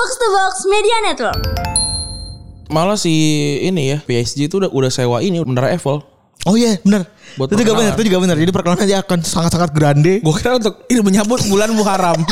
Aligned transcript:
Box 0.00 0.16
to 0.16 0.28
Box 0.32 0.54
Media 0.64 0.96
Network. 1.04 1.40
Malah 2.72 2.96
si 2.96 3.12
ini 3.60 3.92
ya 3.92 3.98
PSG 4.00 4.48
itu 4.48 4.56
udah 4.56 4.72
udah 4.72 4.88
sewa 4.88 5.20
ini 5.20 5.44
Menara 5.44 5.76
Eiffel. 5.76 6.00
Oh 6.48 6.56
iya 6.56 6.80
benar. 6.80 7.04
Buat 7.36 7.52
itu 7.52 7.68
juga 7.68 7.76
benar, 7.76 7.92
itu 8.00 8.08
juga 8.08 8.18
benar. 8.24 8.36
Jadi 8.40 8.48
perkenalan 8.48 8.80
aja 8.80 9.04
akan 9.04 9.20
sangat-sangat 9.20 9.76
grande. 9.76 10.24
Gue 10.24 10.32
kira 10.40 10.56
untuk 10.56 10.88
ini 10.88 11.04
menyambut 11.04 11.44
bulan 11.52 11.76
Muharram. 11.76 12.16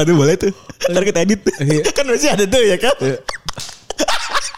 Waduh 0.00 0.16
boleh 0.16 0.40
tuh. 0.40 0.48
Ntar 0.88 1.04
kita 1.04 1.20
edit. 1.20 1.44
Iya. 1.60 1.84
kan 2.00 2.08
masih 2.08 2.32
ada 2.32 2.48
tuh 2.48 2.64
ya 2.64 2.80
kan. 2.80 2.96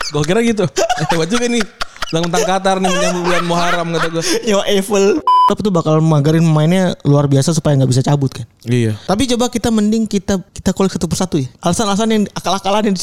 gue 0.07 0.23
kira 0.23 0.39
gitu. 0.47 0.71
Hebat 1.11 1.35
juga 1.35 1.51
nih. 1.51 1.67
Tentang 2.15 2.47
Qatar 2.47 2.79
nih 2.79 2.95
menyambut 2.95 3.23
bulan 3.27 3.43
Muharram 3.43 3.91
kata 3.91 4.07
gue. 4.07 4.23
Nyawa 4.47 4.63
Eiffel. 4.71 5.19
Tapi 5.51 5.67
tuh 5.67 5.75
bakal 5.75 5.99
magarin 5.99 6.47
pemainnya 6.47 6.95
luar 7.03 7.27
biasa 7.27 7.51
supaya 7.51 7.75
nggak 7.75 7.91
bisa 7.91 8.07
cabut 8.07 8.31
kan. 8.31 8.47
Iya. 8.63 8.95
Tapi 9.03 9.27
coba 9.35 9.51
kita 9.51 9.75
mending 9.75 10.07
kita 10.07 10.39
kita 10.55 10.71
kulik 10.71 10.95
satu 10.95 11.11
persatu 11.11 11.43
ya. 11.43 11.51
Alasan-alasan 11.59 12.07
yang 12.07 12.23
akal-akalan 12.39 12.95
yang 12.95 12.97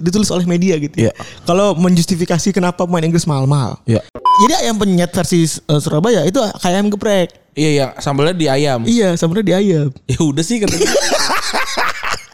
ditulis 0.00 0.32
oleh 0.32 0.48
media 0.48 0.80
gitu. 0.80 0.96
Iya. 0.96 1.12
ya. 1.12 1.24
Kalau 1.44 1.76
menjustifikasi 1.76 2.56
kenapa 2.56 2.88
pemain 2.88 3.04
Inggris 3.04 3.28
mahal-mahal. 3.28 3.76
Iya. 3.84 4.00
Jadi 4.40 4.52
ayam 4.64 4.80
penyet 4.80 5.12
versi 5.12 5.44
eh, 5.44 5.80
Surabaya 5.84 6.24
itu 6.24 6.40
kayak 6.40 6.72
ayam 6.72 6.88
geprek. 6.88 7.28
Iya 7.52 7.70
yang 7.84 7.90
sambalnya 8.00 8.32
di 8.32 8.46
ayam. 8.48 8.80
Iya, 8.88 9.12
sebenarnya 9.20 9.44
di 9.44 9.54
ayam. 9.60 9.88
Ya 10.08 10.18
udah 10.24 10.40
sih 10.40 10.56
kata 10.56 10.80
gue. 10.80 10.88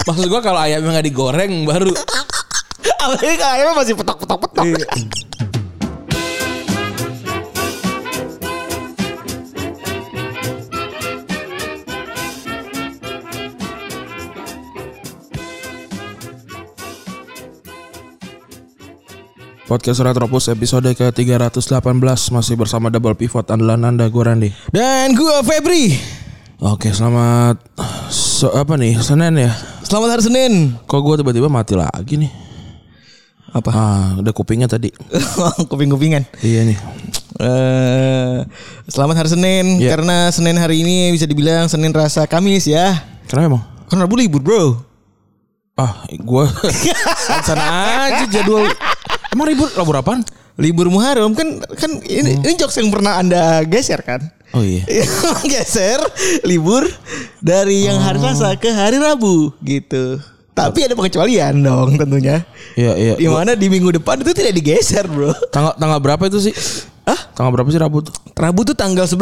Maksud 0.06 0.30
gue 0.30 0.40
kalau 0.46 0.62
ayamnya 0.62 0.94
nggak 0.94 1.06
digoreng 1.10 1.66
baru. 1.66 1.90
Apalagi 3.02 3.34
kalau 3.34 3.52
ayamnya 3.58 3.74
masih 3.82 3.94
petok-petok-petok. 3.98 4.62
Iya. 4.62 4.86
Podcast 19.66 19.98
Retropus 19.98 20.46
episode 20.46 20.86
ke-318 20.94 21.82
masih 22.30 22.54
bersama 22.54 22.86
Double 22.86 23.18
Pivot 23.18 23.42
andalan 23.50 23.82
Anda 23.82 24.06
gue 24.06 24.22
Randy. 24.22 24.50
Dan 24.70 25.18
gua 25.18 25.42
Febri. 25.42 25.90
Oke, 26.62 26.94
selamat 26.94 27.58
so, 28.08 28.54
apa 28.54 28.78
nih? 28.78 28.94
Senin 29.02 29.34
ya. 29.36 29.50
Selamat 29.82 30.16
hari 30.16 30.22
Senin. 30.22 30.52
Kok 30.86 31.00
gue 31.02 31.14
tiba-tiba 31.18 31.50
mati 31.50 31.74
lagi 31.74 32.14
nih? 32.14 32.30
Apa? 33.50 33.70
Ah, 33.74 34.06
udah 34.22 34.30
kupingnya 34.30 34.70
tadi. 34.70 34.94
Kuping-kupingan. 35.70 36.22
iya 36.46 36.62
nih. 36.62 36.78
Eh, 37.36 38.38
selamat 38.88 39.14
hari 39.20 39.28
Senin 39.34 39.66
Iya. 39.82 39.92
karena 39.98 40.30
Senin 40.30 40.56
hari 40.56 40.80
ini 40.86 41.10
bisa 41.12 41.26
dibilang 41.26 41.66
Senin 41.66 41.90
rasa 41.90 42.24
Kamis 42.30 42.70
ya. 42.70 43.02
Kenapa 43.26 43.46
emang? 43.50 43.62
Kan 43.90 43.98
Rabu 43.98 44.14
libur, 44.14 44.40
Bro. 44.40 44.78
Ah, 45.76 46.06
gue 46.08 46.44
sana 47.46 47.64
aja 48.08 48.24
jadwal. 48.30 48.70
Emang 49.36 49.52
ribut 49.52 49.68
labur 49.76 50.00
apaan? 50.00 50.24
Libur 50.56 50.88
Muharram 50.88 51.36
kan 51.36 51.60
kan 51.76 51.92
ini 52.00 52.40
ini 52.40 52.56
jokes 52.56 52.80
yang 52.80 52.88
pernah 52.88 53.20
Anda 53.20 53.60
geser 53.68 54.00
kan? 54.00 54.24
Oh 54.56 54.64
iya. 54.64 54.80
geser 55.52 56.00
libur 56.40 56.88
dari 57.44 57.84
yang 57.84 58.00
hari 58.00 58.16
Selasa 58.16 58.56
ke 58.56 58.72
hari 58.72 58.96
Rabu 58.96 59.52
gitu. 59.60 60.16
Tapi 60.56 60.88
ada 60.88 60.96
pengecualian 60.96 61.60
dong 61.60 62.00
tentunya. 62.00 62.40
Iya, 62.72 62.92
iya. 62.96 63.12
Di 63.20 63.28
mana 63.28 63.52
di 63.52 63.68
minggu 63.68 63.92
depan 63.92 64.24
itu 64.24 64.32
tidak 64.32 64.56
digeser, 64.56 65.04
Bro. 65.04 65.36
Tanggal 65.52 65.76
tanggal 65.76 66.00
berapa 66.00 66.32
itu 66.32 66.48
sih? 66.48 66.54
Hah? 67.04 67.20
Tanggal 67.36 67.52
berapa 67.52 67.68
sih 67.68 67.76
Rabu 67.76 68.00
tuh? 68.00 68.16
Rabu 68.32 68.64
tuh 68.64 68.72
tanggal 68.72 69.04
11. 69.04 69.20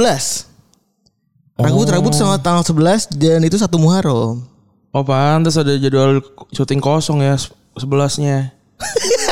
Rabu 1.58 1.82
Rabu 1.82 2.06
tuh 2.14 2.18
sama 2.22 2.38
tanggal 2.38 2.62
11 2.62 3.10
dan 3.18 3.42
itu 3.42 3.58
satu 3.58 3.82
Muharram. 3.82 4.46
Oh 4.94 5.02
pantas 5.02 5.58
ada 5.58 5.74
jadwal 5.74 6.22
syuting 6.54 6.78
kosong 6.78 7.18
ya 7.18 7.34
se- 7.34 7.50
sebelasnya. 7.74 8.54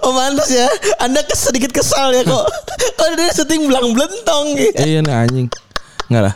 Oh 0.00 0.12
mantas 0.12 0.48
ya 0.48 0.66
Anda 0.98 1.22
kes 1.22 1.48
sedikit 1.48 1.70
kesal 1.70 2.12
ya 2.12 2.22
kok 2.22 2.46
Kok 2.98 3.06
dia 3.14 3.30
syuting 3.30 3.66
belang 3.66 3.90
belentong 3.90 4.54
gitu 4.54 4.78
Eh, 4.80 4.86
iya 4.88 5.00
nih 5.00 5.14
anjing. 5.16 5.48
Enggak 6.06 6.22
lah. 6.22 6.34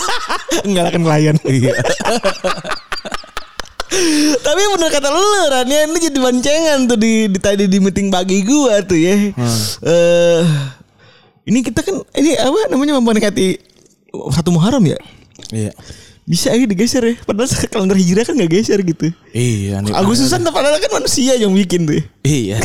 Enggak 0.66 0.82
lah 0.84 0.90
kan 0.90 1.02
klien 1.02 1.36
Iya. 1.42 1.72
Tapi 4.38 4.60
bener 4.68 4.90
kata 4.90 5.08
lu 5.08 5.20
Ran 5.48 5.66
ya 5.66 5.80
Ini 5.82 5.98
jadi 5.98 6.18
bancengan 6.20 6.78
tuh 6.86 6.94
di, 6.94 7.26
di 7.26 7.38
tadi 7.40 7.64
di 7.64 7.78
meeting 7.80 8.12
pagi 8.12 8.44
gua 8.44 8.78
tuh 8.80 8.94
ya 8.94 9.16
Eh, 9.82 10.42
Ini 11.44 11.58
kita 11.62 11.80
kan 11.80 11.96
Ini 12.12 12.36
apa 12.36 12.68
namanya 12.68 13.00
mendekati 13.00 13.56
Satu 14.30 14.52
Muharram 14.52 14.84
ya 14.84 14.98
Iya. 15.48 15.72
Bisa 16.28 16.52
aja 16.52 16.60
digeser 16.62 17.00
ya 17.00 17.14
Padahal 17.24 17.48
kalender 17.66 17.96
hijrah 17.96 18.20
kan 18.22 18.36
gak 18.36 18.52
geser 18.52 18.84
gitu 18.84 19.08
Iya. 19.32 19.80
Agustusan 19.96 20.44
padahal 20.44 20.76
kan 20.76 20.92
manusia 20.92 21.32
yang 21.34 21.50
bikin 21.50 21.88
tuh 21.88 22.04
Iya. 22.20 22.60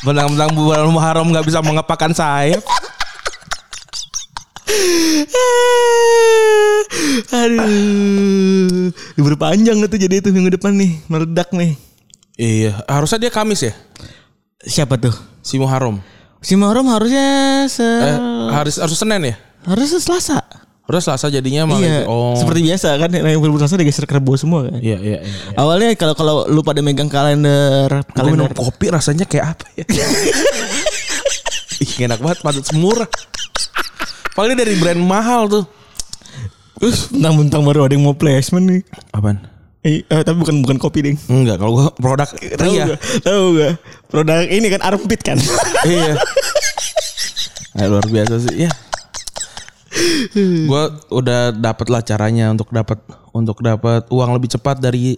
Benang-benang 0.00 0.56
bulan 0.56 0.88
Muharram 0.88 1.28
nggak 1.28 1.44
bisa 1.44 1.60
mengepakan 1.60 2.16
sayap. 2.16 2.64
Aduh 7.60 8.90
Libur 9.16 9.34
panjang 9.36 9.76
tuh 9.84 9.98
jadi 9.98 10.20
itu 10.20 10.30
minggu 10.30 10.56
depan 10.56 10.72
nih 10.72 10.92
Meledak 11.06 11.52
nih 11.52 11.76
Iya. 12.40 12.80
Harusnya 12.88 13.20
dia 13.20 13.28
Kamis 13.28 13.60
ya. 13.60 13.76
Siapa 14.64 14.96
tuh? 14.96 15.12
Si 15.44 15.60
Muharram. 15.60 16.00
Si 16.40 16.56
Muharram 16.56 16.88
harusnya 16.88 17.28
se 17.68 17.84
Eh, 17.84 18.16
harus 18.56 18.80
harus 18.80 18.96
Senin 18.96 19.28
ya. 19.28 19.36
harusnya 19.68 20.00
Selasa. 20.00 20.40
Harus 20.90 21.06
Selasa 21.06 21.30
jadinya 21.30 21.70
malah. 21.70 21.86
iya. 21.86 22.02
Oh. 22.10 22.34
Seperti 22.34 22.66
biasa 22.66 22.98
kan 22.98 23.14
yang 23.14 23.38
berburu 23.38 23.62
Selasa 23.62 23.78
digeser 23.78 24.10
ke 24.10 24.18
Rebo 24.18 24.34
semua 24.34 24.66
kan. 24.66 24.82
Iya, 24.82 24.98
iya, 24.98 25.18
iya. 25.22 25.54
Awalnya 25.54 25.94
kalau 25.94 26.18
kalau 26.18 26.34
lu 26.50 26.66
pada 26.66 26.82
megang 26.82 27.06
kalender 27.06 27.86
Gue 28.10 28.34
minum 28.34 28.50
kopi 28.50 28.90
rasanya 28.90 29.22
kayak 29.22 29.54
apa 29.54 29.66
ya? 29.78 29.86
Ih 31.86 32.10
enak 32.10 32.18
banget 32.18 32.38
patut 32.42 32.66
semurah. 32.66 33.06
Paling 34.34 34.58
dari 34.58 34.74
brand 34.76 34.98
mahal 34.98 35.46
tuh. 35.46 35.64
Terus 36.82 37.12
mentang-mentang 37.14 37.62
baru 37.62 37.86
ada 37.86 37.94
yang 37.94 38.04
mau 38.04 38.16
placement 38.18 38.66
nih. 38.66 38.82
Apaan? 39.14 39.38
Eh, 39.80 40.04
eh, 40.04 40.20
tapi 40.26 40.36
bukan 40.42 40.60
bukan 40.60 40.76
kopi 40.76 41.00
ding. 41.00 41.16
Enggak, 41.30 41.56
kalau 41.56 41.72
gua 41.72 41.88
produk 41.96 42.28
Tahu 42.28 42.72
Ria. 42.72 42.98
Tahu 43.24 43.44
gak? 43.56 43.72
Produk 44.12 44.44
ini 44.44 44.66
kan 44.68 44.80
armpit 44.84 45.20
kan. 45.22 45.38
iya. 45.86 46.18
Nah, 47.70 47.86
luar 47.86 48.02
biasa 48.02 48.34
sih. 48.42 48.66
Ya. 48.66 48.70
Gua 50.66 50.82
udah 51.10 51.52
dapet 51.52 51.86
lah 51.90 52.00
caranya 52.02 52.50
untuk 52.50 52.70
dapat 52.70 52.98
untuk 53.30 53.58
dapat 53.62 54.06
uang 54.10 54.30
lebih 54.36 54.50
cepat 54.50 54.78
dari 54.78 55.14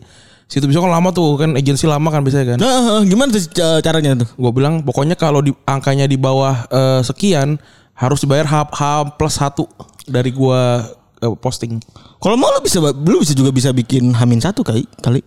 situ 0.52 0.68
bisa 0.68 0.84
kan 0.84 0.92
lama 0.92 1.08
tuh 1.16 1.40
kan 1.40 1.56
agensi 1.56 1.88
lama 1.88 2.12
kan 2.12 2.20
biasanya 2.20 2.54
kan. 2.54 2.58
nah, 2.60 3.00
gimana 3.08 3.32
tuh 3.32 3.40
ca- 3.56 3.80
caranya 3.80 4.20
tuh? 4.20 4.28
Gue 4.36 4.52
bilang 4.52 4.84
pokoknya 4.84 5.16
kalau 5.16 5.40
di 5.40 5.48
angkanya 5.64 6.04
di 6.04 6.20
bawah 6.20 6.68
eh, 6.68 7.00
sekian 7.00 7.56
harus 7.96 8.20
dibayar 8.20 8.44
H, 8.44 8.68
H 8.68 8.82
plus 9.16 9.40
satu 9.40 9.64
dari 10.04 10.28
gua 10.28 10.84
eh, 11.24 11.34
posting. 11.40 11.80
Kalau 12.20 12.36
mau 12.36 12.52
lu 12.52 12.60
bisa 12.60 12.84
lu 12.84 13.18
bisa 13.24 13.32
juga 13.32 13.48
bisa 13.48 13.72
bikin 13.72 14.12
Hamin 14.12 14.44
satu 14.44 14.60
kali 14.60 14.84
kali. 15.00 15.24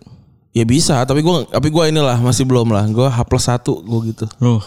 Ya 0.54 0.62
bisa, 0.64 1.02
tapi 1.04 1.20
gua 1.26 1.42
tapi 1.44 1.74
gua 1.74 1.90
inilah 1.90 2.22
masih 2.22 2.46
belum 2.46 2.70
lah. 2.70 2.86
Gua 2.88 3.10
H 3.10 3.18
plus 3.26 3.50
satu 3.50 3.82
gua 3.82 4.00
gitu. 4.06 4.30
Oh. 4.38 4.62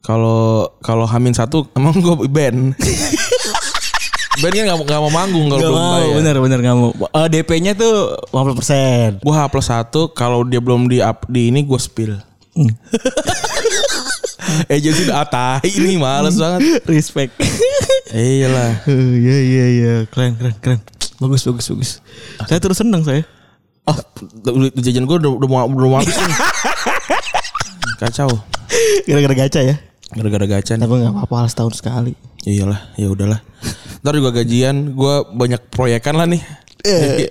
Kalau 0.00 0.72
kalau 0.80 1.04
Hamin 1.04 1.36
satu 1.36 1.68
emang 1.78 2.00
gua 2.00 2.24
band. 2.24 2.72
band 4.34 4.52
kan 4.52 4.64
mau 4.66 4.82
nggak 4.82 5.00
mau 5.00 5.12
manggung 5.12 5.46
kalau 5.46 5.60
Gak 5.60 5.70
belum 5.70 5.78
mau, 5.78 5.94
bayar. 5.94 6.14
bener 6.18 6.34
bener 6.42 6.58
gak 6.60 6.74
mau. 6.74 6.90
Eh, 6.90 7.26
DP-nya 7.30 7.72
tuh 7.72 7.94
50%. 8.30 9.22
Gua 9.22 9.34
H 9.34 9.40
plus 9.46 9.66
satu 9.66 10.10
kalau 10.10 10.42
dia 10.42 10.58
belum 10.58 10.86
di 10.86 10.98
up 10.98 11.26
di 11.26 11.48
ini 11.48 11.62
gua 11.62 11.78
spill. 11.78 12.18
Agensi 14.68 15.08
udah 15.08 15.24
atai 15.24 15.66
ini 15.66 15.96
males 15.96 16.36
banget. 16.36 16.82
Respect. 16.84 17.32
Eh, 18.12 18.42
Iyalah. 18.42 18.86
Iya 18.86 19.36
iya 19.40 19.64
iya, 19.70 19.94
keren 20.06 20.36
keren 20.36 20.54
keren. 20.58 20.78
Bagus 21.18 21.42
bagus 21.42 21.66
bagus. 21.70 21.90
Saya 22.44 22.58
terus 22.58 22.78
senang 22.78 23.02
saya. 23.02 23.22
Oh, 23.84 23.96
jajan 24.78 25.04
gua 25.04 25.18
udah 25.18 25.30
udah 25.30 25.48
mau 25.48 25.58
udah 25.66 25.88
mau 25.88 25.98
habis 25.98 26.14
nih. 26.14 26.36
Kacau. 28.00 28.30
Gara-gara 29.06 29.34
gacha 29.34 29.60
ya. 29.62 29.74
Gara-gara 30.10 30.46
gacha 30.46 30.72
nih. 30.74 30.82
Tapi 30.82 30.94
nggak 31.02 31.14
apa-apa 31.16 31.46
setahun 31.46 31.78
sekali. 31.78 32.14
Iyalah, 32.44 32.92
ya 33.00 33.08
udahlah. 33.08 33.40
Ntar 34.04 34.12
juga 34.20 34.30
gajian, 34.36 34.92
gue 34.92 35.14
banyak 35.32 35.72
proyekan 35.72 36.14
lah 36.20 36.28
nih. 36.28 36.42
Jadi, 36.84 37.24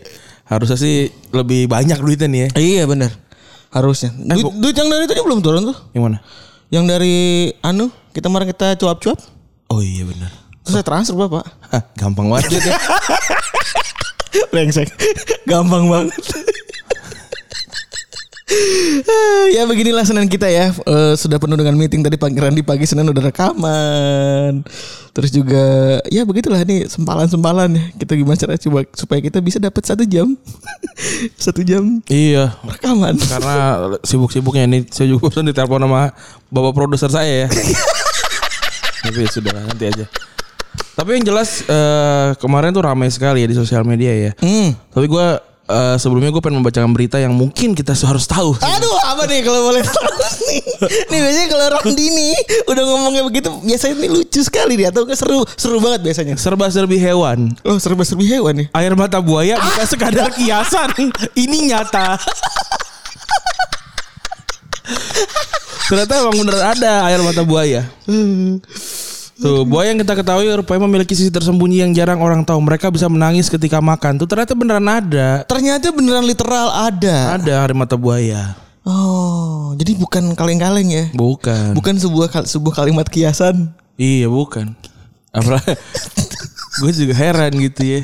Harusnya 0.44 0.77
sih 0.77 1.07
lebih 1.31 1.71
banyak 1.71 1.98
duitnya 2.01 2.27
nih 2.27 2.42
ya. 2.42 2.50
Iya 2.60 2.83
benar. 2.89 3.12
Harusnya. 3.74 4.12
Duit, 4.13 4.45
duit 4.60 4.75
yang 4.75 4.89
dari 4.92 5.06
tadi 5.10 5.21
belum 5.24 5.39
turun 5.42 5.71
tuh. 5.71 5.77
Yang 5.95 6.04
mana? 6.04 6.18
Yang 6.74 6.86
dari 6.89 7.15
anu 7.62 7.89
kita 8.13 8.30
kemarin 8.30 8.50
kita 8.50 8.68
cuap-cuap. 8.77 9.18
Oh 9.71 9.81
iya 9.81 10.06
benar. 10.06 10.30
Terus 10.65 10.74
saya 10.77 10.86
transfer 10.86 11.16
bapak. 11.18 11.45
Hah, 11.74 11.83
gampang 11.98 12.30
banget. 12.30 12.54
Brengsek. 14.54 14.89
Gampang 15.50 15.89
banget. 15.89 16.13
Ya 19.54 19.64
beginilah 19.66 20.04
Senin 20.04 20.28
kita 20.28 20.48
ya. 20.48 20.70
Eh, 20.74 21.14
sudah 21.16 21.38
penuh 21.38 21.58
dengan 21.58 21.76
meeting 21.76 22.02
tadi 22.02 22.16
pagi 22.16 22.38
Randi 22.38 22.62
pagi 22.62 22.86
Senin 22.86 23.10
udah 23.10 23.24
rekaman. 23.24 24.64
Terus 25.14 25.30
juga 25.30 25.66
ya 26.10 26.26
begitulah 26.26 26.62
nih 26.66 26.90
sempalan-sempalan 26.90 27.70
ya. 27.78 27.84
Kita 27.98 28.14
gimana 28.18 28.38
cara 28.38 28.58
coba 28.58 28.80
supaya 28.94 29.20
kita 29.22 29.38
bisa 29.40 29.58
dapat 29.62 29.84
satu 29.86 30.04
jam. 30.06 30.34
satu 31.46 31.62
jam 31.62 32.02
Iya. 32.10 32.54
rekaman. 32.66 33.18
Karena 33.20 33.56
sibuk-sibuknya 34.02 34.66
ini 34.66 34.80
saya 34.90 35.14
juga 35.14 35.30
bosan 35.30 35.50
ditelepon 35.50 35.84
sama 35.86 36.14
bapak 36.50 36.74
produser 36.74 37.10
saya 37.10 37.46
ya. 37.46 37.48
Tapi 39.04 39.18
ya 39.20 39.30
sudah 39.30 39.54
nanti 39.54 39.86
aja. 39.90 40.06
Tapi 40.94 41.10
yang 41.18 41.26
jelas 41.26 41.66
eh, 41.66 42.30
kemarin 42.38 42.70
tuh 42.74 42.86
ramai 42.86 43.10
sekali 43.10 43.42
ya 43.44 43.48
di 43.50 43.58
sosial 43.58 43.86
media 43.86 44.14
ya. 44.14 44.32
Hmm. 44.42 44.74
Tapi 44.94 45.06
gue 45.10 45.28
eh, 45.69 45.95
sebelumnya 46.00 46.31
gue 46.33 46.42
pengen 46.44 46.60
membacakan 46.60 46.92
berita 46.92 47.18
yang 47.19 47.31
mungkin 47.36 47.75
kita 47.77 47.95
harus 47.95 48.27
tahu. 48.27 48.56
Aduh 48.60 48.98
apa 49.04 49.24
nih 49.30 49.45
kalau 49.45 49.69
boleh 49.69 49.83
tahu 49.86 50.12
nih 50.50 50.62
Nih 50.83 51.19
biasanya 51.24 51.48
kalau 51.48 51.65
Randi 51.80 52.07
nih 52.12 52.36
Udah 52.68 52.83
ngomongnya 52.83 53.24
begitu 53.24 53.50
Biasanya 53.63 54.04
ini 54.04 54.07
lucu 54.12 54.42
sekali 54.44 54.75
dia 54.75 54.92
Atau 54.92 55.07
seru 55.15 55.48
Seru 55.56 55.80
banget 55.80 56.04
biasanya 56.04 56.36
Serba-serbi 56.36 57.00
hewan. 57.00 57.56
Oh 57.63 57.80
serba-serbi 57.80 58.27
hewan 58.27 58.54
nih 58.60 58.68
Air 58.75 58.94
mata 59.00 59.24
buaya 59.24 59.56
bukan 59.62 59.86
sekadar 59.88 60.27
kiasan. 60.36 60.92
Ini 61.33 61.71
nyata. 61.71 62.19
Ternyata 65.88 66.13
emang 66.25 66.36
bener 66.44 66.57
ada 66.59 66.92
air 67.07 67.21
mata 67.21 67.44
buaya. 67.45 67.86
Tuh, 69.33 69.65
buaya 69.65 69.89
yang 69.89 69.97
kita 69.97 70.13
ketahui 70.13 70.45
rupanya 70.53 70.85
memiliki 70.85 71.18
sisi 71.18 71.33
tersembunyi 71.33 71.81
yang 71.81 71.91
jarang 71.91 72.21
orang 72.21 72.45
tahu. 72.45 72.62
Mereka 72.62 72.94
bisa 72.94 73.09
menangis 73.09 73.50
ketika 73.50 73.81
makan. 73.81 74.21
Tuh 74.21 74.30
ternyata 74.30 74.53
beneran 74.53 74.85
ada. 74.85 75.41
Ternyata 75.50 75.89
beneran 75.89 76.21
literal 76.21 76.69
ada 76.69 77.33
Ada 77.41 77.65
air 77.65 77.74
mata 77.74 77.97
buaya. 77.97 78.53
Oh 78.83 79.71
Jadi 79.80 79.95
bukan 79.95 80.35
kaleng-kaleng 80.35 80.91
ya 80.91 81.06
Bukan. 81.15 81.71
Bukan 81.71 81.95
sebuah 82.03 82.44
sebuah 82.44 82.83
kalimat 82.83 83.07
kiasan 83.07 83.71
Iya, 83.95 84.27
bukan. 84.27 84.75
Apa? 85.31 85.56
gue 86.81 86.91
juga 86.94 87.13
heran 87.13 87.53
gitu 87.57 87.81
ya. 87.85 88.00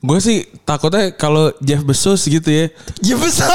Gue 0.00 0.18
sih 0.22 0.46
takutnya 0.62 1.10
kalau 1.14 1.50
Jeff 1.58 1.82
Bezos 1.82 2.22
gitu 2.30 2.46
ya, 2.46 2.70
Ya 3.02 3.18
besar 3.18 3.50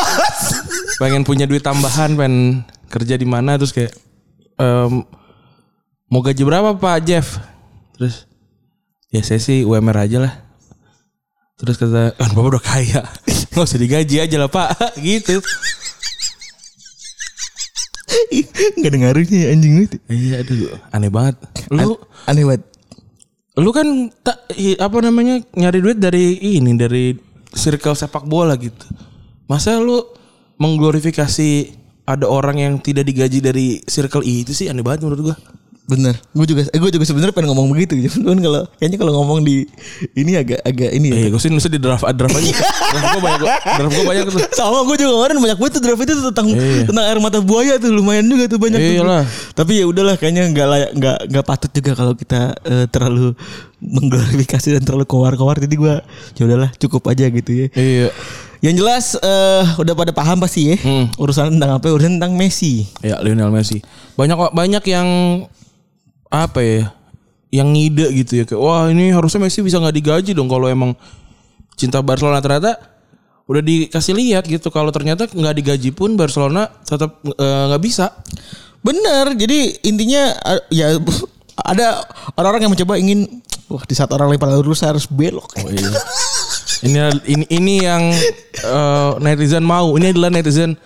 pengen 1.00 1.24
punya 1.24 1.48
duit 1.48 1.64
tambahan, 1.64 2.14
pengen 2.14 2.68
kerja 2.92 3.16
di 3.16 3.24
mana 3.24 3.56
terus 3.56 3.72
kayak 3.72 3.96
em, 4.60 5.08
mau 6.12 6.20
gaji 6.20 6.44
berapa 6.44 6.76
Pak 6.76 6.98
Jeff? 7.08 7.40
Terus 7.96 8.28
ya 9.08 9.24
saya 9.24 9.40
sih 9.40 9.64
UMR 9.64 9.96
aja 10.04 10.20
lah. 10.20 10.34
Terus 11.56 11.78
kata, 11.78 12.18
kan 12.18 12.30
bapak 12.34 12.58
udah 12.58 12.64
kaya, 12.64 13.02
nggak 13.54 13.64
usah 13.64 13.80
digaji 13.80 14.18
aja 14.18 14.36
lah 14.42 14.50
Pak, 14.50 14.70
gitu. 15.08 15.40
Gak 18.82 18.92
ada 18.92 18.98
ngaruhnya 18.98 19.38
ya 19.38 19.48
anjing 19.56 19.88
itu 19.88 19.98
Iya, 20.12 20.44
aduh, 20.44 20.76
aneh 20.92 21.12
banget. 21.12 21.36
Lu 21.72 21.96
Aneh 22.28 22.44
banget 22.44 22.62
Lu 23.60 23.70
kan 23.76 24.12
tak 24.24 24.48
apa 24.80 24.98
namanya 25.04 25.44
nyari 25.56 25.80
duit 25.84 26.00
dari 26.00 26.40
ini 26.40 26.72
dari 26.76 27.16
circle 27.52 27.96
sepak 28.00 28.24
bola 28.24 28.56
gitu. 28.56 28.88
Masa 29.52 29.76
lu 29.80 30.00
mengglorifikasi 30.56 31.52
ada 32.08 32.26
orang 32.32 32.64
yang 32.64 32.74
tidak 32.80 33.12
digaji 33.12 33.44
dari 33.44 33.68
circle 33.84 34.24
itu 34.24 34.56
sih 34.56 34.72
aneh 34.72 34.84
banget 34.84 35.04
menurut 35.04 35.32
gua. 35.32 35.38
Bener 35.92 36.16
Gue 36.32 36.46
juga 36.46 36.64
eh, 36.66 36.80
Gue 36.80 36.88
juga 36.88 37.04
sebenarnya 37.04 37.36
pengen 37.36 37.52
ngomong 37.52 37.68
begitu 37.70 38.00
Cuman 38.16 38.40
kalau 38.40 38.64
Kayaknya 38.80 38.98
kalau 38.98 39.14
ngomong 39.14 39.44
di 39.44 39.68
Ini 40.14 40.32
agak 40.40 40.60
Agak 40.64 40.90
ini 40.90 41.08
ya 41.10 41.16
Eh, 41.18 41.28
gue 41.28 41.38
sih 41.38 41.52
nulis 41.52 41.68
di 41.68 41.76
draft 41.76 42.08
draft 42.08 42.32
aja. 42.32 42.54
draft 42.88 43.08
gua 43.12 43.22
banyak 43.22 43.40
draft 43.76 43.94
gua 43.94 44.06
banyak 44.06 44.24
tuh. 44.26 44.40
Sama 44.52 44.78
gue 44.84 44.96
juga 44.96 45.12
kemarin 45.14 45.36
banyak 45.38 45.58
banget 45.58 45.74
tuh 45.76 45.82
draft 45.82 46.02
itu 46.02 46.14
tentang 46.24 46.48
Iya. 46.48 46.84
tentang 46.86 47.04
air 47.04 47.20
mata 47.20 47.40
buaya 47.40 47.76
tuh 47.76 47.92
lumayan 47.92 48.24
juga 48.24 48.48
tuh 48.48 48.56
banyak. 48.56 48.80
tuh. 48.80 48.94
Iyalah. 48.96 49.24
Tapi 49.52 49.72
ya 49.76 49.86
udahlah 49.86 50.16
kayaknya 50.16 50.48
nggak 50.48 50.68
layak 50.68 50.90
nggak 50.94 51.18
nggak 51.28 51.46
patut 51.46 51.72
juga 51.72 51.92
kalau 51.94 52.14
kita 52.14 52.40
eh, 52.64 52.86
terlalu 52.88 53.36
mengglorifikasi 53.82 54.68
dan 54.72 54.82
terlalu 54.82 55.06
kowar-kowar. 55.06 55.58
Jadi 55.58 55.76
gue 55.76 55.94
ya 56.36 56.44
udahlah 56.44 56.70
cukup 56.78 57.04
aja 57.08 57.26
gitu 57.28 57.52
ya. 57.52 57.68
Iya. 57.74 58.08
Yang 58.62 58.76
jelas 58.78 59.06
eh, 59.18 59.64
udah 59.76 59.94
pada 59.94 60.12
paham 60.12 60.38
pasti 60.38 60.70
ya 60.70 60.78
Hmm. 60.78 61.10
urusan 61.18 61.50
tentang 61.52 61.76
apa? 61.76 61.90
Urusan 61.90 62.16
tentang 62.16 62.34
Messi. 62.34 62.86
Ya 63.02 63.18
Lionel 63.20 63.50
Messi. 63.50 63.82
Banyak 64.14 64.54
banyak 64.54 64.84
yang 64.86 65.08
apa 66.32 66.60
ya? 66.64 66.84
Yang 67.52 67.68
ngide 67.76 68.06
gitu 68.24 68.32
ya 68.40 68.44
kayak 68.48 68.62
wah 68.64 68.88
ini 68.88 69.12
harusnya 69.12 69.44
Messi 69.44 69.60
bisa 69.60 69.76
nggak 69.76 69.96
digaji 70.00 70.32
dong 70.32 70.48
kalau 70.48 70.72
emang 70.72 70.96
cinta 71.76 72.00
Barcelona 72.00 72.40
ternyata 72.40 72.80
udah 73.52 73.60
dikasih 73.60 74.16
lihat 74.16 74.48
gitu 74.48 74.72
kalau 74.72 74.96
ternyata 74.96 75.28
nggak 75.28 75.56
digaji 75.60 75.92
pun 75.92 76.16
Barcelona 76.16 76.72
tetap 76.88 77.20
eh, 77.28 77.64
nggak 77.68 77.84
bisa. 77.84 78.16
Bener. 78.80 79.36
Jadi 79.36 79.84
intinya 79.84 80.32
eh, 80.56 80.64
ya 80.72 80.96
ada 81.76 82.08
orang-orang 82.40 82.64
yang 82.64 82.74
mencoba 82.74 82.96
ingin 82.96 83.28
wah 83.68 83.84
di 83.84 83.92
saat 83.92 84.08
orang 84.16 84.32
lempar 84.32 84.48
lurus 84.56 84.80
saya 84.80 84.96
harus 84.96 85.04
belok. 85.12 85.52
Oh 85.60 85.68
iya. 85.68 85.92
ini 86.88 86.98
ini 87.28 87.46
ini 87.52 87.74
yang 87.84 88.08
eh, 88.64 89.12
netizen 89.20 89.68
mau. 89.68 89.92
Ini 90.00 90.16
adalah 90.16 90.32
netizen 90.32 90.80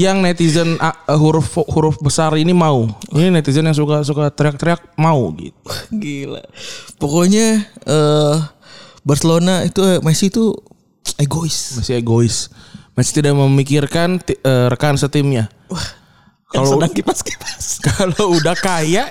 yang 0.00 0.24
netizen 0.24 0.80
ah, 0.80 0.96
eh, 1.04 1.18
huruf 1.18 1.52
huruf 1.68 2.00
besar 2.00 2.32
ini 2.40 2.56
mau. 2.56 2.88
Ini 3.12 3.28
netizen 3.28 3.68
yang 3.68 3.76
suka 3.76 4.00
suka 4.06 4.32
teriak-teriak 4.32 4.96
mau 4.96 5.32
gitu. 5.36 5.60
Gila. 5.92 6.42
Pokoknya 6.96 7.66
eh 7.84 8.36
Barcelona 9.04 9.66
itu 9.66 9.82
eh, 9.84 9.98
Messi 10.00 10.32
itu 10.32 10.56
egois. 11.20 11.76
Masih 11.76 12.00
egois. 12.00 12.48
Masih 12.96 13.12
tidak 13.20 13.36
memikirkan 13.36 14.22
eh, 14.24 14.66
rekan 14.72 14.96
setimnya. 14.96 15.52
Kalau 16.52 16.68
Kalau 16.68 16.70
sedang 16.80 16.92
kipas-kipas. 16.92 17.64
kalau 17.88 18.36
udah 18.36 18.56
kaya 18.56 19.08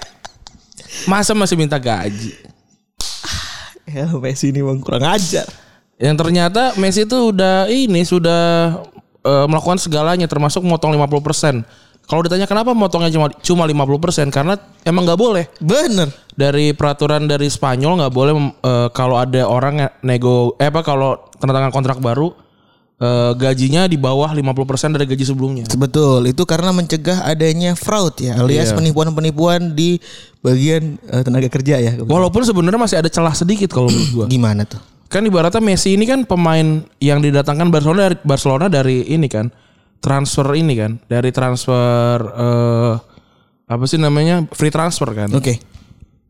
masa 1.06 1.38
masih 1.38 1.58
minta 1.58 1.78
gaji. 1.78 2.34
Ya 3.86 4.08
Messi 4.18 4.50
ini 4.50 4.66
memang 4.66 4.82
kurang 4.82 5.06
ajar. 5.06 5.46
Yang 6.02 6.16
ternyata 6.18 6.74
Messi 6.82 7.06
itu 7.06 7.18
udah 7.30 7.70
ini 7.70 8.02
sudah 8.02 8.82
eh, 9.22 9.46
melakukan 9.48 9.78
segalanya 9.78 10.26
termasuk 10.26 10.62
motong 10.62 10.94
50%. 10.96 11.64
Kalau 12.02 12.28
ditanya 12.28 12.44
kenapa 12.44 12.76
motongnya 12.76 13.08
cuma 13.08 13.32
cuma 13.40 13.64
50% 13.64 14.36
karena 14.36 14.60
emang 14.84 15.08
nggak 15.08 15.20
boleh. 15.22 15.46
Bener. 15.64 16.12
Dari 16.36 16.76
peraturan 16.76 17.24
dari 17.24 17.48
Spanyol 17.48 18.04
nggak 18.04 18.12
boleh 18.12 18.34
eh, 18.62 18.88
kalau 18.92 19.16
ada 19.16 19.48
orang 19.48 19.88
nego 20.04 20.58
eh 20.60 20.68
apa 20.68 20.84
kalau 20.84 21.16
tanda 21.40 21.56
tangan 21.56 21.72
kontrak 21.72 22.04
baru 22.04 22.34
eh, 23.00 23.32
gajinya 23.38 23.88
di 23.88 23.96
bawah 23.96 24.28
50% 24.28 24.98
dari 24.98 25.08
gaji 25.08 25.24
sebelumnya. 25.24 25.64
Betul. 25.72 26.28
Itu 26.28 26.44
karena 26.44 26.76
mencegah 26.76 27.24
adanya 27.24 27.80
fraud 27.80 28.20
ya, 28.20 28.36
alias 28.36 28.74
Iya. 28.74 28.78
penipuan-penipuan 28.82 29.72
di 29.72 30.02
bagian 30.44 31.00
eh, 31.08 31.22
tenaga 31.24 31.48
kerja 31.48 31.80
ya. 31.80 31.92
Walaupun 32.02 32.44
sebenarnya 32.44 32.82
masih 32.82 32.98
ada 33.00 33.08
celah 33.08 33.38
sedikit 33.38 33.72
kalau 33.72 33.88
menurut 33.88 34.12
gua. 34.12 34.26
Gimana 34.28 34.68
tuh? 34.68 34.82
Kan 35.12 35.28
ibaratnya 35.28 35.60
Messi 35.60 36.00
ini 36.00 36.08
kan 36.08 36.24
pemain 36.24 36.88
yang 37.04 37.20
didatangkan 37.20 37.68
Barcelona 37.68 38.08
dari 38.08 38.18
Barcelona 38.24 38.66
dari 38.72 39.04
ini 39.12 39.28
kan 39.28 39.52
transfer 40.00 40.48
ini 40.56 40.74
kan 40.80 41.04
dari 41.06 41.36
transfer 41.36 42.16
eh 42.24 42.94
apa 43.68 43.84
sih 43.88 44.00
namanya 44.00 44.48
free 44.56 44.72
transfer 44.72 45.12
kan. 45.12 45.28
Oke. 45.36 45.60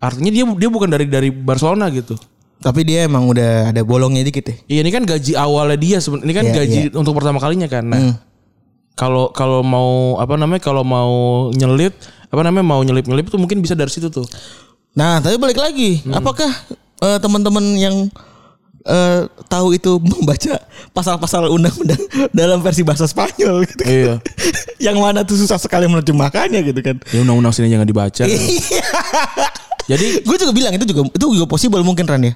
Artinya 0.01 0.34
dia 0.34 0.46
dia 0.58 0.70
bukan 0.74 0.89
dari 0.89 1.06
dari 1.06 1.29
Barcelona 1.29 1.94
gitu. 1.94 2.17
Tapi 2.62 2.82
dia 2.82 3.06
emang 3.06 3.29
udah 3.29 3.70
ada 3.70 3.82
bolongnya 3.86 4.25
dikit 4.25 4.50
ya. 4.50 4.56
Iya 4.65 4.79
ini 4.82 4.91
kan 4.94 5.03
gaji 5.06 5.34
awalnya 5.38 5.77
dia 5.77 5.98
sebenarnya 6.01 6.25
ini 6.25 6.34
kan 6.34 6.46
Iya, 6.46 6.53
gaji 6.58 6.82
iya. 6.89 6.98
untuk 6.98 7.13
pertama 7.17 7.38
kalinya 7.38 7.70
kan. 7.70 7.86
Nah 7.86 8.17
kalau 8.98 9.29
kalau 9.34 9.62
mau 9.62 10.17
apa 10.17 10.38
namanya 10.38 10.62
kalau 10.62 10.82
mau 10.82 11.50
nyelip 11.53 11.94
apa 12.29 12.41
namanya 12.41 12.65
mau 12.65 12.82
nyelip 12.82 13.06
nyelip 13.06 13.29
itu 13.29 13.38
mungkin 13.38 13.62
bisa 13.62 13.77
dari 13.77 13.89
situ 13.94 14.10
tuh. 14.10 14.25
Nah, 14.91 15.24
tapi 15.24 15.39
balik 15.39 15.56
lagi, 15.56 16.03
apakah 16.12 16.51
eh, 17.00 17.17
teman-teman 17.24 17.63
yang 17.79 18.12
eh, 18.84 19.22
tahu 19.46 19.74
itu 19.74 19.98
membaca 20.18 20.58
pasal-pasal 20.92 21.50
undang-undang 21.50 22.00
dalam 22.32 22.60
versi 22.60 22.82
bahasa 22.82 23.06
Spanyol 23.06 23.66
gitu 23.66 23.82
kan? 23.82 23.90
Iya. 23.92 24.14
yang 24.92 24.98
mana 24.98 25.22
tuh 25.22 25.38
susah 25.38 25.62
sekali 25.62 25.86
menerjemahkannya 25.86 26.62
gitu 26.66 26.82
kan. 26.82 26.96
Ya 27.14 27.22
undang-undang 27.22 27.54
sini 27.54 27.70
jangan 27.70 27.86
dibaca. 27.86 28.24
Jadi 29.90 30.08
gue 30.28 30.36
juga 30.38 30.54
bilang 30.54 30.74
itu 30.74 30.86
juga 30.86 31.02
itu 31.10 31.26
juga 31.34 31.48
possible 31.50 31.82
mungkin 31.82 32.06
Ran 32.06 32.22
ya. 32.22 32.34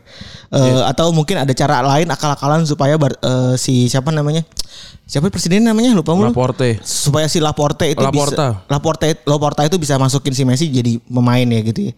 Eh, 0.55 0.81
atau 0.85 1.09
mungkin 1.11 1.41
ada 1.41 1.53
cara 1.53 1.81
lain 1.81 2.07
akal-akalan 2.09 2.65
supaya 2.65 2.95
bar- 2.97 3.17
eh, 3.19 3.53
si 3.57 3.89
siapa 3.89 4.09
namanya? 4.13 4.45
Siapa 5.05 5.29
presiden 5.29 5.61
namanya? 5.65 5.93
Lupa 5.93 6.17
mulu. 6.17 6.33
Laporte. 6.33 6.81
supaya 6.81 7.29
si 7.29 7.37
Laporte 7.37 7.85
itu 7.85 8.01
Laporta. 8.01 8.65
bisa 8.65 8.65
Laporte 8.69 9.05
Laporta 9.29 9.61
itu 9.65 9.77
bisa 9.77 10.01
masukin 10.01 10.33
si 10.33 10.41
Messi 10.41 10.69
jadi 10.73 10.97
pemain 11.05 11.45
ya 11.45 11.61
gitu 11.61 11.89
ya. 11.89 11.93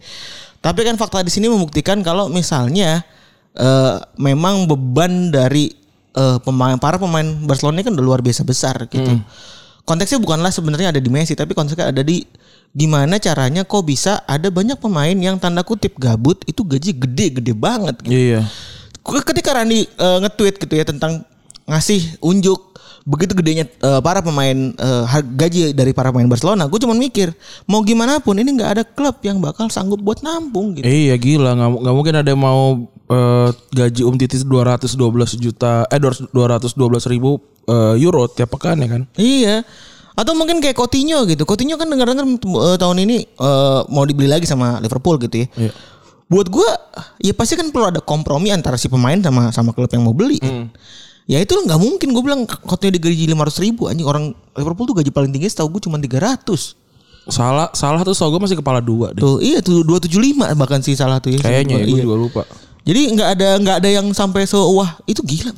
Tapi 0.58 0.82
kan 0.84 0.98
fakta 0.98 1.22
di 1.22 1.30
sini 1.32 1.46
membuktikan 1.48 2.02
kalau 2.02 2.28
misalnya 2.28 3.06
eh, 3.58 3.94
memang 4.22 4.70
beban 4.70 5.34
dari 5.34 5.74
eh, 6.14 6.38
pemain 6.40 6.78
para 6.78 6.96
pemain 6.96 7.26
Barcelona 7.44 7.82
ini 7.82 7.84
kan 7.90 7.94
udah 7.98 8.06
luar 8.06 8.20
biasa 8.22 8.46
besar 8.46 8.86
gitu. 8.86 9.18
Konteksnya 9.82 10.20
bukanlah 10.20 10.52
sebenarnya 10.52 10.92
ada 10.92 11.00
di 11.00 11.08
Messi 11.08 11.32
tapi 11.34 11.56
konteksnya 11.56 11.90
ada 11.90 12.04
di 12.04 12.22
gimana 12.76 13.16
caranya 13.16 13.64
kok 13.64 13.88
bisa 13.88 14.20
ada 14.28 14.52
banyak 14.52 14.76
pemain 14.76 15.16
yang 15.16 15.40
tanda 15.40 15.64
kutip 15.64 15.96
gabut 15.96 16.44
itu 16.44 16.60
gaji 16.60 16.92
gede-gede 16.92 17.52
banget 17.56 17.96
gitu. 18.04 18.12
Iya. 18.12 18.40
Ketika 19.02 19.56
Randi 19.56 19.88
eh, 19.88 20.18
nge-tweet 20.20 20.54
gitu 20.60 20.74
ya 20.76 20.84
tentang 20.84 21.24
ngasih 21.68 22.20
unjuk 22.24 22.67
begitu 23.08 23.32
gedenya 23.32 23.64
eh, 23.64 24.00
para 24.04 24.20
pemain 24.20 24.52
har- 25.08 25.24
gaji 25.24 25.72
dari 25.72 25.96
para 25.96 26.12
pemain 26.12 26.28
Barcelona, 26.28 26.68
gue 26.68 26.76
cuma 26.76 26.92
mikir 26.92 27.32
mau 27.64 27.80
gimana 27.80 28.20
pun 28.20 28.36
ini 28.36 28.52
nggak 28.52 28.70
ada 28.70 28.82
klub 28.84 29.16
yang 29.24 29.40
bakal 29.40 29.72
sanggup 29.72 30.04
buat 30.04 30.20
nampung 30.20 30.76
gitu. 30.76 30.84
Iya 30.84 31.16
gila 31.16 31.56
nggak 31.56 31.94
mungkin 31.96 32.14
ada 32.20 32.28
yang 32.28 32.42
mau 32.44 32.76
eh, 33.08 33.48
gaji 33.72 34.04
Um 34.04 34.20
Titi 34.20 34.36
212 34.44 35.40
juta 35.40 35.88
eh 35.88 35.96
212 35.96 36.76
ribu 37.08 37.40
eh, 37.64 37.94
euro 37.96 38.28
tiap 38.28 38.52
pekan 38.52 38.76
ya 38.84 38.88
kan. 38.92 39.02
Iya. 39.16 39.64
Atau 40.18 40.34
mungkin 40.34 40.58
kayak 40.58 40.74
Coutinho 40.74 41.22
gitu. 41.30 41.46
Coutinho 41.46 41.78
kan 41.78 41.86
dengar-dengar 41.88 42.28
eh, 42.28 42.76
tahun 42.76 43.08
ini 43.08 43.16
eh, 43.24 43.80
mau 43.88 44.04
dibeli 44.04 44.28
lagi 44.28 44.44
sama 44.44 44.84
Liverpool 44.84 45.16
gitu 45.16 45.46
ya. 45.46 45.48
Iya. 45.56 45.72
Buat 46.28 46.52
gua 46.52 46.68
ya 47.16 47.32
pasti 47.32 47.56
kan 47.56 47.72
perlu 47.72 47.88
ada 47.88 48.04
kompromi 48.04 48.52
antara 48.52 48.76
si 48.76 48.92
pemain 48.92 49.16
sama 49.16 49.48
sama 49.48 49.72
klub 49.72 49.88
yang 49.88 50.04
mau 50.04 50.12
beli. 50.12 50.36
kan. 50.36 50.68
Ya 51.28 51.38
itu 51.38 51.52
nggak 51.52 51.76
mungkin 51.76 52.08
gue 52.08 52.22
bilang 52.24 52.40
Coutinho 52.48 52.88
digaji 52.90 53.28
500 53.28 53.60
ribu 53.60 53.84
anjing 53.84 54.02
orang 54.02 54.32
Liverpool 54.56 54.88
tuh 54.88 54.96
gaji 54.96 55.12
paling 55.12 55.28
tinggi 55.28 55.46
setahu 55.46 55.76
gue 55.76 55.84
cuma 55.84 56.00
300. 56.00 56.40
Salah 57.28 57.68
salah 57.76 58.00
tuh 58.00 58.16
tau 58.16 58.32
gue 58.32 58.40
masih 58.40 58.56
kepala 58.56 58.80
dua 58.80 59.12
deh. 59.12 59.20
Tuh 59.20 59.36
iya 59.38 59.60
tuh 59.60 59.84
275 59.84 60.56
bahkan 60.56 60.80
sih 60.80 60.96
salah 60.96 61.20
tuh 61.20 61.28
ya. 61.28 61.38
Kayaknya 61.38 61.76
ya, 61.76 61.84
gue 61.84 61.98
Iya. 62.00 62.02
juga 62.02 62.16
lupa. 62.16 62.42
Jadi 62.82 63.00
nggak 63.12 63.28
ada 63.36 63.48
nggak 63.60 63.76
ada 63.84 63.88
yang 63.92 64.06
sampai 64.10 64.48
so 64.48 64.64
wah 64.72 64.96
itu 65.04 65.20
gila. 65.20 65.52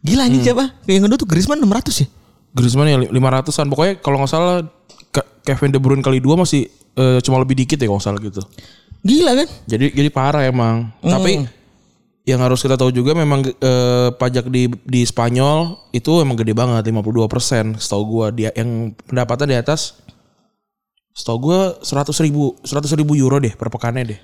Gila 0.00 0.24
anjing 0.24 0.40
siapa? 0.42 0.72
Kayak 0.82 0.94
yang 0.96 1.04
kedua 1.04 1.18
tuh 1.20 1.28
Griezmann 1.28 1.60
600 1.60 1.92
ya. 2.00 2.06
Griezmann 2.50 2.88
ya 2.88 2.96
500-an 3.04 3.66
pokoknya 3.68 3.94
kalau 4.00 4.16
nggak 4.18 4.32
salah 4.32 4.64
Ke- 5.08 5.28
Kevin 5.44 5.68
De 5.68 5.78
Bruyne 5.78 6.00
kali 6.00 6.24
dua 6.24 6.40
masih 6.40 6.64
eh, 6.96 7.20
cuma 7.20 7.36
lebih 7.36 7.52
dikit 7.54 7.76
ya 7.76 7.84
kalau 7.84 8.00
salah 8.00 8.16
gitu. 8.16 8.40
Gila 9.04 9.36
kan? 9.36 9.48
Jadi 9.68 9.92
jadi 9.92 10.08
parah 10.08 10.48
emang. 10.48 10.88
Tapi 10.98 11.44
yang 12.22 12.38
harus 12.38 12.62
kita 12.62 12.78
tahu 12.78 12.94
juga 12.94 13.18
memang 13.18 13.42
eh, 13.42 14.08
pajak 14.14 14.46
di 14.46 14.70
di 14.86 15.02
Spanyol 15.02 15.74
itu 15.90 16.22
emang 16.22 16.38
gede 16.38 16.54
banget 16.54 16.86
52 16.86 17.26
persen. 17.26 17.74
Setahu 17.74 18.02
gua 18.06 18.26
dia 18.30 18.54
yang 18.54 18.94
pendapatan 19.06 19.50
di 19.50 19.58
atas 19.58 19.98
setahu 21.12 21.50
gua 21.50 21.60
100 21.82 22.14
ribu 22.24 22.54
100 22.62 22.94
ribu 22.94 23.12
euro 23.18 23.42
deh 23.42 23.52
per 23.58 23.68
pekannya 23.74 24.14
deh. 24.14 24.20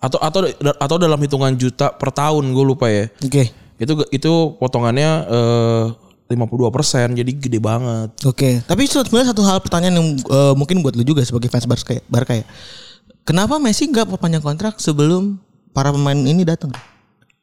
Atau 0.00 0.22
atau 0.22 0.46
atau 0.78 0.96
dalam 0.96 1.18
hitungan 1.20 1.52
juta 1.58 1.92
per 1.92 2.14
tahun 2.14 2.56
gue 2.56 2.64
lupa 2.64 2.88
ya. 2.88 3.10
Oke. 3.20 3.52
Itu 3.76 4.00
itu 4.08 4.32
potongannya 4.56 5.10
eh, 5.28 5.84
52 6.30 6.70
persen 6.70 7.18
jadi 7.18 7.32
gede 7.34 7.58
banget. 7.58 8.14
Oke, 8.22 8.62
tapi 8.62 8.86
sebenarnya 8.86 9.34
satu 9.34 9.42
hal 9.42 9.58
pertanyaan 9.58 9.98
yang 9.98 10.08
eh, 10.14 10.54
mungkin 10.54 10.78
buat 10.80 10.94
lu 10.94 11.02
juga 11.02 11.26
sebagai 11.26 11.50
fans 11.50 11.66
Barca, 11.66 11.98
Barca 12.06 12.38
ya. 12.38 12.46
Kenapa 13.26 13.58
Messi 13.58 13.90
nggak 13.90 14.06
perpanjang 14.14 14.40
kontrak 14.40 14.78
sebelum 14.78 15.36
para 15.74 15.90
pemain 15.90 16.16
ini 16.16 16.46
datang? 16.46 16.70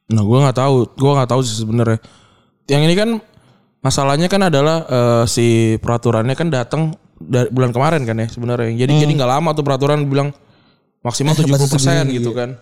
Nah, 0.08 0.22
gue 0.24 0.38
nggak 0.40 0.56
tahu, 0.56 0.74
gue 0.96 1.12
nggak 1.12 1.30
tahu 1.30 1.40
sih 1.44 1.56
sebenarnya. 1.60 1.98
Yang 2.68 2.82
ini 2.88 2.94
kan 2.96 3.10
masalahnya 3.84 4.28
kan 4.28 4.40
adalah 4.48 4.76
eh, 4.88 5.24
si 5.28 5.76
peraturannya 5.80 6.32
kan 6.32 6.48
datang 6.48 6.96
dari 7.18 7.50
bulan 7.52 7.70
kemarin 7.74 8.02
kan 8.08 8.16
ya 8.16 8.26
sebenarnya. 8.30 8.72
Jadi 8.72 8.92
jadi 9.04 9.12
nggak 9.12 9.30
lama 9.38 9.50
tuh 9.52 9.64
peraturan 9.66 10.06
bilang 10.08 10.32
maksimal 11.04 11.36
70% 11.36 12.08
gitu 12.14 12.30
kan. 12.32 12.56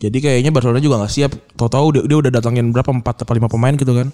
Jadi 0.00 0.18
kayaknya 0.24 0.48
Barcelona 0.48 0.80
juga 0.80 0.96
nggak 1.04 1.12
siap. 1.12 1.32
Tahu-tahu 1.60 2.00
dia, 2.00 2.02
dia 2.08 2.16
udah 2.16 2.32
datangin 2.32 2.72
berapa 2.72 2.88
empat 2.88 3.28
atau 3.28 3.34
lima 3.36 3.52
pemain 3.52 3.76
gitu 3.76 3.92
kan. 3.92 4.08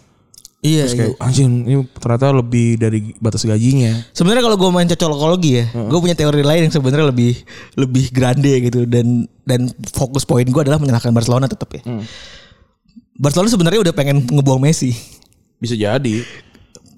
Iya. 0.64 0.90
Terus 0.90 0.99
kayak 0.99 1.14
anjing 1.23 1.50
ini 1.68 1.76
ternyata 1.94 2.35
lebih 2.35 2.66
dari 2.75 3.14
batas 3.23 3.46
gajinya. 3.46 3.94
Sebenarnya 4.11 4.42
kalau 4.42 4.56
gue 4.58 4.70
main 4.75 4.88
cocokologi 4.90 5.50
ya, 5.62 5.64
gue 5.70 5.99
punya 6.02 6.16
teori 6.18 6.42
lain 6.42 6.66
yang 6.66 6.75
sebenarnya 6.75 7.06
lebih 7.14 7.38
lebih 7.78 8.11
grande 8.11 8.52
gitu 8.66 8.82
dan 8.88 9.30
dan 9.46 9.70
fokus 9.94 10.26
poin 10.26 10.42
gue 10.42 10.62
adalah 10.66 10.82
menyalahkan 10.82 11.14
Barcelona 11.14 11.46
tetap 11.46 11.70
ya. 11.70 11.87
Barcelona 13.16 13.49
sebenarnya 13.49 13.80
udah 13.80 13.94
pengen 13.94 14.23
ngebuang 14.23 14.61
Messi 14.61 14.92
Bisa 15.56 15.73
jadi. 15.73 16.16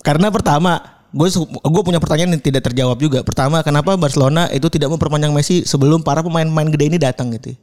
karena 0.03 0.29
pertama 0.29 0.79
gue 1.09 1.25
gue 1.49 1.83
punya 1.83 1.97
pertanyaan 1.97 2.37
yang 2.37 2.43
tidak 2.43 2.69
terjawab 2.69 2.99
juga. 2.99 3.25
Pertama, 3.25 3.65
kenapa 3.65 3.97
Barcelona 3.97 4.45
itu 4.49 4.69
tidak 4.69 4.93
memperpanjang 4.93 5.33
Messi 5.33 5.65
sebelum 5.65 6.03
para 6.03 6.21
pemain-pemain 6.21 6.69
gede 6.69 6.85
ini 6.87 6.99
datang 7.01 7.33
gitu? 7.33 7.57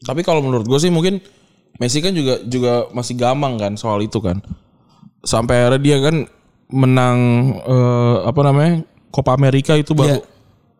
Tapi 0.00 0.24
kalau 0.24 0.40
menurut 0.40 0.64
gue 0.64 0.78
sih 0.78 0.88
mungkin 0.88 1.20
Messi 1.76 2.00
kan 2.00 2.16
juga 2.16 2.40
juga 2.42 2.88
masih 2.90 3.12
gampang 3.14 3.60
kan 3.60 3.72
soal 3.76 4.00
itu 4.00 4.16
kan. 4.16 4.40
Sampai 5.20 5.60
akhirnya 5.60 5.80
dia 5.82 5.96
kan 6.00 6.16
menang 6.66 7.18
eh, 7.60 8.16
apa 8.24 8.40
namanya 8.42 8.72
Copa 9.12 9.34
America 9.34 9.76
itu 9.76 9.92
baru 9.92 10.16
Iya. 10.16 10.24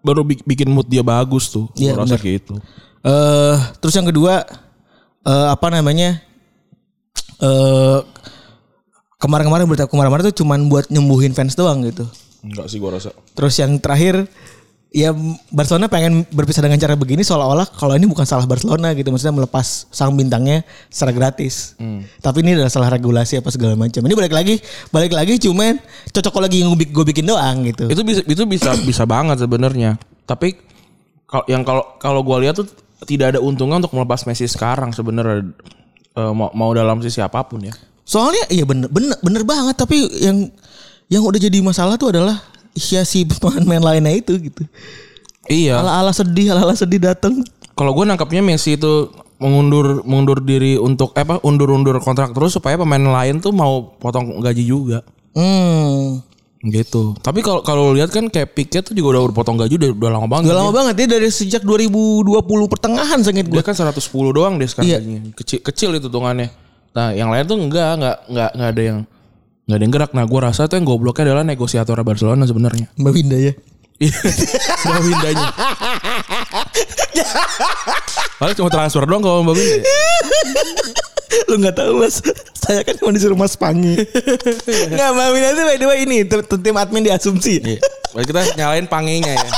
baru 0.00 0.20
bi- 0.22 0.44
bikin 0.46 0.72
mood 0.72 0.88
dia 0.88 1.04
bagus 1.04 1.52
tuh. 1.52 1.68
Iya, 1.76 2.00
rasa 2.00 2.16
gitu. 2.16 2.56
eh 3.02 3.56
terus 3.78 3.92
yang 3.92 4.08
kedua 4.08 4.40
eh 5.22 5.46
apa 5.46 5.68
namanya 5.68 6.24
eh 7.42 8.00
kemarin-kemarin 9.16 9.64
berita 9.64 9.88
kemarin-kemarin 9.88 10.30
tuh 10.32 10.36
cuman 10.44 10.68
buat 10.68 10.86
nyembuhin 10.92 11.32
fans 11.32 11.56
doang 11.56 11.84
gitu. 11.84 12.04
Enggak 12.44 12.70
sih 12.70 12.78
gua 12.78 13.00
rasa. 13.00 13.10
Terus 13.34 13.54
yang 13.58 13.76
terakhir 13.80 14.28
ya 14.96 15.12
Barcelona 15.52 15.92
pengen 15.92 16.24
berpisah 16.32 16.64
dengan 16.64 16.80
cara 16.80 16.96
begini 16.96 17.20
seolah-olah 17.20 17.68
kalau 17.76 17.92
ini 17.98 18.08
bukan 18.08 18.24
salah 18.24 18.48
Barcelona 18.48 18.96
gitu 18.96 19.12
maksudnya 19.12 19.34
melepas 19.34 19.84
sang 19.92 20.16
bintangnya 20.16 20.64
secara 20.88 21.12
gratis. 21.12 21.76
Tapi 22.24 22.40
ini 22.40 22.56
adalah 22.56 22.72
salah 22.72 22.88
regulasi 22.88 23.42
apa 23.42 23.52
segala 23.52 23.76
macam. 23.76 24.00
Ini 24.00 24.14
balik 24.16 24.32
lagi 24.32 24.56
balik 24.88 25.12
lagi 25.12 25.36
cuman 25.36 25.76
cocok 26.12 26.40
lagi 26.40 26.64
yang 26.64 26.72
gue 26.72 27.04
bikin 27.12 27.28
doang 27.28 27.66
gitu. 27.68 27.92
Itu 27.92 28.00
bisa 28.06 28.24
itu 28.24 28.42
bisa 28.48 28.72
bisa 28.80 29.02
banget 29.04 29.42
sebenarnya. 29.42 30.00
Tapi 30.24 30.56
kalau 31.26 31.44
yang 31.50 31.66
kalau 31.66 31.84
kalau 31.98 32.20
gua 32.22 32.40
lihat 32.40 32.56
tuh 32.56 32.70
tidak 33.04 33.36
ada 33.36 33.40
untungnya 33.42 33.82
untuk 33.82 33.92
melepas 33.92 34.24
Messi 34.24 34.48
sekarang 34.48 34.94
sebenarnya 34.96 35.52
Eh, 36.16 36.32
mau, 36.32 36.48
mau 36.56 36.70
dalam 36.72 37.04
sisi 37.04 37.20
apa 37.20 37.44
pun 37.44 37.60
ya. 37.60 37.76
Soalnya 38.08 38.48
iya 38.48 38.64
bener 38.64 38.88
bener 38.88 39.20
bener 39.20 39.42
banget 39.44 39.76
tapi 39.76 40.00
yang 40.16 40.48
yang 41.12 41.22
udah 41.22 41.36
jadi 41.36 41.60
masalah 41.60 42.00
tuh 42.00 42.08
adalah 42.16 42.40
ya 42.72 43.04
si 43.04 43.28
pemain-pemain 43.28 43.84
lainnya 43.94 44.16
itu 44.16 44.32
gitu. 44.40 44.64
Iya. 45.46 45.78
Ala-ala 45.78 46.16
sedih, 46.16 46.56
ala-ala 46.56 46.72
sedih 46.72 46.98
datang. 46.98 47.44
Kalau 47.76 47.92
gue 47.92 48.08
nangkapnya 48.08 48.40
Messi 48.40 48.80
itu 48.80 49.12
mengundur 49.36 50.00
mengundur 50.08 50.40
diri 50.40 50.80
untuk 50.80 51.12
eh, 51.12 51.20
apa 51.20 51.36
undur-undur 51.44 52.00
kontrak 52.00 52.32
terus 52.32 52.56
supaya 52.56 52.80
pemain 52.80 53.04
lain 53.04 53.36
tuh 53.44 53.52
mau 53.52 53.92
potong 54.00 54.40
gaji 54.40 54.64
juga 54.64 55.04
Hmm. 55.36 56.24
Gitu. 56.68 57.14
Tapi 57.18 57.40
kalau 57.40 57.60
kalau 57.60 57.94
lihat 57.94 58.10
kan 58.10 58.26
kayak 58.26 58.52
Piquet 58.52 58.82
tuh 58.82 58.94
juga 58.94 59.16
udah 59.18 59.22
berpotong 59.30 59.56
gaji 59.56 59.78
udah, 59.78 59.90
udah 59.94 60.10
lama 60.16 60.26
banget. 60.28 60.50
Udah 60.50 60.56
lama 60.62 60.72
banget 60.74 60.94
ya 61.02 61.06
dari 61.18 61.28
sejak 61.30 61.62
2020 61.62 62.26
pertengahan 62.66 63.18
sengit 63.22 63.46
gue. 63.46 63.58
Dia 63.58 63.64
kan 63.64 63.74
110 63.74 63.96
doang 64.34 64.58
deh 64.58 64.68
sekarang 64.68 64.88
Iya. 64.90 64.98
gajinya. 65.00 65.20
Kecil 65.34 65.58
kecil 65.62 65.90
itu 65.96 66.06
hitungannya. 66.08 66.48
Nah, 66.96 67.12
yang 67.12 67.28
lain 67.28 67.44
tuh 67.44 67.60
enggak, 67.60 67.90
enggak, 68.00 68.16
enggak, 68.26 68.50
enggak 68.56 68.70
ada 68.72 68.82
yang 68.82 68.98
enggak 69.66 69.76
ada 69.76 69.84
yang 69.84 69.92
gerak. 69.92 70.10
Nah, 70.16 70.24
gue 70.24 70.40
rasa 70.40 70.62
tuh 70.64 70.76
yang 70.78 70.86
gobloknya 70.86 71.24
adalah 71.32 71.44
negosiator 71.44 71.96
Barcelona 72.00 72.44
sebenarnya. 72.46 72.86
Mbak 72.96 73.12
Winda 73.12 73.36
ya. 73.36 73.52
Iya. 73.96 74.12
Mbak 74.86 75.02
Windanya. 75.04 75.46
Paling 78.36 78.56
cuma 78.56 78.68
transfer 78.68 79.02
doang 79.04 79.22
kalau 79.24 79.40
Mbak 79.42 79.56
ya. 79.56 79.76
Lu 81.46 81.60
nggak 81.60 81.76
tahu 81.76 82.00
mas, 82.00 82.22
saya 82.56 82.80
kan 82.80 82.96
cuma 82.96 83.12
disuruh 83.12 83.36
mas 83.36 83.56
Pangi. 83.56 83.96
Nggak 84.92 85.10
Mbak 85.12 85.28
Winda 85.32 85.48
itu 85.52 85.62
by 85.62 85.76
the 85.76 85.86
way 85.86 85.98
ini 86.04 86.16
tim 86.62 86.76
admin 86.76 87.04
di 87.04 87.12
asumsi. 87.12 87.60
Iya. 87.60 87.78
Kita 88.16 88.40
nyalain 88.56 88.88
pangenya 88.88 89.36
ya. 89.36 89.48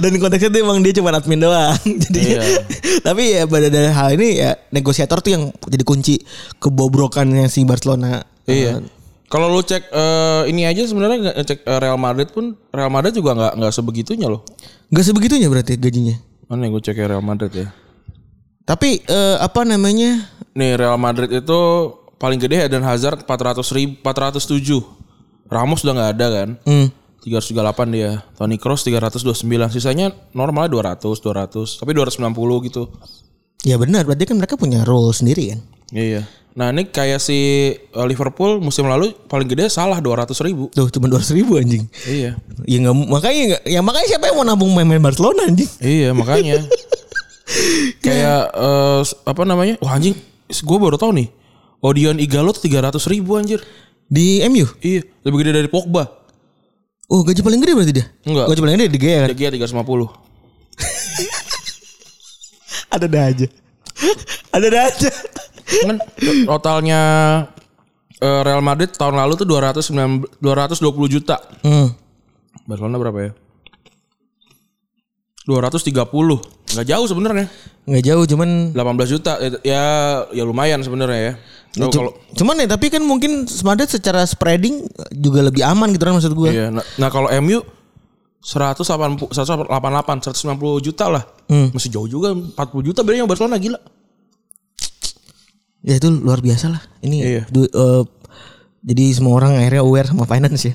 Dan 0.00 0.16
konteksnya 0.22 0.48
tuh 0.48 0.60
emang 0.62 0.78
dia 0.80 0.94
cuma 0.96 1.12
admin 1.12 1.42
doang. 1.42 1.76
Jadi 2.06 2.20
Iya. 2.32 2.40
tapi 3.02 3.34
ya 3.36 3.42
pada 3.44 3.68
dari 3.68 3.90
hal 3.92 4.08
ini 4.16 4.40
ya 4.40 4.56
negosiator 4.72 5.20
tuh 5.20 5.30
yang 5.36 5.44
jadi 5.68 5.84
kunci 5.84 6.16
kebobrokannya 6.62 7.50
si 7.50 7.66
Barcelona. 7.68 8.24
Iya. 8.46 8.80
Kalau 9.26 9.50
lu 9.50 9.58
cek 9.58 9.90
eh, 9.90 10.42
ini 10.54 10.62
aja 10.70 10.86
sebenarnya 10.86 11.18
nggak 11.18 11.36
cek 11.42 11.58
eh, 11.66 11.78
Real 11.82 11.98
Madrid 11.98 12.30
pun 12.30 12.54
Real 12.70 12.90
Madrid 12.90 13.10
juga 13.10 13.34
nggak 13.34 13.52
nggak 13.58 13.72
sebegitunya 13.74 14.30
loh. 14.30 14.46
Gak 14.86 15.02
sebegitunya 15.02 15.50
berarti 15.50 15.74
gajinya. 15.74 16.14
Mana 16.46 16.70
gue 16.70 16.78
cek 16.78 16.94
Real 16.94 17.24
Madrid 17.24 17.50
ya. 17.50 17.68
Tapi 18.62 19.02
eh, 19.02 19.36
apa 19.42 19.66
namanya? 19.66 20.30
Nih 20.54 20.78
Real 20.78 20.98
Madrid 20.98 21.30
itu 21.30 21.58
paling 22.22 22.38
gede 22.38 22.70
Eden 22.70 22.86
Hazard 22.86 23.26
400 23.26 23.66
ribu 23.74 23.98
407. 24.06 25.50
Ramos 25.50 25.82
udah 25.82 25.94
nggak 25.94 26.12
ada 26.18 26.26
kan. 26.30 26.48
Hmm. 26.62 26.88
338 27.26 27.90
dia. 27.90 28.22
Toni 28.38 28.54
Kroos 28.54 28.86
329. 28.86 29.42
Sisanya 29.74 30.14
normalnya 30.30 30.94
200, 30.94 31.02
200. 31.02 31.82
Tapi 31.82 31.90
290 31.90 32.66
gitu. 32.70 32.82
Ya 33.66 33.74
benar, 33.82 34.06
berarti 34.06 34.30
kan 34.30 34.38
mereka 34.38 34.54
punya 34.54 34.86
role 34.86 35.10
sendiri 35.10 35.50
kan. 35.50 35.60
Iya. 35.92 36.26
Nah 36.56 36.72
ini 36.72 36.88
kayak 36.88 37.20
si 37.20 37.36
eh, 37.76 38.06
Liverpool 38.08 38.64
musim 38.64 38.88
lalu 38.88 39.12
paling 39.28 39.44
gede 39.44 39.68
salah 39.68 40.00
200 40.00 40.32
ribu. 40.40 40.72
Tuh 40.72 40.88
cuma 40.88 41.06
200 41.12 41.36
ribu 41.36 41.60
anjing. 41.60 41.84
Iya. 42.08 42.40
Ya 42.64 42.76
nggak 42.80 42.96
makanya 43.06 43.42
nggak- 43.52 43.64
ya 43.68 43.80
makanya 43.84 44.06
siapa 44.08 44.24
yang 44.32 44.36
mau 44.40 44.46
nabung 44.48 44.72
main-main 44.72 45.02
Barcelona 45.04 45.44
anjing? 45.46 45.68
Iya 45.78 46.16
makanya. 46.16 46.64
kayak 48.06 48.40
eh, 48.56 49.00
apa 49.04 49.42
namanya? 49.44 49.76
Wah 49.84 49.94
anjing, 49.94 50.16
gue 50.48 50.78
baru 50.80 50.96
tahu 50.96 51.12
nih. 51.12 51.28
Odion 51.84 52.16
Igalo 52.18 52.50
tuh 52.56 52.64
300 52.64 52.96
ribu 53.12 53.36
anjir. 53.36 53.60
Di 54.06 54.40
MU. 54.48 54.64
Iya, 54.80 55.02
lebih 55.26 55.38
gede 55.44 55.52
dari 55.62 55.68
Pogba. 55.68 56.06
Oh 57.06 57.22
gaji 57.22 57.38
paling 57.38 57.60
gede 57.62 57.72
berarti 57.74 57.92
dia? 57.94 58.06
Enggak. 58.26 58.50
Gaji 58.50 58.60
paling 58.64 58.74
gede 58.80 58.86
di 58.90 58.98
Gea 58.98 59.18
kan? 59.22 59.28
Dia 59.30 59.50
350. 59.50 60.10
Ada 62.96 63.06
dah 63.06 63.24
aja. 63.30 63.46
Ada 64.50 64.66
dah 64.66 64.82
aja. 64.90 65.10
Kan 65.66 65.96
totalnya 66.46 67.00
eh, 68.16 68.40
Real 68.42 68.62
Madrid 68.62 68.90
tahun 68.90 69.18
lalu 69.18 69.34
tuh 69.36 69.46
209 69.46 70.40
220 70.40 70.82
juta. 71.10 71.36
Hmm. 71.60 71.90
Barcelona 72.64 72.96
berapa 72.98 73.18
ya? 73.20 73.32
230. 75.46 76.74
Nggak 76.74 76.86
jauh 76.86 77.06
sebenarnya. 77.06 77.46
Nggak 77.86 78.02
jauh 78.02 78.24
cuman 78.26 78.74
18 78.74 79.14
juta 79.14 79.38
Eh, 79.38 79.54
ya 79.62 79.82
ya 80.34 80.42
lumayan 80.42 80.82
sebenarnya 80.82 81.20
ya. 81.22 81.32
Cu- 81.86 81.92
kalau 81.94 82.12
cuman 82.34 82.58
ya 82.58 82.66
tapi 82.66 82.90
kan 82.90 83.04
mungkin 83.04 83.46
Madrid 83.62 83.86
secara 83.86 84.26
spreading 84.26 84.90
juga 85.14 85.44
lebih 85.46 85.62
aman 85.62 85.94
gitu 85.94 86.02
kan 86.02 86.18
maksud 86.18 86.34
gue. 86.34 86.50
iya 86.50 86.72
nah, 86.72 86.82
nah 86.98 87.12
kalau 87.12 87.30
MU 87.38 87.62
180 88.42 89.30
188 89.30 89.70
190 89.70 90.82
juta 90.82 91.04
lah. 91.06 91.22
Hmm. 91.46 91.70
Masih 91.70 91.94
jauh 91.94 92.10
juga 92.10 92.34
40 92.34 92.56
juta 92.82 93.06
bedanya 93.06 93.30
Barcelona 93.30 93.54
gila. 93.54 93.78
Ya 95.86 95.96
itu 95.96 96.10
luar 96.10 96.42
biasa 96.42 96.66
lah. 96.68 96.82
Ini 96.98 97.16
Iya. 97.16 97.42
du- 97.46 97.64
eh, 97.64 98.02
jadi 98.82 99.04
semua 99.12 99.34
orang 99.34 99.54
akhirnya 99.54 99.80
aware 99.80 100.06
sama 100.06 100.26
finance 100.26 100.62
ya. 100.64 100.74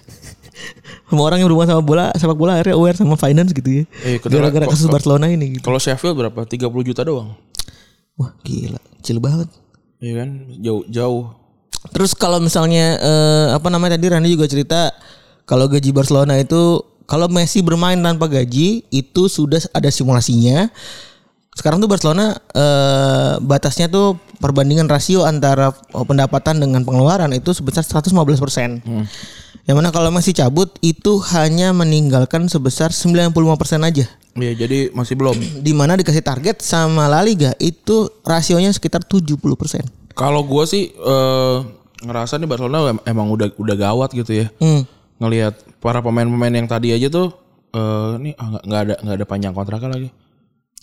semua 1.12 1.27
orang 1.27 1.39
yang 1.39 1.48
berhubungan 1.48 1.70
sama 1.70 1.84
bola, 1.84 2.06
sepak 2.13 2.34
bola 2.34 2.56
akhirnya 2.56 2.75
aware 2.75 2.96
sama 2.96 3.15
finance 3.15 3.51
gitu 3.51 3.70
ya. 3.70 3.84
Iya, 4.01 4.18
ketika- 4.18 4.32
Gara-gara 4.32 4.65
kasus 4.65 4.88
Barcelona 4.88 5.27
ini 5.27 5.60
gitu. 5.60 5.63
Kalau 5.63 5.77
Sheffield 5.77 6.15
berapa? 6.15 6.39
30 6.41 6.82
juta 6.82 7.03
doang. 7.03 7.36
Wah, 8.15 8.32
gila. 8.41 8.80
Kecil 8.98 9.20
banget. 9.20 9.51
Iya 10.00 10.24
kan? 10.24 10.30
Jauh 10.58 10.84
jauh. 10.88 11.24
Terus 11.91 12.13
kalau 12.13 12.38
misalnya 12.38 12.96
eh, 12.96 13.48
apa 13.51 13.68
namanya 13.68 13.98
tadi 13.98 14.08
Randy 14.08 14.32
juga 14.32 14.46
cerita 14.46 14.94
kalau 15.44 15.65
gaji 15.65 15.89
Barcelona 15.89 16.38
itu 16.38 16.80
kalau 17.03 17.27
Messi 17.27 17.60
bermain 17.60 17.98
tanpa 17.98 18.25
gaji 18.25 18.88
itu 18.88 19.22
sudah 19.27 19.60
ada 19.72 19.89
simulasinya. 19.89 20.70
Sekarang 21.51 21.84
tuh 21.84 21.91
Barcelona 21.91 22.39
eh, 22.55 23.34
batasnya 23.43 23.91
tuh 23.91 24.15
perbandingan 24.39 24.88
rasio 24.88 25.27
antara 25.27 25.75
oh, 25.91 26.08
pendapatan 26.08 26.63
dengan 26.63 26.88
pengeluaran 26.88 27.29
itu 27.36 27.51
sebesar 27.51 27.84
115 27.84 28.15
persen. 28.39 28.79
Yang 29.67 29.75
mana 29.77 29.89
kalau 29.93 30.10
Messi 30.10 30.34
cabut 30.34 30.74
itu 30.81 31.22
hanya 31.36 31.70
meninggalkan 31.75 32.50
sebesar 32.50 32.96
95 32.96 33.36
persen 33.60 33.84
aja. 33.84 34.08
Iya, 34.31 34.55
jadi 34.55 34.96
masih 34.96 35.20
belum. 35.20 35.36
Di 35.65 35.75
mana 35.75 36.00
dikasih 36.00 36.24
target 36.24 36.63
sama 36.63 37.12
La 37.12 37.20
Liga 37.22 37.51
itu 37.60 38.10
rasionya 38.24 38.72
sekitar 38.72 39.03
70 39.03 39.36
persen. 39.60 39.84
Kalau 40.15 40.43
gua 40.48 40.63
sih 40.63 40.89
eh, 40.91 41.58
ngerasa 42.01 42.39
nih 42.39 42.50
Barcelona 42.50 42.96
em- 42.96 43.03
emang 43.05 43.27
udah 43.27 43.51
udah 43.60 43.75
gawat 43.75 44.10
gitu 44.15 44.39
ya. 44.43 44.48
Hmm. 44.58 44.88
Ngelihat 45.22 45.53
para 45.84 46.01
pemain-pemain 46.01 46.55
yang 46.55 46.65
tadi 46.65 46.96
aja 46.96 47.12
tuh 47.12 47.36
eh 47.72 48.12
nih 48.20 48.34
ah, 48.36 48.48
nggak 48.55 48.63
nggak 48.67 48.81
ada 48.81 48.93
nggak 49.03 49.15
ada 49.20 49.25
panjang 49.27 49.53
kontraknya 49.53 49.89
lagi. 49.91 50.10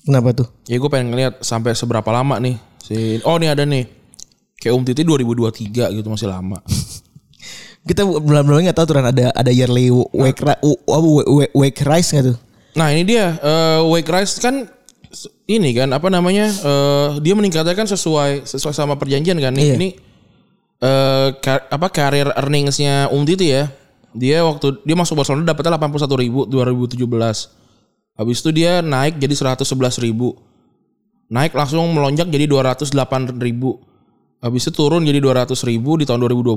Kenapa 0.09 0.33
tuh? 0.33 0.49
Ya 0.65 0.81
gue 0.81 0.89
pengen 0.89 1.13
ngeliat 1.13 1.45
sampai 1.45 1.77
seberapa 1.77 2.09
lama 2.09 2.41
nih 2.41 2.57
si 2.81 3.21
Oh 3.23 3.37
nih 3.37 3.53
ada 3.53 3.63
nih 3.63 3.85
kayak 4.57 4.73
Um 4.73 4.83
Titi 4.83 5.05
2023 5.05 5.69
gitu 5.93 6.09
masih 6.09 6.27
lama. 6.27 6.57
Kita 7.89 8.05
belum-belum 8.05 8.65
nggak 8.65 8.77
tahu 8.77 8.87
tuh 8.89 8.97
ada 8.99 9.29
ada 9.31 9.51
yearly 9.53 9.89
wake 9.93 10.41
ri- 10.41 10.61
u- 10.61 10.81
apa, 10.83 11.07
wa- 11.07 11.29
wa- 11.29 11.53
wake 11.55 11.81
rise 11.85 12.11
nggak 12.11 12.25
tuh? 12.33 12.37
Nah 12.75 12.89
ini 12.89 13.03
dia 13.03 13.37
eh 13.37 13.81
Wake 13.85 14.07
Rice 14.07 14.39
kan 14.39 14.65
ini 15.45 15.73
kan 15.73 15.89
apa 15.91 16.09
namanya 16.09 16.47
eh 16.47 17.09
dia 17.19 17.33
meningkatnya 17.33 17.73
kan 17.73 17.85
sesuai 17.85 18.45
sesuai 18.45 18.73
sama 18.73 18.95
perjanjian 18.95 19.35
kan 19.37 19.51
nih 19.51 19.65
Iya. 19.65 19.75
ini 19.77 19.89
eh 20.79 21.29
ka- 21.41 21.67
apa 21.67 21.89
karir 21.89 22.29
earningsnya 22.31 23.09
Um 23.11 23.25
Titi 23.25 23.51
ya 23.51 23.67
dia 24.13 24.41
waktu 24.41 24.79
dia 24.85 24.95
masuk 24.95 25.19
Barcelona 25.19 25.49
dapatnya 25.49 25.75
81 25.75 26.23
ribu 26.23 26.41
2017 26.47 27.03
habis 28.19 28.43
itu 28.43 28.51
dia 28.53 28.83
naik 28.83 29.17
jadi 29.17 29.31
111 29.55 29.63
ribu 30.03 30.35
naik 31.29 31.55
langsung 31.55 31.87
melonjak 31.89 32.27
jadi 32.27 32.45
208 32.45 32.93
ribu 33.39 33.79
habis 34.39 34.67
itu 34.67 34.73
turun 34.73 35.03
jadi 35.03 35.19
200 35.19 35.55
ribu 35.65 35.97
di 35.97 36.05
tahun 36.05 36.27
2020 36.27 36.55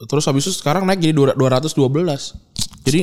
terus 0.00 0.24
habis 0.24 0.48
itu 0.48 0.54
sekarang 0.56 0.88
naik 0.88 0.98
jadi 0.98 1.12
212 1.36 1.76
jadi 2.80 3.00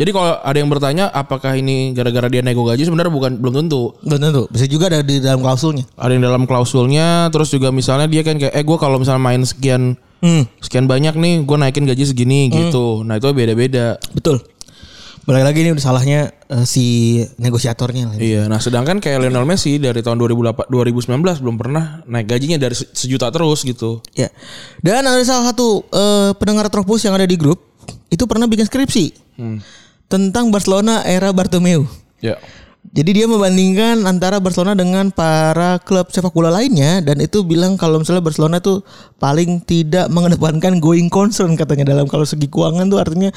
jadi 0.00 0.10
kalau 0.10 0.32
ada 0.40 0.56
yang 0.56 0.72
bertanya 0.72 1.12
apakah 1.12 1.52
ini 1.52 1.92
gara-gara 1.92 2.24
dia 2.26 2.40
nego 2.40 2.64
gaji 2.64 2.88
sebenarnya 2.88 3.12
bukan 3.12 3.32
belum 3.36 3.54
tentu 3.58 3.92
Belum 4.00 4.16
tentu. 4.18 4.42
Bisa 4.48 4.64
juga 4.64 4.88
ada 4.88 5.04
di 5.04 5.20
dalam 5.20 5.44
klausulnya. 5.44 5.84
ada 5.92 6.08
yang 6.08 6.24
dalam 6.24 6.48
klausulnya 6.48 7.28
terus 7.28 7.52
juga 7.52 7.68
misalnya 7.68 8.08
dia 8.08 8.24
kan 8.24 8.40
kayak 8.40 8.48
eh 8.50 8.64
gue 8.64 8.78
kalau 8.78 8.96
misalnya 8.96 9.20
main 9.20 9.44
sekian 9.44 10.00
Hmm. 10.20 10.44
sekian 10.60 10.84
banyak 10.84 11.16
nih 11.16 11.48
gue 11.48 11.56
naikin 11.56 11.88
gaji 11.88 12.04
segini 12.04 12.52
gitu 12.52 13.00
nah 13.02 13.16
itu 13.16 13.32
beda-beda 13.32 13.96
Betul. 14.12 14.44
Balik 15.22 15.44
lagi 15.44 15.58
ini 15.60 15.70
udah 15.70 15.84
salahnya 15.84 16.20
eh, 16.46 16.64
si 16.64 16.86
negosiatornya 17.36 18.04
lah. 18.06 18.16
iya 18.16 18.42
nah 18.44 18.56
sedangkan 18.56 18.98
kayak 18.98 19.20
Lionel 19.20 19.44
Messi 19.44 19.76
dari 19.76 20.00
tahun 20.00 20.16
2008 20.18 20.66
2019 20.66 21.06
belum 21.38 21.56
pernah 21.56 21.84
naik 22.04 22.26
gajinya 22.26 22.56
dari 22.56 22.72
se- 22.72 22.88
sejuta 22.88 23.28
terus 23.28 23.62
gitu 23.62 24.00
Ya. 24.12 24.32
Dan 24.78 25.02
ada 25.02 25.20
salah 25.20 25.48
satu 25.48 25.84
eh, 25.86 26.30
pendengar 26.34 26.66
Tropus 26.66 27.02
yang 27.02 27.14
ada 27.14 27.24
di 27.24 27.34
grup 27.34 27.60
itu 28.06 28.24
pernah 28.24 28.44
bikin 28.44 28.64
skripsi 28.64 29.04
tentang 30.06 30.48
Barcelona 30.48 31.00
era 31.02 31.30
Bartomeu. 31.30 31.86
ya 32.18 32.36
Jadi 32.90 33.22
dia 33.22 33.26
membandingkan 33.30 34.02
antara 34.02 34.42
Barcelona 34.42 34.74
dengan 34.74 35.14
para 35.14 35.78
klub 35.84 36.10
sepak 36.10 36.34
bola 36.34 36.50
lainnya 36.50 36.98
dan 37.04 37.22
itu 37.22 37.46
bilang 37.46 37.78
kalau 37.78 38.02
misalnya 38.02 38.18
Barcelona 38.18 38.58
tuh 38.58 38.82
paling 39.22 39.62
tidak 39.62 40.10
mengedepankan 40.10 40.82
going 40.82 41.06
concern 41.06 41.54
katanya 41.54 41.94
dalam 41.94 42.10
kalau 42.10 42.26
segi 42.26 42.50
keuangan 42.50 42.90
tuh 42.90 42.98
artinya 42.98 43.30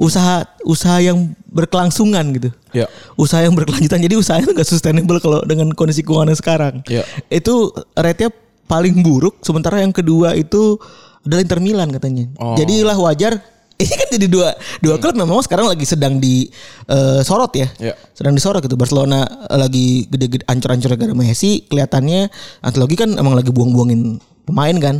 usaha 0.00 0.48
usaha 0.64 1.04
yang 1.04 1.36
berkelangsungan 1.52 2.24
gitu. 2.38 2.48
ya 2.72 2.88
Usaha 3.20 3.44
yang 3.44 3.52
berkelanjutan 3.52 4.00
jadi 4.00 4.16
usahanya 4.16 4.56
nggak 4.56 4.68
sustainable 4.72 5.20
kalau 5.20 5.44
dengan 5.44 5.68
kondisi 5.76 6.00
keuangan 6.00 6.32
yang 6.32 6.40
sekarang. 6.40 6.74
Ya. 6.88 7.04
Itu 7.28 7.76
rate-nya 7.92 8.32
paling 8.64 9.04
buruk 9.04 9.42
sementara 9.44 9.84
yang 9.84 9.92
kedua 9.92 10.32
itu 10.32 10.80
adalah 11.28 11.42
Inter 11.44 11.60
Milan 11.60 11.92
katanya. 11.92 12.24
Oh. 12.40 12.56
Jadilah 12.56 12.96
wajar 12.96 13.42
ini 13.82 13.94
kan 13.94 14.08
jadi 14.10 14.26
dua 14.30 14.54
dua 14.78 14.96
klub 15.02 15.18
memang 15.18 15.42
sekarang 15.42 15.66
lagi 15.66 15.82
sedang 15.82 16.22
di 16.22 16.46
eh, 16.86 17.20
sorot 17.26 17.50
ya. 17.58 17.66
Ya. 17.82 17.94
sedang 18.14 18.34
disorot 18.34 18.62
gitu. 18.62 18.78
Barcelona 18.78 19.26
eh, 19.26 19.58
lagi 19.58 19.86
gede-gede 20.06 20.46
ancur-ancur 20.46 20.94
gara 20.94 21.14
Messi 21.14 21.66
kelihatannya 21.66 22.30
Ancelotti 22.62 22.94
kan 22.94 23.10
emang 23.18 23.34
lagi 23.34 23.50
buang-buangin 23.50 24.22
pemain 24.46 24.76
kan. 24.78 24.96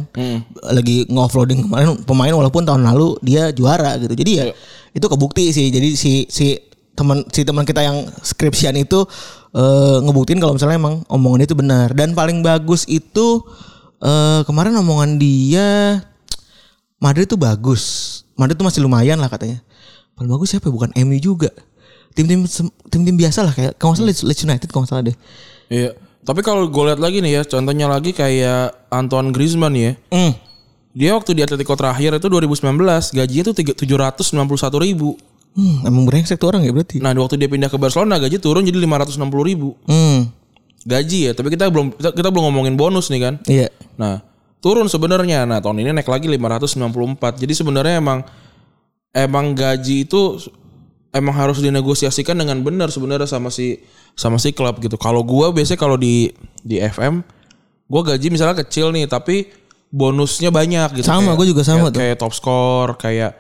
Lagi 0.75 1.07
ngoffloading 1.07 1.71
kemarin 1.71 2.03
pemain 2.03 2.35
walaupun 2.35 2.67
tahun 2.67 2.83
lalu 2.83 3.15
dia 3.23 3.55
juara 3.55 3.95
gitu. 4.03 4.15
Jadi 4.19 4.33
ya 4.35 4.45
itu 4.95 5.07
kebukti 5.07 5.55
sih. 5.55 5.71
Jadi 5.71 5.95
si 5.95 6.27
si 6.27 6.59
teman 6.95 7.27
si 7.31 7.43
teman 7.43 7.67
kita 7.67 7.83
yang 7.83 8.07
skripsian 8.27 8.75
itu 8.75 9.07
eh, 9.55 9.99
ngebuktiin 10.03 10.43
kalau 10.43 10.59
misalnya 10.59 10.83
emang 10.83 11.07
omongan 11.07 11.47
itu 11.47 11.55
benar. 11.55 11.95
Dan 11.95 12.19
paling 12.19 12.43
bagus 12.43 12.91
itu 12.91 13.43
eh, 14.03 14.43
kemarin 14.43 14.75
omongan 14.83 15.19
dia 15.19 16.03
Madrid 17.03 17.29
tuh 17.29 17.39
bagus 17.39 18.14
Madrid 18.35 18.55
tuh 18.55 18.65
masih 18.65 18.81
lumayan 18.81 19.17
lah 19.17 19.27
katanya 19.27 19.63
paling 20.13 20.29
bagus 20.29 20.51
siapa 20.51 20.67
ya? 20.67 20.73
bukan 20.73 20.91
MU 20.97 21.19
juga 21.19 21.51
tim-tim 22.13 22.47
tim-tim 22.87 23.15
biasa 23.15 23.43
lah 23.43 23.51
kayak 23.51 23.75
kalau 23.75 23.93
salah 23.93 24.09
Leeds- 24.09 24.45
United 24.45 24.69
kalau 24.69 24.85
salah 24.85 25.03
deh 25.03 25.17
iya 25.67 25.91
tapi 26.21 26.41
kalau 26.41 26.65
gue 26.65 26.85
lihat 26.85 26.99
lagi 26.99 27.19
nih 27.19 27.33
ya 27.33 27.43
contohnya 27.43 27.85
lagi 27.85 28.11
kayak 28.11 28.89
Antoine 28.89 29.29
Griezmann 29.29 29.75
ya 29.75 29.93
Hmm. 30.09 30.33
dia 30.91 31.11
waktu 31.13 31.33
di 31.33 31.43
Atletico 31.43 31.75
terakhir 31.75 32.15
itu 32.15 32.27
2019 32.27 32.79
gajinya 33.11 33.45
tuh 33.45 33.55
tiga- 33.55 33.77
791 33.77 34.79
ribu 34.81 35.19
Hmm, 35.55 35.87
emang 35.87 36.03
brengsek 36.03 36.35
tuh 36.35 36.51
orang 36.51 36.67
ya 36.67 36.75
berarti. 36.75 36.99
Nah, 36.99 37.15
waktu 37.15 37.39
dia 37.39 37.47
pindah 37.47 37.71
ke 37.71 37.79
Barcelona 37.79 38.19
gaji 38.19 38.43
turun 38.43 38.67
jadi 38.67 38.75
560 38.75 39.15
ribu 39.45 39.79
Hmm, 39.87 40.27
gaji 40.83 41.31
ya. 41.31 41.33
Tapi 41.33 41.47
kita 41.49 41.71
belum 41.71 41.95
kita, 41.95 42.11
kita 42.11 42.29
belum 42.29 42.51
ngomongin 42.51 42.75
bonus 42.75 43.07
nih 43.07 43.23
kan. 43.23 43.35
iya. 43.47 43.71
Nah, 43.95 44.19
turun 44.65 44.89
sebenarnya. 44.89 45.45
Nah, 45.45 45.61
tahun 45.61 45.85
ini 45.85 45.93
naik 45.93 46.09
lagi 46.09 46.25
594. 46.25 47.37
Jadi 47.37 47.53
sebenarnya 47.53 48.01
emang 48.01 48.25
emang 49.13 49.53
gaji 49.53 50.09
itu 50.09 50.41
emang 51.13 51.37
harus 51.37 51.61
dinegosiasikan 51.61 52.33
dengan 52.33 52.65
benar 52.65 52.89
sebenarnya 52.89 53.29
sama 53.29 53.53
si 53.53 53.77
sama 54.17 54.41
si 54.41 54.57
klub 54.57 54.81
gitu. 54.81 54.97
Kalau 54.97 55.21
gua 55.21 55.53
biasanya 55.53 55.77
kalau 55.77 56.01
di 56.01 56.33
di 56.65 56.81
FM 56.81 57.21
gua 57.93 58.17
gaji 58.17 58.33
misalnya 58.33 58.65
kecil 58.65 58.89
nih 58.97 59.05
tapi 59.05 59.53
bonusnya 59.93 60.49
banyak 60.49 60.97
gitu. 60.97 61.07
Sama, 61.13 61.37
gua 61.37 61.45
juga 61.45 61.61
sama 61.61 61.93
kayak, 61.93 61.93
tuh. 61.93 62.01
Kayak 62.01 62.17
top 62.25 62.33
score, 62.33 62.91
kayak 62.97 63.33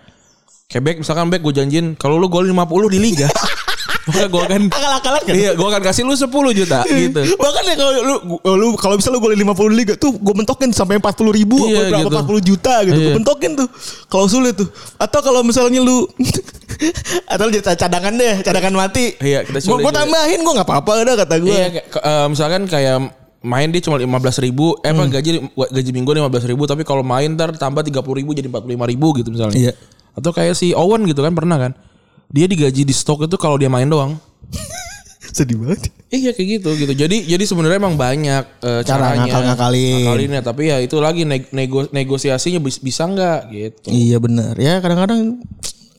kayak 0.68 0.82
back 0.84 0.96
misalkan 1.00 1.26
back 1.32 1.42
gue 1.44 1.54
janjin 1.56 1.96
kalau 1.96 2.20
lu 2.20 2.28
gol 2.28 2.44
50 2.44 2.92
di 2.92 3.00
liga. 3.00 3.28
Maka 4.04 4.28
gue 4.28 4.42
akan 4.44 4.62
Akal-akalan 4.68 5.22
kan? 5.24 5.34
Iya, 5.34 5.50
gue 5.56 5.64
akan 5.64 5.82
kasih 5.82 6.02
lu 6.04 6.12
10 6.12 6.28
juta 6.52 6.78
gitu. 6.84 7.20
Bahkan 7.40 7.62
ya 7.64 7.74
kalau 7.80 7.92
lu, 8.04 8.14
lu 8.44 8.66
kalau 8.76 8.94
bisa 9.00 9.08
lu 9.08 9.16
golin 9.16 9.40
50 9.40 9.72
liga 9.72 9.94
tuh 9.96 10.12
gue 10.12 10.34
mentokin 10.36 10.68
sampai 10.76 11.00
40 11.00 11.32
ribu 11.32 11.56
Iya, 11.64 11.88
berapa 11.88 12.08
gitu. 12.12 12.40
40 12.44 12.48
juta 12.52 12.74
gitu. 12.84 12.98
Gue 13.00 13.08
Iya. 13.08 13.16
mentokin 13.16 13.50
tuh. 13.56 13.68
Kalau 14.12 14.26
sulit 14.28 14.54
tuh. 14.60 14.68
Atau 15.00 15.24
kalau 15.24 15.40
misalnya 15.40 15.80
lu 15.80 16.04
atau 17.32 17.48
jadi 17.48 17.74
cadangan 17.76 18.12
deh, 18.12 18.34
cadangan 18.44 18.74
mati. 18.76 19.16
Iya, 19.20 19.48
kita 19.48 19.58
Gue 19.64 19.92
tambahin 19.92 20.40
gue 20.44 20.52
nggak 20.52 20.68
apa-apa 20.68 20.90
udah 21.00 21.16
kata 21.24 21.34
gue. 21.40 21.48
Iya, 21.54 21.66
eh, 21.80 22.26
misalkan 22.28 22.68
kayak 22.68 22.96
main 23.44 23.68
dia 23.68 23.80
cuma 23.84 24.00
15 24.00 24.40
ribu, 24.40 24.72
eh 24.80 24.88
apa 24.88 25.04
gaji 25.04 25.52
gaji 25.52 25.90
minggu 25.92 26.10
15 26.16 26.48
ribu, 26.48 26.64
tapi 26.64 26.80
kalau 26.80 27.04
main 27.04 27.28
ntar 27.36 27.52
tambah 27.52 27.84
30 27.84 28.00
ribu 28.16 28.32
jadi 28.32 28.48
45 28.48 28.88
ribu 28.88 29.06
gitu 29.20 29.28
misalnya. 29.28 29.56
Iya. 29.56 29.72
Atau 30.16 30.32
kayak 30.32 30.56
si 30.56 30.72
Owen 30.72 31.04
gitu 31.04 31.20
kan 31.20 31.36
pernah 31.36 31.60
kan, 31.60 31.72
dia 32.28 32.46
digaji 32.46 32.82
di 32.82 32.92
stok 32.92 33.26
itu 33.26 33.36
kalau 33.36 33.56
dia 33.56 33.68
main 33.68 33.86
doang. 33.86 34.16
Sedih 35.26 35.58
banget. 35.58 35.90
Iya 36.08 36.30
kayak 36.30 36.48
gitu 36.60 36.68
gitu. 36.76 36.92
Jadi 36.94 37.26
jadi 37.26 37.42
sebenarnya 37.42 37.78
emang 37.78 37.96
banyak 37.96 38.44
eh, 38.60 38.82
Cara 38.82 39.10
caranya. 39.10 39.26
ngakal-ngakalin. 39.26 40.30
Tapi 40.40 40.62
ya 40.64 40.76
itu 40.78 40.96
lagi 40.98 41.26
neg- 41.26 41.50
nego- 41.50 41.90
negosiasinya 41.90 42.60
bis- 42.60 42.78
bisa 42.78 43.02
nggak 43.04 43.40
gitu. 43.50 43.88
Iya 43.88 44.16
benar. 44.18 44.54
Ya 44.54 44.78
kadang-kadang 44.78 45.42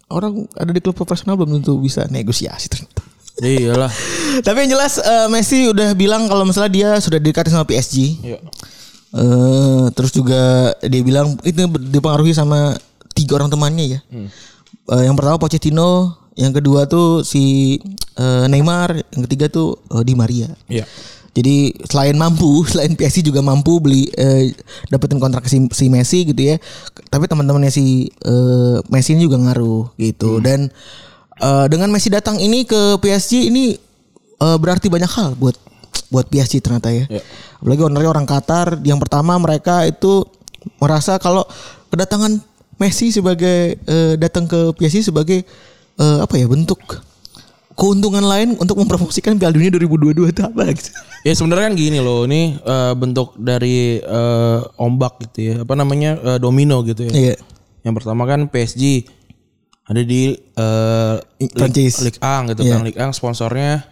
orang 0.07 0.47
ada 0.53 0.69
di 0.69 0.79
klub 0.79 0.95
profesional 0.95 1.35
belum 1.35 1.59
tentu 1.59 1.75
bisa 1.77 2.07
negosiasi 2.07 2.71
ternyata. 2.71 3.03
Iyalah. 3.35 3.91
Tapi 4.45 4.57
yang 4.63 4.79
jelas 4.79 4.95
eh, 4.97 5.27
Messi 5.27 5.67
udah 5.67 5.91
bilang 5.91 6.25
kalau 6.25 6.47
misalnya 6.47 6.71
dia 6.71 6.89
sudah 6.97 7.19
dekat 7.19 7.49
sama 7.49 7.67
PSG. 7.67 8.23
Iya. 8.23 8.39
Eh, 9.11 9.85
terus 9.91 10.11
juga 10.11 10.41
dia 10.79 11.01
bilang 11.01 11.35
itu 11.41 11.59
dipengaruhi 11.67 12.31
sama 12.31 12.75
tiga 13.11 13.35
orang 13.35 13.47
temannya 13.47 13.85
ya. 13.95 13.99
Eh, 14.85 15.03
yang 15.09 15.17
pertama 15.17 15.41
Pochettino, 15.41 16.13
yang 16.37 16.53
kedua 16.53 16.85
tuh 16.85 17.25
si 17.25 17.77
eh, 18.19 18.45
Neymar, 18.45 18.93
yang 19.13 19.23
ketiga 19.25 19.49
tuh 19.49 19.81
eh, 19.89 20.03
Di 20.05 20.13
Maria. 20.13 20.49
Iya. 20.69 20.85
Jadi 21.35 21.75
selain 21.89 22.15
mampu, 22.15 22.61
selain 22.71 22.93
PSG 22.93 23.25
juga 23.25 23.41
mampu 23.41 23.81
beli 23.81 24.07
eh, 24.15 24.53
dapetin 24.87 25.17
kontrak 25.17 25.49
si, 25.49 25.59
si 25.73 25.89
Messi 25.89 26.23
gitu 26.29 26.41
ya. 26.53 26.55
Tapi 27.09 27.25
teman-temannya 27.25 27.73
si 27.73 28.07
eh, 28.23 28.77
Messi 28.93 29.17
ini 29.17 29.25
juga 29.25 29.41
ngaruh 29.41 29.97
gitu. 29.97 30.37
Dan 30.37 30.69
eh, 31.41 31.65
dengan 31.67 31.89
Messi 31.89 32.13
datang 32.13 32.37
ini 32.37 32.63
ke 32.63 33.01
PSG 33.01 33.49
ini 33.49 33.73
eh, 34.39 34.57
berarti 34.61 34.87
banyak 34.87 35.11
hal 35.11 35.33
buat 35.33 35.57
buat 36.13 36.29
PSG 36.29 36.61
ternyata 36.61 36.93
ya. 36.93 37.09
Iya. 37.09 37.21
Apalagi 37.59 37.81
ownernya 37.81 38.09
orang 38.13 38.27
Qatar. 38.29 38.79
Yang 38.85 38.99
pertama 39.01 39.35
mereka 39.41 39.81
itu 39.83 40.23
merasa 40.77 41.17
kalau 41.17 41.43
kedatangan 41.89 42.37
Messi 42.75 43.07
sebagai 43.09 43.79
eh, 43.79 44.13
datang 44.19 44.45
ke 44.45 44.75
PSG 44.75 45.07
sebagai 45.07 45.43
eh, 45.95 46.17
apa 46.19 46.35
ya 46.35 46.45
bentuk 46.45 46.79
keuntungan 47.75 48.23
lain 48.23 48.55
untuk 48.55 48.79
mempromosikan 48.79 49.35
Piala 49.35 49.51
Dunia 49.51 49.67
2022 49.67 50.31
itu 50.31 50.41
apa 50.43 50.63
gitu. 50.71 50.91
Ya 51.27 51.33
sebenarnya 51.35 51.71
kan 51.71 51.75
gini 51.75 51.99
loh, 51.99 52.23
ini 52.23 52.55
eh, 52.55 52.93
bentuk 52.95 53.35
dari 53.35 53.99
eh, 53.99 54.59
ombak 54.79 55.19
gitu 55.27 55.39
ya, 55.43 55.55
apa 55.67 55.73
namanya 55.75 56.11
eh, 56.19 56.39
domino 56.39 56.79
gitu 56.87 57.07
ya. 57.07 57.11
Iya. 57.11 57.35
Yang 57.83 57.93
pertama 58.01 58.23
kan 58.25 58.47
PSG 58.47 59.07
ada 59.85 60.01
di 60.01 60.33
eh 60.33 61.15
Prancis. 61.53 62.01
1 62.01 62.49
gitu 62.49 62.61
Iya. 62.65 62.71
kan, 62.75 62.79
Ligue 62.83 62.97
1 62.97 63.13
sponsornya 63.13 63.85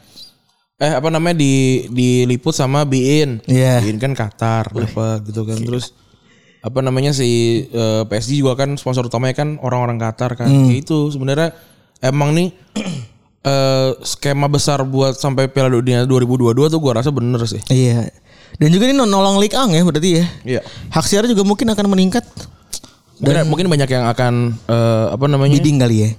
eh 0.81 0.89
apa 0.89 1.07
namanya 1.13 1.37
di 1.37 1.85
diliput 1.87 2.51
sama 2.51 2.83
Bein. 2.83 3.39
Iya. 3.45 3.79
Bein 3.83 3.99
kan 4.01 4.11
Qatar 4.17 4.73
dapat 4.73 5.21
gitu 5.27 5.45
kan. 5.45 5.59
Terus 5.59 5.93
apa 6.63 6.79
namanya 6.79 7.11
si 7.11 7.63
eh, 7.67 8.03
PSG 8.07 8.39
juga 8.39 8.55
kan 8.55 8.79
sponsor 8.79 9.11
utamanya 9.11 9.35
kan 9.35 9.59
orang-orang 9.59 9.99
Qatar 9.99 10.39
kan. 10.39 10.47
Hmm. 10.47 10.71
Itu 10.71 11.11
sebenarnya 11.11 11.51
emang 11.99 12.31
nih 12.31 12.55
eh 13.51 13.91
skema 14.07 14.47
besar 14.47 14.87
buat 14.87 15.19
sampai 15.19 15.51
Piala 15.51 15.75
Dunia 15.75 16.07
2022 16.07 16.71
tuh 16.71 16.79
gua 16.79 17.03
rasa 17.03 17.11
bener 17.11 17.43
sih. 17.43 17.59
Iya. 17.67 18.07
Dan 18.55 18.69
juga 18.71 18.87
ini 18.87 18.95
nolong 18.95 19.43
Ligue 19.43 19.59
1 19.59 19.75
ya 19.75 19.83
berarti 19.83 20.09
ya. 20.15 20.25
Iya. 20.47 20.61
Hak 20.87 21.03
siar 21.03 21.27
juga 21.27 21.43
mungkin 21.43 21.67
akan 21.67 21.85
meningkat. 21.91 22.23
Mungkin, 23.19 23.43
mungkin 23.51 23.67
banyak 23.67 23.89
yang 23.91 24.05
akan 24.07 24.33
eh, 24.63 25.05
apa 25.11 25.25
namanya? 25.27 25.59
Bidding 25.59 25.83
kali 25.83 25.97
ya. 25.99 26.09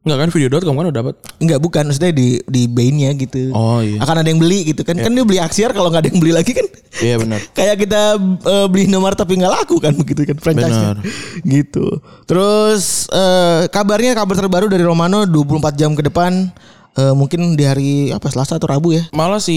Enggak 0.00 0.16
kan 0.16 0.28
video.com 0.32 0.74
kan 0.80 0.84
udah 0.88 0.96
dapat. 0.96 1.14
Enggak 1.44 1.60
bukan 1.60 1.92
maksudnya 1.92 2.12
di 2.16 2.40
di 2.48 2.64
Bain-nya 2.64 3.12
gitu. 3.20 3.52
Oh, 3.52 3.84
iya. 3.84 4.00
Akan 4.00 4.16
ada 4.16 4.24
yang 4.32 4.40
beli 4.40 4.72
gitu 4.72 4.80
kan. 4.80 4.96
Kan 4.96 5.12
dia 5.12 5.28
beli 5.28 5.36
Aksiar 5.36 5.76
kalau 5.76 5.92
nggak 5.92 6.08
ada 6.08 6.08
yang 6.08 6.20
beli 6.24 6.32
lagi 6.32 6.56
kan. 6.56 6.64
Iya 7.04 7.20
benar. 7.20 7.40
Kayak 7.58 7.76
kita 7.84 8.16
eh, 8.48 8.66
beli 8.72 8.88
nomor 8.88 9.12
tapi 9.12 9.36
nggak 9.36 9.52
laku 9.60 9.76
kan 9.76 9.92
begitu 9.92 10.24
kan 10.24 10.40
franchise-nya. 10.40 10.96
Benar. 10.96 11.04
Gitu. 11.52 11.84
Terus 12.24 13.12
eh, 13.12 13.68
kabarnya 13.68 14.16
kabar 14.16 14.40
terbaru 14.40 14.72
dari 14.72 14.80
Romano 14.80 15.28
24 15.28 15.76
jam 15.76 15.92
ke 15.92 16.08
depan 16.08 16.48
eh, 16.96 17.12
mungkin 17.12 17.52
di 17.60 17.68
hari 17.68 18.08
apa 18.08 18.24
Selasa 18.32 18.56
atau 18.56 18.72
Rabu 18.72 18.96
ya. 18.96 19.04
Malah 19.12 19.36
si 19.36 19.52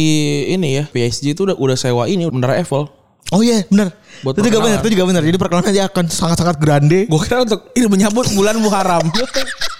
ini 0.51 0.75
ya 0.75 0.83
PSG 0.91 1.39
itu 1.39 1.47
udah 1.47 1.55
udah 1.55 1.79
sewa 1.79 2.03
ini 2.11 2.27
menara 2.27 2.59
Eiffel. 2.59 2.91
Oh 3.31 3.39
iya 3.39 3.63
benar. 3.71 3.95
Buat 4.27 4.43
itu 4.43 4.51
juga 4.51 4.59
benar, 4.59 4.83
itu 4.83 4.89
juga 4.91 5.03
benar. 5.07 5.23
Jadi 5.23 5.37
perkenalan 5.39 5.71
aja 5.71 5.87
akan 5.87 6.05
sangat-sangat 6.11 6.59
grande. 6.59 7.07
Gue 7.07 7.19
kira 7.23 7.47
untuk 7.47 7.71
ini 7.79 7.87
menyambut 7.87 8.27
bulan 8.35 8.59
Muharram. 8.59 9.07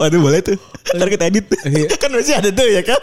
Waduh 0.00 0.20
boleh 0.20 0.40
tuh. 0.40 0.56
Ntar 0.96 1.08
kita 1.12 1.24
edit. 1.28 1.44
kan 2.02 2.08
masih 2.08 2.34
ada 2.40 2.48
tuh 2.48 2.68
ya 2.68 2.80
kan. 2.80 3.00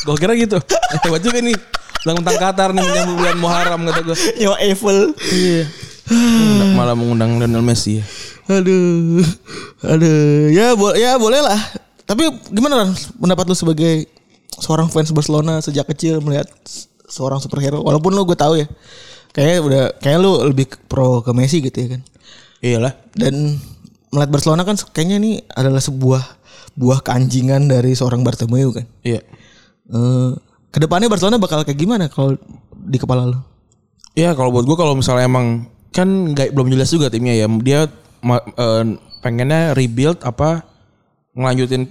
gue 0.00 0.16
kira 0.18 0.34
gitu. 0.34 0.58
Hebat 1.06 1.22
juga 1.22 1.38
nih. 1.38 1.54
Tentang 2.00 2.38
Qatar 2.40 2.72
nih 2.72 2.82
menyambut 2.82 3.16
bulan 3.20 3.36
Muharram 3.38 3.80
kata 3.86 4.00
gue. 4.02 4.16
Nyawa 4.42 4.56
Eiffel. 4.64 5.14
Iya. 5.30 5.64
Malah 6.74 6.98
mengundang 6.98 7.38
Lionel 7.38 7.62
Messi 7.62 8.02
ya. 8.02 8.04
Aduh. 8.50 9.22
Aduh. 9.86 10.50
Ya, 10.50 10.74
bo 10.74 10.90
ya 10.98 11.14
boleh 11.20 11.38
lah. 11.38 11.60
Tapi 12.08 12.26
gimana 12.50 12.82
Ran? 12.82 12.90
Pendapat 13.22 13.46
lu 13.46 13.54
sebagai 13.54 14.10
seorang 14.58 14.90
fans 14.90 15.14
Barcelona 15.14 15.62
sejak 15.62 15.86
kecil 15.94 16.18
melihat 16.18 16.50
seorang 17.06 17.38
superhero. 17.38 17.86
Walaupun 17.86 18.10
lu 18.10 18.26
gue 18.26 18.34
tahu 18.34 18.58
ya. 18.58 18.66
Kayaknya 19.30 19.56
udah 19.62 19.84
kayak 20.02 20.18
lu 20.18 20.32
lebih 20.42 20.66
pro 20.90 21.22
ke 21.22 21.30
Messi 21.30 21.62
gitu 21.62 21.78
ya 21.78 21.88
kan. 21.94 22.02
Iyalah. 22.58 22.92
Dan 23.14 23.62
melihat 24.10 24.30
Barcelona 24.30 24.62
kan 24.66 24.76
kayaknya 24.90 25.16
ini 25.22 25.32
adalah 25.54 25.78
sebuah 25.78 26.22
buah 26.74 27.00
keanjingan 27.02 27.70
dari 27.70 27.94
seorang 27.94 28.22
Bartomeu 28.26 28.74
kan. 28.74 28.86
Iya. 29.06 29.22
Eh 29.90 30.30
ke 30.70 30.78
depannya 30.78 31.10
Barcelona 31.10 31.42
bakal 31.42 31.66
kayak 31.66 31.78
gimana 31.78 32.06
kalau 32.06 32.38
di 32.70 32.98
kepala 32.98 33.26
lu? 33.26 33.38
Iya 34.14 34.34
kalau 34.34 34.54
buat 34.54 34.66
gue 34.66 34.76
kalau 34.78 34.94
misalnya 34.94 35.26
emang 35.26 35.66
kan 35.90 36.06
nggak 36.34 36.54
belum 36.54 36.70
jelas 36.70 36.90
juga 36.90 37.10
timnya 37.10 37.34
ya. 37.34 37.46
Dia 37.62 37.80
eh, 38.26 38.84
pengennya 39.22 39.74
rebuild 39.74 40.22
apa 40.22 40.66
ngelanjutin 41.34 41.86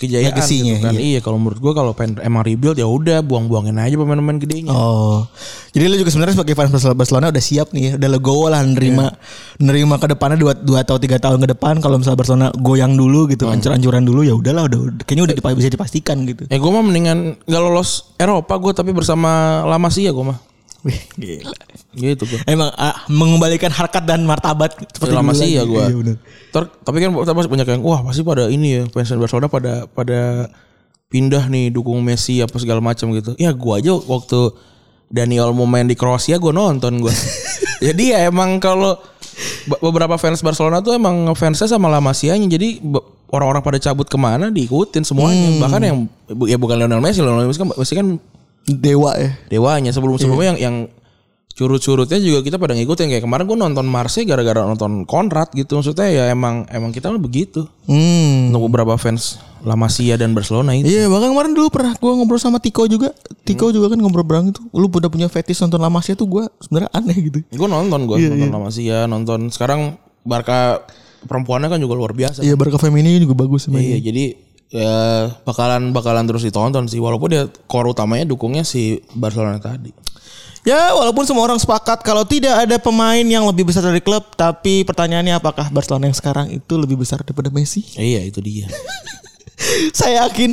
kejayaan 0.00 0.32
Legasinya, 0.32 0.80
gitu 0.80 0.86
kan. 0.88 0.92
Iya, 0.96 1.18
kalau 1.20 1.36
menurut 1.36 1.60
gue 1.60 1.72
kalau 1.76 1.92
pengen 1.92 2.24
emang 2.24 2.40
rebuild 2.40 2.80
ya 2.80 2.88
udah 2.88 3.20
buang-buangin 3.20 3.76
aja 3.76 3.94
pemain-pemain 4.00 4.40
gedenya. 4.40 4.72
Oh, 4.72 5.28
jadi 5.76 5.92
lu 5.92 6.00
juga 6.00 6.08
sebenarnya 6.08 6.40
sebagai 6.40 6.56
fans 6.56 6.72
Barcelona- 6.72 7.28
udah 7.28 7.44
siap 7.44 7.76
nih, 7.76 7.82
ya, 7.84 7.92
udah 8.00 8.08
legowo 8.16 8.48
lah 8.48 8.64
nerima 8.64 9.12
nerima 9.60 10.00
ke 10.00 10.08
depannya 10.08 10.40
dua, 10.40 10.52
dua 10.56 10.80
atau 10.80 10.96
tiga 10.96 11.20
tahun 11.20 11.44
ke 11.44 11.52
depan 11.52 11.84
kalau 11.84 12.00
misalnya 12.00 12.16
Barcelona 12.16 12.48
goyang 12.56 12.96
dulu 12.96 13.28
gitu, 13.28 13.44
hancur-hancuran 13.46 14.02
dulu 14.02 14.24
ya 14.24 14.32
udahlah, 14.32 14.64
udah, 14.66 15.04
kayaknya 15.04 15.30
udah 15.30 15.36
dipa- 15.36 15.54
bisa 15.54 15.68
dipastikan 15.68 16.24
gitu. 16.24 16.48
Ya 16.48 16.56
gue 16.56 16.70
mah 16.72 16.80
mendingan 16.80 17.36
nggak 17.44 17.60
lolos 17.60 18.16
Eropa 18.16 18.56
gue 18.56 18.72
tapi 18.72 18.96
bersama 18.96 19.62
lama 19.68 19.92
sih 19.92 20.08
ya 20.08 20.16
gue 20.16 20.24
mah. 20.24 20.49
Gila. 21.20 21.52
Gitu 21.92 22.22
gue. 22.24 22.40
Emang 22.48 22.72
ah, 22.74 23.04
mengembalikan 23.12 23.68
harkat 23.68 24.04
dan 24.08 24.24
martabat 24.24 24.76
seperti 24.88 25.12
lama 25.12 25.32
dulu 25.32 25.40
sih 25.42 25.50
ya 25.56 25.62
gue. 25.66 25.84
Iya, 25.84 25.96
bener. 25.96 26.16
tapi 26.82 26.96
kan 26.98 27.10
tapi 27.14 27.38
banyak 27.46 27.68
yang 27.78 27.82
wah 27.84 28.00
pasti 28.02 28.22
pada 28.24 28.48
ini 28.48 28.80
ya 28.80 28.82
fans 28.90 29.12
Barcelona 29.14 29.46
pada 29.46 29.86
pada 29.86 30.50
pindah 31.10 31.50
nih 31.50 31.74
dukung 31.74 32.00
Messi 32.00 32.40
apa 32.40 32.56
segala 32.56 32.80
macam 32.80 33.12
gitu. 33.12 33.36
Ya 33.36 33.52
gue 33.52 33.74
aja 33.76 33.92
waktu 33.94 34.54
Daniel 35.10 35.50
mau 35.52 35.66
main 35.66 35.84
di 35.84 35.98
Kroasia 35.98 36.38
gue 36.38 36.52
nonton 36.54 37.02
gue. 37.02 37.14
jadi 37.86 38.04
ya 38.16 38.18
emang 38.30 38.62
kalau 38.62 38.96
be- 39.66 39.80
beberapa 39.82 40.16
fans 40.16 40.40
Barcelona 40.40 40.80
tuh 40.80 40.96
emang 40.96 41.34
fansnya 41.36 41.66
sama 41.66 41.90
La 41.90 42.00
Masia-nya 42.00 42.46
jadi 42.46 42.80
orang-orang 43.30 43.62
pada 43.62 43.78
cabut 43.78 44.06
ke 44.06 44.18
mana 44.18 44.50
diikutin 44.50 45.06
semuanya. 45.06 45.60
Bahkan 45.62 45.80
yang 45.82 45.98
ya 46.46 46.56
bukan 46.58 46.76
Lionel 46.78 47.02
Messi, 47.02 47.22
Lionel 47.22 47.46
Messi 47.46 47.60
kan, 47.60 47.68
Messi 47.74 47.94
kan 47.94 48.06
Dewa 48.68 49.16
ya. 49.16 49.30
dewanya 49.50 49.90
sebelum 49.90 50.20
sebelumnya 50.20 50.54
yang 50.54 50.58
yang 50.60 50.76
curut-curutnya 51.60 52.16
juga 52.22 52.40
kita 52.40 52.56
pada 52.56 52.72
ngikutin. 52.72 53.12
Kayak 53.12 53.24
kemarin 53.28 53.44
gue 53.44 53.58
nonton 53.58 53.84
Marseille 53.84 54.24
gara-gara 54.24 54.64
nonton 54.64 55.04
Konrad 55.04 55.52
gitu. 55.52 55.76
Maksudnya 55.76 56.08
ya 56.08 56.24
emang 56.32 56.64
emang 56.72 56.88
kita 56.94 57.12
mah 57.12 57.20
begitu. 57.20 57.68
Hmm. 57.84 58.48
untuk 58.54 58.70
beberapa 58.70 58.96
fans 58.96 59.42
La 59.60 59.76
Masia 59.76 60.16
dan 60.16 60.32
Barcelona 60.32 60.72
itu. 60.72 60.88
Iya 60.88 61.12
bahkan 61.12 61.36
kemarin 61.36 61.52
dulu 61.52 61.68
pernah 61.68 61.92
gue 61.92 62.12
ngobrol 62.16 62.40
sama 62.40 62.62
Tiko 62.62 62.88
juga. 62.88 63.12
Tiko 63.44 63.68
juga 63.74 63.92
kan 63.92 63.98
ngobrol 64.00 64.24
bareng 64.24 64.56
itu. 64.56 64.62
Lu 64.72 64.88
udah 64.88 65.10
punya 65.12 65.28
fetish 65.28 65.60
nonton 65.60 65.80
La 65.82 65.92
Masia 65.92 66.16
tuh 66.16 66.24
gue 66.30 66.44
sebenarnya 66.64 66.90
aneh 66.96 67.16
gitu. 67.18 67.38
Gue 67.52 67.68
nonton 67.68 68.08
gue 68.08 68.16
nonton 68.24 68.48
La 68.48 68.60
Masia 68.60 68.98
nonton. 69.04 69.52
Sekarang 69.52 70.00
Barca 70.24 70.80
perempuannya 71.28 71.68
kan 71.68 71.80
juga 71.82 71.92
luar 71.92 72.16
biasa. 72.16 72.40
Iya 72.40 72.56
Barca 72.56 72.80
Femini 72.80 73.20
juga 73.20 73.36
bagus 73.36 73.68
iya 73.68 74.00
jadi 74.00 74.32
ya 74.70 75.26
bakalan 75.42 75.90
bakalan 75.90 76.22
terus 76.30 76.46
ditonton 76.46 76.86
sih 76.86 77.02
walaupun 77.02 77.28
dia 77.34 77.44
core 77.66 77.90
utamanya 77.90 78.22
dukungnya 78.22 78.62
si 78.62 79.02
Barcelona 79.14 79.58
tadi. 79.58 79.90
Ya 80.60 80.92
walaupun 80.92 81.24
semua 81.24 81.48
orang 81.48 81.56
sepakat 81.56 82.04
kalau 82.04 82.22
tidak 82.28 82.52
ada 82.52 82.76
pemain 82.76 83.24
yang 83.24 83.48
lebih 83.48 83.64
besar 83.64 83.80
dari 83.80 84.04
klub 84.04 84.36
Tapi 84.36 84.84
pertanyaannya 84.84 85.40
apakah 85.40 85.72
Barcelona 85.72 86.12
yang 86.12 86.18
sekarang 86.20 86.52
itu 86.52 86.76
lebih 86.76 87.00
besar 87.00 87.24
daripada 87.24 87.48
Messi? 87.48 87.80
iya 87.96 88.20
itu 88.20 88.44
dia. 88.44 88.68
Saya 89.98 90.28
yakin 90.28 90.52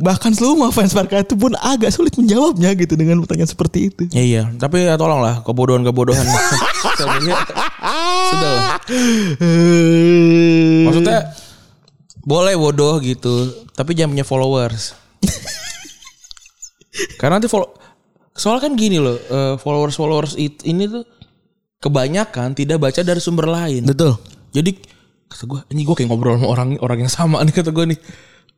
bahkan 0.00 0.32
seluruh 0.32 0.72
fans 0.72 0.96
Barca 0.96 1.20
itu 1.20 1.36
pun 1.36 1.52
agak 1.60 1.92
sulit 1.92 2.16
menjawabnya 2.16 2.72
gitu 2.76 2.96
dengan 2.96 3.20
pertanyaan 3.24 3.50
seperti 3.50 3.92
itu. 3.92 4.02
Ya, 4.12 4.22
iya. 4.24 4.42
Tapi 4.56 4.88
ya 4.88 4.96
tolonglah 4.96 5.44
kebodohan-kebodohan. 5.44 6.24
Sudah. 8.32 8.56
Maksudnya 10.88 11.18
boleh 12.22 12.54
bodoh 12.54 13.02
gitu, 13.02 13.50
tapi 13.74 13.98
jangan 13.98 14.14
punya 14.14 14.26
followers. 14.26 14.94
Karena 17.18 17.40
nanti 17.40 17.48
follow 17.48 17.72
soal 18.32 18.60
kan 18.64 18.72
gini 18.76 18.96
loh, 18.96 19.16
followers 19.60 19.96
followers 19.96 20.32
ini 20.40 20.88
tuh 20.88 21.04
kebanyakan 21.82 22.54
tidak 22.54 22.78
baca 22.78 23.00
dari 23.02 23.18
sumber 23.18 23.50
lain. 23.50 23.84
Betul 23.84 24.16
Jadi 24.52 24.76
kata 25.26 25.44
gue, 25.48 25.60
ini 25.72 25.82
gue 25.82 25.94
kayak 25.96 26.08
ngobrol 26.12 26.36
sama 26.36 26.48
orang 26.52 26.68
orang 26.78 26.98
yang 27.08 27.12
sama 27.12 27.40
nih 27.42 27.54
kata 27.56 27.72
gue 27.72 27.96
nih. 27.96 28.00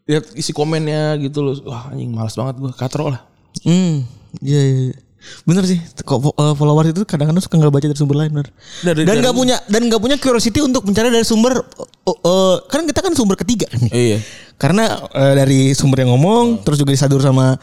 lihat 0.05 0.37
isi 0.37 0.53
komennya 0.53 1.17
gitu 1.17 1.41
loh. 1.41 1.57
Wah 1.65 1.89
anjing 1.89 2.13
males 2.13 2.37
banget 2.37 2.61
gue 2.61 2.73
katro 2.77 3.09
lah. 3.09 3.25
Hmm, 3.65 4.05
iya 4.45 4.61
iya. 4.61 4.77
iya. 4.93 4.97
Bener 5.45 5.65
sih, 5.65 5.79
kok 6.05 6.21
eh, 6.21 6.55
followers 6.57 6.93
itu 6.93 7.03
kadang-kadang 7.05 7.43
suka 7.43 7.57
nggak 7.61 7.73
baca 7.73 7.87
dari 7.89 7.99
sumber 7.99 8.17
lain, 8.21 8.31
bener. 8.33 8.49
Dari- 8.85 9.05
dan 9.05 9.15
nggak 9.21 9.35
punya 9.37 9.57
dan 9.69 9.83
nggak 9.89 10.01
punya 10.01 10.17
curiosity 10.21 10.61
untuk 10.61 10.85
mencari 10.85 11.09
dari 11.09 11.27
sumber, 11.27 11.65
oh, 12.09 12.17
eh, 12.17 12.57
kan 12.69 12.85
kita 12.85 13.01
kan 13.01 13.13
sumber 13.17 13.37
ketiga 13.41 13.69
nih. 13.77 13.91
Iya. 13.93 14.19
Karena 14.57 15.05
eh, 15.13 15.35
dari 15.37 15.61
sumber 15.73 16.05
yang 16.05 16.15
ngomong, 16.17 16.65
terus 16.65 16.81
juga 16.81 16.93
disadur 16.93 17.21
sama 17.25 17.57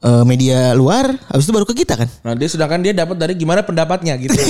eh, 0.00 0.24
media 0.24 0.72
luar, 0.76 1.12
habis 1.32 1.44
itu 1.48 1.52
baru 1.52 1.66
ke 1.68 1.74
kita 1.84 1.96
kan. 1.96 2.08
Nah 2.24 2.32
dia 2.36 2.48
sedangkan 2.48 2.80
dia 2.84 2.92
dapat 2.92 3.16
dari 3.16 3.34
gimana 3.36 3.64
pendapatnya 3.64 4.16
gitu. 4.20 4.36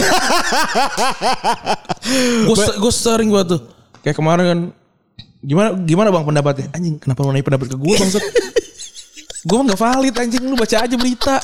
gue 2.82 2.92
sering 2.92 3.30
gue 3.30 3.42
tuh 3.46 3.60
kayak 4.06 4.16
kemarin 4.16 4.44
kan 4.46 4.60
gimana 5.42 5.68
gimana 5.82 6.08
bang 6.14 6.24
pendapatnya 6.26 6.66
anjing 6.74 6.94
kenapa 6.98 7.22
lu 7.22 7.30
nanya 7.34 7.46
pendapat 7.46 7.66
ke 7.74 7.76
gue 7.78 7.94
bang 7.98 8.10
gue 9.46 9.58
nggak 9.66 9.78
valid 9.78 10.14
anjing 10.14 10.42
lu 10.42 10.54
baca 10.58 10.76
aja 10.82 10.94
berita 10.98 11.36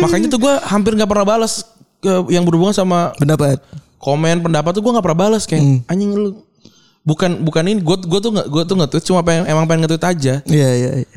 makanya 0.00 0.26
tuh 0.28 0.40
gue 0.40 0.54
hampir 0.62 0.92
nggak 0.92 1.06
pernah 1.06 1.26
balas 1.28 1.64
ke 1.98 2.12
yang 2.28 2.42
berhubungan 2.42 2.72
sama 2.72 3.12
Pendapat. 3.14 3.58
komen 3.96 4.40
pendapat 4.40 4.70
tuh 4.70 4.80
gue 4.80 4.92
nggak 4.92 5.04
pernah 5.04 5.20
balas 5.20 5.42
kayak 5.44 5.62
anjing 5.86 6.10
lu 6.10 6.44
bukan 7.02 7.40
bukan 7.40 7.64
ini 7.66 7.78
gue 7.78 7.96
gue 7.98 8.18
tuh 8.18 8.30
nggak 8.30 8.46
gue 8.46 8.62
tuh 8.64 8.76
nge-tweet 8.76 9.04
cuma 9.04 9.20
pengen 9.20 9.44
emang 9.44 9.64
pengen 9.64 9.84
nge-tweet 9.84 10.04
aja 10.06 10.34
Iya 10.42 10.70
iya. 10.74 10.90
iya. 10.98 11.08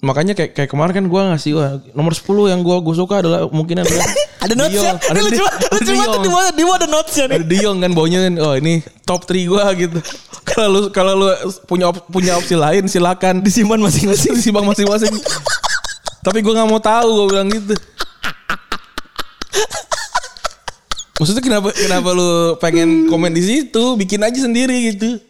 makanya 0.00 0.32
kayak 0.32 0.52
kayak 0.52 0.68
kemarin 0.68 0.92
kan 0.92 1.04
gue 1.04 1.20
ngasih 1.32 1.52
wah, 1.54 1.70
nomor 1.92 2.12
10 2.12 2.22
yang 2.46 2.60
gue 2.60 2.76
gue 2.78 2.94
suka 2.94 3.14
adalah 3.18 3.46
mungkin 3.48 3.80
adalah 3.80 4.04
Ada 4.38 4.52
notes 4.60 4.76
ya? 4.76 4.92
Ada 4.92 5.16
Ini 5.16 5.24
lucu 5.24 5.42
lucu 5.72 5.92
banget 5.96 6.18
di 6.18 6.28
mana 6.28 6.48
di 6.50 6.62
mana 6.62 6.76
ada 6.76 6.88
notesnya 6.88 7.24
nih. 7.24 7.34
ada 7.34 7.46
De 7.46 7.56
Jong 7.56 7.78
kan 7.78 7.90
baunya 7.90 8.18
kan 8.20 8.34
oh 8.38 8.54
ini 8.54 8.74
top 9.02 9.24
3 9.24 9.32
gue 9.40 9.62
gitu 9.80 9.98
kalau 10.50 10.68
lu 10.68 10.80
kalau 10.90 11.12
lu 11.16 11.28
punya 11.64 11.88
op- 11.88 12.04
punya 12.06 12.36
opsi 12.36 12.52
lain 12.54 12.84
silakan 12.84 13.40
Disimpan 13.40 13.80
masing-masing. 13.80 14.34
disimbang 14.36 14.66
masing-masing 14.66 15.14
tapi 16.24 16.40
gue 16.40 16.56
nggak 16.56 16.70
mau 16.72 16.80
tahu 16.80 17.08
gue 17.20 17.26
bilang 17.36 17.48
gitu 17.52 17.76
Maksudnya 21.14 21.46
kenapa 21.46 21.70
kenapa 21.70 22.10
lu 22.10 22.58
pengen 22.58 23.06
komen 23.06 23.30
di 23.30 23.38
situ? 23.38 23.94
Bikin 23.94 24.18
aja 24.18 24.34
sendiri 24.34 24.92
gitu. 24.92 25.22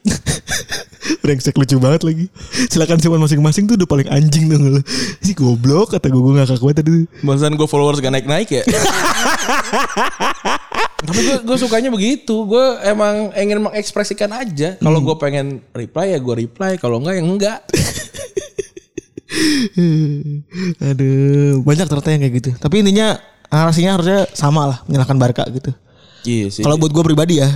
Brengsek 1.21 1.61
lucu 1.61 1.77
banget 1.77 2.09
lagi. 2.09 2.27
Silakan 2.73 2.97
simpan 2.97 3.21
masing-masing 3.21 3.69
tuh 3.69 3.77
udah 3.77 3.89
paling 3.89 4.09
anjing 4.09 4.49
tuh 4.49 4.57
lu. 4.57 4.81
Si 5.21 5.37
goblok 5.37 5.93
kata 5.93 6.09
gue 6.09 6.21
gue 6.25 6.33
gak 6.41 6.57
kuat 6.57 6.81
tadi. 6.81 7.05
Bahasan 7.21 7.61
gue 7.61 7.69
followers 7.69 8.01
gak 8.01 8.17
naik-naik 8.17 8.49
ya. 8.49 8.65
Tapi 11.05 11.21
gue 11.21 11.37
gue 11.45 11.57
sukanya 11.61 11.93
begitu. 11.93 12.33
Gue 12.49 12.81
emang 12.89 13.37
ingin 13.37 13.61
mengekspresikan 13.69 14.33
aja. 14.33 14.81
Kalau 14.81 15.05
gue 15.05 15.17
pengen 15.21 15.61
reply 15.77 16.17
ya 16.17 16.19
gue 16.19 16.35
reply. 16.49 16.81
Kalau 16.81 16.97
enggak 17.05 17.21
ya 17.21 17.23
enggak. 17.29 17.61
Aduh, 20.91 21.65
banyak 21.65 21.87
ternyata 21.89 22.11
yang 22.13 22.23
kayak 22.23 22.35
gitu. 22.43 22.51
Tapi 22.59 22.85
intinya 22.85 23.17
narasinya 23.49 23.97
harusnya 23.99 24.21
sama 24.35 24.63
lah 24.69 24.79
menyalahkan 24.89 25.17
Barca 25.17 25.45
gitu. 25.51 25.71
Iya 26.25 26.47
sih. 26.51 26.63
Kalau 26.65 26.81
buat 26.81 26.93
gue 26.93 27.05
pribadi 27.05 27.41
ya, 27.41 27.49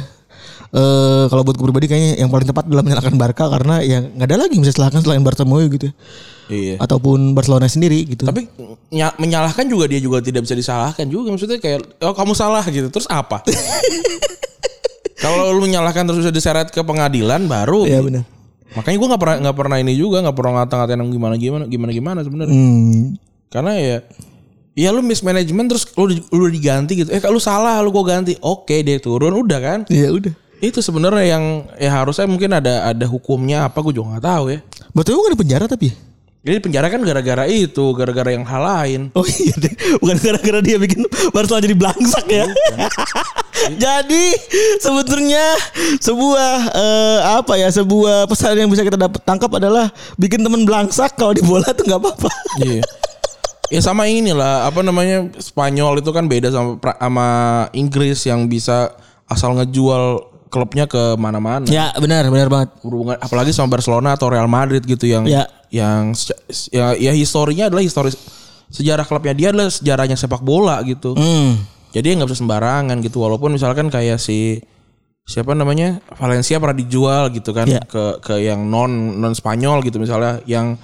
eh 0.72 1.24
kalau 1.32 1.42
buat 1.44 1.56
gue 1.56 1.66
pribadi 1.72 1.86
kayaknya 1.88 2.20
yang 2.20 2.28
paling 2.28 2.48
tepat 2.48 2.68
adalah 2.68 2.84
menyalahkan 2.84 3.16
Barca 3.16 3.44
karena 3.48 3.80
ya 3.80 4.04
nggak 4.04 4.28
ada 4.28 4.36
lagi 4.36 4.52
yang 4.56 4.62
bisa 4.68 4.72
disalahkan 4.76 5.00
selain 5.00 5.24
Bartomeu 5.24 5.64
gitu, 5.72 5.88
iya. 6.52 6.76
ataupun 6.76 7.32
Barcelona 7.32 7.68
sendiri 7.68 8.04
gitu. 8.04 8.28
Tapi 8.28 8.44
ny- 8.92 9.16
menyalahkan 9.16 9.64
juga 9.64 9.88
dia 9.88 10.00
juga 10.00 10.20
tidak 10.20 10.44
bisa 10.44 10.54
disalahkan 10.56 11.08
juga. 11.08 11.32
Maksudnya 11.32 11.58
kayak 11.60 12.04
oh 12.04 12.12
kamu 12.12 12.32
salah 12.36 12.64
gitu. 12.68 12.92
Terus 12.92 13.08
apa? 13.08 13.40
Kalau 15.18 15.50
lu 15.50 15.66
menyalahkan 15.66 16.06
terus 16.06 16.22
bisa 16.22 16.30
diseret 16.30 16.70
ke 16.70 16.78
pengadilan 16.84 17.42
baru. 17.50 17.82
Iya 17.88 18.00
benar. 18.06 18.37
Makanya 18.76 18.96
gue 19.00 19.08
nggak 19.08 19.22
pernah 19.22 19.36
nggak 19.48 19.56
pernah 19.56 19.76
ini 19.80 19.92
juga 19.96 20.20
nggak 20.20 20.36
pernah 20.36 20.52
ngata-ngatain 20.60 21.00
yang 21.00 21.10
gimana 21.12 21.34
gimana 21.40 21.64
gimana 21.64 21.90
gimana 21.92 22.18
sebenarnya. 22.20 22.52
Hmm, 22.56 23.16
Karena 23.48 23.72
ya 23.80 23.98
Ya 24.78 24.94
lu 24.94 25.02
mismanagement 25.02 25.66
terus 25.66 25.90
lu, 25.98 26.22
lu 26.30 26.46
diganti 26.54 27.02
gitu. 27.02 27.10
Eh 27.10 27.18
kalau 27.18 27.42
salah 27.42 27.82
lu 27.82 27.90
gua 27.90 28.14
ganti. 28.14 28.38
Oke 28.38 28.86
dia 28.86 29.02
turun 29.02 29.34
udah 29.34 29.58
kan. 29.58 29.78
Iya 29.90 30.14
udah. 30.14 30.30
Itu 30.62 30.78
sebenarnya 30.78 31.34
yang 31.34 31.66
ya 31.82 31.90
harusnya 31.90 32.30
mungkin 32.30 32.54
ada 32.54 32.86
ada 32.86 33.06
hukumnya 33.10 33.66
apa 33.66 33.82
gue 33.82 33.98
juga 33.98 34.14
nggak 34.14 34.26
tahu 34.30 34.44
ya. 34.54 34.58
Bartomeu 34.94 35.22
kan 35.26 35.32
di 35.34 35.40
penjara 35.42 35.66
tapi. 35.66 35.90
Jadi 36.48 36.64
penjara 36.64 36.88
kan 36.88 37.04
gara-gara 37.04 37.44
itu, 37.44 37.92
gara-gara 37.92 38.32
yang 38.32 38.48
hal 38.48 38.62
lain. 38.64 39.00
Oh 39.12 39.26
iya 39.28 39.52
deh, 39.60 39.68
bukan 40.00 40.16
gara-gara 40.16 40.64
dia 40.64 40.80
bikin 40.80 41.04
Barcelona 41.28 41.60
jadi 41.68 41.76
belangsak 41.76 42.24
ya. 42.24 42.48
jadi 43.84 44.24
sebetulnya 44.80 45.44
sebuah 46.00 46.52
eh, 46.72 47.18
apa 47.36 47.60
ya 47.60 47.68
sebuah 47.68 48.24
pesan 48.24 48.64
yang 48.64 48.72
bisa 48.72 48.80
kita 48.80 48.96
dapat 48.96 49.20
tangkap 49.28 49.52
adalah 49.52 49.92
bikin 50.16 50.40
temen 50.40 50.64
belangsak 50.64 51.20
kalau 51.20 51.36
di 51.36 51.44
bola 51.44 51.68
tuh 51.68 51.84
nggak 51.84 52.00
apa-apa. 52.00 52.30
Iya. 52.64 52.80
Ya 53.68 53.80
sama 53.84 54.08
inilah 54.08 54.64
apa 54.64 54.80
namanya 54.80 55.28
Spanyol 55.36 56.00
itu 56.00 56.08
kan 56.16 56.24
beda 56.24 56.48
sama 56.48 56.80
sama 56.80 57.28
Inggris 57.76 58.24
yang 58.24 58.48
bisa 58.48 58.96
asal 59.28 59.52
ngejual 59.60 60.24
klubnya 60.48 60.88
ke 60.88 61.12
mana-mana. 61.20 61.68
ya 61.68 61.92
benar 62.00 62.24
benar 62.32 62.48
banget. 62.48 62.72
Berhubungan 62.80 63.20
apalagi 63.20 63.52
sama 63.52 63.76
Barcelona 63.76 64.16
atau 64.16 64.32
Real 64.32 64.48
Madrid 64.48 64.80
gitu 64.80 65.04
yang 65.04 65.28
Ya. 65.28 65.44
Yang 65.68 66.16
ya, 66.72 66.96
ya 66.96 67.12
historinya 67.12 67.68
adalah 67.68 67.84
historis 67.84 68.16
sejarah 68.68 69.04
klubnya 69.08 69.32
dia 69.32 69.48
adalah 69.52 69.72
sejarahnya 69.72 70.16
sepak 70.16 70.44
bola 70.44 70.80
gitu. 70.84 71.16
Hmm. 71.16 71.56
Jadi 71.88 72.20
nggak 72.20 72.28
bisa 72.28 72.44
sembarangan 72.44 73.00
gitu. 73.00 73.24
Walaupun 73.24 73.56
misalkan 73.56 73.88
kayak 73.88 74.20
si 74.20 74.60
siapa 75.24 75.56
namanya? 75.56 76.04
Valencia 76.20 76.60
pernah 76.60 76.76
dijual 76.76 77.32
gitu 77.32 77.56
kan 77.56 77.64
Ya. 77.68 77.80
ke 77.84 78.20
ke 78.20 78.44
yang 78.44 78.68
non 78.68 79.20
non 79.20 79.32
Spanyol 79.32 79.80
gitu 79.84 79.96
misalnya. 79.96 80.44
Yang 80.44 80.76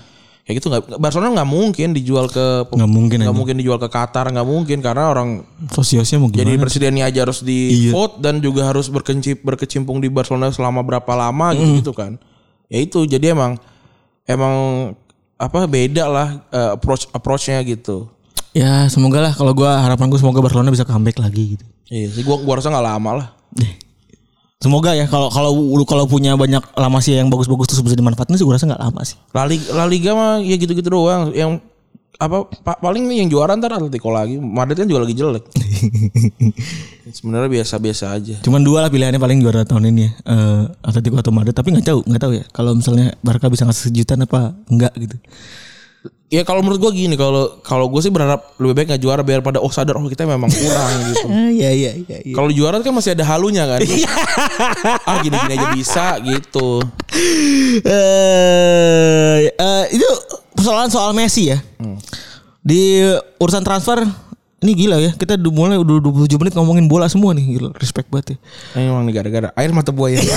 kayak 0.48 0.56
gitu 0.60 0.66
nggak 0.72 1.00
Barcelona 1.00 1.40
nggak 1.40 1.50
mungkin 1.52 1.88
dijual 1.92 2.28
ke 2.32 2.72
Nggak 2.72 2.92
mungkin 2.92 3.16
nggak 3.20 3.36
mungkin 3.36 3.56
dijual 3.60 3.76
ke 3.76 3.88
Qatar 3.92 4.32
nggak 4.32 4.48
mungkin. 4.48 4.80
Karena 4.80 5.12
orang 5.12 5.44
Sosiosnya 5.68 6.24
mau 6.24 6.32
jadi 6.32 6.56
presidennya 6.56 7.04
aja 7.12 7.28
harus 7.28 7.44
di 7.44 7.92
vote 7.92 8.24
dan 8.24 8.40
juga 8.40 8.72
harus 8.72 8.88
berkencip 8.88 9.44
berkecimpung 9.44 10.00
di 10.00 10.08
Barcelona 10.08 10.48
selama 10.48 10.80
berapa 10.80 11.12
lama 11.12 11.52
gitu 11.52 11.84
gitu 11.84 11.92
kan. 11.92 12.16
Ya 12.72 12.80
itu 12.80 13.04
jadi 13.04 13.36
emang 13.36 13.60
emang 14.24 14.54
apa 15.36 15.66
beda 15.68 16.04
lah 16.08 16.28
eh, 16.48 16.70
approach 16.76 17.10
approachnya 17.12 17.60
gitu 17.64 18.08
Ya 18.54 18.86
semoga 18.86 19.18
lah 19.18 19.34
kalau 19.34 19.50
gua 19.50 19.82
harapan 19.82 20.06
gue 20.06 20.18
semoga 20.22 20.38
Barcelona 20.38 20.70
bisa 20.70 20.86
comeback 20.86 21.18
lagi 21.18 21.58
gitu. 21.58 21.66
iya 21.90 22.06
sih 22.06 22.22
gua 22.22 22.38
gua 22.38 22.62
rasa 22.62 22.70
nggak 22.70 22.86
lama 22.86 23.10
lah. 23.18 23.28
Semoga 24.62 24.94
ya 24.94 25.10
kalau 25.10 25.26
kalau 25.28 25.50
kalau 25.84 26.06
punya 26.06 26.38
banyak 26.38 26.62
lama 26.78 26.98
sih 27.02 27.18
yang 27.18 27.28
bagus-bagus 27.28 27.68
terus 27.68 27.82
bisa 27.82 27.98
dimanfaatin 27.98 28.38
sih 28.38 28.46
gue 28.46 28.54
rasa 28.54 28.64
nggak 28.64 28.80
lama 28.80 29.02
sih. 29.04 29.18
La 29.36 29.44
Liga, 29.44 29.68
La 29.76 29.84
Liga 29.84 30.16
mah 30.16 30.40
ya 30.40 30.56
gitu-gitu 30.56 30.88
doang. 30.88 31.34
Yang 31.36 31.60
apa 32.14 32.46
pa- 32.62 32.78
paling 32.78 33.10
yang 33.10 33.26
juara 33.26 33.58
ntar 33.58 33.74
Atletico 33.74 34.08
lagi. 34.08 34.38
Madrid 34.38 34.78
kan 34.78 34.86
juga 34.86 35.02
lagi 35.02 35.14
jelek. 35.18 35.44
Sebenarnya 37.18 37.50
biasa-biasa 37.50 38.14
aja. 38.14 38.36
Cuman 38.40 38.62
dua 38.62 38.86
lah 38.86 38.90
pilihannya 38.90 39.18
paling 39.18 39.42
juara 39.42 39.66
tahun 39.66 39.90
ini 39.90 40.00
ya. 40.02 40.10
Eh, 40.24 40.62
Atletico 40.80 41.18
atau 41.18 41.34
Madrid. 41.34 41.52
Tapi 41.52 41.74
nggak 41.74 41.86
tahu, 41.86 42.00
nggak 42.06 42.22
tahu 42.22 42.32
ya. 42.38 42.44
Kalau 42.50 42.72
misalnya 42.74 43.18
Barca 43.20 43.50
bisa 43.50 43.66
ngasih 43.66 43.90
sejutan 43.90 44.22
apa 44.22 44.54
enggak 44.70 44.94
gitu. 44.94 45.16
Ya 46.32 46.42
kalau 46.42 46.66
menurut 46.66 46.82
gua 46.82 46.90
gini, 46.90 47.14
kalau 47.14 47.62
kalau 47.62 47.86
gue 47.86 48.00
sih 48.02 48.10
berharap 48.10 48.58
lebih 48.58 48.74
baik 48.74 48.86
nggak 48.90 49.02
juara 49.02 49.22
biar 49.22 49.38
pada 49.38 49.62
oh 49.62 49.70
sadar 49.70 49.94
oh 49.94 50.08
kita 50.08 50.26
memang 50.26 50.50
kurang 50.50 50.90
gitu. 51.14 51.26
Iya 51.30 51.70
iya 51.70 51.92
iya. 51.94 52.18
iya. 52.26 52.34
Kalau 52.34 52.50
juara 52.50 52.82
kan 52.82 52.90
masih 52.90 53.14
ada 53.14 53.22
halunya 53.22 53.62
kan. 53.68 53.78
ah 55.08 55.16
gini-gini 55.22 55.54
aja 55.54 55.68
bisa 55.70 56.06
gitu. 56.24 56.82
Eh, 57.86 59.38
eh, 59.46 59.84
itu 59.94 60.08
persoalan 60.64 60.88
soal 60.88 61.12
Messi 61.12 61.52
ya. 61.52 61.60
Di 62.64 63.04
urusan 63.36 63.60
transfer 63.60 64.00
ini 64.64 64.72
gila 64.72 64.96
ya. 64.96 65.12
Kita 65.12 65.36
udah 65.36 65.52
mulai 65.52 65.76
udah 65.76 66.00
27 66.24 66.40
menit 66.40 66.56
ngomongin 66.56 66.88
bola 66.88 67.04
semua 67.04 67.36
nih. 67.36 67.60
Gila, 67.60 67.76
respect 67.76 68.08
banget 68.08 68.32
ya. 68.32 68.36
Ini 68.80 68.88
emang 68.88 69.04
nih 69.04 69.12
gara-gara 69.12 69.52
air 69.60 69.76
mata 69.76 69.92
buaya. 69.92 70.24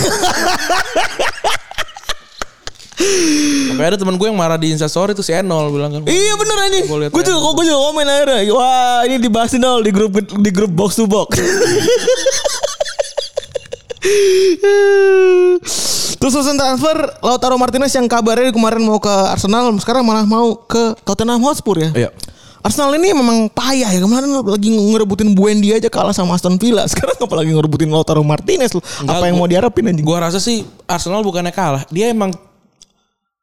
Sampai 3.71 3.87
ada 3.87 3.95
teman 3.95 4.19
gue 4.19 4.27
yang 4.27 4.35
marah 4.35 4.59
di 4.59 4.75
Instastory 4.75 5.15
tuh 5.15 5.23
si 5.23 5.31
Enol 5.31 5.71
bilang 5.71 5.95
kan. 5.95 6.03
Iya 6.03 6.35
bener 6.35 6.55
anjing. 6.59 6.91
Liat 6.91 7.15
Gue 7.15 7.23
juga, 7.23 7.39
gue 7.55 7.71
juga 7.71 7.79
komen 7.87 8.03
akhirnya. 8.03 8.51
Wah 8.51 9.07
ini 9.07 9.15
dibahasin 9.23 9.63
dong 9.63 9.79
di 9.79 9.95
grup 9.95 10.11
di 10.19 10.51
grup 10.51 10.75
box 10.75 10.99
to 10.99 11.07
box. 11.07 11.39
Terus 16.17 16.33
urusan 16.33 16.57
transfer 16.57 16.97
Lautaro 17.21 17.55
Martinez 17.55 17.93
yang 17.93 18.05
kabarnya 18.05 18.49
kemarin 18.49 18.81
mau 18.81 18.97
ke 18.97 19.09
Arsenal 19.09 19.69
sekarang 19.77 20.01
malah 20.01 20.25
mau 20.25 20.57
ke 20.57 20.97
Tottenham 21.05 21.37
Hotspur 21.41 21.77
ya. 21.77 21.89
Iya. 21.93 22.09
Arsenal 22.57 22.91
ini 22.97 23.13
memang 23.13 23.47
payah 23.47 23.87
ya 23.87 24.01
kemarin 24.01 24.27
lagi 24.43 24.67
ngerebutin 24.67 25.31
Buendia 25.31 25.77
aja 25.77 25.87
kalah 25.87 26.11
sama 26.11 26.35
Aston 26.35 26.57
Villa. 26.57 26.83
Sekarang 26.91 27.15
apalagi 27.15 27.53
ngerebutin 27.53 27.87
Lautaro 27.87 28.25
Martinez. 28.25 28.73
Enggak, 28.73 29.07
Apa 29.07 29.25
yang 29.25 29.37
gua- 29.37 29.45
mau 29.45 29.47
diharapin 29.47 29.87
anjing? 29.87 30.03
Gua 30.03 30.19
rasa 30.19 30.41
sih 30.41 30.65
Arsenal 30.83 31.21
bukannya 31.21 31.53
kalah, 31.53 31.85
dia 31.87 32.09
emang 32.09 32.33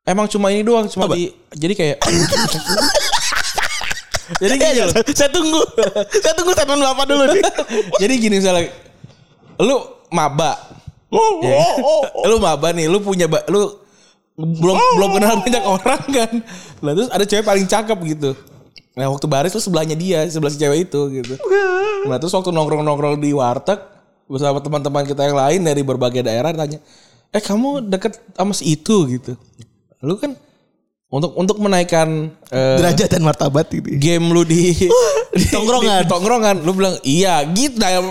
emang 0.05 0.27
cuma 0.27 0.51
ini 0.51 0.61
doang, 0.61 0.85
cuma 0.91 1.09
di 1.09 1.31
jadi 1.55 1.73
kayak 1.73 1.97
jadi 4.41 4.55
gini 4.57 4.73
Iya, 4.75 4.85
loh. 4.89 4.93
saya, 4.93 5.05
saya 5.15 5.31
tunggu. 5.31 5.61
saya 6.11 6.35
tunggu 6.35 6.53
statement 6.53 6.81
Bapak 6.83 7.05
dulu 7.07 7.25
nih. 7.29 7.43
Jadi 8.03 8.13
gini 8.19 8.37
misalnya 8.41 8.73
lu 9.57 9.77
maba 10.09 10.57
Ya. 11.45 11.59
lu 12.27 12.37
maba 12.41 12.73
nih, 12.75 12.91
lu 12.91 12.99
punya 12.99 13.29
lu 13.51 13.81
belum 14.35 14.77
belum 14.99 15.11
kenal 15.15 15.35
banyak 15.43 15.65
orang 15.65 16.03
kan. 16.11 16.33
Lah 16.83 16.93
terus 16.97 17.11
ada 17.13 17.25
cewek 17.25 17.47
paling 17.47 17.67
cakep 17.71 17.99
gitu. 18.17 18.31
Nah 18.95 19.11
waktu 19.11 19.27
baris 19.27 19.55
tuh 19.55 19.63
sebelahnya 19.63 19.95
dia, 19.95 20.27
sebelah 20.27 20.51
si 20.51 20.59
cewek 20.59 20.91
itu 20.91 21.01
gitu. 21.23 21.35
Nah 22.07 22.19
terus 22.19 22.35
waktu 22.35 22.51
nongkrong-nongkrong 22.51 23.19
di 23.23 23.31
warteg 23.35 23.79
bersama 24.27 24.59
teman-teman 24.59 25.05
kita 25.05 25.23
yang 25.27 25.37
lain 25.39 25.61
dari 25.63 25.83
berbagai 25.85 26.25
daerah 26.25 26.51
tanya, 26.51 26.79
eh 27.31 27.43
kamu 27.43 27.91
deket 27.91 28.19
sama 28.35 28.53
si 28.57 28.75
itu 28.75 29.07
gitu. 29.07 29.39
Lu 30.03 30.19
kan 30.19 30.35
untuk 31.15 31.31
untuk 31.39 31.63
menaikkan 31.63 32.27
eh, 32.51 32.75
Derajat 32.81 33.07
dan 33.07 33.23
martabat 33.23 33.71
itu. 33.71 33.87
game 34.03 34.35
lu 34.35 34.43
di, 34.43 34.75
di 35.39 35.47
tongkrongan. 35.47 36.03
di 36.03 36.07
tongkrongan 36.11 36.57
lu 36.67 36.75
bilang 36.75 36.99
iya 37.07 37.47
gitu 37.55 37.79
ya 37.79 38.03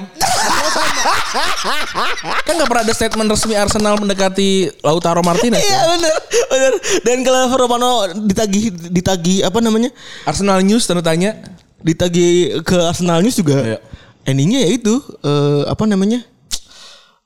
kan 2.44 2.54
gak 2.58 2.70
pernah 2.70 2.84
ada 2.84 2.94
statement 2.94 3.30
resmi 3.30 3.54
Arsenal 3.54 3.96
mendekati 4.02 4.74
Lautaro 4.82 5.22
Martinez 5.22 5.62
Iya 5.62 5.78
kan? 5.78 5.88
benar, 5.98 6.18
benar. 6.50 6.74
Dan 7.06 7.18
kalau 7.22 7.42
Romano 7.56 7.92
ditagih 8.28 8.74
ditagih 8.90 9.38
apa 9.46 9.60
namanya? 9.62 9.90
Arsenal 10.26 10.60
News 10.66 10.86
tanda 10.86 11.06
tanya 11.06 11.38
Ditagih 11.84 12.64
ke 12.64 12.80
Arsenal 12.80 13.20
News 13.20 13.36
juga. 13.36 13.60
Iya. 13.60 13.78
Endingnya 14.24 14.64
ya 14.64 14.70
itu 14.72 15.04
eh, 15.20 15.64
apa 15.68 15.84
namanya? 15.84 16.24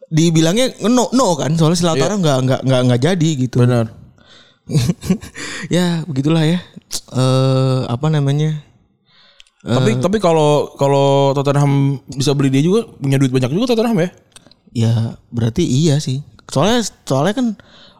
Dibilangnya 0.09 0.73
no 0.87 1.13
no 1.13 1.35
kan 1.37 1.53
soalnya 1.53 1.77
si 1.77 1.85
Lautaro 1.85 2.17
nggak 2.17 2.37
nggak 2.47 2.61
nggak 2.65 2.81
nggak 2.89 3.01
jadi 3.05 3.29
gitu. 3.47 3.59
benar 3.61 3.91
ya 5.75 6.03
begitulah 6.03 6.43
ya. 6.43 6.59
Eh 7.15 7.79
apa 7.87 8.07
namanya? 8.11 8.66
Tapi 9.65 9.97
tapi 9.97 10.17
kalau 10.21 10.73
kalau 10.77 11.33
Tottenham 11.33 11.97
bisa 12.13 12.31
beli 12.37 12.53
dia 12.53 12.61
juga 12.61 12.85
punya 12.85 13.17
duit 13.17 13.33
banyak 13.33 13.49
juga 13.49 13.73
Tottenham 13.73 13.97
ya 13.97 14.09
Ya 14.75 14.93
berarti 15.33 15.63
iya 15.65 15.97
sih. 15.97 16.21
Soalnya 16.51 16.85
soalnya 17.07 17.33
kan 17.33 17.47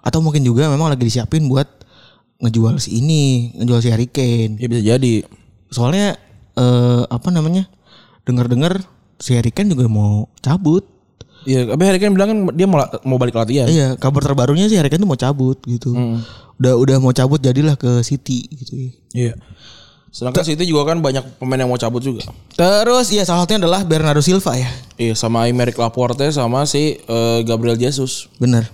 atau 0.06 0.22
mungkin 0.22 0.46
juga 0.46 0.70
memang 0.70 0.94
lagi 0.94 1.10
disiapin 1.10 1.50
buat 1.50 1.66
ngejual 2.38 2.78
si 2.78 3.02
ini, 3.02 3.56
ngejual 3.58 3.80
si 3.82 3.90
Harry 3.90 4.06
Kane. 4.06 4.62
ya 4.62 4.68
bisa 4.70 4.82
jadi 4.86 5.26
Soalnya 5.74 6.16
eh 6.54 7.04
apa 7.10 7.28
namanya? 7.34 7.66
Dengar-dengar 8.24 8.84
si 9.18 9.34
Harry 9.34 9.50
Kane 9.50 9.74
juga 9.74 9.90
mau 9.90 10.30
cabut. 10.40 10.86
Iya, 11.48 11.64
tapi 11.66 11.84
Harry 11.88 12.00
Kane 12.00 12.14
bilang 12.14 12.30
kan 12.30 12.40
dia 12.54 12.68
mau 12.70 12.80
mau 13.08 13.18
balik 13.18 13.36
latihan. 13.36 13.68
Iya, 13.68 13.96
kabar 13.98 14.22
terbarunya 14.22 14.70
sih 14.70 14.78
Harry 14.78 14.94
Kane 14.94 15.02
tuh 15.02 15.10
mau 15.10 15.20
cabut 15.20 15.58
gitu. 15.66 15.98
Udah 16.62 16.74
udah 16.78 16.98
mau 17.02 17.12
cabut 17.12 17.42
jadilah 17.42 17.74
ke 17.74 18.06
City 18.06 18.48
gitu 18.54 18.74
ya. 18.78 18.92
Iya. 19.16 19.34
Sedangkan 20.12 20.44
City 20.44 20.64
juga 20.66 20.96
kan 20.96 21.04
banyak 21.04 21.38
pemain 21.38 21.60
yang 21.60 21.70
mau 21.70 21.78
cabut 21.78 22.02
juga. 22.02 22.26
Terus 22.56 23.12
ya 23.12 23.28
salah 23.28 23.44
satunya 23.44 23.62
adalah 23.68 23.84
Bernardo 23.84 24.24
Silva 24.24 24.56
ya. 24.56 24.70
Iya, 24.98 25.14
sama 25.14 25.46
Aymeric 25.46 25.78
Laporte 25.78 26.32
sama 26.34 26.66
si 26.66 26.98
eh, 26.98 27.40
Gabriel 27.44 27.78
Jesus. 27.78 28.32
Bener. 28.40 28.66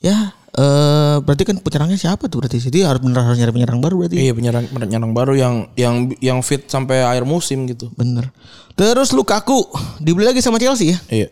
Ya, 0.00 0.32
eh 0.56 1.16
berarti 1.20 1.42
kan 1.44 1.56
penyerangnya 1.60 1.98
siapa 1.98 2.30
tuh 2.30 2.40
berarti 2.44 2.62
City 2.62 2.84
harus 2.86 3.02
bener 3.02 3.20
harus 3.20 3.36
nyari 3.36 3.52
penyerang 3.52 3.82
baru 3.82 4.06
berarti. 4.06 4.16
Iya, 4.16 4.32
penyerang 4.32 4.64
penyerang 4.70 5.12
baru 5.12 5.34
yang 5.34 5.54
yang 5.74 6.08
yang 6.22 6.38
fit 6.40 6.64
sampai 6.70 7.02
akhir 7.02 7.26
musim 7.26 7.66
gitu. 7.66 7.90
Bener. 7.98 8.30
Terus 8.76 9.12
Lukaku 9.16 9.66
dibeli 9.98 10.28
lagi 10.28 10.44
sama 10.44 10.60
Chelsea 10.62 10.94
ya. 10.94 10.98
Iya. 11.10 11.28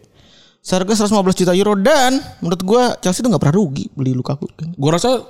Seharga 0.64 0.96
115 0.96 1.44
juta 1.44 1.52
euro 1.52 1.76
dan 1.76 2.20
menurut 2.40 2.60
gua 2.64 2.82
Chelsea 3.00 3.20
tuh 3.20 3.28
nggak 3.28 3.40
pernah 3.40 3.56
rugi 3.60 3.88
beli 3.92 4.16
Lukaku. 4.16 4.48
Gua 4.80 4.96
rasa 4.96 5.20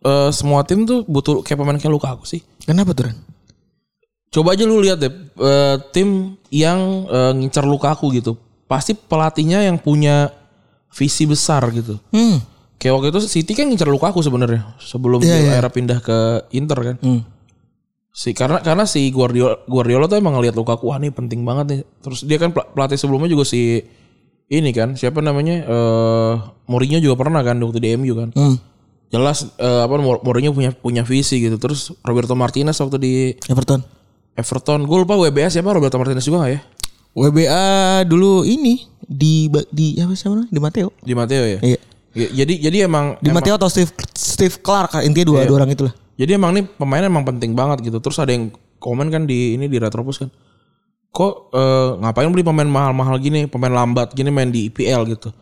eh, 0.00 0.30
semua 0.30 0.62
tim 0.62 0.82
tuh 0.82 1.02
butuh 1.04 1.40
kayak 1.42 1.58
pemain 1.58 1.76
kayak 1.76 1.90
Lukaku 1.90 2.24
sih. 2.24 2.40
Kenapa 2.62 2.92
tuh 2.92 3.10
Ran? 3.10 3.16
Coba 4.28 4.52
aja 4.52 4.68
lu 4.68 4.78
lihat 4.78 5.00
deh 5.00 5.08
eh, 5.40 5.76
tim 5.90 6.36
yang 6.52 7.08
eh, 7.08 7.32
ngincar 7.34 7.64
Lukaku 7.64 8.12
gitu. 8.12 8.36
Pasti 8.68 8.92
pelatihnya 8.92 9.64
yang 9.64 9.80
punya 9.80 10.28
visi 10.92 11.24
besar 11.24 11.64
gitu. 11.72 11.96
Hmm. 12.12 12.40
Kayak 12.76 12.94
waktu 12.94 13.08
itu 13.10 13.20
City 13.26 13.52
kan 13.56 13.66
ngincar 13.66 13.88
Lukaku 13.88 14.20
sebenarnya 14.20 14.76
sebelum 14.78 15.24
Iya, 15.24 15.34
dia 15.34 15.40
iya. 15.40 15.52
era 15.58 15.72
pindah 15.72 15.98
ke 15.98 16.16
Inter 16.52 16.78
kan. 16.78 16.96
Hmm. 17.00 17.22
Si 18.12 18.34
karena 18.34 18.58
karena 18.60 18.82
si 18.84 19.08
Guardiola 19.08 19.62
Guardiola 19.64 20.04
tuh 20.06 20.18
emang 20.18 20.36
ngeliat 20.36 20.52
Lukaku 20.52 20.90
wah 20.90 20.98
nih 20.98 21.10
penting 21.10 21.42
banget 21.42 21.66
nih. 21.70 21.80
Terus 22.04 22.20
dia 22.22 22.36
kan 22.36 22.52
pel- 22.52 22.68
pelatih 22.70 22.98
sebelumnya 22.98 23.26
juga 23.26 23.48
si 23.48 23.80
ini 24.48 24.70
kan 24.72 24.96
siapa 24.96 25.20
namanya 25.20 25.64
eh 25.64 26.34
Mourinho 26.68 27.00
juga 27.00 27.16
pernah 27.20 27.40
kan 27.40 27.56
waktu 27.58 27.78
di 27.78 27.88
MU 27.96 28.12
kan. 28.12 28.28
Hmm. 28.36 28.56
Jelas 29.08 29.48
eh, 29.56 29.80
apa 29.82 29.96
Mou- 29.96 30.20
Mourinho 30.20 30.52
punya 30.52 30.70
punya 30.70 31.02
visi 31.02 31.40
gitu. 31.40 31.56
Terus 31.56 31.96
Roberto 32.04 32.32
Martinez 32.32 32.76
waktu 32.76 32.96
di 32.96 33.12
Everton. 33.46 33.80
Everton, 34.34 34.84
gue 34.84 34.98
lupa 35.02 35.16
WBS 35.16 35.58
siapa 35.58 35.72
Roberto 35.72 35.96
Martinez 35.96 36.22
juga 36.22 36.46
gak 36.46 36.52
ya? 36.52 36.60
WBA 37.16 37.66
dulu 38.04 38.44
ini 38.44 38.86
di 39.00 39.48
di 39.68 39.98
apa 39.98 40.12
sih 40.12 40.28
namanya? 40.28 40.46
Di 40.46 40.60
Matteo. 40.60 40.88
Di 41.00 41.12
Matteo 41.12 41.42
ya. 41.42 41.58
Iya. 41.58 41.80
Ya, 42.14 42.28
jadi 42.34 42.54
jadi 42.70 42.76
emang 42.86 43.18
Di 43.18 43.28
emang- 43.28 43.42
Matteo 43.42 43.54
atau 43.56 43.66
Steve 43.66 43.90
Steve 44.12 44.56
Clark 44.60 44.94
intinya 45.02 45.26
dua, 45.26 45.40
dua 45.44 45.56
orang 45.58 45.72
itulah. 45.72 45.94
Jadi 46.14 46.30
emang 46.34 46.50
nih 46.52 46.68
pemain 46.68 47.02
emang 47.02 47.24
penting 47.24 47.52
banget 47.52 47.82
gitu. 47.82 47.98
Terus 47.98 48.18
ada 48.18 48.30
yang 48.30 48.50
komen 48.78 49.08
kan 49.08 49.24
di 49.24 49.54
ini 49.54 49.66
di 49.66 49.78
Retropus 49.78 50.22
kan. 50.22 50.30
Kok 51.08 51.34
eh, 51.50 51.90
ngapain 51.98 52.28
beli 52.28 52.44
pemain 52.44 52.68
mahal-mahal 52.68 53.16
gini, 53.18 53.48
pemain 53.48 53.72
lambat 53.72 54.12
gini 54.12 54.28
main 54.28 54.52
di 54.52 54.68
IPL 54.68 55.02
gitu. 55.08 55.32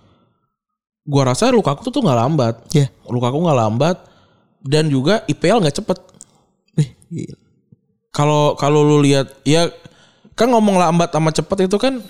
Gua 1.06 1.22
rasa 1.30 1.54
Lukaku 1.54 1.86
tuh 1.86 1.92
tuh 1.94 2.02
nggak 2.02 2.18
lambat. 2.18 2.54
Iya. 2.74 2.90
Lukaku 3.06 3.38
nggak 3.46 3.58
lambat 3.62 3.96
dan 4.66 4.90
juga 4.90 5.22
IPL 5.30 5.62
nggak 5.62 5.78
cepet. 5.78 5.98
Kalau 8.10 8.56
kalau 8.58 8.80
lu 8.82 8.98
lihat 9.04 9.30
ya 9.46 9.68
kan 10.36 10.48
ngomong 10.50 10.76
lambat 10.80 11.12
sama 11.12 11.30
cepet 11.32 11.68
itu 11.70 11.76
kan 11.78 12.02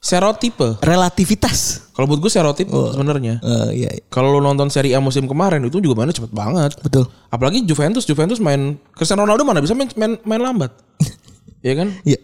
stereotipe. 0.00 0.80
relativitas. 0.80 1.90
Kalau 1.92 2.08
buat 2.08 2.24
gue 2.24 2.30
stereotipe 2.32 2.72
sebenarnya. 2.96 3.38
Eh, 3.44 3.84
iya, 3.84 3.90
iya. 3.92 4.04
Kalau 4.08 4.32
lu 4.32 4.40
nonton 4.40 4.72
Serie 4.72 4.96
A 4.96 5.00
musim 5.04 5.28
kemarin 5.28 5.60
itu 5.68 5.76
juga 5.82 6.00
mainnya 6.00 6.16
cepet 6.16 6.32
banget. 6.32 6.72
betul. 6.80 7.04
Apalagi 7.28 7.60
Juventus, 7.68 8.08
Juventus 8.08 8.40
main 8.40 8.80
Cristiano 8.96 9.28
Ronaldo 9.28 9.44
mana 9.44 9.60
bisa 9.60 9.76
main 9.76 9.92
main, 9.94 10.16
main 10.24 10.40
lambat. 10.42 10.72
Iya 11.60 11.76
kan? 11.76 11.88
Iya. 12.08 12.16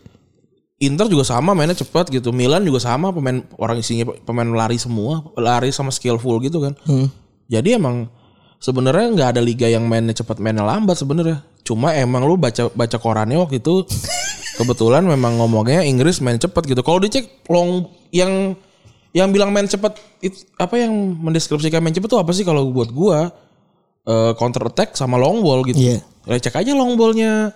Inter 0.76 1.08
juga 1.08 1.24
sama 1.24 1.56
mainnya 1.56 1.76
cepat 1.76 2.12
gitu. 2.12 2.36
Milan 2.36 2.60
juga 2.60 2.84
sama 2.84 3.08
pemain 3.08 3.40
orang 3.56 3.80
isinya 3.80 4.12
pemain 4.28 4.44
lari 4.44 4.76
semua, 4.76 5.24
lari 5.36 5.72
sama 5.72 5.88
skillful 5.88 6.36
gitu 6.44 6.60
kan. 6.60 6.76
Hmm. 6.84 7.08
Jadi 7.48 7.80
emang 7.80 8.12
sebenarnya 8.60 9.08
nggak 9.16 9.28
ada 9.36 9.40
liga 9.40 9.66
yang 9.72 9.88
mainnya 9.88 10.12
cepat 10.12 10.36
mainnya 10.36 10.64
lambat 10.64 11.00
sebenarnya. 11.00 11.40
Cuma 11.64 11.96
emang 11.96 12.28
lu 12.28 12.36
baca 12.36 12.68
baca 12.76 12.96
korannya 13.00 13.40
waktu 13.40 13.64
itu 13.64 13.88
kebetulan 14.60 15.08
memang 15.08 15.40
ngomongnya 15.40 15.80
Inggris 15.80 16.20
main 16.20 16.36
cepat 16.36 16.68
gitu. 16.68 16.84
Kalau 16.84 17.00
dicek 17.00 17.44
long 17.48 17.88
yang 18.12 18.52
yang 19.16 19.32
bilang 19.32 19.48
main 19.48 19.64
cepat 19.64 19.96
apa 20.60 20.74
yang 20.76 20.92
mendeskripsikan 20.92 21.80
main 21.80 21.96
cepat 21.96 22.08
tuh 22.12 22.20
apa 22.20 22.36
sih 22.36 22.44
kalau 22.44 22.68
buat 22.68 22.92
gua 22.92 23.32
Eh, 24.06 24.32
counter 24.38 24.62
attack 24.70 24.94
sama 24.94 25.18
long 25.18 25.42
ball 25.42 25.66
gitu. 25.66 25.82
Iya. 25.82 25.98
Ya, 26.30 26.38
cek 26.38 26.62
aja 26.62 26.78
long 26.78 26.94
ballnya 26.94 27.50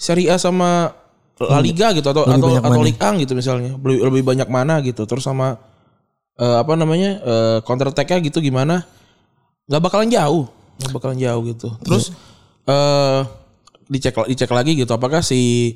Serie 0.00 0.32
A 0.32 0.40
sama 0.40 0.96
La 1.42 1.58
Liga 1.58 1.90
gitu 1.90 2.06
atau 2.14 2.22
atau 2.22 2.48
atau? 2.62 2.82
Ligue 2.82 2.98
1 2.98 3.22
gitu 3.26 3.32
misalnya. 3.34 3.74
Lebih, 3.74 3.98
lebih 4.06 4.22
banyak 4.22 4.48
mana 4.48 4.78
gitu. 4.86 5.02
Terus 5.02 5.26
sama 5.26 5.58
eh, 6.38 6.56
apa 6.58 6.78
namanya? 6.78 7.18
eh, 7.22 7.58
counter 7.66 7.90
attack-nya 7.90 8.22
gitu 8.22 8.38
gimana? 8.38 8.86
nggak 9.64 9.80
bakalan 9.80 10.12
jauh. 10.12 10.44
nggak 10.78 10.92
bakalan 10.92 11.18
jauh 11.18 11.42
gitu. 11.48 11.68
Terus 11.82 12.04
eh 12.64 13.20
dicek 13.88 14.16
dicek 14.28 14.48
lagi 14.48 14.72
gitu 14.76 14.92
apakah 14.96 15.20
si 15.20 15.74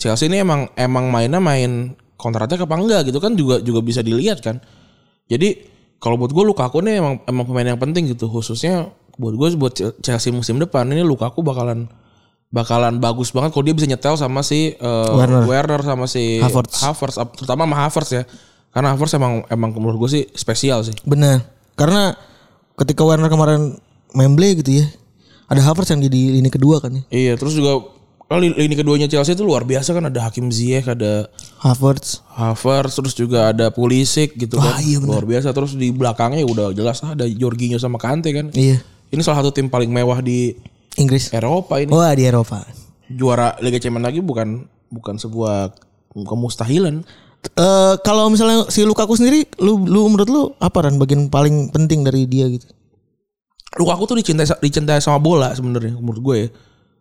Chelsea 0.00 0.32
ini 0.32 0.40
emang 0.40 0.72
emang 0.80 1.12
mainnya 1.12 1.40
main 1.40 1.92
counter 2.16 2.48
attack 2.48 2.64
apa 2.64 2.76
enggak 2.76 3.12
gitu 3.12 3.20
kan 3.20 3.36
juga 3.36 3.60
juga 3.60 3.80
bisa 3.84 4.00
dilihat 4.04 4.40
kan. 4.40 4.60
Jadi 5.28 5.56
kalau 6.00 6.16
buat 6.16 6.32
gue 6.32 6.44
Lukaku 6.44 6.80
nih 6.80 7.00
emang 7.00 7.14
emang 7.28 7.44
pemain 7.44 7.68
yang 7.76 7.80
penting 7.80 8.08
gitu 8.08 8.28
khususnya 8.28 8.88
buat 9.20 9.36
gue 9.36 9.48
buat 9.60 9.74
Chelsea 10.00 10.32
musim 10.32 10.56
depan 10.56 10.88
ini 10.88 11.04
Lukaku 11.04 11.44
bakalan 11.44 11.88
bakalan 12.50 12.98
bagus 12.98 13.30
banget 13.30 13.54
kalau 13.54 13.62
dia 13.62 13.74
bisa 13.78 13.86
nyetel 13.86 14.18
sama 14.18 14.42
si 14.42 14.74
eh, 14.74 15.10
Werner. 15.14 15.46
Werner 15.46 15.80
sama 15.86 16.10
si 16.10 16.42
Havertz. 16.42 16.82
Havertz 16.82 17.16
terutama 17.38 17.62
sama 17.64 17.76
Havertz 17.86 18.10
ya. 18.10 18.22
Karena 18.70 18.94
Havertz 18.94 19.14
emang 19.14 19.46
emang 19.46 19.70
menurut 19.74 20.06
gue 20.06 20.10
sih 20.20 20.24
spesial 20.34 20.82
sih. 20.82 20.94
Benar. 21.06 21.46
Karena 21.78 22.14
ketika 22.74 23.06
Werner 23.06 23.30
kemarin 23.30 23.78
memble 24.14 24.50
gitu 24.58 24.82
ya. 24.82 24.86
Ada 25.50 25.62
Havertz 25.66 25.90
yang 25.90 26.02
jadi 26.02 26.38
lini 26.38 26.50
kedua 26.50 26.78
kan 26.78 26.94
ya. 26.94 27.02
Iya, 27.10 27.32
terus 27.34 27.58
juga 27.58 27.82
li- 28.38 28.54
lini 28.54 28.74
keduanya 28.78 29.10
Chelsea 29.10 29.34
itu 29.34 29.42
luar 29.42 29.66
biasa 29.66 29.90
kan 29.90 30.06
ada 30.06 30.22
Hakim 30.22 30.46
Ziyech, 30.54 30.86
ada 30.86 31.26
Havertz. 31.58 32.22
Havertz, 32.38 32.94
terus 32.94 33.14
juga 33.18 33.50
ada 33.50 33.74
Pulisic 33.74 34.38
gitu 34.38 34.62
Wah, 34.62 34.78
kan. 34.78 34.86
iya 34.86 35.02
luar 35.02 35.26
biasa 35.26 35.50
terus 35.50 35.74
di 35.74 35.90
belakangnya 35.90 36.46
udah 36.46 36.70
jelas 36.70 37.02
ada 37.02 37.26
Jorginho 37.26 37.82
sama 37.82 37.98
Kante 37.98 38.30
kan. 38.30 38.54
Iya. 38.54 38.78
Ini 39.10 39.18
salah 39.26 39.42
satu 39.42 39.50
tim 39.50 39.66
paling 39.66 39.90
mewah 39.90 40.22
di 40.22 40.54
Inggris. 40.98 41.30
Eropa 41.30 41.78
ini. 41.78 41.90
Wah 41.92 42.10
di 42.16 42.26
Eropa. 42.26 42.66
Juara 43.10 43.58
Liga 43.62 43.78
Champions 43.78 44.06
lagi 44.06 44.20
bukan 44.22 44.66
bukan 44.90 45.14
sebuah 45.18 45.74
kemustahilan. 46.14 47.02
Eh 47.56 47.94
kalau 48.04 48.28
misalnya 48.28 48.68
si 48.68 48.82
Lukaku 48.82 49.16
sendiri, 49.16 49.46
lu 49.62 49.80
lu 49.86 50.06
menurut 50.10 50.28
lu 50.30 50.42
apa 50.58 50.84
kan 50.84 50.98
bagian 50.98 51.30
paling 51.30 51.70
penting 51.70 52.02
dari 52.02 52.26
dia 52.26 52.46
gitu? 52.50 52.66
Lukaku 53.78 54.10
tuh 54.10 54.16
dicintai 54.18 54.46
dicintai 54.58 54.98
sama 54.98 55.22
bola 55.22 55.54
sebenarnya 55.54 55.94
menurut 55.94 56.20
gue 56.20 56.36
ya. 56.36 56.48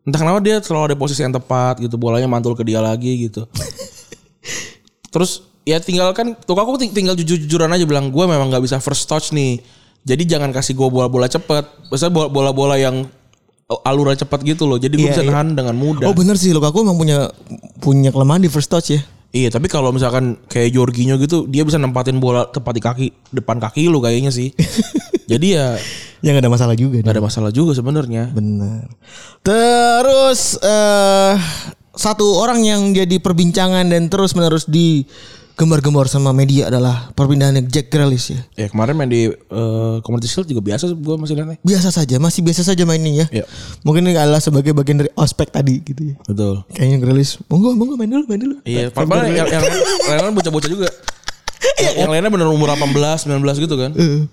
Entah 0.07 0.19
kenapa 0.21 0.39
dia 0.39 0.57
selalu 0.63 0.93
ada 0.93 0.97
posisi 0.97 1.21
yang 1.21 1.35
tepat 1.35 1.81
gitu, 1.83 1.99
bolanya 1.99 2.25
mantul 2.29 2.55
ke 2.55 2.63
dia 2.63 2.79
lagi 2.79 3.29
gitu. 3.29 3.45
Terus 5.13 5.43
ya 5.67 5.77
tinggal 5.81 6.13
kan 6.15 6.33
tuh 6.33 6.55
aku 6.55 6.79
ting- 6.81 6.95
tinggal 6.95 7.13
jujur-jujuran 7.17 7.69
aja 7.69 7.85
bilang 7.85 8.09
gue 8.09 8.25
memang 8.25 8.49
nggak 8.49 8.63
bisa 8.63 8.77
first 8.79 9.09
touch 9.09 9.33
nih. 9.35 9.59
Jadi 10.07 10.23
jangan 10.29 10.55
kasih 10.55 10.73
gue 10.77 10.87
bola-bola 10.87 11.27
cepet. 11.27 11.91
Biasanya 11.91 12.13
bola- 12.15 12.31
bola-bola 12.31 12.75
yang 12.79 13.05
uh, 13.70 13.82
alurnya 13.86 14.20
cepat 14.20 14.41
gitu 14.43 14.65
loh. 14.65 14.76
Jadi 14.76 14.97
gue 14.97 15.07
Iya, 15.07 15.13
bisa 15.15 15.24
iya. 15.24 15.30
nahan 15.32 15.53
dengan 15.53 15.78
mudah. 15.78 16.09
Oh 16.09 16.15
bener 16.17 16.36
sih 16.36 16.49
Lukaku 16.51 16.82
emang 16.82 16.97
punya 16.97 17.30
punya 17.80 18.09
kelemahan 18.09 18.41
di 18.41 18.49
first 18.49 18.67
touch 18.67 18.91
ya. 18.91 19.01
Iya, 19.30 19.53
tapi 19.53 19.70
kalau 19.70 19.93
misalkan 19.93 20.41
kayak 20.49 20.74
Jorginho 20.74 21.13
gitu, 21.22 21.45
dia 21.45 21.61
bisa 21.61 21.78
nempatin 21.78 22.17
bola 22.17 22.49
tepat 22.49 22.74
di 22.74 22.82
kaki 22.82 23.05
depan 23.30 23.61
kaki 23.61 23.86
lu 23.86 24.01
kayaknya 24.01 24.34
sih. 24.34 24.49
Jadi 25.32 25.53
ya 25.53 25.78
Ya 26.20 26.36
nggak 26.36 26.49
ada 26.49 26.51
masalah 26.51 26.76
juga. 26.76 26.99
nggak 26.99 27.15
ada 27.15 27.24
masalah 27.24 27.51
juga 27.53 27.72
sebenarnya. 27.72 28.28
Benar. 28.34 28.91
Terus 29.39 30.59
eh 30.59 31.36
satu 31.95 32.39
orang 32.39 32.63
yang 32.63 32.82
jadi 32.91 33.20
perbincangan 33.20 33.88
dan 33.88 34.07
terus 34.07 34.36
menerus 34.36 34.67
di 34.67 35.03
gembar-gembar 35.60 36.07
sama 36.07 36.32
media 36.32 36.72
adalah 36.72 37.12
perpindahannya 37.12 37.68
Jack 37.68 37.91
Grealish 37.91 38.32
ya. 38.32 38.39
Ya 38.55 38.68
kemarin 38.72 38.95
main 38.95 39.12
di 39.12 39.28
uh, 39.28 39.99
Community 40.07 40.32
Shield 40.32 40.47
juga 40.47 40.64
biasa 40.64 40.95
gue 40.95 41.16
masih 41.20 41.36
lihatnya. 41.36 41.60
Biasa 41.60 41.91
saja, 41.91 42.16
masih 42.16 42.39
biasa 42.39 42.64
saja 42.64 42.88
mainnya 42.88 43.28
ya. 43.28 43.43
Iya. 43.43 43.45
Mungkin 43.84 44.07
ini 44.07 44.16
adalah 44.16 44.39
sebagai 44.39 44.72
bagian 44.72 45.03
dari 45.03 45.12
ospek 45.20 45.51
tadi 45.51 45.84
gitu 45.84 46.16
ya. 46.16 46.16
Betul. 46.24 46.64
Kayaknya 46.72 46.97
Grealish, 47.03 47.43
monggo 47.51 47.76
monggo 47.76 47.99
main 47.99 48.07
dulu, 48.07 48.24
main 48.32 48.39
dulu. 48.39 48.55
Iya, 48.64 48.88
yang, 48.88 49.47
yang, 49.51 49.64
yang 50.07 50.24
lain 50.24 50.36
bocah-bocah 50.39 50.70
juga. 50.72 50.88
Yang, 51.80 51.95
yang 52.05 52.10
lainnya 52.12 52.32
bener 52.32 52.47
umur 52.47 52.72
18, 52.72 53.28
19 53.28 53.64
gitu 53.64 53.76
kan. 53.76 53.91
Eh, 53.95 54.28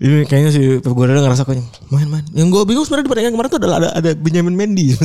ini 0.00 0.24
kayaknya 0.24 0.50
si 0.52 0.62
Pep 0.80 0.92
Guardiola 0.96 1.28
ngerasa 1.28 1.44
kok 1.44 1.56
main 1.92 2.08
main. 2.08 2.24
Yang 2.32 2.48
gue 2.56 2.62
bingung 2.68 2.84
sebenarnya 2.88 3.04
di 3.04 3.10
pertandingan 3.12 3.34
kemarin 3.36 3.50
tuh 3.52 3.60
adalah 3.60 3.76
ada 3.80 3.88
ada 3.96 4.10
Benjamin 4.16 4.54
Mendy. 4.56 4.86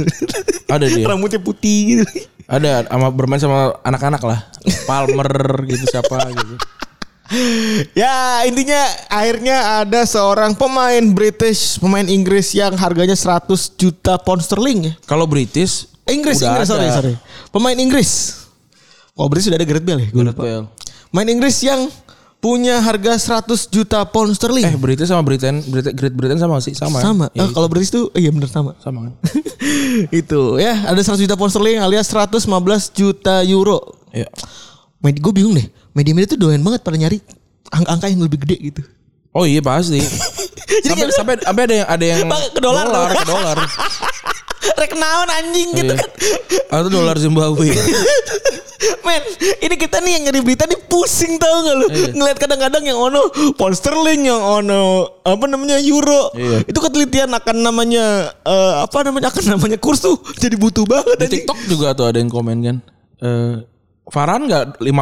Ada 0.65 0.89
dia. 0.89 1.05
Rambutnya 1.05 1.37
putih 1.37 1.93
gitu. 1.93 2.03
Ada 2.49 2.89
sama 2.89 3.13
bermain 3.13 3.37
sama 3.37 3.77
anak-anak 3.85 4.17
lah. 4.25 4.49
Palmer 4.89 5.61
gitu 5.69 5.85
siapa 5.85 6.25
gitu. 6.33 6.57
Ya 7.97 8.41
intinya 8.49 8.81
akhirnya 9.09 9.81
ada 9.85 10.05
seorang 10.09 10.57
pemain 10.57 11.01
British, 11.13 11.77
pemain 11.77 12.05
Inggris 12.05 12.53
yang 12.53 12.73
harganya 12.77 13.13
100 13.13 13.49
juta 13.77 14.17
pound 14.21 14.41
sterling 14.41 14.89
ya. 14.89 14.93
Kalau 15.05 15.29
British 15.29 15.89
Inggris, 16.05 16.37
udah 16.41 16.53
Inggris, 16.53 16.69
ada. 16.69 16.73
sorry, 16.77 16.87
sorry. 16.93 17.13
Pemain 17.49 17.77
Inggris. 17.77 18.09
Oh 19.17 19.25
British 19.25 19.49
sudah 19.49 19.57
ada 19.57 19.65
Gareth 19.65 19.85
Bale 19.85 20.05
ya? 20.05 20.09
Gue 20.13 20.23
lupa. 20.25 20.41
Well. 20.45 20.65
Main 21.15 21.31
Inggris 21.31 21.63
yang 21.63 21.87
punya 22.37 22.77
harga 22.77 23.15
100 23.39 23.71
juta 23.71 24.03
pound 24.03 24.35
sterling. 24.35 24.67
Eh 24.67 24.75
British 24.75 25.07
sama 25.07 25.23
Britain, 25.23 25.63
Britain 25.63 25.95
Great 25.95 26.11
Britain 26.11 26.35
sama 26.35 26.59
sih 26.59 26.75
sama. 26.75 26.99
sama. 26.99 27.25
Ya, 27.31 27.47
Ah, 27.47 27.49
kalau 27.49 27.65
British 27.65 27.89
tuh 27.89 28.11
iya 28.13 28.27
bener 28.29 28.51
sama. 28.51 28.75
sama 28.77 29.07
kan. 29.07 29.13
itu 30.21 30.41
ya 30.59 30.75
ada 30.83 30.99
100 30.99 31.15
juta 31.17 31.33
pound 31.33 31.49
sterling 31.49 31.79
alias 31.79 32.05
115 32.05 32.51
juta 32.91 33.41
euro. 33.41 33.95
Ya. 34.11 34.27
Media 34.99 35.23
gue 35.23 35.33
bingung 35.33 35.55
deh. 35.55 35.65
Media-media 35.91 36.27
tuh 36.27 36.39
doyan 36.41 36.59
banget 36.59 36.83
pada 36.83 36.99
nyari 36.99 37.23
angka-angka 37.71 38.11
yang 38.11 38.21
lebih 38.21 38.43
gede 38.43 38.57
gitu. 38.59 38.81
Oh 39.31 39.47
iya 39.47 39.63
pasti. 39.63 40.03
Jadi 40.83 40.91
sampai, 40.91 41.07
sampai 41.13 41.35
sampai 41.39 41.63
ada 41.63 41.73
yang 41.73 41.87
ada 41.87 42.05
yang 42.05 42.19
ke 42.51 42.59
dolar. 42.59 42.85
ke 43.15 43.23
dolar. 43.23 43.57
rek 44.81 44.91
naon 44.93 45.29
anjing 45.31 45.69
gitu 45.73 45.93
Iya. 45.93 45.97
kan. 45.97 46.09
Atau 46.73 46.89
dolar 46.91 47.15
Zimbabwe. 47.15 47.69
Men, 49.01 49.21
ini 49.61 49.75
kita 49.75 50.03
nih 50.03 50.11
yang 50.19 50.23
nyari 50.27 50.39
berita 50.43 50.67
nih 50.67 50.79
pusing 50.85 51.39
tau 51.39 51.63
gak 51.63 51.75
lu? 51.75 51.87
Iya. 51.87 52.07
Ngeliat 52.11 52.37
kadang-kadang 52.37 52.83
yang 52.83 52.99
ono 52.99 53.31
pound 53.55 53.71
sterling, 53.71 54.27
yang 54.27 54.39
ono 54.39 55.07
apa 55.23 55.45
namanya 55.47 55.79
euro. 55.79 56.35
Iya. 56.35 56.67
Itu 56.67 56.83
ketelitian 56.83 57.31
akan 57.31 57.63
namanya 57.63 58.35
eh, 58.43 58.73
apa 58.83 59.07
namanya 59.07 59.31
akan 59.31 59.55
namanya 59.55 59.77
kurs 59.79 60.03
tuh 60.03 60.19
jadi 60.35 60.59
butuh 60.59 60.83
banget. 60.83 61.15
Di. 61.23 61.41
TikTok 61.41 61.59
juga 61.71 61.95
tuh 61.95 62.11
ada 62.11 62.19
yang 62.19 62.27
komen 62.27 62.57
kan. 62.61 62.77
Eh 63.23 63.55
Farhan 64.05 64.45
nggak 64.45 64.85
50 64.85 64.85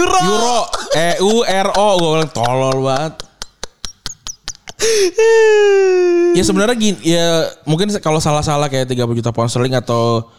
Euro. 0.00 0.20
euro 0.24 0.58
E 0.96 1.20
U 1.20 1.44
R 1.44 1.68
O 1.76 1.86
gue 2.00 2.08
bilang 2.16 2.32
tolol 2.32 2.80
banget. 2.80 3.14
Ya 6.32 6.42
sebenarnya 6.42 6.74
gini 6.74 6.98
ya 7.04 7.52
mungkin 7.68 7.92
kalau 8.00 8.18
salah-salah 8.18 8.72
kayak 8.72 8.88
30 8.88 9.20
juta 9.20 9.30
pound 9.30 9.52
sterling 9.52 9.76
atau 9.76 10.32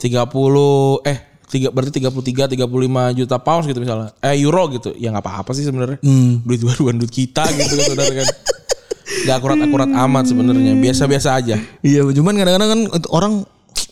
30 0.00 1.04
eh 1.04 1.18
tiga 1.50 1.68
berarti 1.74 2.00
33 2.00 2.56
35 2.56 3.18
juta 3.20 3.36
pounds 3.36 3.66
gitu 3.68 3.78
misalnya. 3.82 4.14
Eh 4.24 4.40
euro 4.40 4.70
gitu. 4.72 4.96
Ya 4.96 5.12
nggak 5.12 5.26
apa-apa 5.26 5.50
sih 5.52 5.66
sebenarnya. 5.68 6.00
Duit 6.46 6.62
baruan 6.64 6.96
duit 6.96 7.12
kita 7.12 7.44
gitu 7.52 7.76
kan 7.76 7.84
saudara 7.92 8.12
kan. 8.24 8.28
Gak 9.26 9.36
akurat-akurat 9.42 9.90
amat 9.90 10.24
sebenarnya. 10.30 10.72
Biasa-biasa 10.78 11.34
aja. 11.34 11.58
Iya, 11.82 12.06
cuman 12.14 12.32
kadang-kadang 12.38 12.70
kan 12.70 12.80
orang 13.10 13.32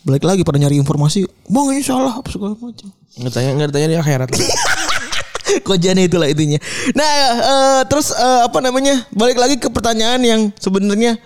balik 0.07 0.23
lagi 0.23 0.41
pada 0.47 0.57
nyari 0.57 0.79
informasi. 0.79 1.27
Bang 1.51 1.69
ini 1.75 1.83
salah 1.83 2.23
apa 2.23 2.31
segala 2.31 2.55
macam. 2.55 2.87
Nggak 3.19 3.33
tanya 3.35 3.49
nggak 3.59 3.69
tanya 3.75 3.87
dia 3.91 3.99
akhirat. 3.99 4.29
Kojannya 5.67 6.05
itulah 6.05 6.29
intinya. 6.29 6.61
Nah, 6.93 7.09
eh, 7.35 7.81
terus 7.89 8.13
eh, 8.13 8.41
apa 8.47 8.61
namanya? 8.63 9.05
Balik 9.11 9.37
lagi 9.37 9.55
ke 9.57 9.67
pertanyaan 9.67 10.21
yang 10.21 10.41
sebenarnya 10.55 11.17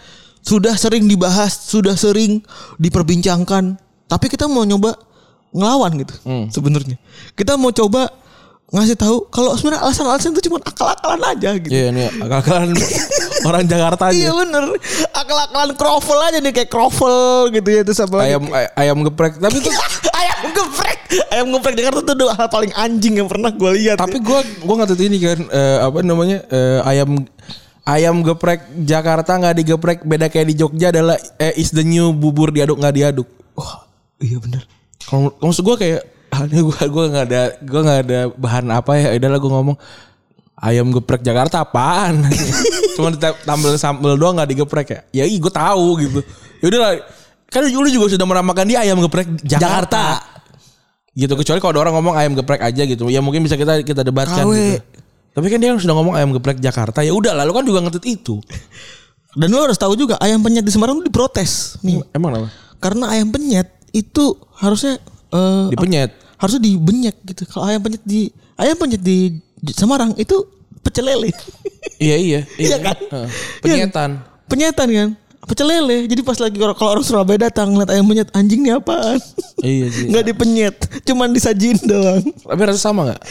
sudah 0.44 0.76
sering 0.76 1.08
dibahas, 1.08 1.56
sudah 1.72 1.96
sering 1.96 2.44
diperbincangkan, 2.80 3.80
tapi 4.06 4.28
kita 4.28 4.46
mau 4.46 4.64
nyoba 4.64 4.96
ngelawan 5.52 5.92
gitu. 5.98 6.16
Sebenarnya. 6.50 6.98
Kita 7.34 7.56
mau 7.56 7.70
coba 7.70 8.10
ngasih 8.74 8.98
tahu 8.98 9.30
kalau 9.30 9.54
sebenarnya 9.54 9.86
alasan-alasan 9.86 10.34
itu 10.34 10.50
cuma 10.50 10.58
akal-akalan 10.60 11.22
aja 11.22 11.54
gitu. 11.62 11.70
Iya 11.70 11.94
ini 11.94 12.02
akal-akalan 12.18 12.74
orang 13.48 13.64
Jakarta 13.70 14.10
Iya 14.10 14.34
aja. 14.34 14.40
bener 14.42 14.66
Akal-akalan 15.14 15.72
kroffel 15.78 16.18
aja 16.18 16.42
nih 16.42 16.50
Kayak 16.50 16.70
kroffel 16.74 17.14
gitu 17.54 17.70
ya 17.70 17.82
apa 17.86 18.16
lagi? 18.18 18.28
Ayam 18.34 18.44
ay- 18.50 18.72
ayam 18.74 18.98
geprek. 19.06 19.38
Tapi 19.38 19.58
tuh 19.62 19.70
Ayam 20.26 20.40
geprek 20.50 21.00
Ayam 21.30 21.48
geprek 21.54 21.74
Jakarta 21.78 22.00
tuh 22.02 22.14
udah 22.18 22.34
hal 22.34 22.50
paling 22.50 22.74
anjing 22.74 23.14
Yang 23.14 23.30
pernah 23.30 23.52
gue 23.54 23.72
lihat 23.78 23.98
tapi 24.02 24.18
gua 24.18 24.42
gua 24.66 24.74
nggak 24.82 24.90
tahu 24.90 25.06
ini 25.06 25.18
kan 25.22 25.40
eh, 25.46 25.78
apa 25.78 25.98
namanya 26.02 26.38
eh, 26.50 26.80
ayam 26.82 27.10
ayam 27.86 28.16
geprek 28.26 28.66
Jakarta 28.82 29.38
nggak 29.38 29.54
digeprek 29.54 30.00
beda 30.02 30.34
kayak 30.34 30.50
di 30.50 30.56
Jogja 30.58 30.90
adalah 30.90 31.14
eh, 31.38 31.54
is 31.54 31.70
the 31.70 31.86
new 31.86 32.10
bubur 32.10 32.50
diaduk 32.50 32.82
nggak 32.82 32.96
diaduk. 32.98 33.30
Wah 33.54 33.86
iya 34.24 34.38
bener. 34.40 34.64
Kalau 35.04 35.36
maksud 35.44 35.62
gua 35.68 35.76
kayak 35.76 36.02
halnya 36.32 36.62
gua 36.68 36.82
gua 36.88 37.06
nggak 37.12 37.26
ada 37.28 37.44
gua 37.62 37.82
nggak 37.84 38.00
ada 38.08 38.20
bahan 38.40 38.66
apa 38.72 38.92
ya. 38.96 39.08
Udahlah 39.20 39.40
gua 39.44 39.52
ngomong 39.60 39.78
ayam 40.64 40.88
geprek 40.96 41.22
Jakarta 41.22 41.68
apaan? 41.68 42.24
Cuma 42.96 43.12
ditambal 43.12 43.76
sambal 43.76 44.16
doang 44.16 44.40
nggak 44.40 44.50
digeprek 44.56 44.88
ya. 44.88 45.00
Ya 45.12 45.24
iya 45.28 45.38
gue 45.38 45.52
tahu 45.52 45.88
gitu. 46.00 46.20
Ya 46.64 46.66
udahlah 46.72 46.92
kan 47.52 47.62
lu 47.68 47.90
juga 47.92 48.18
sudah 48.18 48.26
menamakan 48.26 48.66
dia 48.66 48.82
ayam 48.82 48.98
geprek 48.98 49.30
Jakarta, 49.46 50.18
gitu 51.14 51.38
kecuali 51.38 51.62
kalau 51.62 51.78
ada 51.78 51.82
orang 51.86 51.94
ngomong 52.02 52.16
ayam 52.18 52.34
geprek 52.34 52.62
aja 52.66 52.82
gitu. 52.88 53.12
Ya 53.14 53.22
mungkin 53.22 53.46
bisa 53.46 53.54
kita 53.54 53.86
kita 53.86 54.02
debatkan 54.02 54.48
Kawe. 54.48 54.58
gitu. 54.58 54.82
Tapi 55.34 55.46
kan 55.50 55.58
dia 55.62 55.74
sudah 55.78 55.96
ngomong 55.98 56.14
ayam 56.18 56.30
geprek 56.34 56.58
Jakarta. 56.62 57.02
Ya 57.02 57.14
udah 57.14 57.34
lalu 57.34 57.52
kan 57.54 57.64
juga 57.66 57.80
ngetut 57.82 58.06
itu. 58.06 58.38
Dan 59.34 59.50
lo 59.50 59.66
harus 59.66 59.82
tahu 59.82 59.98
juga 59.98 60.22
Ayam 60.22 60.46
penyet 60.46 60.62
di 60.62 60.70
Semarang 60.70 61.02
tuh 61.02 61.10
diprotes. 61.10 61.82
Nih. 61.82 62.06
Emang 62.14 62.38
apa 62.38 62.50
Karena 62.78 63.10
ayam 63.18 63.34
penyet 63.34 63.73
Itu 63.94 64.36
harusnya 64.58 64.98
eh, 65.30 65.66
dipenyet. 65.72 66.12
Harusnya 66.36 66.60
dibenyek 66.60 67.16
gitu. 67.24 67.46
Kalau 67.48 67.70
ayam 67.70 67.80
penyet 67.80 68.04
di 68.04 68.28
Ayam 68.54 68.76
penyet 68.76 69.02
di 69.02 69.38
Semarang 69.72 70.14
Itu 70.14 70.46
pecel 70.82 71.08
lele. 71.08 71.32
Iya 71.98 72.18
iya 72.18 72.40
Iya 72.62 72.78
kan? 72.82 72.98
Heeh. 73.00 73.30
penyetan. 73.62 74.10
Penyetan 74.50 74.88
kan? 74.90 75.10
Pecel 75.44 75.68
lele. 75.68 76.06
Jadi 76.06 76.22
pas 76.22 76.38
lagi 76.38 76.58
kalau- 76.58 76.76
orang 76.76 77.06
Surabaya 77.06 77.48
datang 77.48 77.72
Ngeliat 77.72 77.90
ayam 77.92 78.06
penyet 78.06 78.30
Anjing 78.34 78.62
nih 78.62 78.76
apaan? 78.76 79.22
Iya 79.60 79.86
sih 79.90 80.06
Nggak 80.10 80.24
dipenyet 80.26 80.76
Cuman 81.04 81.30
disajin 81.32 81.78
doang. 81.80 82.22
Tapi 82.44 82.62
rasa 82.66 82.82
sama 82.82 83.08
nggak? 83.08 83.22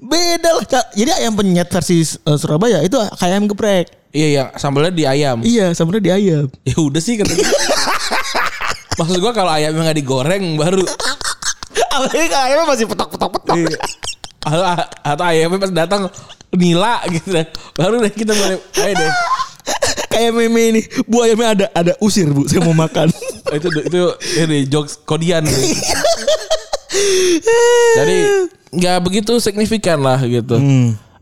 Beda 0.00 0.50
lah. 0.56 0.64
Jadi 0.92 1.10
ayam 1.12 1.32
penyet 1.34 1.66
versi 1.66 2.00
eh, 2.04 2.36
Surabaya 2.36 2.80
Itu 2.80 3.00
kayak 3.16 3.34
ayam 3.34 3.48
geprek. 3.48 3.86
Iya 4.10 4.28
yang 4.42 4.48
sambalnya 4.58 4.90
di 4.90 5.04
ayam. 5.06 5.38
Iya 5.40 5.70
sebenarnya 5.70 6.02
di 6.02 6.12
ayam. 6.12 6.44
Ya 6.66 6.76
udah 6.76 6.98
sih 6.98 7.14
katanya. 7.14 7.46
Maksud 8.98 9.16
gua 9.20 9.30
kalau 9.30 9.52
ayamnya 9.52 9.90
nggak 9.90 9.98
digoreng 9.98 10.56
baru 10.56 10.82
Apalagi 11.90 12.26
kalau 12.26 12.44
ayamnya 12.46 12.66
masih 12.66 12.86
petok-petok-petok 12.86 13.56
Iya. 13.56 13.78
atau, 14.40 14.62
atau 15.04 15.24
ayamnya 15.26 15.58
pas 15.60 15.72
datang 15.74 16.02
nila 16.50 17.02
gitu 17.08 17.30
deh. 17.30 17.46
Baru 17.76 18.00
deh 18.00 18.10
kita 18.10 18.32
boleh 18.32 18.56
ayo 18.56 18.94
deh. 18.96 19.12
Kayak 20.10 20.32
meme 20.34 20.62
ini 20.74 20.80
Bu 21.06 21.22
ayamnya 21.22 21.48
ada 21.54 21.66
ada 21.70 21.92
usir 22.02 22.26
bu 22.26 22.42
Saya 22.48 22.64
mau 22.64 22.74
makan 22.74 23.12
itu 23.50 23.68
itu 23.84 24.00
ini 24.38 24.58
jokes 24.66 24.98
kodian. 25.02 25.46
Jadi 27.96 28.18
nggak 28.70 28.96
begitu 29.02 29.38
signifikan 29.42 29.98
lah 29.98 30.18
gitu. 30.22 30.58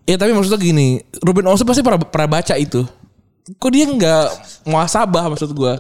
Ya 0.05 0.17
tapi 0.17 0.33
maksudnya 0.33 0.57
gini, 0.57 1.05
Ruben 1.21 1.45
Onsu 1.45 1.69
pasti 1.69 1.85
pernah, 1.85 2.01
pernah 2.01 2.41
baca 2.41 2.57
itu. 2.57 2.81
Kok 3.61 3.71
dia 3.73 3.85
nggak 3.85 4.25
muasabah 4.65 5.29
maksud 5.29 5.53
gua? 5.53 5.77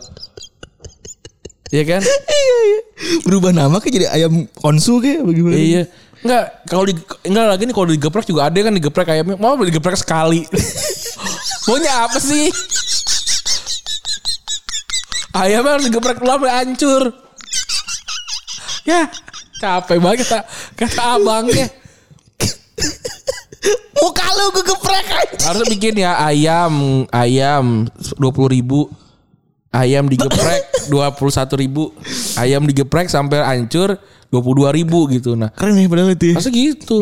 Iya 1.69 1.85
kan? 1.85 2.03
Iya 2.39 2.57
iya 2.65 2.81
Berubah 3.25 3.53
nama 3.55 3.77
kayak 3.79 3.95
jadi 3.95 4.07
ayam 4.11 4.47
konsu 4.59 4.99
kayak 4.99 5.23
bagaimana 5.23 5.55
Iya. 5.57 5.83
Enggak, 6.19 6.45
kalau 6.67 6.83
di 6.83 6.95
enggak 7.31 7.47
lagi 7.47 7.63
nih 7.63 7.75
kalau 7.75 7.89
digeprek 7.95 8.27
juga 8.27 8.51
ada 8.51 8.59
kan 8.59 8.75
digeprek 8.75 9.09
ayamnya. 9.15 9.37
Mau 9.39 9.55
digeprek 9.63 9.95
sekali. 9.95 10.43
Maunya 11.71 11.93
apa 12.09 12.19
sih? 12.19 12.51
Ayamnya 15.37 15.79
harus 15.79 15.87
digeprek 15.87 16.19
sampai 16.19 16.51
hancur. 16.51 17.03
Ya, 18.83 19.07
capek 19.63 19.99
banget 20.01 20.27
kata, 20.27 20.39
kata 20.75 21.03
abangnya. 21.21 21.69
lu 24.39 24.45
gue 24.55 24.65
geprek 24.65 25.07
aja. 25.11 25.37
Harus 25.51 25.67
bikin 25.67 25.99
ya 25.99 26.15
ayam, 26.23 27.05
ayam 27.11 27.91
dua 28.17 28.31
puluh 28.31 28.55
ribu, 28.55 28.81
ayam 29.73 30.09
digeprek 30.09 30.63
dua 30.93 31.13
puluh 31.13 31.33
satu 31.33 31.57
ribu, 31.59 31.93
ayam 32.41 32.65
digeprek 32.65 33.09
sampai 33.13 33.45
hancur 33.45 33.97
dua 34.29 34.41
puluh 34.41 34.65
dua 34.65 34.71
ribu 34.73 35.09
gitu. 35.13 35.37
Nah, 35.37 35.53
Keren 35.53 35.77
ya 35.77 35.89
padahal 35.89 36.15
itu 36.15 36.33
ya. 36.33 36.35
masa 36.37 36.51
gitu. 36.53 36.99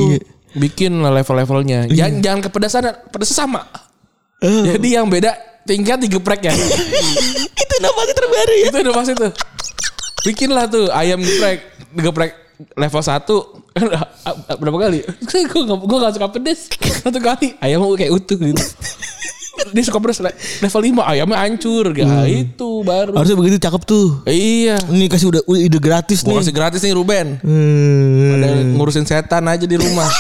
Bikin 0.56 1.04
level-levelnya. 1.04 1.90
Jangan 1.92 2.24
jangan 2.24 2.40
kepedasan, 2.48 2.82
pedas 3.12 3.30
sama. 3.30 3.68
Jadi 4.40 4.88
yang 4.96 5.06
beda 5.10 5.36
tingkat 5.68 6.00
digeprek 6.00 6.48
ya. 6.48 6.54
itu 7.62 7.74
inovasi 7.82 8.12
terbaru 8.14 8.54
ya. 8.54 8.66
itu 8.72 8.78
udah 8.86 8.94
pasti 8.94 9.12
tuh. 9.14 9.32
Bikin 10.26 10.50
lah 10.50 10.66
tuh 10.66 10.90
ayam 10.90 11.22
geprek, 11.22 11.58
geprek 11.94 12.32
level 12.72 13.02
1 13.04 13.20
berapa 14.64 14.78
kali? 14.88 14.98
gue 15.04 15.42
gak, 15.44 15.78
gue 15.84 15.98
gak 16.00 16.14
suka 16.16 16.28
pedes 16.32 16.60
Satu 17.04 17.20
kali 17.20 17.52
ayam 17.60 17.84
kayak 17.92 18.12
utuh 18.16 18.38
gitu 18.40 18.64
Dia 19.56 19.82
suka 19.82 19.98
level 20.60 20.80
5 21.00 21.12
ayamnya 21.12 21.38
hancur 21.40 21.90
ya, 21.92 22.06
Itu 22.24 22.84
baru 22.84 23.16
Harusnya 23.16 23.36
begitu 23.36 23.56
cakep 23.58 23.82
tuh. 23.84 24.20
Iya 24.24 24.76
Ini 24.88 25.08
kasih 25.08 25.26
udah 25.32 25.42
ide 25.56 25.78
gratis 25.78 26.20
Gue 26.20 26.36
nih. 26.36 26.38
kasih 26.44 26.54
gratis 26.54 26.80
nih 26.80 26.92
Ruben 26.92 27.40
Hmm. 27.40 28.36
Ada 28.36 28.48
ngurusin 28.72 29.04
setan 29.04 29.44
aja 29.46 29.64
di 29.64 29.76
rumah 29.76 30.06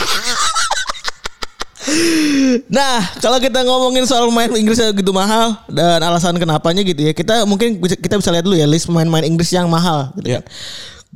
Nah, 2.66 2.98
kalau 3.22 3.38
kita 3.38 3.62
ngomongin 3.62 4.02
soal 4.04 4.26
pemain 4.26 4.50
Inggris 4.50 4.74
yang 4.76 4.90
gitu 4.90 5.14
mahal 5.14 5.54
dan 5.70 6.02
alasan 6.02 6.34
kenapanya 6.34 6.82
gitu 6.82 6.98
ya, 6.98 7.12
kita 7.14 7.46
mungkin 7.46 7.78
kita 7.78 8.18
bisa 8.18 8.34
lihat 8.34 8.42
dulu 8.42 8.58
ya 8.58 8.66
list 8.66 8.90
pemain-pemain 8.90 9.22
Inggris 9.22 9.54
yang 9.54 9.70
mahal. 9.70 10.10
Gitu 10.18 10.34
Iya. 10.34 10.40
kan. 10.42 10.50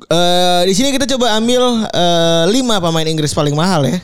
Eh, 0.01 0.63
di 0.71 0.75
sini 0.75 0.95
kita 0.95 1.11
coba 1.11 1.35
ambil 1.37 1.63
eh, 1.85 2.45
lima 2.49 2.79
pemain 2.79 3.05
Inggris 3.05 3.35
paling 3.35 3.53
mahal 3.53 3.83
ya. 3.83 3.99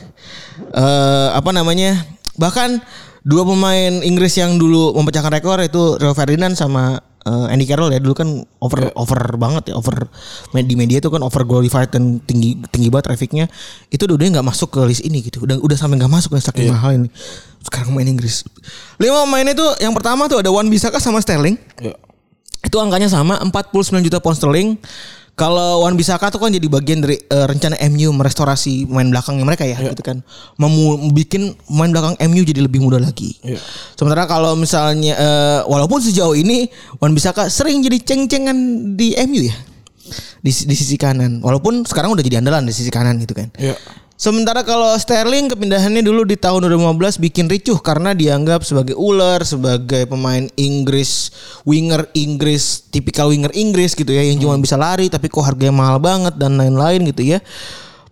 Eh, 0.59 1.27
apa 1.31 1.49
namanya? 1.49 2.03
Bahkan 2.35 2.83
dua 3.27 3.43
pemain 3.43 3.91
Inggris 3.99 4.39
yang 4.39 4.55
dulu 4.55 4.95
memecahkan 4.95 5.27
rekor 5.35 5.59
itu 5.59 5.99
Rio 5.99 6.15
Ferdinand 6.15 6.55
sama 6.55 6.95
eh, 7.27 7.51
Andy 7.51 7.67
Carroll 7.67 7.91
ya. 7.91 7.99
Dulu 7.99 8.15
kan 8.15 8.29
over 8.63 8.87
over 8.95 9.19
banget 9.35 9.69
ya 9.69 9.75
over 9.75 10.07
di 10.55 10.75
media 10.79 11.03
itu 11.03 11.11
kan 11.11 11.19
over 11.19 11.43
glorified 11.43 11.91
dan 11.91 12.23
tinggi 12.23 12.55
tinggi 12.71 12.87
banget 12.87 13.11
trafficnya. 13.11 13.45
Itu 13.91 14.07
udah 14.07 14.39
nggak 14.39 14.47
masuk 14.47 14.79
ke 14.79 14.81
list 14.87 15.03
ini 15.03 15.19
gitu. 15.27 15.43
Udah 15.43 15.59
udah 15.59 15.75
sampai 15.75 15.99
nggak 15.99 16.09
masuk 16.11 16.39
nih 16.39 16.43
saking 16.47 16.71
mahal 16.71 16.95
ini. 16.95 17.11
Sekarang 17.67 17.91
main 17.91 18.07
Inggris. 18.07 18.47
Lima 18.95 19.27
pemain 19.27 19.43
itu 19.43 19.65
yang 19.83 19.91
pertama 19.91 20.31
tuh 20.31 20.39
ada 20.39 20.47
Wan 20.47 20.71
Bisaka 20.71 21.03
sama 21.03 21.19
Sterling. 21.19 21.59
Iya. 21.83 21.99
itu 22.67 22.75
angkanya 22.83 23.07
sama 23.07 23.39
49 23.39 24.03
juta 24.03 24.19
pound 24.19 24.35
sterling. 24.35 24.75
Kalau 25.37 25.85
Wan 25.85 25.93
Bisaka 25.93 26.33
tuh 26.33 26.41
kan 26.41 26.49
jadi 26.49 26.65
bagian 26.65 27.05
dari 27.05 27.13
eh, 27.13 27.45
rencana 27.45 27.77
MU 27.93 28.09
merestorasi 28.09 28.89
pemain 28.89 29.05
belakangnya 29.05 29.45
mereka 29.45 29.69
ya, 29.69 29.77
gitu 29.93 30.01
kan. 30.01 30.25
Memu 30.57 31.13
bikin 31.13 31.53
pemain 31.69 31.93
belakang 31.93 32.17
MU 32.25 32.41
jadi 32.41 32.65
lebih 32.65 32.81
mudah 32.81 32.97
lagi. 32.97 33.37
Iya. 33.45 33.61
Sementara 33.93 34.25
kalau 34.25 34.57
misalnya 34.57 35.13
eh, 35.13 35.59
walaupun 35.69 36.01
sejauh 36.01 36.33
ini 36.33 36.73
Wan 36.97 37.13
Bisaka 37.13 37.53
sering 37.53 37.85
jadi 37.85 38.01
ceng-cengan 38.01 38.57
di 38.97 39.13
MU 39.29 39.45
ya. 39.45 39.53
Di, 40.41 40.49
di 40.49 40.73
sisi 40.73 40.97
kanan. 40.97 41.45
Walaupun 41.45 41.85
sekarang 41.85 42.17
udah 42.17 42.25
jadi 42.25 42.41
andalan 42.41 42.65
di 42.65 42.73
sisi 42.73 42.89
kanan 42.89 43.21
gitu 43.21 43.37
kan. 43.37 43.53
Iya. 43.61 43.77
Sementara 44.17 44.65
kalau 44.65 44.97
Sterling 44.97 45.45
kepindahannya 45.45 46.01
dulu 46.01 46.25
di 46.25 46.33
tahun 46.33 46.65
2015 46.65 47.21
bikin 47.21 47.45
ricuh 47.45 47.77
karena 47.77 48.17
dianggap 48.17 48.65
sebagai 48.65 48.97
ular, 48.97 49.45
sebagai 49.45 50.09
pemain 50.09 50.41
Inggris, 50.57 51.29
winger 51.69 52.09
Inggris, 52.17 52.81
tipikal 52.89 53.29
winger 53.29 53.53
Inggris 53.53 53.93
gitu 53.93 54.09
ya 54.09 54.25
yang 54.25 54.41
cuma 54.41 54.57
bisa 54.57 54.73
lari 54.73 55.05
tapi 55.13 55.29
kok 55.29 55.45
harganya 55.45 55.69
mahal 55.69 56.01
banget 56.01 56.33
dan 56.33 56.57
lain-lain 56.57 57.05
gitu 57.13 57.37
ya. 57.37 57.45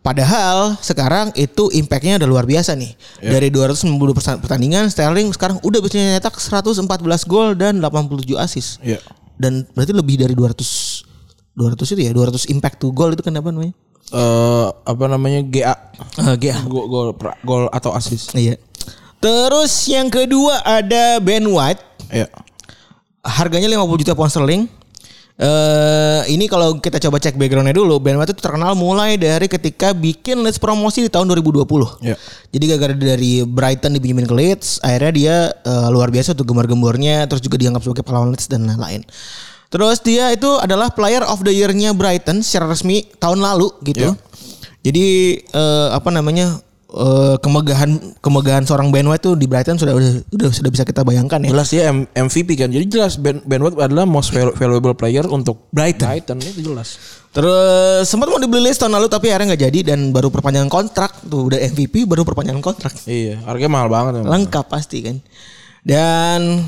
Padahal 0.06 0.78
sekarang 0.78 1.34
itu 1.34 1.74
impactnya 1.74 2.22
udah 2.22 2.30
luar 2.30 2.45
biasa 2.45 2.78
nih. 2.78 2.93
Dari 3.34 3.49
290 3.49 4.14
persa- 4.14 4.38
pertandingan 4.38 4.86
Sterling 4.93 5.34
sekarang 5.34 5.58
udah 5.66 5.82
bisa 5.82 5.97
nyetak 5.97 6.38
114 6.38 7.26
gol 7.26 7.58
dan 7.58 7.82
87 7.82 8.38
assist. 8.38 8.78
Iya. 8.86 9.01
Dan 9.41 9.66
berarti 9.74 9.89
lebih 9.89 10.22
dari 10.22 10.38
200 10.38 11.01
200 11.58 11.97
itu 11.97 12.01
ya, 12.06 12.14
200 12.14 12.45
impact 12.53 12.78
to 12.78 12.93
goal 12.93 13.10
itu 13.10 13.26
kan 13.26 13.34
apa 13.34 13.49
namanya? 13.49 13.74
Eh, 14.14 14.68
apa 14.70 15.06
namanya 15.10 15.41
GA 15.41 15.76
Uh, 16.20 16.36
GA. 16.36 16.60
gol 16.68 16.86
gol 16.91 17.10
gol 17.41 17.66
atau 17.72 17.95
assist 17.95 18.36
Iya. 18.36 18.60
Terus 19.18 19.72
yang 19.88 20.12
kedua 20.12 20.60
ada 20.62 21.18
Ben 21.18 21.41
White. 21.41 21.82
Iya. 22.12 22.28
Harganya 23.26 23.66
50 23.66 24.01
juta 24.06 24.14
pound 24.14 24.30
sterling. 24.30 24.70
Eh 25.36 26.22
ini 26.32 26.47
kalau 26.47 26.80
kita 26.80 26.95
coba 27.01 27.20
cek 27.20 27.36
backgroundnya 27.36 27.76
dulu, 27.76 27.99
Ben 27.99 28.16
White 28.16 28.38
itu 28.38 28.43
terkenal 28.43 28.72
mulai 28.72 29.20
dari 29.20 29.47
ketika 29.47 29.91
bikin 29.91 30.39
Leeds 30.45 30.62
promosi 30.62 31.03
di 31.03 31.10
tahun 31.10 31.28
2020. 31.32 31.68
Iya. 31.99 32.16
Jadi 32.56 32.64
gara-gara 32.72 32.93
dari 32.95 33.43
Brighton 33.43 33.95
dipinjemin 33.95 34.28
ke 34.28 34.36
Leeds, 34.36 34.80
akhirnya 34.80 35.12
dia 35.12 35.36
eh, 35.60 35.88
luar 35.91 36.08
biasa 36.08 36.32
tuh 36.32 36.47
gemar-gembornya, 36.47 37.28
terus 37.28 37.43
juga 37.43 37.60
dianggap 37.60 37.84
sebagai 37.84 38.03
pahlawan 38.03 38.32
Leeds 38.32 38.47
dan 38.47 38.64
lain-lain. 38.64 39.03
Terus 39.68 39.97
dia 39.99 40.32
itu 40.32 40.47
adalah 40.55 40.93
player 40.93 41.26
of 41.26 41.41
the 41.41 41.51
year-nya 41.51 41.91
Brighton 41.91 42.39
secara 42.39 42.70
resmi 42.70 43.03
tahun 43.18 43.41
lalu 43.41 43.74
gitu. 43.84 44.13
Iya. 44.13 44.13
Jadi 44.86 45.05
eh, 45.41 45.88
apa 45.89 46.13
namanya 46.13 46.61
eh, 46.93 47.36
kemegahan 47.41 47.97
kemegahan 48.22 48.63
seorang 48.63 48.93
Ben 48.93 49.03
White 49.03 49.26
tuh 49.26 49.34
di 49.34 49.49
Brighton 49.49 49.76
sudah 49.76 49.97
udah, 49.97 50.22
udah 50.30 50.49
sudah 50.53 50.70
bisa 50.70 50.86
kita 50.86 51.01
bayangkan 51.01 51.41
ya. 51.41 51.49
Jelas 51.49 51.68
dia 51.74 51.89
M- 51.89 52.05
MVP 52.07 52.53
kan. 52.55 52.70
Jadi 52.70 52.86
jelas 52.86 53.18
Ben, 53.18 53.41
ben 53.41 53.59
White 53.59 53.76
adalah 53.76 54.05
most 54.05 54.30
valu- 54.30 54.53
valuable 54.53 54.93
player 54.93 55.26
untuk 55.26 55.66
Brighton. 55.74 56.07
Brighton 56.07 56.38
itu 56.39 56.61
jelas. 56.70 57.01
Terus 57.36 58.07
sempat 58.07 58.32
mau 58.32 58.39
dibeli 58.39 58.70
Leeds 58.70 58.80
tahun 58.80 58.95
lalu 58.95 59.11
tapi 59.11 59.28
akhirnya 59.28 59.51
nggak 59.51 59.63
jadi 59.68 59.80
dan 59.91 60.16
baru 60.16 60.32
perpanjangan 60.32 60.72
kontrak 60.72 61.11
tuh 61.26 61.51
udah 61.51 61.59
MVP 61.59 62.07
baru 62.07 62.24
perpanjangan 62.24 62.63
kontrak. 62.63 62.95
Iya, 63.03 63.43
harganya 63.43 63.72
mahal 63.76 63.89
banget. 63.91 64.24
Lengkap 64.24 64.66
pasti 64.72 65.03
kan. 65.03 65.18
Dan 65.84 66.63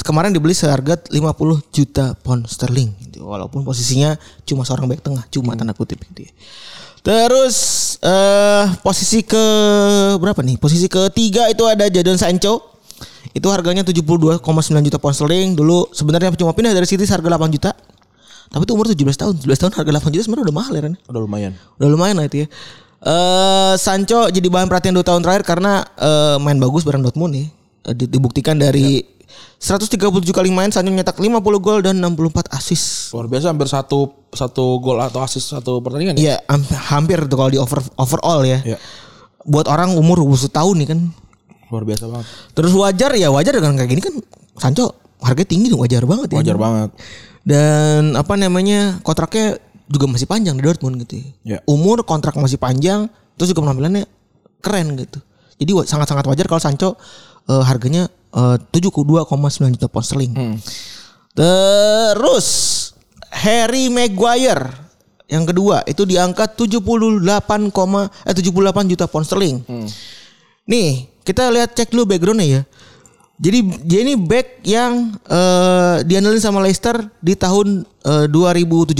kemarin 0.00 0.32
dibeli 0.32 0.56
seharga 0.56 0.96
50 1.12 1.60
juta 1.68 2.16
pound 2.24 2.48
sterling 2.48 2.88
gitu. 3.04 3.28
Walaupun 3.28 3.60
posisinya 3.60 4.16
cuma 4.48 4.64
seorang 4.64 4.88
back 4.88 5.04
tengah, 5.04 5.28
cuma 5.28 5.52
tanda 5.52 5.76
kutip 5.76 6.00
gitu 6.08 6.24
ya. 6.24 6.32
Terus 7.02 7.56
eh 8.00 8.64
posisi 8.80 9.20
ke 9.20 9.44
berapa 10.16 10.40
nih? 10.40 10.56
Posisi 10.56 10.86
ketiga 10.86 11.50
itu 11.52 11.66
ada 11.66 11.90
Jadon 11.92 12.16
Sancho. 12.16 12.72
Itu 13.32 13.48
harganya 13.50 13.82
72,9 13.82 14.40
juta 14.86 14.96
pound 14.96 15.14
sterling. 15.16 15.52
Dulu 15.52 15.90
sebenarnya 15.90 16.32
cuma 16.38 16.56
pindah 16.56 16.72
dari 16.72 16.86
City 16.88 17.04
harga 17.04 17.26
8 17.26 17.52
juta. 17.52 17.70
Tapi 18.52 18.62
itu 18.62 18.72
umur 18.76 18.86
17 18.86 18.96
tahun. 19.16 19.34
17 19.44 19.60
tahun 19.60 19.72
harga 19.74 19.90
8 19.98 20.12
juta 20.14 20.22
sebenarnya 20.24 20.44
udah 20.48 20.56
mahal 20.56 20.72
ya 20.72 20.80
Ren. 20.86 20.94
Udah 21.08 21.20
lumayan. 21.20 21.52
Udah 21.76 21.88
lumayan 21.90 22.16
lah 22.16 22.26
itu 22.30 22.44
ya. 22.44 22.46
Eh 23.02 23.74
Sancho 23.76 24.30
jadi 24.30 24.46
bahan 24.46 24.70
perhatian 24.70 24.94
2 24.94 25.02
tahun 25.02 25.20
terakhir 25.26 25.42
karena 25.42 25.82
eh, 25.98 26.36
main 26.38 26.56
bagus 26.56 26.86
bareng 26.86 27.02
Dortmund 27.02 27.34
nih. 27.34 27.46
Eh, 27.82 27.94
di- 27.98 28.06
dibuktikan 28.06 28.54
dari 28.54 29.02
137 29.58 30.02
kali 30.28 30.50
main 30.50 30.68
Sancho 30.68 30.90
nyetak 30.90 31.16
50 31.16 31.38
gol 31.58 31.78
dan 31.80 31.98
64 31.98 32.50
assist. 32.50 33.14
Luar 33.14 33.30
biasa 33.30 33.54
hampir 33.54 33.70
satu 33.70 33.98
satu 34.28 34.82
gol 34.82 34.98
atau 34.98 35.22
assist 35.22 35.48
satu 35.48 35.78
pertandingan 35.78 36.18
ya. 36.18 36.20
Iya, 36.20 36.36
ham- 36.50 36.66
hampir 36.90 37.22
tuh 37.24 37.36
kalau 37.38 37.50
di 37.50 37.62
over 37.62 37.78
overall 37.94 38.42
ya. 38.42 38.58
Iya. 38.64 38.78
Buat 39.42 39.70
orang 39.70 39.94
umur 39.94 40.18
20 40.18 40.50
tahun 40.50 40.74
nih 40.82 40.88
kan. 40.90 41.00
Luar 41.70 41.84
biasa 41.86 42.04
banget. 42.10 42.26
Terus 42.52 42.72
wajar 42.74 43.10
ya 43.14 43.28
wajar 43.30 43.54
dengan 43.54 43.78
kayak 43.78 43.90
gini 43.90 44.02
kan 44.02 44.14
Sancho 44.58 44.98
harganya 45.22 45.48
tinggi 45.48 45.66
tuh 45.70 45.78
wajar 45.78 46.02
banget 46.04 46.28
ya. 46.34 46.36
Wajar 46.42 46.56
banget. 46.58 46.90
Dan 47.42 48.18
apa 48.18 48.34
namanya 48.34 48.98
kontraknya 49.02 49.58
juga 49.86 50.06
masih 50.08 50.26
panjang 50.26 50.58
di 50.58 50.62
Dortmund 50.62 50.98
gitu 51.06 51.22
ya. 51.22 51.28
Ya. 51.46 51.58
Umur 51.66 52.02
kontrak 52.02 52.34
masih 52.34 52.58
panjang, 52.58 53.06
terus 53.38 53.50
juga 53.50 53.62
penampilannya 53.62 54.06
keren 54.58 54.94
gitu. 54.98 55.18
Jadi 55.58 55.70
sangat-sangat 55.86 56.26
wajar 56.26 56.46
kalau 56.50 56.58
Sancho 56.58 56.98
eh, 57.46 57.62
harganya 57.62 58.10
eh, 58.32 58.56
72,9 58.72 59.76
juta 59.76 59.86
pound 59.88 60.06
sterling. 60.06 60.32
Terus 61.32 62.46
Harry 63.32 63.88
Maguire 63.88 64.82
yang 65.32 65.48
kedua 65.48 65.80
itu 65.88 66.04
diangkat 66.04 66.60
78, 66.60 66.84
eh 68.28 68.34
78 68.36 68.92
juta 68.92 69.04
pound 69.08 69.24
sterling. 69.24 69.64
Nih, 70.68 71.08
kita 71.24 71.48
lihat 71.48 71.72
cek 71.72 71.88
dulu 71.88 72.04
backgroundnya 72.04 72.60
ya. 72.60 72.62
Jadi 73.42 73.58
dia 73.82 74.00
ini 74.06 74.14
back 74.14 74.62
yang 74.62 75.18
eh, 75.26 75.96
diandalkan 76.06 76.38
sama 76.38 76.62
Leicester 76.62 77.00
di 77.18 77.34
tahun 77.34 77.82
eh, 78.06 78.26
2017. 78.30 78.94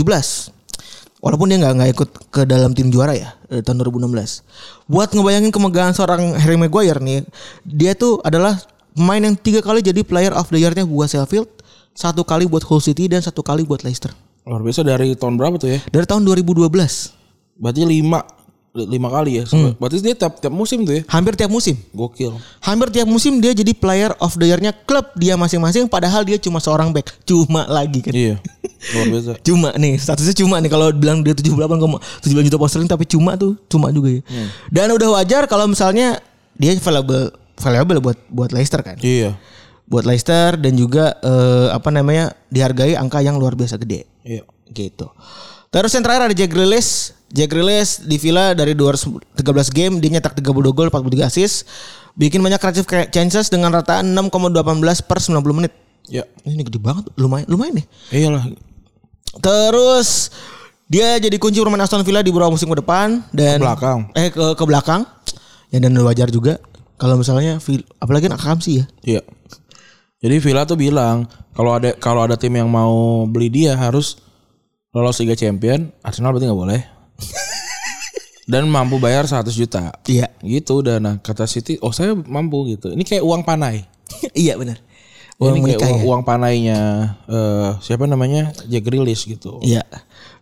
Walaupun 1.23 1.47
dia 1.47 1.55
nggak 1.63 1.73
nggak 1.79 1.89
ikut 1.95 2.09
ke 2.27 2.41
dalam 2.43 2.75
tim 2.75 2.91
juara 2.91 3.15
ya 3.15 3.31
eh, 3.47 3.63
tahun 3.63 3.79
2016. 3.87 4.89
Buat 4.91 5.15
ngebayangin 5.15 5.53
kemegahan 5.53 5.95
seorang 5.95 6.35
Harry 6.35 6.59
Maguire 6.59 6.99
nih, 6.99 7.23
dia 7.63 7.95
tuh 7.95 8.19
adalah 8.25 8.59
pemain 8.93 9.21
yang 9.21 9.35
tiga 9.35 9.59
kali 9.59 9.81
jadi 9.81 10.05
player 10.05 10.33
of 10.33 10.47
the 10.53 10.61
year-nya 10.61 10.85
buat 10.85 11.09
Sheffield, 11.09 11.49
satu 11.93 12.21
kali 12.25 12.45
buat 12.49 12.65
Hull 12.65 12.81
City 12.81 13.09
dan 13.09 13.21
satu 13.21 13.41
kali 13.41 13.65
buat 13.65 13.81
Leicester. 13.81 14.13
Luar 14.43 14.59
biasa 14.59 14.83
dari 14.83 15.15
tahun 15.15 15.39
berapa 15.39 15.55
tuh 15.57 15.71
ya? 15.71 15.79
Dari 15.87 16.05
tahun 16.05 16.27
2012. 16.27 16.67
Berarti 17.57 17.81
lima 17.85 18.19
lima 18.73 19.07
kali 19.13 19.37
ya. 19.37 19.43
Berarti 19.77 20.01
dia 20.01 20.17
tiap 20.17 20.41
tiap 20.41 20.51
musim 20.51 20.81
tuh 20.81 20.97
ya. 20.97 21.01
Hampir 21.05 21.37
tiap 21.37 21.53
musim. 21.53 21.77
Gokil. 21.93 22.33
Hampir 22.59 22.89
tiap 22.89 23.05
musim 23.05 23.37
dia 23.37 23.53
jadi 23.53 23.69
player 23.71 24.11
of 24.17 24.33
the 24.35 24.49
year-nya 24.49 24.73
klub 24.89 25.13
dia 25.13 25.37
masing-masing 25.37 25.85
padahal 25.85 26.25
dia 26.25 26.41
cuma 26.41 26.57
seorang 26.57 26.89
back. 26.89 27.13
Cuma 27.23 27.69
lagi 27.69 28.01
kan. 28.01 28.11
Iya. 28.11 28.35
Luar 28.97 29.05
biasa. 29.13 29.31
Cuma 29.47 29.69
nih 29.79 29.95
statusnya 29.95 30.35
cuma 30.43 30.59
nih 30.59 30.67
kalau 30.67 30.91
bilang 30.91 31.23
dia 31.23 31.31
78,9 31.31 32.49
juta 32.51 32.57
pound 32.59 32.89
tapi 32.89 33.05
cuma 33.07 33.39
tuh 33.39 33.55
cuma 33.71 33.93
juga 33.93 34.19
ya. 34.19 34.21
Dan 34.67 34.91
udah 34.91 35.21
wajar 35.21 35.47
kalau 35.47 35.69
misalnya 35.71 36.19
dia 36.57 36.75
valuable 36.83 37.31
valuable 37.57 37.99
buat 37.99 38.17
buat 38.29 38.49
Leicester 38.51 38.81
kan. 38.81 38.97
Iya. 38.99 39.37
Buat 39.83 40.07
Leicester 40.07 40.55
dan 40.55 40.73
juga 40.73 41.17
eh, 41.19 41.67
apa 41.69 41.89
namanya 41.89 42.33
dihargai 42.47 42.95
angka 42.95 43.19
yang 43.19 43.35
luar 43.35 43.53
biasa 43.53 43.75
gede 43.77 44.07
Iya. 44.23 44.47
gitu. 44.71 45.11
Terus 45.69 45.91
yang 45.91 46.03
terakhir 46.05 46.29
ada 46.29 46.35
Jack 46.37 46.53
Grealish. 46.53 47.11
Jack 47.33 47.49
Grealish 47.49 48.05
di 48.05 48.21
Villa 48.21 48.53
dari 48.53 48.77
213 48.77 49.33
game 49.73 49.97
dia 49.97 50.13
nyetak 50.13 50.37
32 50.37 50.69
gol 50.69 50.87
43 50.93 51.25
assist. 51.25 51.65
Bikin 52.13 52.45
banyak 52.45 52.61
creative 52.61 52.85
chances 53.09 53.49
dengan 53.49 53.73
rataan 53.73 54.05
6,18 54.13 55.01
per 55.01 55.17
90 55.17 55.57
menit. 55.57 55.73
Iya. 56.05 56.29
Ini 56.45 56.61
gede 56.61 56.77
banget, 56.77 57.09
lumayan 57.17 57.49
lumayan 57.49 57.81
nih. 57.81 57.85
Iyalah. 58.13 58.43
Terus 59.41 60.29
dia 60.85 61.17
jadi 61.17 61.33
kunci 61.41 61.57
permain 61.57 61.81
Aston 61.81 62.05
Villa 62.05 62.21
di 62.21 62.29
beberapa 62.29 62.53
musim 62.53 62.69
ke 62.69 62.77
depan 62.85 63.25
dan 63.33 63.57
Ke 63.57 63.65
belakang. 63.65 63.99
Eh 64.13 64.29
ke 64.29 64.45
ke 64.53 64.63
belakang. 64.67 65.01
Ya 65.73 65.81
dan 65.81 65.97
wajar 65.97 66.29
juga 66.29 66.61
kalau 66.97 67.19
misalnya 67.19 67.59
apalagi 67.99 68.29
anak 68.29 68.41
Kamsi 68.41 68.71
ya. 68.79 68.85
Iya. 69.03 69.21
Jadi 70.23 70.35
Villa 70.39 70.63
tuh 70.63 70.79
bilang 70.79 71.27
kalau 71.51 71.75
ada 71.75 71.91
kalau 71.99 72.23
ada 72.23 72.39
tim 72.39 72.55
yang 72.55 72.71
mau 72.71 73.27
beli 73.27 73.51
dia 73.51 73.75
harus 73.75 74.23
lolos 74.95 75.19
Liga 75.19 75.35
Champion, 75.35 75.91
Arsenal 75.99 76.31
berarti 76.31 76.47
nggak 76.47 76.61
boleh. 76.63 76.81
Dan 78.51 78.67
mampu 78.67 78.99
bayar 78.99 79.27
100 79.27 79.51
juta. 79.51 79.91
Iya. 80.07 80.31
Gitu 80.39 80.83
udah 80.83 80.99
nah 80.99 81.15
kata 81.19 81.47
City, 81.47 81.79
oh 81.79 81.91
saya 81.91 82.15
mampu 82.15 82.75
gitu. 82.75 82.91
Ini 82.91 83.03
kayak 83.03 83.23
uang 83.23 83.43
panai. 83.43 83.83
iya 84.35 84.55
benar. 84.59 84.79
Ini 85.33 85.41
Uang 85.41 85.53
kayak 85.59 85.63
menikah 85.65 85.89
uang, 85.89 85.99
ya. 85.99 86.05
uang 86.07 86.21
panainya 86.23 86.79
eh, 87.27 87.69
siapa 87.81 88.05
namanya? 88.05 88.53
Jack 88.69 88.85
Grealish 88.85 89.25
gitu. 89.27 89.59
Iya. 89.59 89.83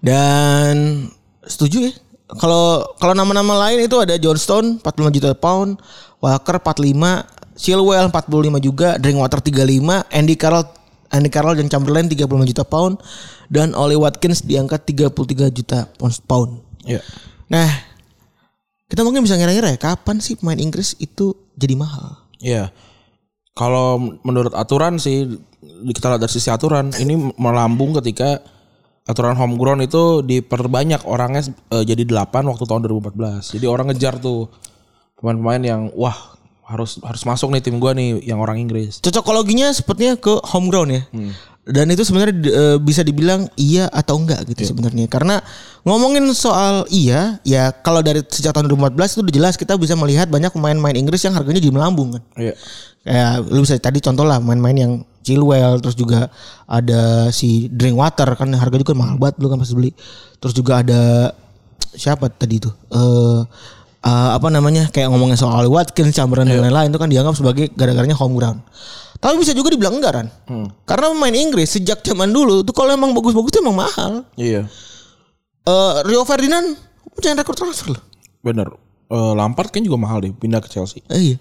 Dan 0.04 1.08
setuju 1.47 1.89
ya. 1.89 1.93
Kalau 2.32 2.95
kalau 2.95 3.12
nama-nama 3.12 3.68
lain 3.68 3.84
itu 3.88 3.97
ada 3.99 4.16
Johnstone 4.16 4.80
45 4.80 5.16
juta 5.20 5.32
pound, 5.36 5.80
Walker 6.22 6.61
45, 6.61 7.57
Chilwell 7.57 8.07
45 8.13 8.61
juga, 8.61 8.95
Drinkwater 9.01 9.41
35, 9.41 10.05
Andy 10.13 10.36
Carroll 10.38 10.65
Andy 11.11 11.28
Carroll 11.28 11.59
dan 11.59 11.67
Chamberlain 11.67 12.07
35 12.07 12.49
juta 12.55 12.63
pound 12.63 12.95
dan 13.51 13.76
Oli 13.76 13.99
Watkins 13.99 14.47
diangkat 14.47 14.88
33 14.95 15.51
juta 15.51 15.91
pound. 16.24 16.63
Iya. 16.88 17.03
Nah, 17.51 17.67
kita 18.88 19.03
mungkin 19.03 19.28
bisa 19.28 19.36
ngira-ngira 19.36 19.76
ya 19.76 19.80
kapan 19.80 20.24
sih 20.24 20.39
pemain 20.39 20.57
Inggris 20.57 20.95
itu 21.03 21.36
jadi 21.59 21.76
mahal? 21.76 22.15
Iya. 22.39 22.72
Kalau 23.51 23.99
menurut 24.24 24.55
aturan 24.55 24.95
sih 24.95 25.28
kita 25.91 26.15
lihat 26.15 26.24
dari 26.24 26.32
sisi 26.32 26.47
aturan 26.47 26.95
ini 26.95 27.36
melambung 27.36 27.91
ketika 27.99 28.39
aturan 29.03 29.36
homegrown 29.36 29.84
itu 29.84 30.24
diperbanyak 30.24 31.03
orangnya 31.03 31.43
eh, 31.76 31.84
jadi 31.84 32.07
8 32.07 32.32
waktu 32.47 32.63
tahun 32.63 32.88
2014. 32.88 33.59
Jadi 33.59 33.65
orang 33.67 33.91
ngejar 33.91 34.24
tuh 34.24 34.47
pemain-pemain 35.22 35.61
yang 35.61 35.82
wah 35.93 36.36
harus 36.72 36.97
harus 37.03 37.24
masuk 37.28 37.51
nih 37.51 37.61
tim 37.61 37.78
gua 37.78 37.91
nih 37.91 38.24
yang 38.24 38.39
orang 38.39 38.57
Inggris. 38.57 39.03
Cocokologinya 39.03 39.69
sepertinya 39.76 40.15
ke 40.17 40.39
home 40.49 40.72
ground 40.72 40.91
ya. 40.91 41.03
Dan 41.61 41.93
itu 41.93 42.01
sebenarnya 42.01 42.34
eh, 42.49 42.78
bisa 42.82 43.05
dibilang 43.05 43.45
iya 43.53 43.86
atau 43.91 44.17
enggak 44.17 44.49
gitu 44.49 44.74
sebenarnya. 44.74 45.05
Karena 45.05 45.38
ngomongin 45.86 46.26
soal 46.34 46.89
iya, 46.89 47.38
ya 47.45 47.69
kalau 47.69 48.01
dari 48.01 48.26
sejak 48.26 48.55
tahun 48.57 48.65
2014 48.74 48.97
itu 48.97 49.22
udah 49.22 49.36
jelas 49.36 49.53
kita 49.59 49.78
bisa 49.78 49.93
melihat 49.93 50.26
banyak 50.26 50.49
pemain-pemain 50.49 50.97
Inggris 50.97 51.22
yang 51.22 51.38
harganya 51.38 51.61
jadi 51.61 51.76
melambung 51.76 52.17
kan. 52.17 52.24
Iya. 52.34 52.57
Kayak 53.05 53.34
lu 53.53 53.59
bisa 53.61 53.78
tadi 53.78 53.99
contoh 54.01 54.26
lah 54.26 54.41
main-main 54.41 54.78
yang 54.78 54.93
Chilwell 55.22 55.78
terus 55.86 55.93
juga 55.93 56.34
ada 56.65 57.30
si 57.30 57.69
Drinkwater 57.69 58.34
kan 58.34 58.49
harga 58.57 58.82
juga 58.82 58.97
mahal 58.97 59.22
banget 59.22 59.38
lu 59.38 59.47
kan 59.53 59.61
pasti 59.61 59.78
beli. 59.78 59.91
Terus 60.41 60.53
juga 60.57 60.82
ada 60.82 61.30
siapa 61.93 62.26
tadi 62.34 62.57
itu? 62.57 62.74
Eh 62.89 63.41
eh, 64.02 64.30
apa 64.36 64.47
namanya 64.49 64.89
kayak 64.89 65.10
ngomongin 65.14 65.38
soal 65.38 65.66
Watkins, 65.70 66.14
Chamberlain 66.14 66.49
dan 66.49 66.62
lain-lain 66.66 66.89
itu 66.89 66.99
kan 66.99 67.10
dianggap 67.10 67.36
sebagai 67.38 67.70
gara-garanya 67.74 68.18
home 68.18 68.36
ground. 68.38 68.60
Tapi 69.22 69.38
bisa 69.38 69.54
juga 69.54 69.70
dibilang 69.70 70.02
enggak 70.02 70.14
kan? 70.18 70.28
Karena 70.89 71.14
pemain 71.14 71.36
Inggris 71.38 71.70
sejak 71.70 72.02
zaman 72.02 72.34
dulu 72.34 72.66
tuh 72.66 72.74
kalau 72.74 72.89
emang 72.89 73.14
bagus-bagus 73.14 73.54
tuh 73.54 73.62
emang 73.62 73.86
mahal. 73.86 74.26
Iya. 74.34 74.66
Eh 75.62 75.93
Rio 76.10 76.26
Ferdinand 76.26 76.74
punya 77.14 77.38
rekor 77.38 77.54
transfer 77.54 77.93
loh. 77.93 78.02
Bener. 78.41 78.66
Eh, 79.12 79.34
Lampard 79.38 79.70
kan 79.70 79.84
juga 79.84 79.99
mahal 79.99 80.24
deh 80.26 80.34
pindah 80.34 80.64
ke 80.64 80.72
Chelsea. 80.72 81.06
Eh, 81.12 81.36
iya. 81.36 81.38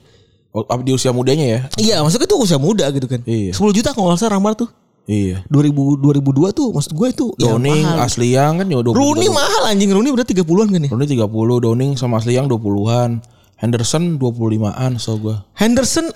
Oh, 0.51 0.67
di 0.83 0.91
usia 0.91 1.15
mudanya 1.15 1.47
ya? 1.47 1.61
Iya, 1.79 1.97
maksudnya 2.03 2.27
itu 2.27 2.37
usia 2.43 2.59
muda 2.59 2.91
gitu 2.91 3.07
kan. 3.07 3.23
Iya. 3.23 3.55
10 3.55 3.71
juta 3.71 3.95
kalau 3.95 4.11
nggak 4.11 4.19
salah 4.19 4.35
Ramar 4.35 4.59
tuh. 4.59 4.67
Iya. 5.11 5.43
2000 5.51 5.75
2002 5.99 6.55
tuh 6.55 6.71
maksud 6.71 6.95
gue 6.95 7.09
itu 7.11 7.27
ya 7.35 7.51
Downing, 7.51 7.83
mahal. 7.83 8.07
Asli 8.07 8.39
Young 8.39 8.63
kan 8.63 8.67
juga 8.71 8.95
20 8.95 8.95
Rooney 8.95 9.29
mahal 9.35 9.63
anjing 9.67 9.91
Rooney 9.91 10.15
udah 10.15 10.23
30-an 10.23 10.69
kan 10.71 10.81
ya. 10.87 10.91
Rooney 10.95 11.09
30, 11.11 11.27
Downing 11.67 11.91
sama 11.99 12.23
Asli 12.23 12.39
Young 12.39 12.47
20-an. 12.47 13.19
Henderson 13.61 14.17
25-an 14.17 14.97
so 14.97 15.21
gua. 15.21 15.45
Henderson 15.59 16.09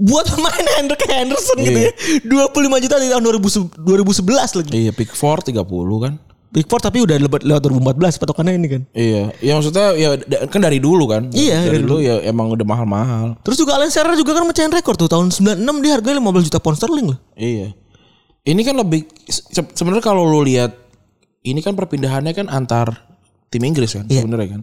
buat 0.00 0.28
pemain 0.32 0.66
Hendrik 0.80 1.04
Henderson 1.08 1.58
gitu 1.60 1.80
ya. 1.90 1.92
25 2.24 2.84
juta 2.88 2.96
di 3.02 3.08
tahun 3.12 3.22
2000 3.36 3.84
2011 3.84 4.58
lagi. 4.62 4.70
Iya, 4.72 4.90
Pickford 4.94 5.44
30 5.52 5.60
kan. 6.00 6.14
Pickford 6.56 6.82
tapi 6.88 7.04
udah 7.04 7.20
lewat 7.20 7.44
lewat 7.44 7.60
2014 7.68 8.16
patokannya 8.16 8.56
ini 8.56 8.68
kan. 8.70 8.82
Iya, 8.96 9.22
ya 9.44 9.52
maksudnya 9.60 9.92
ya 9.92 10.16
kan 10.48 10.60
dari 10.64 10.80
dulu 10.80 11.04
kan. 11.04 11.28
Iya, 11.36 11.68
dari, 11.68 11.68
dari 11.68 11.84
dulu 11.84 11.98
ya 12.00 12.24
emang 12.24 12.48
udah 12.48 12.64
mahal-mahal. 12.64 13.36
Terus 13.44 13.60
juga 13.60 13.76
Alan 13.76 13.92
Shearer 13.92 14.16
juga 14.16 14.32
kan 14.32 14.48
mecahin 14.48 14.72
rekor 14.72 14.96
tuh 14.96 15.04
tahun 15.04 15.28
96 15.28 15.84
dia 15.84 15.92
harganya 16.00 16.16
15 16.22 16.48
juta 16.48 16.58
pound 16.62 16.80
sterling 16.80 17.12
loh. 17.12 17.18
Iya. 17.36 17.76
Ini 18.46 18.60
kan 18.62 18.76
lebih 18.76 19.02
se- 19.26 19.42
sebenarnya 19.68 20.04
kalau 20.04 20.22
lu 20.22 20.40
lihat 20.40 20.70
ini 21.42 21.58
kan 21.58 21.74
perpindahannya 21.74 22.30
kan 22.30 22.46
antar 22.46 22.94
tim 23.48 23.62
Inggris 23.62 23.92
kan 23.92 24.06
Iya. 24.06 24.22
sebenarnya 24.22 24.48
kan. 24.52 24.62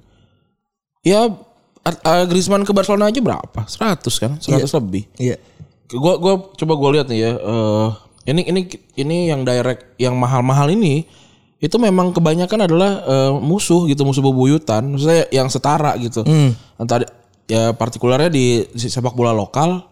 Ya 1.01 1.21
uh, 1.27 2.25
Griezmann 2.25 2.63
ke 2.63 2.71
Barcelona 2.71 3.07
aja 3.07 3.19
berapa? 3.19 3.59
100 3.61 3.99
kan? 4.17 4.31
100 4.39 4.63
lebih. 4.73 5.03
Iya. 5.17 5.35
Gua 5.89 6.15
gua 6.15 6.33
coba 6.49 6.73
gua 6.73 6.89
lihat 6.91 7.07
nih 7.07 7.19
ya. 7.21 7.31
eh 7.35 7.89
ini 8.25 8.41
ini 8.45 8.61
ini 8.95 9.15
yang 9.27 9.43
direct 9.43 9.95
yang 9.97 10.15
mahal-mahal 10.15 10.71
ini 10.71 11.03
itu 11.59 11.75
memang 11.77 12.11
kebanyakan 12.11 12.65
adalah 12.65 12.91
eh, 13.01 13.31
musuh 13.37 13.83
gitu, 13.85 14.03
musuh 14.03 14.23
bebuyutan. 14.23 14.83
Maksudnya 14.89 15.27
yang 15.29 15.47
setara 15.47 15.91
gitu. 15.97 16.23
Antara 16.77 17.03
ya 17.43 17.71
partikularnya 17.71 18.31
di 18.31 18.63
sepak 18.73 19.11
bola 19.11 19.31
lokal 19.31 19.83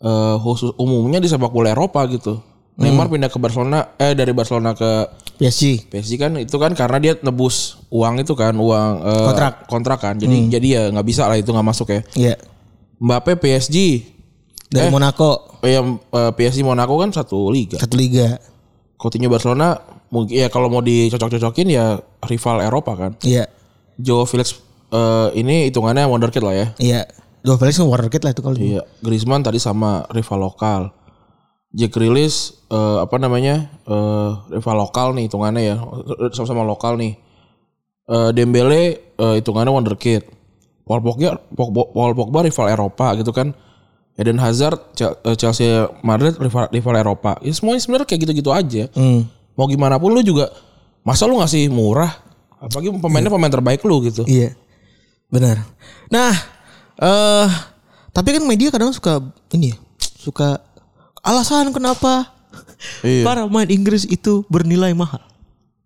eh 0.00 0.36
khusus 0.36 0.74
umumnya 0.76 1.16
di 1.16 1.26
sepak 1.26 1.48
bola 1.48 1.70
Eropa 1.70 2.02
gitu. 2.06 2.42
Neymar 2.74 3.06
pindah 3.06 3.28
ke 3.28 3.38
Barcelona 3.38 3.94
eh 3.94 4.12
dari 4.12 4.30
Barcelona 4.30 4.74
ke 4.74 5.06
PSG. 5.36 5.86
PSG 5.88 6.12
kan 6.16 6.34
itu 6.36 6.56
kan 6.56 6.72
karena 6.72 6.98
dia 6.98 7.12
nebus 7.16 7.78
uang 7.88 8.18
itu 8.18 8.34
kan 8.34 8.50
uang 8.52 8.90
eh, 9.00 9.24
Kontrak. 9.24 9.54
kontrak 9.66 9.98
kan. 10.00 10.14
Jadi 10.16 10.50
jadi 10.50 10.66
ya 10.68 10.82
nggak 10.90 11.06
bisa 11.06 11.24
lah 11.24 11.34
itu 11.34 11.48
nggak 11.48 11.64
masuk 11.64 11.88
ya. 11.88 12.00
Iya. 12.14 12.34
Mbappe 12.96 13.34
PSG 13.36 13.76
Dari 14.66 14.86
Eh. 14.86 14.90
Monaco 14.90 15.54
Eh, 15.60 15.72
yang 15.72 15.96
eh, 16.04 16.30
PSG 16.30 16.60
Monaco 16.60 16.94
kan 16.96 17.08
satu 17.08 17.48
liga. 17.48 17.78
satu 17.78 17.94
liga. 17.94 18.36
Coutinho 18.94 19.28
Barcelona 19.28 19.78
mungkin 20.08 20.34
ya 20.34 20.46
kalau 20.46 20.66
mau 20.66 20.80
dicocok-cocokin 20.80 21.68
ya 21.68 21.98
rival 22.22 22.58
Eropa 22.60 22.92
kan. 22.94 23.12
Iya. 23.20 23.46
Joe 23.94 24.26
Felix 24.26 24.58
eh, 24.90 25.28
ini 25.32 25.70
hitungannya 25.70 26.04
wonderkid 26.04 26.42
lah 26.42 26.52
ya. 26.52 26.66
Iya. 26.76 27.00
Dua 27.38 27.54
Felix 27.54 27.76
kan 27.76 27.86
wonderkid 27.86 28.18
lah 28.20 28.30
itu 28.30 28.40
kalau 28.40 28.56
Iya, 28.56 28.82
Griezmann 28.98 29.40
tadi 29.40 29.56
sama 29.56 30.02
rival 30.08 30.42
lokal. 30.42 30.90
Jack 31.74 31.90
Grealish 31.92 32.54
eh, 32.70 32.98
apa 33.02 33.18
namanya? 33.18 33.66
eh, 33.82 34.30
rival 34.54 34.76
lokal 34.78 35.12
nih 35.12 35.26
hitungannya 35.26 35.62
ya. 35.62 35.76
Sama-sama 36.30 36.62
lokal 36.62 36.94
nih. 36.94 37.18
Eh, 38.06 38.30
Dembele 38.30 38.82
eh, 39.18 39.34
hitungannya 39.42 39.74
wonderkid. 39.74 40.22
Paul 40.84 41.00
Pogba, 41.00 41.40
Paul 41.56 42.12
Pogba 42.14 42.38
rival 42.44 42.66
Eropa 42.70 43.16
gitu 43.16 43.34
kan. 43.34 43.56
Eden 44.14 44.38
Hazard 44.38 44.94
Chel- 44.94 45.18
Chelsea 45.34 45.66
Madrid 46.06 46.38
rival, 46.38 46.70
rival 46.70 46.94
Eropa. 46.94 47.34
Ya 47.42 47.50
semuanya 47.50 47.82
sebenarnya 47.82 48.06
kayak 48.06 48.20
gitu-gitu 48.22 48.54
aja. 48.54 48.86
Hmm. 48.94 49.26
Mau 49.58 49.66
gimana 49.66 49.98
pun 49.98 50.14
lu 50.14 50.22
juga 50.22 50.54
masa 51.02 51.26
lu 51.26 51.42
ngasih 51.42 51.66
murah 51.68 52.22
apalagi 52.62 52.94
pemainnya 52.96 53.28
pemain 53.28 53.50
terbaik 53.50 53.82
lu 53.82 54.04
gitu. 54.06 54.22
Iya. 54.24 54.54
Benar. 55.28 55.66
Nah, 56.08 56.30
eh 56.96 57.48
tapi 58.14 58.38
kan 58.38 58.46
media 58.46 58.70
kadang 58.70 58.94
suka 58.94 59.18
ini 59.50 59.74
ya, 59.74 59.76
suka 59.98 60.62
alasan 61.24 61.72
kenapa 61.72 62.30
Iya. 63.00 63.24
para 63.24 63.48
pemain 63.48 63.66
Inggris 63.66 64.04
itu 64.04 64.44
bernilai 64.52 64.92
mahal. 64.92 65.24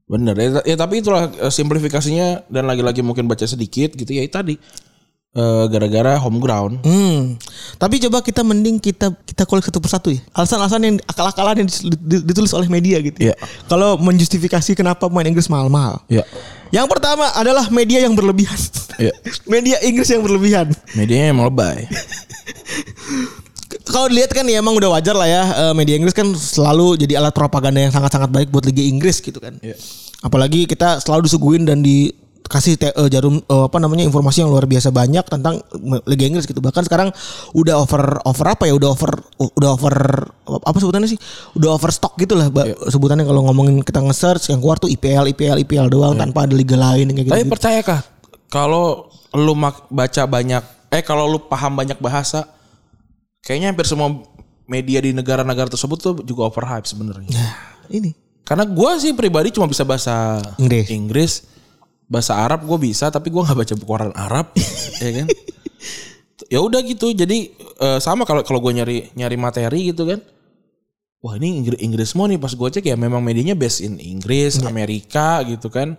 Bener 0.09 0.35
ya, 0.35 0.49
ya 0.65 0.77
tapi 0.77 1.01
itulah 1.01 1.31
eh, 1.31 1.53
simplifikasinya 1.53 2.49
dan 2.51 2.67
lagi-lagi 2.67 3.05
mungkin 3.05 3.31
baca 3.31 3.45
sedikit 3.47 3.95
gitu 3.95 4.11
ya 4.11 4.27
itu 4.27 4.35
tadi 4.35 4.57
Eh, 5.39 5.65
gara-gara 5.69 6.17
home 6.17 6.41
ground. 6.41 6.81
Hmm. 6.83 7.37
Tapi 7.77 8.01
coba 8.01 8.25
kita 8.25 8.41
mending 8.41 8.81
kita 8.81 9.13
kita 9.13 9.45
kulik 9.45 9.61
satu 9.61 9.77
persatu 9.77 10.09
ya. 10.09 10.19
Alasan-alasan 10.33 10.81
yang 10.81 10.97
akal-akalan 11.05 11.63
yang 11.63 11.69
ditulis 12.25 12.51
oleh 12.57 12.65
media 12.67 12.97
gitu. 12.99 13.29
Iya. 13.29 13.37
Kalau 13.69 14.01
menjustifikasi 14.01 14.73
kenapa 14.73 15.05
pemain 15.05 15.29
Inggris 15.29 15.47
mahal-mahal. 15.53 16.01
Ya. 16.09 16.25
Yang 16.73 16.91
pertama 16.91 17.29
adalah 17.37 17.69
media 17.69 18.03
yang 18.03 18.17
berlebihan. 18.17 18.57
Iya. 18.97 19.13
media 19.53 19.77
Inggris 19.85 20.09
yang 20.09 20.25
berlebihan. 20.25 20.73
Medianya 20.97 21.31
emang 21.37 21.53
lebay. 21.53 21.85
Kalau 23.89 24.07
dilihat 24.07 24.31
kan 24.31 24.45
ya 24.45 24.61
emang 24.61 24.77
udah 24.77 24.91
wajar 24.93 25.17
lah 25.17 25.25
ya 25.25 25.43
eh, 25.49 25.73
media 25.73 25.97
Inggris 25.97 26.13
kan 26.13 26.29
selalu 26.33 26.97
jadi 26.97 27.19
alat 27.19 27.33
propaganda 27.33 27.81
yang 27.81 27.91
sangat-sangat 27.91 28.29
baik 28.29 28.49
buat 28.49 28.65
Liga 28.65 28.81
Inggris 28.81 29.19
gitu 29.19 29.41
kan. 29.41 29.57
Iya. 29.59 29.75
Apalagi 30.21 30.65
kita 30.65 30.99
selalu 30.99 31.25
disuguhin 31.25 31.65
dan 31.65 31.81
di 31.81 32.11
kasih 32.49 32.81
te- 32.81 32.97
eh, 32.97 33.09
jarum 33.09 33.39
eh, 33.39 33.65
apa 33.65 33.77
namanya 33.77 34.09
informasi 34.09 34.41
yang 34.41 34.49
luar 34.49 34.65
biasa 34.65 34.89
banyak 34.89 35.21
tentang 35.25 35.61
Liga 36.05 36.25
Inggris 36.25 36.45
gitu. 36.45 36.61
Bahkan 36.61 36.85
sekarang 36.85 37.13
udah 37.53 37.77
over 37.77 38.21
over 38.25 38.47
apa 38.49 38.65
ya? 38.65 38.73
Udah 38.73 38.89
over 38.89 39.13
udah 39.37 39.71
over 39.73 39.95
apa 40.49 40.77
sebutannya 40.77 41.09
sih? 41.09 41.21
Udah 41.53 41.77
overstock 41.77 42.17
gitu 42.17 42.37
lah 42.37 42.49
ba- 42.49 42.69
sebutannya 42.89 43.25
kalau 43.25 43.45
ngomongin 43.45 43.81
kita 43.81 44.01
nge-search 44.01 44.49
yang 44.49 44.61
keluar 44.61 44.77
tuh 44.77 44.89
IPL 44.89 45.33
IPL 45.33 45.61
IPL 45.65 45.89
doang 45.89 46.17
tanpa 46.17 46.45
ada 46.45 46.53
liga 46.53 46.77
lain 46.77 47.13
kayak 47.13 47.27
gitu. 47.29 47.35
Tapi 47.37 47.45
percayakah 47.47 48.01
kalau 48.49 49.13
lu 49.37 49.53
baca 49.93 50.23
banyak 50.25 50.63
eh 50.89 51.05
kalau 51.05 51.29
lu 51.29 51.39
paham 51.45 51.77
banyak 51.77 52.01
bahasa 52.01 52.49
kayaknya 53.49 53.73
hampir 53.73 53.89
semua 53.89 54.13
media 54.69 55.01
di 55.01 55.17
negara-negara 55.17 55.73
tersebut 55.73 55.97
tuh 55.97 56.15
juga 56.21 56.45
overhype 56.45 56.85
sebenarnya. 56.85 57.33
Nah, 57.33 57.53
ini 57.89 58.13
Karena 58.45 58.65
gua 58.65 58.97
sih 58.97 59.13
pribadi 59.13 59.49
cuma 59.49 59.65
bisa 59.65 59.85
bahasa 59.85 60.41
Inggris. 60.57 60.87
Inggris, 60.89 61.33
bahasa 62.05 62.37
Arab 62.37 62.65
gue 62.65 62.77
bisa, 62.81 63.09
tapi 63.09 63.29
gua 63.29 63.45
nggak 63.45 63.59
baca 63.61 63.75
koran 63.81 64.13
Arab, 64.13 64.53
ya 65.05 65.11
kan? 65.13 65.27
Ya 66.49 66.61
udah 66.61 66.81
gitu. 66.81 67.13
Jadi 67.13 67.53
eh, 67.57 67.99
sama 68.01 68.25
kalau 68.25 68.41
kalau 68.41 68.61
gue 68.61 68.73
nyari 68.73 68.97
nyari 69.13 69.37
materi 69.37 69.93
gitu 69.93 70.09
kan. 70.09 70.21
Wah 71.19 71.35
ini 71.35 71.61
Inggris, 71.61 71.79
Inggris 71.83 72.09
semua 72.15 72.25
nih 72.25 72.39
pas 72.39 72.55
gue 72.55 72.69
cek 72.73 72.85
ya 72.87 72.95
memang 72.95 73.19
medianya 73.21 73.53
based 73.53 73.83
in 73.83 73.99
Inggris, 73.99 74.63
Amerika 74.63 75.43
gitu 75.45 75.69
kan. 75.69 75.99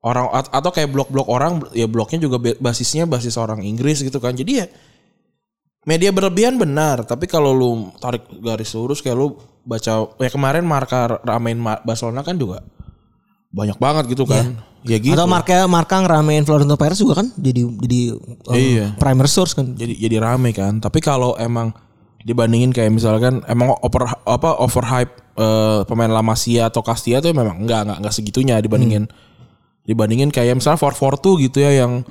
Orang 0.00 0.30
at- 0.32 0.52
atau 0.52 0.70
kayak 0.70 0.88
blog-blog 0.88 1.26
orang 1.26 1.64
ya 1.74 1.84
blognya 1.84 2.16
juga 2.16 2.36
ba- 2.38 2.56
basisnya 2.60 3.04
basis 3.04 3.34
orang 3.36 3.60
Inggris 3.60 4.00
gitu 4.00 4.16
kan. 4.22 4.32
Jadi 4.32 4.52
ya 4.62 4.66
media 5.84 6.10
berlebihan 6.10 6.56
benar, 6.56 7.04
tapi 7.04 7.28
kalau 7.28 7.52
lu 7.52 7.70
tarik 8.00 8.24
garis 8.40 8.72
lurus 8.72 9.04
kayak 9.04 9.16
lu 9.16 9.36
baca 9.64 10.08
ya 10.20 10.30
kemarin 10.32 10.64
marka 10.64 11.20
ramein 11.24 11.56
Barcelona 11.84 12.20
kan 12.20 12.36
juga 12.36 12.64
banyak 13.54 13.78
banget 13.78 14.04
gitu 14.12 14.24
kan. 14.28 14.58
Ya 14.84 15.00
gitu. 15.00 15.16
atau 15.16 15.24
marka 15.24 15.64
marka 15.64 15.96
ngeramein 16.04 16.44
Florentino 16.44 16.76
Perez 16.76 17.00
juga 17.00 17.24
kan 17.24 17.32
jadi 17.40 17.64
jadi 17.80 18.00
eh, 18.52 18.60
Iya. 18.60 18.86
primer 19.00 19.24
source 19.32 19.56
kan. 19.56 19.72
jadi 19.72 19.96
jadi 19.96 20.20
rame 20.20 20.52
kan. 20.52 20.76
Tapi 20.76 21.00
kalau 21.00 21.32
emang 21.40 21.72
dibandingin 22.20 22.68
kayak 22.68 22.92
misalkan 22.92 23.40
emang 23.48 23.72
over 23.80 24.04
apa 24.28 24.60
overhype 24.60 25.12
eh, 25.40 25.80
pemain 25.88 26.12
La 26.12 26.20
Masia 26.20 26.68
atau 26.68 26.84
Castilla 26.84 27.24
tuh 27.24 27.32
memang 27.32 27.64
enggak 27.64 27.88
enggak 27.88 27.98
enggak 28.04 28.14
segitunya 28.16 28.60
dibandingin 28.60 29.08
dibandingin 29.84 30.28
kayak 30.32 30.56
misalnya 30.60 30.80
442 30.80 31.48
gitu 31.48 31.58
ya 31.60 31.84
yang 31.84 32.04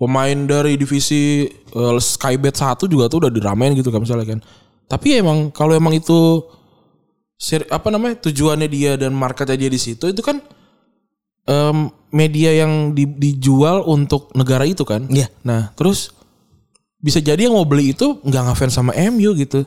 pemain 0.00 0.38
dari 0.48 0.80
divisi 0.80 1.44
eh, 1.46 1.98
Skybet 2.00 2.56
1 2.56 2.88
juga 2.88 3.04
tuh 3.06 3.28
udah 3.28 3.30
diramein 3.30 3.76
gitu 3.76 3.92
kan 3.92 4.00
misalnya 4.00 4.24
kan. 4.24 4.40
Tapi 4.88 5.20
emang 5.20 5.52
kalau 5.52 5.76
emang 5.76 5.92
itu 5.92 6.40
seri- 7.36 7.68
apa 7.68 7.92
namanya 7.92 8.16
tujuannya 8.18 8.66
dia 8.66 8.96
dan 8.96 9.12
marketnya 9.12 9.60
dia 9.60 9.70
di 9.70 9.78
situ 9.78 10.08
itu 10.08 10.18
kan 10.18 10.40
em, 11.44 11.78
media 12.10 12.50
yang 12.56 12.90
di- 12.90 13.06
dijual 13.06 13.84
untuk 13.84 14.32
negara 14.32 14.64
itu 14.64 14.82
kan. 14.82 15.04
Iya. 15.06 15.28
Nah, 15.44 15.70
terus 15.76 16.10
bisa 16.98 17.16
jadi 17.16 17.48
yang 17.48 17.56
mau 17.56 17.64
beli 17.64 17.92
itu 17.92 18.18
nggak 18.20 18.42
ngefans 18.50 18.74
sama 18.74 18.92
MU 18.96 19.36
gitu. 19.36 19.62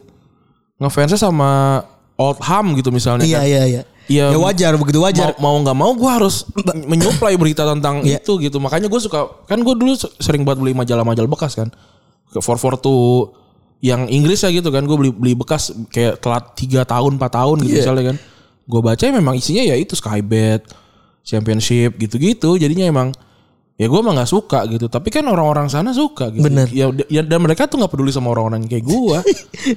Ngefansnya 0.78 1.18
sama 1.18 1.82
Oldham 2.14 2.78
gitu 2.78 2.90
misalnya 2.90 3.26
Iya 3.26 3.38
kan. 3.40 3.46
iya 3.48 3.62
iya. 3.64 3.64
Iya. 3.70 3.84
Ya 4.12 4.36
wajar 4.36 4.76
begitu 4.76 5.00
wajar. 5.00 5.32
Mau 5.40 5.56
mau 5.56 5.64
nggak 5.64 5.78
mau 5.78 5.92
gue 5.96 6.12
harus 6.12 6.44
menyuplai 6.86 7.40
berita 7.40 7.64
tentang 7.64 8.04
Iya. 8.04 8.20
itu 8.24 8.36
gitu. 8.40 8.60
Makanya 8.60 8.92
gue 8.92 9.00
suka 9.00 9.28
kan 9.48 9.60
gue 9.60 9.76
dulu 9.76 9.96
sering 10.20 10.44
buat 10.44 10.60
beli 10.60 10.76
majalah-majalah 10.76 11.30
bekas 11.32 11.56
kan. 11.56 11.72
Ke 12.28 12.40
442 12.42 13.32
yang 13.84 14.08
Inggris 14.08 14.44
ya 14.44 14.52
gitu 14.52 14.68
kan. 14.70 14.84
Gue 14.84 14.98
beli 15.00 15.12
beli 15.14 15.34
bekas 15.36 15.72
kayak 15.92 16.20
telat 16.20 16.52
3 16.56 16.84
tahun 16.84 17.12
4 17.16 17.32
tahun 17.32 17.58
gitu 17.64 17.72
Iya. 17.72 17.82
misalnya 17.88 18.04
kan. 18.12 18.18
Gue 18.64 18.82
baca 18.84 19.04
memang 19.08 19.36
isinya 19.36 19.64
ya 19.64 19.76
itu 19.76 19.96
Skybet, 19.96 20.68
Championship 21.24 21.96
gitu-gitu. 21.96 22.56
Jadinya 22.56 22.84
emang 22.88 23.12
ya 23.84 23.92
gue 23.92 24.00
emang 24.00 24.16
nggak 24.16 24.32
suka 24.32 24.64
gitu. 24.66 24.88
Tapi 24.88 25.12
kan 25.12 25.28
orang-orang 25.28 25.68
sana 25.68 25.92
suka 25.92 26.32
gitu. 26.32 26.48
Bener. 26.48 26.72
Ya, 26.72 26.88
ya 27.12 27.20
dan 27.22 27.44
mereka 27.44 27.68
tuh 27.68 27.78
nggak 27.78 27.92
peduli 27.92 28.10
sama 28.10 28.32
orang-orang 28.32 28.64
kayak 28.66 28.88
gue. 28.88 29.18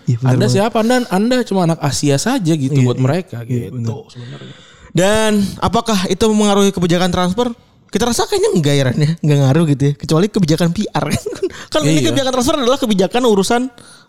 Iya, 0.07 0.17
bener 0.19 0.31
anda 0.31 0.47
banget. 0.47 0.55
siapa? 0.55 0.77
Anda 0.81 0.97
Anda 1.09 1.37
cuma 1.43 1.61
anak 1.65 1.79
Asia 1.79 2.17
saja 2.17 2.53
gitu 2.55 2.79
buat 2.81 2.97
mereka 2.97 3.43
gitu 3.43 4.07
sebenarnya. 4.07 4.55
Dan 4.91 5.33
apakah 5.59 6.07
itu 6.07 6.25
mempengaruhi 6.25 6.71
kebijakan 6.71 7.11
transfer? 7.11 7.51
Kita 7.87 8.03
rasa 8.03 8.27
kayaknya 8.27 8.51
enggak 8.51 8.75
ya 8.75 8.83
Ran 8.83 8.99
ya, 8.99 9.11
enggak 9.21 9.39
ngaruh 9.41 9.65
gitu 9.71 9.83
ya. 9.83 9.93
Kecuali 9.95 10.27
kebijakan 10.27 10.69
PR 10.71 11.05
kan 11.73 11.81
ini 11.83 12.03
Iya. 12.03 12.11
kebijakan 12.11 12.33
transfer 12.33 12.55
adalah 12.57 12.79
kebijakan 12.79 13.23
urusan 13.25 13.63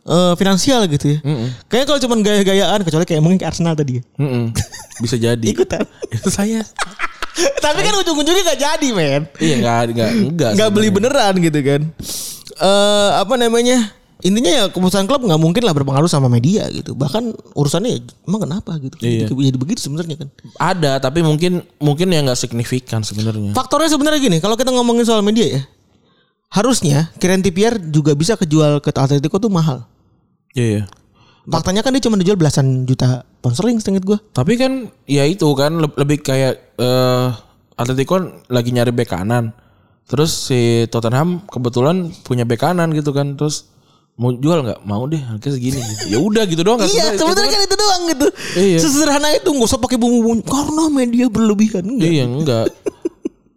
eh, 0.03 0.33
finansial 0.33 0.87
gitu 0.87 1.13
ya. 1.13 1.19
Kayaknya 1.67 1.85
kalau 1.85 1.99
cuma 2.01 2.15
gaya-gayaan 2.19 2.79
kecuali 2.81 3.05
kayak 3.05 3.21
mungkin 3.21 3.37
kayak 3.37 3.51
Arsenal 3.53 3.75
tadi 3.75 3.99
ya. 3.99 4.03
Bisa 4.97 5.15
jadi. 5.15 5.45
Ikutan. 5.53 5.85
Itu 6.09 6.31
saya. 6.31 6.65
Tapi 7.65 7.79
kan 7.85 7.93
ujung-ujungnya 8.01 8.43
gak 8.53 8.61
jadi 8.61 8.87
men. 8.93 9.21
iya 9.37 9.55
nggak 9.61 9.79
nggak 9.93 10.11
enggak. 10.33 10.51
Nggak 10.57 10.69
beli 10.73 10.89
beneran 10.89 11.33
gitu 11.37 11.59
kan. 11.61 11.81
Eh 12.57 13.09
apa 13.21 13.33
namanya? 13.37 13.93
Intinya 14.25 14.49
ya 14.49 14.63
keputusan 14.73 15.05
klub 15.05 15.21
nggak 15.21 15.37
mungkin 15.37 15.61
lah 15.61 15.77
berpengaruh 15.77 16.09
sama 16.09 16.25
media 16.25 16.65
gitu. 16.73 16.97
Bahkan 16.97 17.53
urusannya 17.53 17.91
ya, 17.93 17.99
emang 18.25 18.49
kenapa 18.49 18.81
gitu. 18.81 18.97
Iya. 18.97 19.29
Jadi, 19.29 19.53
jadi 19.53 19.57
begitu 19.61 19.79
sebenarnya 19.85 20.25
kan. 20.25 20.27
Ada 20.57 20.97
tapi 20.97 21.21
mungkin 21.21 21.61
mungkin 21.77 22.09
ya 22.09 22.25
nggak 22.25 22.39
signifikan 22.39 23.05
sebenarnya. 23.05 23.53
Faktornya 23.53 23.93
sebenarnya 23.93 24.17
gini, 24.17 24.37
kalau 24.41 24.57
kita 24.57 24.73
ngomongin 24.73 25.05
soal 25.05 25.21
media 25.21 25.45
ya, 25.45 25.61
harusnya 26.49 27.13
Kieran 27.21 27.45
Trippier 27.45 27.77
juga 27.77 28.17
bisa 28.17 28.33
kejual 28.33 28.81
ke 28.81 28.89
Atletico 28.89 29.37
tuh 29.37 29.53
mahal. 29.53 29.85
Iya. 30.57 30.65
iya. 30.65 30.83
Faktanya 31.47 31.79
kan 31.79 31.91
dia 31.91 32.03
cuma 32.03 32.15
dijual 32.15 32.35
belasan 32.35 32.83
juta 32.83 33.23
pound 33.39 33.55
sterling 33.55 33.79
seinget 33.79 34.03
gue. 34.03 34.19
Tapi 34.31 34.53
kan 34.55 34.71
ya 35.03 35.23
itu 35.23 35.47
kan 35.53 35.79
le- 35.79 35.95
lebih 35.95 36.19
kayak 36.19 36.75
eh 36.75 37.27
Atletico 37.73 38.17
kan 38.17 38.23
lagi 38.47 38.69
nyari 38.69 38.91
bek 38.91 39.07
kanan. 39.07 39.55
Terus 40.03 40.31
si 40.47 40.59
Tottenham 40.87 41.43
kebetulan 41.43 42.11
punya 42.21 42.43
bek 42.43 42.59
kanan 42.59 42.91
gitu 42.91 43.11
kan. 43.11 43.33
Terus 43.33 43.63
mau 44.15 44.33
jual 44.33 44.59
nggak? 44.59 44.83
Mau 44.83 45.05
deh 45.05 45.19
harga 45.19 45.47
segini. 45.49 45.77
gitu. 45.77 46.03
Ya 46.09 46.19
udah 46.19 46.43
gitu 46.43 46.61
doang. 46.61 46.79
Iya, 46.79 46.89
sebenarnya. 46.89 47.19
sebenarnya 47.21 47.49
kan 47.49 47.61
itu 47.63 47.75
doang 47.75 48.01
gitu. 48.07 48.27
Iya. 48.57 48.77
Sesederhana 48.81 49.27
itu 49.31 49.47
nggak 49.47 49.67
usah 49.67 49.79
pakai 49.79 49.95
bumbu-bumbu 49.95 50.43
karena 50.43 50.83
media 50.89 51.25
berlebihan. 51.27 51.83
Enggak. 51.85 52.09
Iya 52.09 52.23
enggak. 52.25 52.67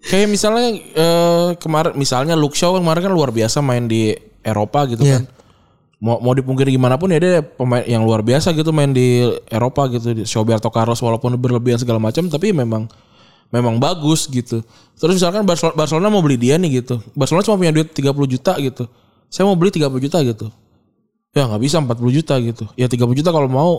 Kayak 0.01 0.29
misalnya 0.29 0.69
eh, 0.79 1.49
kemarin 1.59 1.93
misalnya 1.95 2.35
Luke 2.35 2.55
Shaw 2.55 2.73
kemarin 2.73 3.03
kan 3.03 3.13
luar 3.13 3.31
biasa 3.31 3.61
main 3.61 3.85
di 3.85 4.15
Eropa 4.41 4.87
gitu 4.87 5.03
Iya. 5.03 5.21
kan. 5.21 5.40
Mau 6.01 6.17
mau 6.25 6.33
dipungkiri 6.33 6.73
gimana 6.73 6.97
pun 6.97 7.13
ya 7.13 7.21
dia 7.21 7.45
pemain 7.45 7.85
yang 7.85 8.09
luar 8.09 8.25
biasa 8.25 8.57
gitu 8.57 8.73
main 8.73 8.89
di 8.89 9.21
Eropa 9.53 9.85
gitu. 9.93 10.17
Di 10.17 10.25
Roberto 10.25 10.73
Carlos 10.73 10.97
walaupun 11.05 11.37
berlebihan 11.37 11.77
segala 11.77 12.01
macam 12.01 12.25
tapi 12.33 12.57
memang 12.57 12.89
memang 13.53 13.77
bagus 13.77 14.25
gitu. 14.31 14.65
Terus 14.97 15.21
misalkan 15.21 15.45
Barcelona, 15.45 15.77
Barcelona 15.77 16.09
mau 16.09 16.25
beli 16.25 16.41
dia 16.41 16.57
nih 16.57 16.81
gitu. 16.81 17.05
Barcelona 17.13 17.45
cuma 17.45 17.61
punya 17.61 17.73
duit 17.77 17.93
30 17.93 18.17
juta 18.33 18.53
gitu. 18.57 18.85
Saya 19.29 19.45
mau 19.45 19.55
beli 19.61 19.71
30 19.77 19.93
juta 20.01 20.19
gitu. 20.25 20.47
Ya 21.37 21.47
nggak 21.47 21.63
bisa 21.63 21.77
40 21.85 22.17
juta 22.17 22.35
gitu. 22.41 22.65
Ya 22.81 22.89
30 22.89 23.19
juta 23.21 23.31
kalau 23.31 23.49
mau 23.53 23.71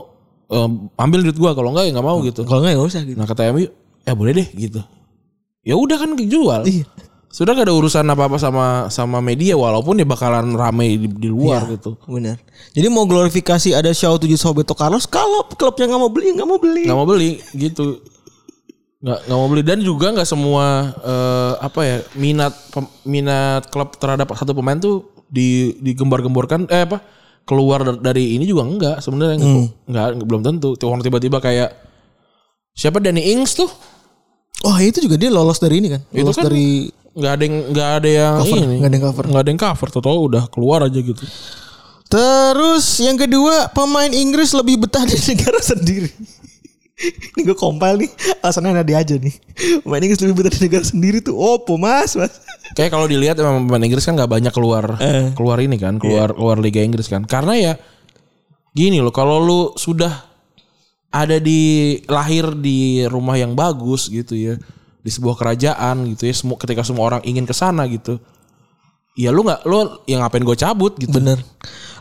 eh, 0.54 0.70
ambil 1.02 1.26
duit 1.26 1.38
gua 1.42 1.58
kalau 1.58 1.74
enggak 1.74 1.90
ya 1.90 1.92
nggak 1.98 2.08
mau 2.08 2.22
gitu. 2.22 2.46
Kalau 2.46 2.62
nggak 2.62 2.72
ya 2.72 2.78
nggak 2.78 2.90
usah 2.94 3.02
gitu. 3.02 3.18
Nah 3.18 3.28
kata 3.28 3.50
MU, 3.50 3.66
ya 4.06 4.14
boleh 4.14 4.34
deh 4.38 4.48
gitu. 4.54 4.80
Ya 5.66 5.74
udah 5.74 5.98
kan 5.98 6.14
dijual. 6.14 6.70
Iya. 6.70 6.86
Sudah 7.32 7.52
gak 7.54 7.64
ada 7.64 7.72
urusan 7.72 8.04
apa-apa 8.06 8.36
sama 8.36 8.66
sama 8.88 9.18
media 9.20 9.56
walaupun 9.56 9.96
dia 9.96 10.04
bakalan 10.04 10.52
rame 10.52 10.96
di, 10.96 11.08
di 11.08 11.28
luar 11.28 11.64
Iya. 11.64 11.74
gitu. 11.74 11.96
Benar. 12.04 12.36
Jadi 12.70 12.88
mau 12.88 13.04
glorifikasi 13.04 13.72
ada 13.72 13.88
show 13.92 14.16
tujuh 14.16 14.36
Roberto 14.38 14.72
Carlos, 14.74 15.04
kalau 15.06 15.48
klubnya 15.50 15.88
nggak 15.88 16.02
mau 16.02 16.12
beli 16.12 16.28
nggak 16.34 16.46
mau 16.46 16.60
beli. 16.60 16.84
Gak 16.84 16.94
mau 16.94 17.08
beli 17.08 17.32
gitu. 17.54 18.04
Gak, 19.00 19.20
nggak 19.26 19.34
mau 19.34 19.48
beli 19.48 19.64
dan 19.64 19.80
juga 19.80 20.12
nggak 20.12 20.28
semua 20.28 20.66
eh, 20.94 21.54
apa 21.58 21.80
ya 21.82 21.98
minat 22.14 22.54
pem- 22.70 22.94
minat 23.04 23.66
klub 23.68 23.96
terhadap 23.96 24.30
satu 24.32 24.52
pemain 24.52 24.78
tuh 24.78 25.10
di 25.26 25.74
digembar-gemborkan 25.80 26.68
eh 26.68 26.84
apa 26.84 27.00
keluar 27.42 27.82
dar- 27.82 27.98
dari 28.04 28.36
ini 28.36 28.44
juga 28.44 28.62
enggak 28.62 28.96
sebenarnya 29.00 29.40
Hmm. 29.40 29.66
nggak 29.84 30.08
nggak 30.16 30.28
belum 30.28 30.42
tentu. 30.44 30.76
Tiba-tiba 30.76 31.40
kayak 31.40 31.74
siapa 32.72 33.00
Danny 33.00 33.32
Ings 33.32 33.56
tuh 33.56 33.72
Oh 34.62 34.78
itu 34.78 35.02
juga 35.02 35.18
dia 35.18 35.34
lolos 35.34 35.58
dari 35.58 35.82
ini 35.82 35.90
kan? 35.90 36.02
Itu 36.14 36.22
Lolos 36.22 36.38
kan 36.38 36.46
dari 36.46 36.86
nggak 37.12 37.32
ada 37.32 37.44
yang 37.44 37.56
nggak 37.70 37.90
ada 37.92 38.10
yang 38.10 38.36
Cover, 38.40 38.58
ini 38.58 38.76
nggak 38.78 38.88
ada 38.88 38.96
yang 38.96 39.06
cover. 39.06 39.24
nggak 39.28 39.42
ada 39.42 39.50
yang 39.50 39.62
cover 39.62 39.88
tuh 39.90 40.02
udah 40.02 40.44
keluar 40.48 40.80
aja 40.84 41.00
gitu 41.00 41.26
Terus 42.08 43.00
yang 43.00 43.16
kedua 43.16 43.72
pemain 43.72 44.12
Inggris 44.12 44.52
lebih 44.52 44.84
betah 44.84 45.08
di 45.08 45.16
negara 45.16 45.60
sendiri. 45.60 46.12
ini 47.02 47.42
gue 47.42 47.56
compile 47.56 48.06
nih 48.06 48.12
alasannya 48.40 48.78
ada 48.78 48.94
aja 48.94 49.16
nih. 49.16 49.34
Pemain 49.82 50.04
Inggris 50.04 50.20
lebih 50.20 50.36
betah 50.38 50.52
di 50.52 50.60
negara 50.62 50.84
sendiri 50.84 51.18
tuh 51.18 51.34
opo 51.34 51.74
mas 51.74 52.14
mas. 52.14 52.30
kayak 52.72 52.92
kalau 52.92 53.08
dilihat 53.08 53.40
emang 53.40 53.64
pemain 53.64 53.82
Inggris 53.82 54.04
kan 54.04 54.14
nggak 54.14 54.28
banyak 54.28 54.52
keluar 54.52 55.00
Eh. 55.00 55.32
keluar 55.34 55.58
ini 55.58 55.76
kan 55.76 55.98
keluar 55.98 56.30
keluar 56.32 56.60
Liga 56.60 56.80
Inggris 56.80 57.08
kan 57.08 57.24
karena 57.24 57.56
ya 57.56 57.74
gini 58.72 59.00
loh 59.00 59.12
kalau 59.12 59.40
lu 59.40 59.62
sudah 59.74 60.12
ada 61.10 61.40
di 61.40 61.96
lahir 62.06 62.56
di 62.56 63.08
rumah 63.08 63.36
yang 63.36 63.56
bagus 63.56 64.08
gitu 64.08 64.36
ya 64.36 64.56
di 65.02 65.10
sebuah 65.10 65.36
kerajaan 65.36 66.06
gitu 66.10 66.26
ya 66.26 66.34
semua 66.34 66.56
ketika 66.56 66.82
semua 66.82 67.06
orang 67.06 67.22
ingin 67.24 67.44
ke 67.44 67.52
sana 67.52 67.86
gitu 67.86 68.22
ya 69.12 69.28
lu 69.28 69.44
nggak 69.44 69.68
lu 69.68 69.78
yang 70.08 70.24
ngapain 70.24 70.40
gue 70.40 70.56
cabut 70.56 70.96
gitu 70.96 71.12
Bener. 71.12 71.42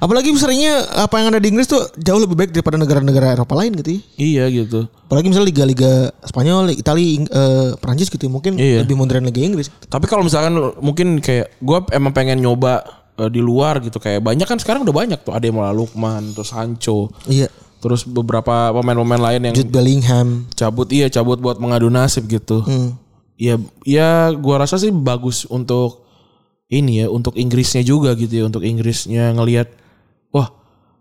Apalagi 0.01 0.33
seringnya 0.33 0.81
apa 0.97 1.21
yang 1.21 1.29
ada 1.29 1.37
di 1.37 1.53
Inggris 1.53 1.69
tuh 1.69 1.85
jauh 2.01 2.17
lebih 2.17 2.33
baik 2.33 2.57
daripada 2.57 2.81
negara-negara 2.81 3.37
Eropa 3.37 3.53
lain 3.53 3.77
gitu 3.77 3.91
ya. 3.93 4.01
Iya 4.17 4.45
gitu. 4.49 4.89
Apalagi 5.05 5.29
misalnya 5.29 5.53
liga-liga 5.53 5.93
Spanyol, 6.25 6.73
Italia, 6.73 7.05
Ing- 7.21 7.29
eh, 7.29 7.77
Prancis 7.77 8.09
gitu 8.09 8.25
ya. 8.25 8.33
Mungkin 8.33 8.57
Iya. 8.57 8.81
lebih 8.81 8.97
modern 8.97 9.29
lagi 9.29 9.45
Inggris. 9.45 9.69
Tapi 9.85 10.09
kalau 10.09 10.25
misalkan 10.25 10.57
mungkin 10.81 11.21
kayak 11.21 11.53
gue 11.61 11.79
emang 11.93 12.17
pengen 12.17 12.41
nyoba 12.41 12.81
eh, 13.19 13.29
di 13.29 13.45
luar 13.45 13.85
gitu 13.85 14.01
kayak 14.01 14.25
banyak 14.25 14.49
kan 14.49 14.57
sekarang 14.57 14.89
udah 14.89 14.95
banyak 14.95 15.21
tuh 15.21 15.37
ada 15.37 15.45
yang 15.45 15.61
malah 15.61 15.77
Lukman 15.77 16.33
terus 16.33 16.49
Sancho 16.49 17.13
Iya. 17.29 17.53
Terus 17.81 18.05
beberapa 18.05 18.71
pemain-pemain 18.77 19.19
lain 19.19 19.41
yang 19.51 19.55
Jude 19.57 19.73
Bellingham. 19.73 20.47
cabut 20.53 20.87
iya 20.93 21.09
cabut 21.09 21.41
buat 21.41 21.57
mengadu 21.57 21.89
nasib 21.89 22.29
gitu. 22.29 22.61
Hmm. 22.63 22.95
Iya 23.41 23.57
ya 23.89 24.31
gua 24.37 24.63
rasa 24.63 24.77
sih 24.77 24.93
bagus 24.93 25.49
untuk 25.49 26.05
ini 26.69 27.03
ya 27.03 27.07
untuk 27.09 27.41
Inggrisnya 27.41 27.81
juga 27.81 28.13
gitu 28.15 28.31
ya 28.31 28.45
untuk 28.47 28.61
Inggrisnya 28.63 29.33
ngelihat 29.33 29.73
wah 30.29 30.53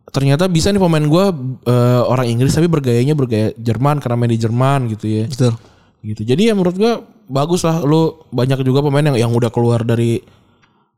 ternyata 0.09 0.47
bisa 0.47 0.71
nih 0.71 0.80
pemain 0.80 1.03
gua 1.03 1.36
eh, 1.67 2.01
orang 2.07 2.32
Inggris 2.32 2.55
tapi 2.55 2.71
bergayanya 2.71 3.13
bergaya 3.13 3.51
Jerman 3.59 3.99
karena 3.99 4.15
main 4.15 4.32
di 4.32 4.39
Jerman 4.39 4.80
gitu 4.95 5.05
ya. 5.05 5.25
Betul. 5.27 5.53
Gitu. 5.99 6.23
Jadi 6.23 6.47
ya 6.47 6.53
menurut 6.55 6.80
gua 6.80 7.03
bagus 7.27 7.67
lah 7.67 7.84
lu 7.84 8.23
banyak 8.32 8.63
juga 8.63 8.80
pemain 8.80 9.03
yang 9.03 9.30
yang 9.30 9.32
udah 9.36 9.51
keluar 9.51 9.84
dari 9.84 10.23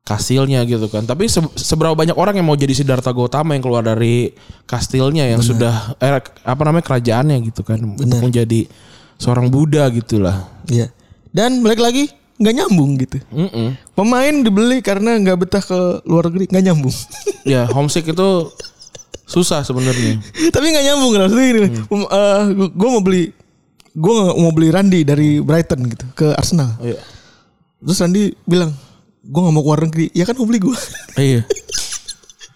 kastilnya 0.01 0.65
gitu 0.65 0.89
kan. 0.89 1.05
Tapi 1.05 1.29
se- 1.29 1.53
seberapa 1.55 1.93
banyak 1.93 2.17
orang 2.17 2.33
yang 2.37 2.47
mau 2.49 2.57
jadi 2.57 2.73
Siddhartha 2.73 3.13
Gautama 3.13 3.53
yang 3.53 3.63
keluar 3.63 3.85
dari 3.85 4.33
kastilnya 4.65 5.29
yang 5.29 5.41
sudah 5.45 5.93
eh, 6.01 6.17
apa 6.41 6.61
namanya 6.65 6.85
kerajaannya 6.85 7.37
gitu 7.47 7.61
kan 7.61 7.77
untuk 7.79 8.19
menjadi 8.19 8.65
seorang 9.21 9.53
Buddha 9.53 9.85
gitulah. 9.93 10.49
Iya. 10.65 10.89
Dan 11.29 11.61
balik 11.61 11.79
lagi 11.79 12.09
nggak 12.41 12.55
nyambung 12.57 12.97
gitu. 12.97 13.21
Mm-mm. 13.29 13.77
Pemain 13.93 14.33
dibeli 14.41 14.81
karena 14.81 15.21
nggak 15.21 15.37
betah 15.37 15.61
ke 15.61 15.79
luar 16.09 16.27
negeri 16.33 16.49
nggak 16.49 16.65
nyambung. 16.65 16.95
Ya 17.41 17.65
homesick 17.73 18.05
itu 18.05 18.53
susah 19.25 19.65
sebenarnya. 19.65 20.21
Tapi 20.53 20.65
nggak 20.69 20.85
nyambung 20.85 21.09
kan 21.13 21.21
maksudnya 21.25 21.47
gini. 21.49 21.67
gue 22.69 22.89
mau 22.89 23.01
beli 23.01 23.33
gue 23.91 24.13
mau 24.37 24.53
beli 24.53 24.69
Randy 24.69 25.01
dari 25.01 25.41
Brighton 25.41 25.85
gitu 25.89 26.05
ke 26.17 26.33
Arsenal. 26.33 26.77
Iya. 26.81 26.97
Terus 27.81 27.97
Randy 27.97 28.23
bilang 28.45 28.73
gue 29.21 29.39
nggak 29.41 29.53
mau 29.53 29.61
ke 29.61 29.69
luar 29.69 29.81
negeri. 29.85 30.05
Ya 30.17 30.23
kan 30.25 30.33
mau 30.37 30.45
beli 30.49 30.59
gue. 30.61 30.77
Iya. 31.17 31.41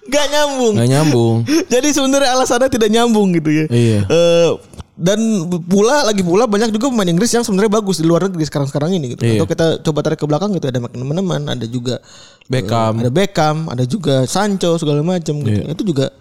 Gak 0.06 0.26
nyambung. 0.30 0.74
Nggak 0.78 0.90
nyambung. 0.94 1.38
Jadi 1.74 1.88
sebenarnya 1.90 2.38
alasannya 2.38 2.70
tidak 2.70 2.90
nyambung 2.94 3.34
gitu 3.34 3.50
ya. 3.50 3.66
Iya. 3.74 4.00
Eh, 4.06 4.50
dan 4.96 5.20
pula 5.68 6.08
lagi 6.08 6.24
pula 6.24 6.48
banyak 6.48 6.72
juga 6.72 6.88
pemain 6.88 7.10
Inggris 7.10 7.28
yang 7.36 7.44
sebenarnya 7.44 7.68
bagus 7.68 8.00
di 8.00 8.08
luar 8.08 8.32
negeri 8.32 8.48
sekarang-sekarang 8.48 8.96
ini 8.96 9.18
gitu. 9.18 9.28
Iya. 9.28 9.44
Atau 9.44 9.48
kita 9.50 9.68
coba 9.84 10.00
tarik 10.06 10.20
ke 10.22 10.26
belakang 10.30 10.56
gitu 10.56 10.72
ada 10.72 10.80
teman-teman, 10.80 11.42
ada 11.52 11.66
juga 11.68 12.00
Beckham. 12.48 13.04
ada 13.04 13.12
Beckham, 13.12 13.68
ada 13.68 13.84
juga 13.84 14.24
Sancho 14.24 14.78
segala 14.80 15.04
macam 15.04 15.42
gitu. 15.44 15.68
Iya. 15.68 15.74
Itu 15.76 15.84
juga 15.84 16.14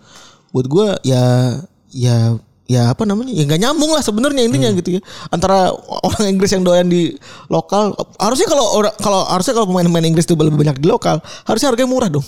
buat 0.50 0.66
gua 0.66 0.98
ya 1.06 1.54
ya 1.94 2.34
ya 2.64 2.88
apa 2.88 3.04
namanya 3.04 3.28
ya 3.28 3.44
nggak 3.44 3.60
nyambung 3.60 3.92
lah 3.92 4.00
sebenarnya 4.00 4.48
intinya 4.48 4.72
Hmm. 4.72 4.78
gitu 4.80 4.90
ya 4.96 5.00
antara 5.28 5.68
orang 6.00 6.24
Inggris 6.32 6.48
yang 6.48 6.64
doyan 6.64 6.88
di 6.88 7.12
lokal 7.46 7.92
harusnya 8.16 8.48
kalau 8.48 8.64
orang 8.74 8.94
kalau 8.96 9.20
harusnya 9.28 9.52
kalau 9.52 9.68
pemain-pemain 9.68 10.06
Inggris 10.06 10.24
itu 10.24 10.32
lebih 10.32 10.56
banyak 10.56 10.80
di 10.80 10.88
lokal 10.88 11.20
harusnya 11.44 11.68
harganya 11.68 11.90
murah 11.90 12.08
dong 12.08 12.24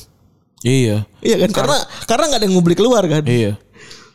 Iya. 0.61 1.09
iya 1.21 1.37
kan 1.39 1.51
karena 1.53 1.77
karena 2.05 2.25
nggak 2.29 2.39
ada 2.39 2.45
yang 2.45 2.55
mau 2.55 2.61
beli 2.61 2.77
keluar 2.77 3.01
kan 3.03 3.25
Iya. 3.25 3.57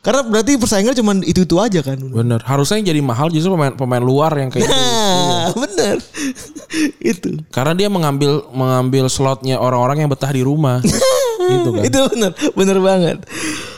karena 0.02 0.22
berarti 0.22 0.58
persaingan 0.58 0.94
cuma 0.94 1.14
itu 1.22 1.42
itu 1.42 1.56
aja 1.58 1.82
kan 1.82 1.98
Bener. 1.98 2.42
Harusnya 2.42 2.78
yang 2.78 2.88
jadi 2.90 3.02
mahal 3.02 3.30
justru 3.30 3.54
pemain 3.54 3.74
pemain 3.74 4.02
luar 4.02 4.34
yang 4.36 4.50
kayak 4.50 4.66
gitu. 4.66 4.74
nah 4.74 5.50
bener 5.54 5.98
itu 7.14 7.30
Karena 7.50 7.74
dia 7.74 7.90
mengambil 7.90 8.46
mengambil 8.50 9.06
slotnya 9.08 9.58
orang-orang 9.58 10.02
yang 10.02 10.10
betah 10.10 10.30
di 10.30 10.42
rumah. 10.42 10.82
gitu 11.52 11.70
kan. 11.72 11.82
Itu 11.82 12.00
bener, 12.10 12.32
bener 12.54 12.78
banget. 12.80 13.18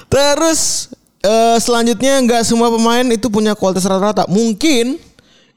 Terus 0.08 0.93
eh, 1.24 1.58
selanjutnya 1.58 2.20
nggak 2.22 2.42
semua 2.44 2.68
pemain 2.70 3.08
itu 3.10 3.32
punya 3.32 3.56
kualitas 3.56 3.88
rata-rata. 3.88 4.28
Mungkin 4.28 5.00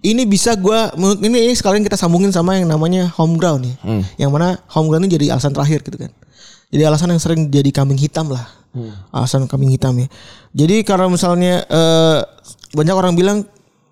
ini 0.01 0.23
bisa 0.23 0.55
gua 0.55 0.95
mungkin 0.95 1.35
ini 1.35 1.51
sekalian 1.53 1.83
kita 1.83 1.99
sambungin 1.99 2.31
sama 2.31 2.55
yang 2.55 2.71
namanya 2.71 3.11
home 3.19 3.35
ground 3.35 3.67
ya. 3.67 3.75
Yang 4.17 4.31
mana 4.31 4.49
home 4.71 4.87
ground 4.89 5.11
ini 5.11 5.19
jadi 5.19 5.27
alasan 5.35 5.51
terakhir 5.51 5.83
gitu 5.83 5.99
kan. 5.99 6.13
Jadi 6.71 6.83
alasan 6.87 7.11
yang 7.11 7.23
sering 7.23 7.51
jadi 7.51 7.71
kambing 7.75 7.99
hitam 7.99 8.31
lah. 8.31 8.47
Alasan 9.11 9.49
kambing 9.51 9.73
hitam 9.75 9.97
ya. 9.99 10.07
Jadi 10.55 10.87
karena 10.87 11.11
misalnya 11.11 11.67
eh, 11.67 12.19
banyak 12.77 12.95
orang 12.95 13.19
bilang 13.19 13.43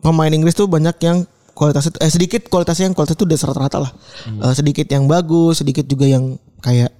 pemain 0.05 0.31
Inggris 0.31 0.55
tuh 0.55 0.69
banyak 0.71 0.95
yang 1.03 1.25
kualitasnya 1.57 1.97
eh 2.03 2.11
sedikit 2.13 2.51
kualitasnya 2.51 2.91
yang 2.91 2.95
kualitas 2.95 3.17
itu 3.17 3.25
udah 3.25 3.39
rata-rata 3.51 3.79
lah. 3.83 3.93
Eh, 4.29 4.55
sedikit 4.55 4.87
yang 4.87 5.09
bagus, 5.11 5.65
sedikit 5.65 5.89
juga 5.89 6.07
yang 6.07 6.39
kayak 6.63 6.93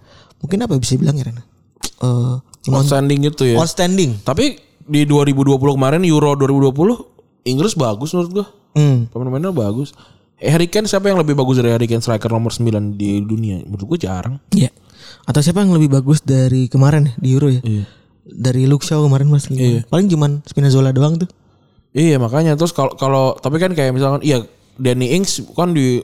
mungkin 0.43 0.65
apa 0.65 0.75
bisa 0.81 0.97
bilang 0.99 1.15
ya 1.21 1.29
Ren? 1.29 1.39
Eh 1.39 2.37
Outstanding 2.73 3.29
gitu 3.29 3.45
ya. 3.45 3.61
outstanding. 3.61 4.25
Tapi 4.25 4.57
di 4.85 5.09
2020 5.09 5.59
kemarin 5.77 6.03
Euro 6.05 6.37
2020 6.37 7.49
Inggris 7.49 7.75
bagus 7.77 8.13
menurut 8.17 8.31
gua. 8.33 8.47
Hmm. 8.75 9.07
Pemain-pemainnya 9.13 9.53
bagus. 9.53 9.93
Eh, 10.41 10.51
Harry 10.51 10.67
Kane 10.67 10.89
siapa 10.91 11.13
yang 11.13 11.21
lebih 11.21 11.37
bagus 11.39 11.61
dari 11.61 11.71
Harry 11.71 11.87
Kane 11.87 12.03
striker 12.03 12.33
nomor 12.33 12.51
9 12.51 12.97
di 12.97 13.21
dunia? 13.23 13.63
Menurut 13.65 13.97
gua 13.97 13.99
jarang. 14.01 14.37
Iya. 14.51 14.73
Atau 15.29 15.41
siapa 15.45 15.61
yang 15.63 15.73
lebih 15.77 15.93
bagus 15.93 16.25
dari 16.25 16.67
kemarin 16.67 17.13
di 17.21 17.29
Euro 17.37 17.53
ya? 17.53 17.61
Iya. 17.61 17.85
Dari 18.25 18.65
Luke 18.65 18.85
Shaw 18.85 19.05
kemarin 19.05 19.29
Mas. 19.29 19.47
Iya. 19.53 19.85
Paling 19.89 20.09
cuman 20.09 20.41
Spinazzola 20.49 20.91
doang 20.91 21.21
tuh. 21.21 21.29
Iya 21.95 22.19
makanya 22.19 22.59
terus 22.59 22.75
kalau 22.75 22.91
kalau 22.99 23.39
tapi 23.39 23.63
kan 23.63 23.71
kayak 23.71 23.95
misalkan 23.95 24.19
iya 24.27 24.43
Danny 24.75 25.15
Ings 25.15 25.39
kan 25.55 25.71
di 25.71 26.03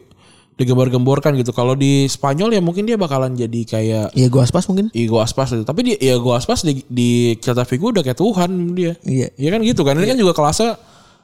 digembar-gemborkan 0.61 1.33
gitu. 1.35 1.51
Kalau 1.51 1.73
di 1.73 2.05
Spanyol 2.05 2.53
ya 2.53 2.61
mungkin 2.61 2.85
dia 2.85 2.95
bakalan 2.95 3.33
jadi 3.33 3.61
kayak 3.65 4.07
Iya 4.13 4.29
gua 4.29 4.45
aspas 4.45 4.69
mungkin. 4.69 4.93
Igo 4.93 5.17
Aspas 5.19 5.49
gitu. 5.49 5.65
Tapi 5.65 5.81
dia 5.83 5.97
Igo 5.97 6.31
Aspas 6.31 6.61
di 6.61 6.85
di 6.85 7.11
Celta 7.37 7.65
Vigo 7.65 7.89
udah 7.89 8.01
kayak 8.01 8.15
Tuhan 8.15 8.51
dia. 8.73 8.93
Iya. 9.01 9.33
Iya 9.33 9.49
kan 9.51 9.61
gitu 9.63 9.81
kan. 9.81 9.97
Ini 9.97 10.07
kan 10.07 10.19
juga 10.19 10.33
kelasnya 10.33 10.77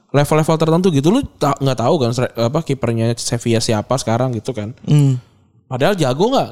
level-level 0.09 0.57
tertentu 0.57 0.89
gitu. 0.89 1.09
Lu 1.11 1.20
ta- 1.22 1.55
nggak 1.55 1.76
tahu 1.76 1.95
kan 1.99 2.11
apa 2.41 2.59
kipernya 2.62 3.12
Sevilla 3.14 3.61
siapa 3.61 3.95
sekarang 3.95 4.32
gitu 4.32 4.51
kan. 4.51 4.72
Hmm. 4.82 5.20
Padahal 5.66 5.93
jago 5.93 6.32
nggak? 6.32 6.51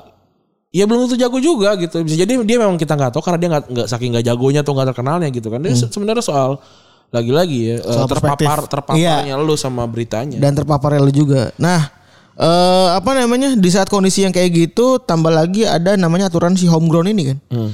Ya 0.74 0.84
belum 0.84 1.06
tentu 1.06 1.16
jago 1.16 1.38
juga 1.38 1.78
gitu. 1.78 2.02
Bisa 2.02 2.18
jadi 2.18 2.34
dia 2.36 2.58
memang 2.58 2.74
kita 2.74 2.92
nggak 2.92 3.14
tahu 3.14 3.22
karena 3.22 3.38
dia 3.38 3.48
nggak 3.48 3.64
nggak 3.70 3.86
saking 3.86 4.10
nggak 4.12 4.26
jagonya 4.26 4.60
atau 4.60 4.74
nggak 4.74 4.88
terkenalnya 4.90 5.28
gitu 5.30 5.48
kan. 5.48 5.62
Dia 5.62 5.72
se- 5.72 5.88
sebenarnya 5.88 6.20
soal 6.20 6.58
lagi-lagi 7.08 7.58
ya 7.64 7.76
eh, 7.78 7.94
Soal 7.94 8.10
perspektif. 8.10 8.42
terpapar 8.42 8.66
terpaparnya 8.66 9.38
lu 9.38 9.54
sama 9.54 9.86
beritanya. 9.86 10.34
Dan 10.34 10.50
terpapar 10.52 10.98
lu 10.98 11.14
juga. 11.14 11.54
Nah, 11.56 11.86
eh 12.34 12.88
apa 12.94 13.10
namanya? 13.14 13.54
Di 13.54 13.70
saat 13.70 13.86
kondisi 13.86 14.26
yang 14.26 14.34
kayak 14.34 14.50
gitu 14.54 14.98
tambah 15.02 15.30
lagi 15.30 15.66
ada 15.66 15.94
namanya 15.94 16.30
aturan 16.30 16.58
si 16.58 16.66
homegrown 16.66 17.10
ini 17.10 17.34
kan. 17.34 17.38
Hmm. 17.50 17.70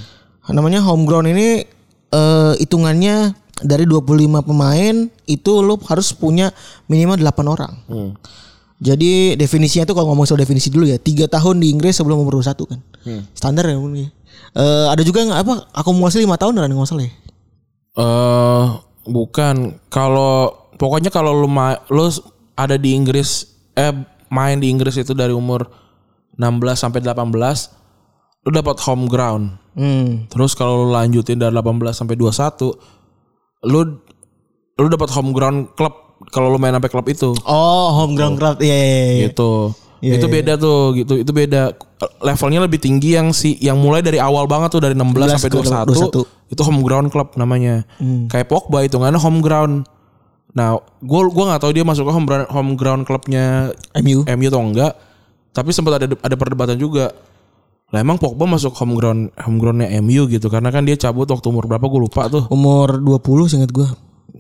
Namanya 0.51 0.83
homegrown 0.85 1.31
ini 1.31 1.65
eh 2.11 2.53
hitungannya 2.59 3.35
dari 3.61 3.85
25 3.85 4.41
pemain 4.41 4.97
itu 5.29 5.53
lu 5.61 5.77
harus 5.85 6.13
punya 6.17 6.53
minimal 6.89 7.21
8 7.21 7.55
orang. 7.55 7.73
Hmm. 7.87 8.13
Jadi 8.81 9.37
definisinya 9.37 9.85
tuh 9.85 9.93
kalau 9.93 10.17
ngomong 10.17 10.25
soal 10.25 10.41
definisi 10.41 10.73
dulu 10.73 10.89
ya, 10.89 10.97
tiga 10.97 11.29
tahun 11.29 11.61
di 11.61 11.69
Inggris 11.69 12.01
sebelum 12.01 12.25
umur 12.25 12.41
21 12.41 12.65
kan. 12.65 12.81
Hmm. 13.05 13.23
Standar 13.37 13.69
ya. 13.69 13.77
Eh 14.57 14.87
ada 14.89 15.03
juga 15.05 15.21
yang 15.23 15.37
apa 15.37 15.69
akumulasi 15.77 16.19
lima 16.25 16.41
tahun 16.41 16.57
dan 16.59 16.73
nggak 16.73 16.89
salah 16.89 17.05
ya. 17.05 17.13
Eh 18.01 18.67
bukan 19.05 19.77
kalau 19.93 20.53
pokoknya 20.81 21.13
kalau 21.13 21.37
lu 21.37 21.49
lu 21.93 22.07
ada 22.57 22.81
di 22.81 22.97
Inggris 22.97 23.53
eh 23.77 23.93
main 24.31 24.57
di 24.63 24.71
Inggris 24.71 24.97
itu 24.97 25.13
dari 25.13 25.35
umur 25.35 25.67
16 26.39 26.79
sampai 26.79 27.03
18 27.03 27.21
lu 28.41 28.51
dapat 28.57 28.81
home 28.81 29.05
ground. 29.05 29.61
Hmm. 29.77 30.25
Terus 30.33 30.57
kalau 30.57 30.89
lu 30.89 30.97
lanjutin 30.97 31.37
dari 31.37 31.53
18 31.53 31.93
sampai 31.93 32.17
21 32.17 33.69
lu 33.69 33.81
lu 34.81 34.87
dapat 34.89 35.13
home 35.13 35.37
ground 35.37 35.77
klub 35.77 36.11
kalau 36.33 36.53
lu 36.53 36.59
main 36.61 36.73
sampai 36.77 36.91
klub 36.93 37.07
itu. 37.09 37.33
Oh, 37.49 37.89
homegrown 38.05 38.37
club. 38.37 38.61
Iya, 38.61 38.77
iya, 38.77 38.97
iya. 38.97 39.21
Gitu. 39.29 39.53
Iya, 40.01 40.17
itu 40.17 40.27
iya. 40.29 40.35
beda 40.41 40.53
tuh 40.57 40.81
gitu. 40.97 41.15
Itu 41.21 41.33
beda. 41.33 41.77
Levelnya 42.25 42.61
lebih 42.65 42.81
tinggi 42.81 43.17
yang 43.17 43.37
si 43.37 43.61
yang 43.61 43.77
mulai 43.77 44.01
dari 44.01 44.17
awal 44.17 44.49
banget 44.49 44.73
tuh 44.73 44.81
dari 44.81 44.97
16 44.97 45.37
sampai 45.37 45.51
ke 45.53 45.59
21. 45.61 46.25
21. 46.49 46.53
Itu 46.53 46.63
home 46.65 46.81
ground 46.85 47.09
club 47.13 47.37
namanya. 47.37 47.85
Hmm. 48.01 48.29
Kayak 48.29 48.49
Pogba 48.49 48.85
itu 48.85 48.97
nggak 48.97 49.21
home 49.21 49.41
ground. 49.45 49.85
Nah, 50.51 50.75
gue 50.99 51.21
gua 51.31 51.45
nggak 51.47 51.63
tahu 51.63 51.73
dia 51.73 51.85
masuk 51.85 52.05
ke 52.05 52.13
home 52.13 52.27
ground, 52.27 52.47
home 52.51 52.73
ground 52.75 53.03
klubnya 53.05 53.71
MU. 53.97 54.27
MU 54.27 54.47
atau 54.49 54.61
enggak. 54.61 54.93
Tapi 55.51 55.71
sempat 55.71 56.03
ada 56.03 56.07
ada 56.11 56.37
perdebatan 56.37 56.75
juga. 56.75 57.15
Lah 57.91 57.99
emang 57.99 58.19
Pogba 58.19 58.47
masuk 58.47 58.71
home 58.75 58.95
ground 58.95 59.23
home 59.37 59.59
groundnya 59.59 59.91
MU 59.99 60.27
gitu 60.27 60.47
karena 60.47 60.71
kan 60.71 60.83
dia 60.83 60.95
cabut 60.95 61.27
waktu 61.27 61.47
umur 61.47 61.67
berapa 61.67 61.83
gue 61.83 62.01
lupa 62.01 62.27
tuh. 62.27 62.47
Umur 62.49 62.99
20 62.99 63.47
seingat 63.47 63.71
gua. 63.71 63.91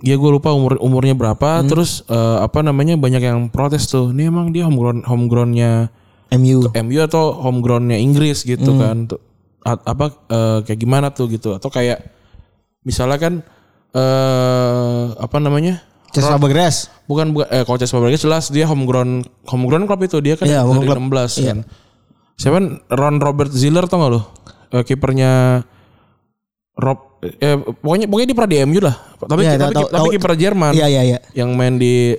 Ya 0.01 0.15
gue 0.15 0.31
lupa 0.31 0.51
umur 0.51 0.79
umurnya 0.79 1.15
Hmm. 1.15 1.23
berapa. 1.27 1.67
Terus 1.67 2.07
eh, 2.07 2.39
apa 2.39 2.63
namanya 2.63 2.95
banyak 2.95 3.19
yang 3.21 3.51
protes 3.51 3.87
tuh. 3.87 4.11
Ini 4.11 4.31
emang 4.31 4.51
dia 4.51 4.67
home 4.67 4.79
ground 4.79 5.01
home 5.03 5.27
groundnya 5.27 5.91
MU. 6.31 6.63
MU 6.71 6.99
atau 7.03 7.35
home 7.35 7.59
groundnya 7.59 7.99
Inggris 7.99 8.43
gitu 8.43 8.71
Hmm. 8.71 8.79
kan. 8.79 8.97
Tuh, 9.11 9.19
a- 9.63 9.83
apa 9.85 10.15
eh, 10.27 10.59
kayak 10.63 10.79
gimana 10.79 11.11
tuh 11.11 11.27
gitu 11.27 11.51
atau 11.53 11.71
kayak 11.71 12.07
misalnya 12.83 13.19
kan 13.19 13.35
eh 13.91 15.05
apa 15.19 15.37
namanya? 15.37 15.83
Cesar 16.11 16.35
Fabregas. 16.35 16.91
Bukan 17.05 17.31
bukan 17.31 17.47
eh 17.49 17.63
kalau 17.63 17.77
Cesc 17.77 17.93
Fabregas 17.93 18.21
jelas 18.21 18.45
dia 18.49 18.65
home 18.65 18.83
ground 18.83 19.13
home 19.45 19.65
ground 19.65 19.85
club 19.85 20.01
itu 20.01 20.19
dia 20.19 20.35
kan 20.35 20.45
Iya, 20.45 20.63
home 20.63 20.81
dari 20.81 20.91
club. 20.91 21.07
16 21.07 21.33
Iya. 21.37 21.47
kan. 21.49 21.59
Siapa 22.35 22.59
Ron 22.91 23.17
Robert 23.19 23.51
Ziller 23.51 23.85
tau 23.85 23.99
gak 23.99 24.11
lo? 24.11 24.21
Eh, 24.71 24.83
kipernya 24.83 25.61
Rob 26.75 26.99
eh, 27.21 27.55
pokoknya 27.77 28.07
pokoknya 28.07 28.27
dia 28.27 28.35
pernah 28.35 28.51
di 28.51 28.59
MU 28.65 28.81
lah. 28.81 28.97
Tapi 29.21 29.41
Iya, 29.43 29.53
tapi, 29.57 29.75
tahu- 29.77 29.91
tapi 29.91 30.09
kiper 30.11 30.33
Jerman 30.35 30.73
Iya 30.73 30.87
iya 30.89 31.03
iya. 31.05 31.19
yang 31.35 31.53
main 31.53 31.77
di 31.77 32.17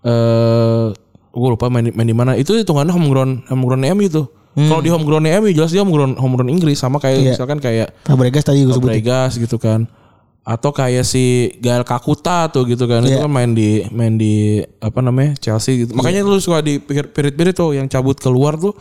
eh 0.00 0.84
gue 1.30 1.48
lupa 1.48 1.66
main 1.68 1.88
main 1.88 2.06
di 2.06 2.14
mana. 2.14 2.32
Itu 2.34 2.54
hitungannya 2.54 2.90
homegrown 2.90 3.46
homegrown 3.46 3.82
MU 3.88 4.04
itu. 4.04 4.22
Kalau 4.58 4.78
di 4.78 4.90
homegrown 4.90 5.22
MU 5.22 5.50
jelas 5.52 5.70
dia 5.70 5.80
homegrown 5.80 6.14
homegrown 6.14 6.50
Inggris 6.50 6.74
sama 6.76 6.98
kayak 6.98 7.14
Hmm. 7.14 7.24
Iya. 7.24 7.32
misalkan 7.32 7.58
kayak 7.58 7.88
Fabregas 8.02 8.42
tadi 8.42 8.62
gue 8.62 8.72
sebutin. 8.72 8.90
Fabregas 8.96 9.32
gitu 9.36 9.56
kan. 9.56 9.86
Atau 10.48 10.72
kayak 10.72 11.04
si 11.04 11.52
Gael 11.60 11.84
Kakuta 11.84 12.48
tuh 12.48 12.64
gitu 12.64 12.88
kan. 12.88 13.04
Itu 13.04 13.12
Iya. 13.12 13.28
kan 13.28 13.30
main 13.30 13.52
di 13.52 13.84
main 13.92 14.16
di 14.16 14.64
apa 14.80 15.04
namanya? 15.04 15.36
Chelsea 15.36 15.84
gitu. 15.84 15.92
Makanya 15.92 16.24
lu 16.24 16.40
suka 16.40 16.64
di 16.64 16.80
pirit-pirit 16.80 17.52
tuh 17.52 17.76
yang 17.76 17.84
cabut 17.84 18.16
keluar 18.16 18.56
tuh 18.56 18.72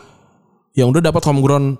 yang 0.74 0.88
udah 0.88 1.04
dapat 1.04 1.20
homegrown 1.28 1.76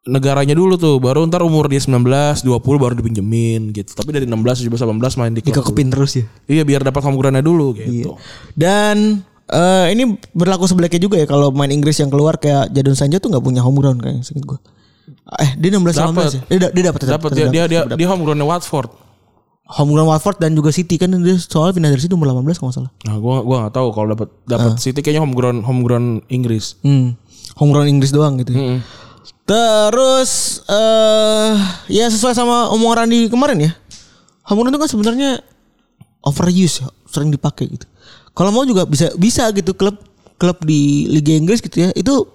negaranya 0.00 0.56
dulu 0.56 0.80
tuh 0.80 0.96
baru 0.96 1.28
ntar 1.28 1.44
umur 1.44 1.68
dia 1.68 1.76
19 1.76 2.00
20 2.40 2.40
baru 2.56 2.96
dipinjemin 2.96 3.68
gitu 3.68 3.92
tapi 3.92 4.16
dari 4.16 4.24
16 4.24 4.64
17 4.64 4.72
18 4.72 5.20
main 5.20 5.32
di 5.34 5.44
klub. 5.44 5.52
Dikekepin 5.52 5.88
terus 5.92 6.16
ya. 6.16 6.24
iya 6.48 6.62
biar 6.64 6.80
dapat 6.80 7.04
homegrownnya 7.04 7.44
dulu 7.44 7.76
gitu 7.76 8.16
Dan 8.56 9.20
eh, 9.46 9.86
ini 9.92 10.16
berlaku 10.32 10.64
sebaliknya 10.64 11.04
juga 11.04 11.20
ya 11.20 11.28
kalau 11.28 11.52
main 11.52 11.68
Inggris 11.68 12.00
yang 12.00 12.08
keluar 12.08 12.40
kayak 12.40 12.72
Jadon 12.72 12.96
Sancho 12.96 13.20
tuh 13.20 13.28
nggak 13.28 13.44
punya 13.44 13.60
home 13.60 13.76
ground 13.76 14.00
kayaknya 14.00 14.24
seinget 14.24 14.48
gue. 14.48 14.58
Eh 15.36 15.50
dia 15.56 15.70
16 15.70 15.92
Dapet. 15.92 16.42
19 16.46 16.50
ya. 16.50 16.58
Da- 16.58 16.72
dia 16.72 16.84
dapat 16.86 17.00
dapat 17.04 17.30
dia 17.30 17.46
dia 17.46 17.64
dia, 17.66 17.80
dia 17.86 18.06
homegrownnya 18.08 18.44
Watford 18.44 18.90
home 19.70 19.94
ground 19.94 20.10
Watford 20.10 20.36
dan 20.36 20.50
juga 20.52 20.70
City 20.70 20.98
kan 20.98 21.14
dia 21.14 21.38
soal 21.38 21.70
pindah 21.70 21.88
dari 21.88 22.02
situ 22.02 22.14
umur 22.14 22.26
18 22.28 22.58
kalau 22.58 22.74
salah. 22.74 22.90
nah 23.00 23.14
gua 23.16 23.38
gua 23.40 23.56
nggak 23.62 23.74
tahu 23.76 23.88
kalau 23.90 24.06
dapat 24.08 24.28
dapat 24.44 24.74
City 24.76 24.98
kayaknya 24.98 25.22
homegrown 25.22 25.62
homegrown 25.62 26.06
Inggris 26.26 26.74
Hmm. 26.82 27.14
Home 27.54 27.70
ground 27.70 27.86
Inggris 27.86 28.10
doang 28.10 28.34
gitu. 28.36 28.50
ya. 28.50 28.58
Mm-mm. 28.58 28.78
Terus 29.44 30.30
eh 30.64 31.52
ya 31.88 32.06
sesuai 32.06 32.32
sama 32.32 32.70
omongan 32.70 33.04
Randy 33.04 33.26
kemarin 33.26 33.58
ya. 33.60 33.72
Home 34.44 34.58
ground 34.60 34.72
itu 34.72 34.80
kan 34.80 34.90
sebenarnya 34.90 35.30
overuse 36.20 36.80
ya, 36.80 36.88
sering 37.04 37.30
dipakai 37.30 37.66
gitu. 37.68 37.86
Kalau 38.30 38.50
mau 38.50 38.62
juga 38.62 38.82
bisa 38.84 39.10
bisa 39.14 39.50
gitu 39.50 39.70
klub 39.72 39.98
klub 40.34 40.58
di 40.60 41.06
Liga 41.06 41.30
Inggris 41.30 41.58
gitu 41.58 41.78
ya. 41.80 41.90
Itu 41.92 42.26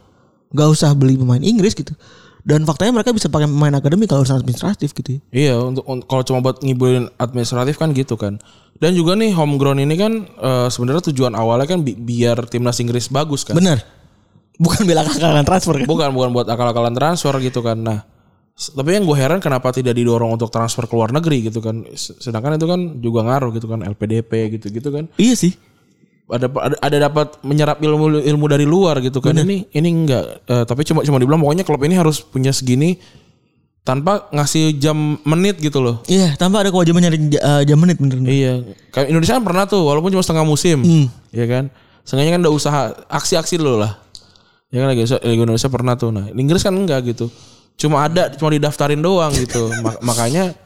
nggak 0.51 0.69
usah 0.69 0.91
beli 0.93 1.15
pemain 1.15 1.41
Inggris 1.41 1.71
gitu. 1.73 1.91
Dan 2.45 2.61
faktanya 2.61 2.93
mereka 2.93 3.09
bisa 3.09 3.25
pakai 3.25 3.49
pemain 3.49 3.73
akademi 3.73 4.05
kalau 4.05 4.21
urusan 4.21 4.37
administratif 4.37 4.93
gitu 4.93 5.17
ya. 5.17 5.19
Iya 5.33 5.55
untuk 5.57 5.81
un- 5.83 6.05
kalau 6.05 6.21
cuma 6.21 6.39
buat 6.39 6.61
ngibulin 6.61 7.09
administratif 7.17 7.75
kan 7.75 7.89
gitu 7.91 8.13
kan. 8.15 8.37
Dan 8.75 8.93
juga 8.93 9.17
nih 9.17 9.33
homegrown 9.33 9.81
ini 9.81 9.95
kan 9.95 10.13
eh, 10.23 10.67
sebenarnya 10.69 11.09
tujuan 11.09 11.33
awalnya 11.33 11.65
kan 11.65 11.81
bi- 11.81 11.97
biar 11.97 12.45
timnas 12.45 12.77
Inggris 12.77 13.09
bagus 13.09 13.41
kan. 13.41 13.57
Benar. 13.57 13.81
Bukan 14.55 14.85
bela 14.85 15.01
kakalan 15.01 15.41
transfer 15.41 15.73
kan. 15.75 15.87
Bukan 15.89 16.09
bukan 16.13 16.29
buat 16.31 16.45
akal-akalan 16.45 16.93
transfer 16.93 17.33
gitu 17.41 17.59
kan. 17.59 17.75
Nah, 17.75 17.99
tapi 18.55 18.93
yang 18.93 19.03
gue 19.03 19.17
heran 19.17 19.41
kenapa 19.41 19.73
tidak 19.73 19.97
didorong 19.97 20.31
untuk 20.31 20.47
transfer 20.47 20.85
ke 20.85 20.93
luar 20.93 21.09
negeri 21.11 21.49
gitu 21.49 21.59
kan. 21.59 21.81
Sedangkan 21.97 22.55
itu 22.55 22.63
kan 22.63 22.79
juga 23.01 23.25
ngaruh 23.25 23.51
gitu 23.51 23.65
kan 23.65 23.81
LPDP 23.81 24.31
gitu-gitu 24.53 24.93
kan. 24.93 25.09
Iya 25.17 25.33
sih. 25.33 25.57
Ada 26.25 26.49
ada, 26.49 26.75
ada 26.81 26.97
dapat 27.05 27.27
menyerap 27.45 27.77
ilmu 27.77 28.17
ilmu 28.17 28.45
dari 28.49 28.65
luar 28.65 28.97
gitu 28.99 29.21
kan. 29.21 29.37
Ini 29.37 29.69
ini 29.69 29.89
enggak 29.93 30.25
Eh, 30.49 30.63
tapi 30.65 30.81
cuma 30.81 31.05
cuma 31.05 31.21
dibilang 31.21 31.37
pokoknya 31.37 31.61
klub 31.61 31.81
ini 31.85 31.93
harus 31.93 32.21
punya 32.25 32.49
segini 32.49 32.97
tanpa 33.85 34.25
ngasih 34.33 34.81
jam 34.81 35.21
menit 35.21 35.61
gitu 35.61 35.77
loh. 35.77 36.01
Iya, 36.09 36.33
tanpa 36.41 36.65
ada 36.65 36.73
kewajiban 36.73 37.05
nyari 37.05 37.37
uh, 37.37 37.61
jam 37.61 37.77
menit 37.77 38.01
bener. 38.01 38.17
Iya, 38.25 38.53
kayak 38.89 39.13
Indonesia 39.13 39.37
kan 39.37 39.45
pernah 39.45 39.63
tuh 39.69 39.85
walaupun 39.85 40.09
cuma 40.09 40.25
setengah 40.25 40.41
musim. 40.41 40.81
Iya 41.29 41.45
kan? 41.45 41.63
Sengaja 42.01 42.33
kan 42.33 42.41
udah 42.41 42.53
usaha 42.53 42.81
aksi-aksi 43.05 43.61
dulu 43.61 43.85
lah. 43.85 44.01
Ya 44.73 44.81
kan 44.81 44.89
Liga 44.89 45.05
Indonesia 45.45 45.69
pernah 45.69 45.93
tuh. 45.93 46.09
Nah, 46.09 46.25
Inggris 46.33 46.65
kan 46.65 46.73
enggak 46.73 47.05
gitu. 47.13 47.29
Cuma 47.77 48.09
ada 48.09 48.33
cuma 48.33 48.49
didaftarin 48.49 48.97
doang 48.97 49.29
gitu. 49.37 49.69
Ma- 49.85 50.01
makanya 50.01 50.57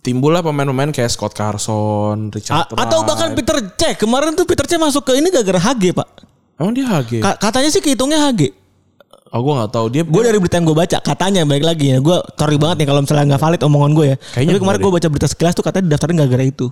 timbullah 0.00 0.40
pemain-pemain 0.40 0.90
kayak 0.90 1.08
Scott 1.08 1.32
Carson, 1.32 2.28
A- 2.28 2.32
Richard 2.32 2.66
atau 2.70 2.98
Wright. 2.98 3.06
bahkan 3.06 3.28
Peter 3.32 3.56
Cech. 3.74 3.94
Kemarin 3.98 4.32
tuh 4.32 4.44
Peter 4.44 4.64
Cech 4.64 4.78
masuk 4.78 5.04
ke 5.04 5.14
ini 5.14 5.28
gara-gara 5.28 5.60
HG, 5.62 5.92
Pak. 5.92 6.08
Emang 6.54 6.72
dia 6.72 6.86
HG? 6.86 7.18
Ka- 7.18 7.38
katanya 7.38 7.68
sih 7.68 7.78
kehitungnya 7.78 8.18
HG. 8.22 8.50
Oh, 9.28 9.42
gue 9.42 9.50
nggak 9.52 9.70
tahu. 9.72 9.86
Dia 9.90 10.06
Gue 10.06 10.22
dari 10.22 10.38
berita 10.38 10.54
yang 10.54 10.64
gue 10.64 10.76
baca 10.76 10.96
katanya 10.96 11.42
balik 11.42 11.66
lagi 11.66 11.90
ya. 11.90 11.98
Gue 11.98 12.14
sorry 12.34 12.54
banget 12.54 12.76
nih 12.78 12.86
kalau 12.86 13.00
misalnya 13.02 13.34
nggak 13.34 13.42
valid 13.42 13.60
omongan 13.62 13.90
gue 13.92 14.06
ya. 14.06 14.16
Kayaknya 14.30 14.52
Tapi 14.52 14.62
kemarin 14.62 14.78
gue 14.78 14.92
baca 14.94 15.08
berita 15.10 15.26
sekilas 15.26 15.52
tuh 15.52 15.62
katanya 15.62 15.84
didaftarin 15.90 16.16
gara-gara 16.16 16.44
itu. 16.44 16.66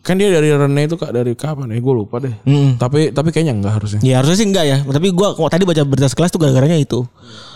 kan 0.00 0.14
dia 0.14 0.30
dari 0.30 0.48
Rene 0.48 0.86
itu 0.86 0.94
kak 0.94 1.10
dari 1.10 1.34
kapan? 1.34 1.66
Eh 1.68 1.82
gue 1.82 1.90
lupa 1.92 2.22
deh. 2.22 2.30
Tapi 2.78 3.10
tapi 3.10 3.28
kayaknya 3.28 3.58
enggak 3.58 3.74
harusnya. 3.74 3.98
Ya 4.00 4.22
harusnya 4.22 4.38
sih 4.38 4.46
enggak 4.46 4.64
ya. 4.64 4.76
Tapi 4.80 5.10
gue 5.10 5.28
tadi 5.50 5.64
baca 5.66 5.82
berita 5.82 6.06
sekilas 6.06 6.30
tuh 6.30 6.38
gara-garanya 6.38 6.78
itu. 6.78 7.02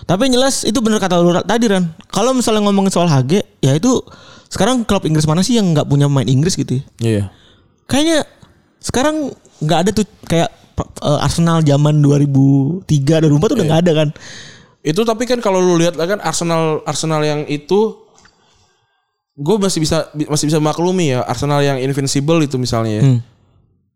Tapi 0.03 0.29
yang 0.29 0.43
jelas 0.43 0.67
itu 0.67 0.77
bener 0.83 0.99
kata 0.99 1.15
lu 1.17 1.31
tadi 1.41 1.65
Ran. 1.65 1.95
Kalau 2.11 2.35
misalnya 2.35 2.67
ngomongin 2.67 2.91
soal 2.91 3.07
HG, 3.07 3.63
ya 3.63 3.73
itu 3.73 4.03
sekarang 4.51 4.83
klub 4.83 5.07
Inggris 5.07 5.31
mana 5.31 5.47
sih 5.47 5.55
yang 5.57 5.71
nggak 5.71 5.87
punya 5.87 6.11
pemain 6.11 6.27
Inggris 6.27 6.59
gitu 6.59 6.83
ya? 6.83 6.83
Iya. 6.99 7.25
Kayaknya 7.87 8.19
sekarang 8.83 9.31
nggak 9.63 9.79
ada 9.87 9.91
tuh 9.95 10.07
kayak 10.27 10.51
eh, 10.83 11.19
Arsenal 11.25 11.63
zaman 11.63 12.03
2003 12.03 12.85
2004 13.31 13.39
tuh 13.47 13.57
udah 13.57 13.67
nggak 13.71 13.83
ada 13.87 13.93
kan. 13.95 14.09
Itu 14.83 15.07
tapi 15.07 15.31
kan 15.31 15.39
kalau 15.39 15.63
lu 15.63 15.79
lihat 15.79 15.95
kan 15.95 16.19
Arsenal 16.19 16.83
Arsenal 16.83 17.23
yang 17.23 17.47
itu 17.47 17.95
gue 19.41 19.57
masih 19.57 19.81
bisa 19.81 20.11
masih 20.29 20.51
bisa 20.51 20.59
maklumi 20.59 21.15
ya 21.15 21.23
Arsenal 21.25 21.63
yang 21.63 21.79
invincible 21.79 22.43
itu 22.43 22.59
misalnya 22.59 23.01
ya. 23.01 23.03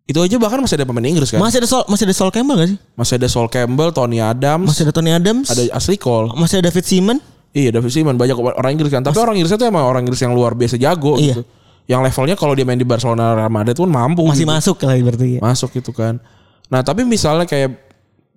Itu 0.04 0.20
aja 0.20 0.36
bahkan 0.36 0.60
masih 0.60 0.76
ada 0.76 0.84
pemain 0.84 1.02
Inggris 1.08 1.32
kan. 1.32 1.40
Masih 1.40 1.64
ada 1.64 1.68
Sol 1.68 1.82
masih 1.88 2.04
ada 2.04 2.14
Sol 2.14 2.30
Campbell 2.30 2.60
gak 2.60 2.68
sih? 2.76 2.78
Masih 2.94 3.14
ada 3.16 3.28
Sol 3.32 3.48
Campbell, 3.48 3.88
Tony 3.90 4.20
Adams, 4.20 4.68
Masih 4.68 4.84
ada 4.84 4.92
Tony 4.92 5.10
Adams, 5.16 5.48
ada 5.48 5.64
Ashley 5.72 5.96
Cole. 5.96 6.30
masih 6.36 6.60
ada 6.60 6.68
David 6.68 6.84
Seaman. 6.84 7.18
Iya, 7.54 7.70
David 7.70 7.90
Seaman 7.90 8.18
banyak 8.18 8.34
orang 8.34 8.74
Inggris 8.74 8.90
kan. 8.90 9.00
Tapi 9.00 9.14
orang 9.16 9.38
Inggris 9.38 9.54
itu 9.54 9.62
emang 9.62 9.86
orang 9.86 10.02
Inggris 10.02 10.18
yang 10.18 10.34
luar 10.34 10.52
biasa 10.52 10.74
jago 10.74 11.14
Iya. 11.16 11.38
gitu. 11.38 11.42
Yang 11.86 12.00
levelnya 12.10 12.34
kalau 12.34 12.52
dia 12.52 12.66
main 12.66 12.76
di 12.76 12.84
Barcelona 12.84 13.38
Real 13.38 13.52
Madrid 13.52 13.76
pun 13.76 13.86
mampu 13.86 14.26
Masih 14.26 14.42
gitu. 14.42 14.50
masuk 14.50 14.76
lah 14.82 14.94
berarti 14.98 15.26
ya. 15.36 15.40
masuk 15.40 15.70
gitu 15.70 15.94
kan. 15.94 16.18
Nah, 16.66 16.80
tapi 16.80 17.06
misalnya 17.06 17.46
kayak 17.46 17.78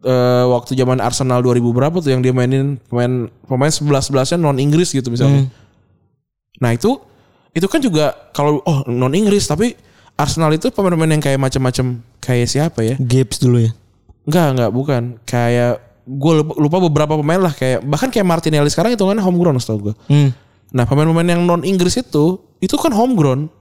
eh, 0.03 0.45
waktu 0.45 0.77
zaman 0.77 1.01
Arsenal 1.01 1.41
2000 1.41 1.63
berapa 1.73 1.95
tuh 1.97 2.13
yang 2.13 2.21
dia 2.21 2.29
mainin 2.29 2.77
pemain 2.85 3.25
pemain 3.49 3.71
11-11-nya 3.71 4.37
non 4.37 4.61
Inggris 4.61 4.93
gitu 4.93 5.09
misalnya. 5.09 5.49
Nah, 6.59 6.75
itu 6.75 7.01
itu 7.53 7.65
kan 7.65 7.81
juga 7.81 8.13
kalau 8.29 8.61
oh 8.61 8.85
non 8.85 9.15
Inggris 9.15 9.47
tapi 9.47 9.73
Arsenal 10.13 10.49
itu 10.51 10.69
pemain-pemain 10.69 11.13
yang 11.13 11.23
kayak 11.23 11.39
macam-macam 11.39 11.85
kayak 12.19 12.45
siapa 12.45 12.81
ya? 12.83 12.95
Gibbs 12.97 13.37
dulu 13.37 13.63
ya. 13.63 13.71
Enggak, 14.27 14.47
enggak, 14.53 14.71
bukan. 14.75 15.03
Kayak 15.23 15.86
gue 16.07 16.33
lupa 16.55 16.79
beberapa 16.79 17.19
pemain 17.19 17.43
lah 17.43 17.51
kayak 17.51 17.83
bahkan 17.83 18.07
kayak 18.07 18.23
Martinelli 18.23 18.71
sekarang 18.71 18.95
itu 18.95 19.03
kan 19.03 19.19
homegrown 19.19 19.59
setahu 19.59 19.91
gue. 19.91 19.95
Hmm. 20.07 20.31
Nah, 20.71 20.87
pemain-pemain 20.87 21.27
yang 21.27 21.43
non 21.43 21.67
Inggris 21.67 21.99
itu 21.99 22.39
itu 22.63 22.75
kan 22.79 22.95
homegrown. 22.95 23.51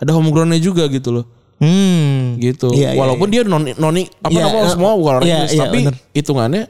Ada 0.00 0.12
homegrownnya 0.12 0.60
juga 0.60 0.88
gitu 0.88 1.12
loh 1.12 1.24
Hmm. 1.56 2.36
gitu. 2.36 2.68
Iya, 2.76 2.92
iya, 2.92 3.00
Walaupun 3.00 3.28
dia 3.32 3.40
non 3.40 3.64
non 3.80 3.96
apa 3.96 4.28
Iya, 4.28 4.44
apa 4.44 4.58
eh, 4.60 4.70
semua 4.72 4.90
bukan 4.92 5.12
orang 5.20 5.24
iya, 5.24 5.36
Inggris, 5.40 5.52
iya, 5.56 5.62
tapi 5.64 5.78
bener. 5.80 5.94
hitungannya 6.12 6.62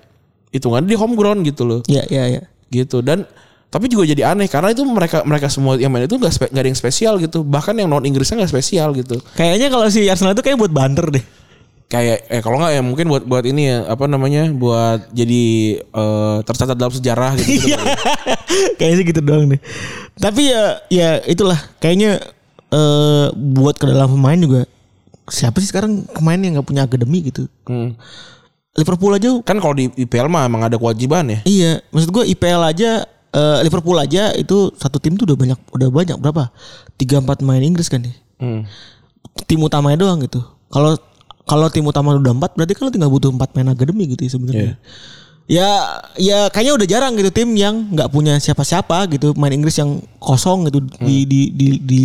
hitungannya 0.55 0.87
dia 0.87 0.99
homegrown 1.03 1.39
gitu 1.43 1.63
loh. 1.67 1.81
Iya, 1.91 2.03
iya, 2.07 2.25
iya. 2.39 2.43
Gitu. 2.71 3.03
Dan 3.03 3.27
tapi 3.67 3.91
juga 3.91 4.07
jadi 4.07 4.31
aneh 4.31 4.47
karena 4.47 4.71
itu 4.71 4.87
mereka 4.87 5.27
mereka 5.27 5.51
semua 5.51 5.75
yang 5.75 5.91
main 5.91 6.07
itu 6.07 6.15
nggak 6.15 6.55
ada 6.55 6.69
yang 6.71 6.79
spesial 6.79 7.19
gitu. 7.19 7.43
Bahkan 7.43 7.75
yang 7.75 7.91
non 7.91 8.07
Inggrisnya 8.07 8.39
nggak 8.47 8.53
spesial 8.55 8.95
gitu. 8.95 9.19
Kayaknya 9.35 9.69
kalau 9.75 9.87
si 9.91 10.07
Arsenal 10.07 10.39
itu 10.39 10.43
kayak 10.47 10.55
buat 10.55 10.71
banter 10.71 11.19
deh. 11.19 11.25
Kayak 11.87 12.27
eh 12.27 12.43
kalau 12.43 12.59
nggak 12.59 12.73
ya 12.75 12.83
mungkin 12.83 13.07
buat 13.07 13.23
buat 13.23 13.47
ini 13.47 13.63
ya 13.71 13.79
apa 13.87 14.11
namanya 14.11 14.51
buat 14.51 15.07
jadi 15.15 15.45
eh, 15.83 16.39
tercatat 16.43 16.75
dalam 16.75 16.91
sejarah 16.91 17.39
gitu. 17.39 17.63
gitu. 17.63 17.79
kayaknya 18.79 18.97
sih 18.99 19.07
gitu 19.07 19.21
doang 19.23 19.47
deh. 19.47 19.61
Tapi 20.19 20.51
ya 20.51 20.83
ya 20.91 21.11
itulah 21.31 21.59
kayaknya 21.79 22.19
eh 22.75 23.27
buat 23.35 23.79
ke 23.79 23.87
dalam 23.87 24.19
pemain 24.19 24.35
juga 24.35 24.67
siapa 25.31 25.63
sih 25.63 25.71
sekarang 25.71 26.07
pemain 26.11 26.39
yang 26.39 26.59
nggak 26.59 26.67
punya 26.67 26.83
akademi 26.87 27.31
gitu. 27.31 27.47
Hmm. 27.71 27.95
Liverpool 28.77 29.17
aja 29.17 29.41
Kan 29.41 29.57
kalau 29.57 29.73
di 29.73 29.89
IPL 29.89 30.29
mah 30.29 30.45
emang 30.45 30.69
ada 30.69 30.77
kewajiban 30.77 31.25
ya. 31.33 31.41
iya, 31.49 31.73
maksud 31.89 32.13
gue 32.13 32.25
IPL 32.29 32.61
aja 32.61 33.09
eh, 33.33 33.59
Liverpool 33.65 33.97
aja 33.97 34.37
itu 34.37 34.69
satu 34.77 35.01
tim 35.01 35.17
tuh 35.17 35.25
udah 35.33 35.39
banyak 35.39 35.59
udah 35.73 35.89
banyak 35.89 36.17
berapa? 36.21 36.53
Tiga 37.01 37.25
empat 37.25 37.41
pemain 37.41 37.63
Inggris 37.63 37.89
kan 37.89 38.05
ya. 38.05 38.13
Hmm. 38.37 38.69
Tim 39.49 39.65
utamanya 39.65 39.97
doang 39.97 40.21
gitu. 40.21 40.45
Kalau 40.69 40.99
kalau 41.47 41.71
tim 41.71 41.87
utama 41.87 42.19
udah 42.19 42.35
empat 42.35 42.59
berarti 42.59 42.75
kan 42.75 42.91
lo 42.91 42.93
tinggal 42.93 43.09
butuh 43.09 43.31
empat 43.31 43.55
pemain 43.55 43.73
akademi 43.73 44.11
gitu 44.11 44.27
ya 44.27 44.31
sebenarnya. 44.35 44.75
Ya 45.47 45.71
ya 46.19 46.39
kayaknya 46.51 46.75
udah 46.75 46.87
jarang 46.91 47.15
gitu 47.15 47.31
tim 47.31 47.55
yang 47.55 47.95
nggak 47.95 48.11
punya 48.11 48.35
siapa-siapa 48.43 49.07
gitu 49.15 49.31
main 49.39 49.55
Inggris 49.55 49.79
yang 49.79 50.03
kosong 50.19 50.67
gitu 50.67 50.83
di, 50.99 51.23
di 51.23 51.55
di 51.55 51.67
di 51.79 52.01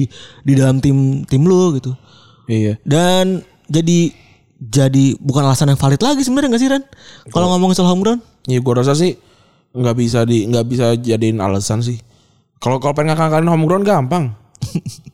di 0.45 0.53
dalam 0.53 0.77
tim 0.77 1.25
tim 1.25 1.41
lu 1.41 1.73
gitu. 1.81 1.97
Iya. 2.45 2.77
Dan 2.85 3.41
jadi 3.65 4.13
jadi 4.61 5.17
bukan 5.17 5.41
alasan 5.41 5.73
yang 5.73 5.81
valid 5.81 5.97
lagi 6.05 6.21
sebenarnya 6.21 6.49
nggak 6.53 6.61
sih 6.61 6.69
Ran? 6.69 6.83
Kalau 7.33 7.49
ngomongin 7.49 7.81
soal 7.81 7.89
home 7.89 8.05
ground? 8.05 8.21
Ya 8.45 8.61
gue 8.61 8.73
rasa 8.77 8.93
sih 8.93 9.17
nggak 9.73 9.95
bisa 9.97 10.21
di 10.21 10.45
nggak 10.45 10.65
bisa 10.69 10.93
jadiin 10.93 11.41
alasan 11.41 11.81
sih. 11.81 11.97
Kalau 12.61 12.77
kalau 12.77 12.93
pengen 12.93 13.17
ngakakalin 13.17 13.49
homegrown 13.49 13.81
gampang. 13.81 14.37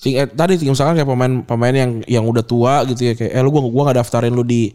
Ting- 0.00 0.16
eh, 0.16 0.26
tadi 0.26 0.56
misalkan 0.64 0.96
kayak 0.96 1.08
pemain 1.08 1.32
pemain 1.44 1.74
yang 1.76 1.90
yang 2.08 2.24
udah 2.24 2.40
tua 2.40 2.82
gitu 2.88 3.04
ya 3.04 3.12
kayak 3.12 3.32
eh 3.36 3.40
lu 3.44 3.52
gua 3.52 3.60
gua 3.68 3.82
nggak 3.90 3.98
daftarin 4.00 4.32
lu 4.32 4.40
di 4.40 4.72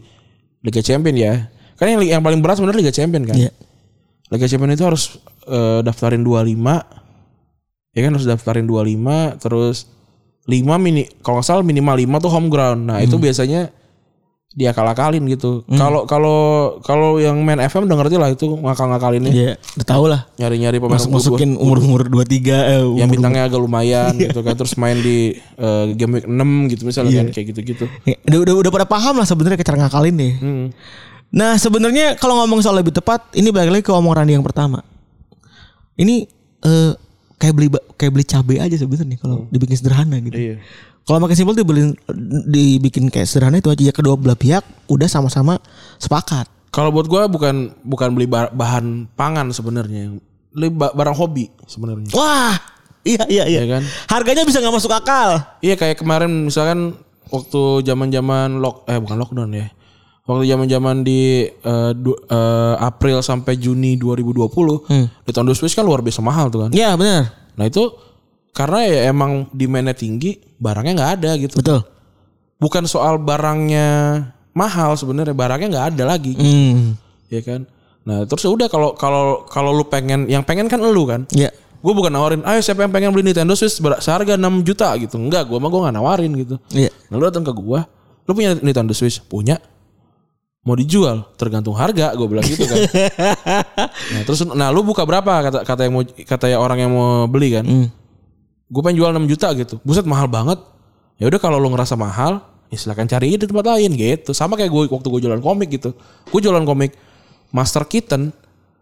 Liga 0.62 0.80
Champion 0.80 1.14
ya. 1.14 1.50
Kan 1.76 1.92
yang 1.92 2.00
yang 2.02 2.22
paling 2.22 2.38
berat 2.40 2.56
sebenarnya 2.56 2.80
Liga 2.86 2.94
Champion 2.94 3.26
kan. 3.26 3.36
Iya. 3.36 3.50
Liga 4.30 4.46
Champion 4.46 4.70
itu 4.70 4.84
harus 4.86 5.18
eh, 5.46 5.80
daftarin 5.82 6.22
25 6.22 7.06
Ya 7.90 8.04
kan 8.04 8.12
harus 8.12 8.28
daftarin 8.28 8.68
25 8.68 9.40
terus 9.40 9.88
5 10.44 10.52
mini 10.76 11.08
kalau 11.24 11.40
nggak 11.40 11.48
salah 11.48 11.64
minimal 11.64 11.96
5 11.96 12.22
tuh 12.22 12.30
home 12.30 12.48
ground. 12.52 12.86
Nah, 12.86 13.00
Hmm. 13.00 13.06
itu 13.08 13.16
biasanya 13.16 13.72
dia 14.56 14.72
akal-akalin 14.72 15.20
gitu. 15.28 15.68
Kalau 15.68 16.08
kalau 16.08 16.38
kalau 16.80 17.20
yang 17.20 17.36
main 17.44 17.60
FM 17.60 17.84
udah 17.84 17.96
ngerti 18.00 18.16
lah 18.16 18.32
itu 18.32 18.48
ngakal-ngakalinnya. 18.56 19.28
Iya, 19.28 19.52
udah 19.76 19.86
tau 19.86 20.04
lah. 20.08 20.24
Nyari-nyari 20.40 20.80
pemain 20.80 20.96
Masuk 20.96 21.12
masukin 21.12 21.60
umur-umur 21.60 22.08
23 22.08 22.24
eh, 22.80 22.84
yang 22.96 23.12
bintangnya 23.12 23.52
agak 23.52 23.60
lumayan 23.60 24.16
Iya. 24.16 24.32
gitu 24.32 24.40
kan 24.40 24.56
terus 24.56 24.72
main 24.80 24.96
di 24.96 25.36
eh, 25.36 25.84
game 25.92 26.16
week 26.16 26.26
6 26.26 26.72
gitu 26.72 26.82
misalnya 26.88 27.12
kan 27.20 27.26
kayak 27.36 27.46
gitu-gitu. 27.52 27.84
Ya, 28.08 28.16
udah, 28.32 28.38
udah 28.48 28.54
udah 28.64 28.70
pada 28.72 28.86
paham 28.88 29.20
lah 29.20 29.28
sebenarnya 29.28 29.60
cara 29.60 29.76
ngakalin 29.84 30.16
nih. 30.16 30.32
Hmm. 30.40 30.66
Nah, 31.36 31.60
sebenarnya 31.60 32.16
kalau 32.16 32.40
ngomong 32.40 32.64
soal 32.64 32.80
lebih 32.80 32.96
tepat, 32.96 33.28
ini 33.36 33.52
balik 33.52 33.76
lagi 33.76 33.84
ke 33.84 33.92
omong 33.92 34.16
Randi 34.16 34.40
yang 34.40 34.46
pertama. 34.46 34.80
Ini 36.00 36.24
eh, 36.64 36.92
kayak 37.36 37.52
beli 37.52 37.68
kayak 38.00 38.12
beli 38.12 38.24
cabai 38.24 38.56
aja 38.64 38.76
sebenarnya 38.80 39.20
kalau 39.20 39.44
dibikin 39.52 39.76
sederhana 39.76 40.16
gitu. 40.24 40.32
Iya. 40.32 40.56
Kalau 41.06 41.22
makin 41.22 41.38
simpel 41.38 41.54
dibeli 41.54 41.94
dibikin 42.44 43.06
kayak 43.06 43.24
sederhana 43.24 43.56
itu 43.56 43.70
aja 43.70 43.78
ya 43.80 43.94
kedua 43.94 44.18
belah 44.18 44.34
pihak 44.34 44.66
udah 44.86 45.06
sama-sama 45.06 45.62
sepakat. 45.96 46.50
Kalau 46.68 46.90
buat 46.90 47.06
gua 47.06 47.24
bukan 47.24 47.72
bukan 47.80 48.10
beli 48.10 48.26
ba- 48.26 48.50
bahan 48.50 49.06
pangan 49.14 49.48
sebenarnya. 49.48 50.18
Beli 50.50 50.68
ba- 50.68 50.90
barang 50.90 51.14
hobi 51.14 51.46
sebenarnya. 51.64 52.10
Wah, 52.10 52.58
iya 53.00 53.22
iya 53.28 53.44
iya. 53.46 53.60
Iya 53.62 53.78
kan? 53.78 53.82
Harganya 54.10 54.42
bisa 54.42 54.58
nggak 54.58 54.74
masuk 54.74 54.90
akal. 54.90 55.40
Iya 55.62 55.78
kayak 55.78 55.96
kemarin 55.96 56.50
misalkan 56.50 56.98
waktu 57.30 57.62
zaman-zaman 57.82 58.58
lock 58.58 58.82
eh 58.84 58.98
bukan 58.98 59.16
lockdown 59.16 59.54
ya. 59.54 59.70
Waktu 60.26 60.42
zaman-zaman 60.42 61.06
di 61.06 61.46
du- 61.94 62.18
eh, 62.18 62.74
April 62.82 63.22
sampai 63.22 63.54
Juni 63.54 63.94
2020 63.94 64.90
Nintendo 65.22 65.54
Switch 65.54 65.72
kan 65.72 65.86
luar 65.86 66.02
biasa 66.02 66.18
mahal 66.18 66.50
tuh 66.50 66.66
kan. 66.66 66.70
Iya 66.74 66.98
benar. 66.98 67.30
Nah 67.54 67.64
itu 67.64 67.94
karena 68.56 68.88
ya 68.88 69.12
emang 69.12 69.52
demandnya 69.52 69.92
tinggi, 69.92 70.40
barangnya 70.56 70.92
nggak 70.96 71.12
ada 71.20 71.30
gitu. 71.36 71.60
Betul. 71.60 71.84
Bukan 72.56 72.88
soal 72.88 73.20
barangnya 73.20 73.88
mahal 74.56 74.96
sebenarnya, 74.96 75.36
barangnya 75.36 75.68
nggak 75.68 75.86
ada 75.92 76.04
lagi, 76.08 76.32
Hmm. 76.32 76.96
ya 77.28 77.44
kan. 77.44 77.68
Nah 78.08 78.24
terus 78.24 78.40
ya 78.40 78.50
udah 78.50 78.72
kalau 78.72 78.96
kalau 78.96 79.44
kalau 79.44 79.76
lu 79.76 79.84
pengen, 79.84 80.24
yang 80.24 80.40
pengen 80.40 80.72
kan 80.72 80.80
lu 80.80 81.04
kan. 81.04 81.28
Iya. 81.36 81.52
Gue 81.84 81.92
bukan 81.92 82.08
nawarin, 82.08 82.40
ayo 82.48 82.58
siapa 82.64 82.82
yang 82.82 82.90
pengen 82.90 83.12
beli 83.12 83.30
Nintendo 83.30 83.52
Switch 83.52 83.76
seharga 84.00 84.40
6 84.40 84.64
juta 84.64 84.96
gitu. 84.96 85.20
Enggak, 85.20 85.46
gue 85.46 85.60
mah 85.60 85.68
gue 85.68 85.80
gak 85.84 85.94
nawarin 85.94 86.32
gitu. 86.34 86.56
Iya. 86.72 86.88
Nah 87.12 87.14
lu 87.20 87.28
datang 87.28 87.44
ke 87.44 87.52
gue, 87.52 87.80
lu 88.24 88.30
punya 88.32 88.56
Nintendo 88.56 88.96
Switch? 88.96 89.20
Punya. 89.20 89.60
Mau 90.66 90.74
dijual, 90.74 91.28
tergantung 91.38 91.78
harga, 91.78 92.10
gue 92.16 92.26
bilang 92.26 92.42
gitu 92.42 92.66
kan. 92.66 92.74
nah 94.16 94.20
terus, 94.26 94.42
nah 94.50 94.74
lu 94.74 94.82
buka 94.82 95.06
berapa 95.06 95.46
kata 95.46 95.58
kata 95.62 95.80
yang 95.86 95.94
mau 95.94 96.02
kata 96.02 96.46
ya 96.50 96.58
orang 96.58 96.78
yang 96.82 96.90
mau 96.90 97.30
beli 97.30 97.54
kan? 97.54 97.62
Hmm. 97.62 97.86
Gue 98.66 98.82
pengen 98.82 98.98
jual 98.98 99.10
6 99.14 99.30
juta 99.30 99.48
gitu. 99.54 99.78
Buset 99.86 100.02
mahal 100.04 100.26
banget. 100.26 100.58
Ya 101.16 101.30
udah 101.30 101.38
kalau 101.38 101.56
lu 101.56 101.70
ngerasa 101.70 101.94
mahal, 101.94 102.42
ya 102.68 102.76
silakan 102.76 103.06
cari 103.06 103.38
di 103.38 103.46
tempat 103.46 103.64
lain 103.64 103.94
gitu. 103.94 104.34
Sama 104.34 104.58
kayak 104.58 104.68
gue 104.68 104.82
waktu 104.90 105.06
gue 105.06 105.20
jualan 105.22 105.40
komik 105.40 105.68
gitu. 105.70 105.94
Gue 106.28 106.40
jualan 106.42 106.66
komik 106.66 106.92
Master 107.54 107.86
Kitten 107.86 108.34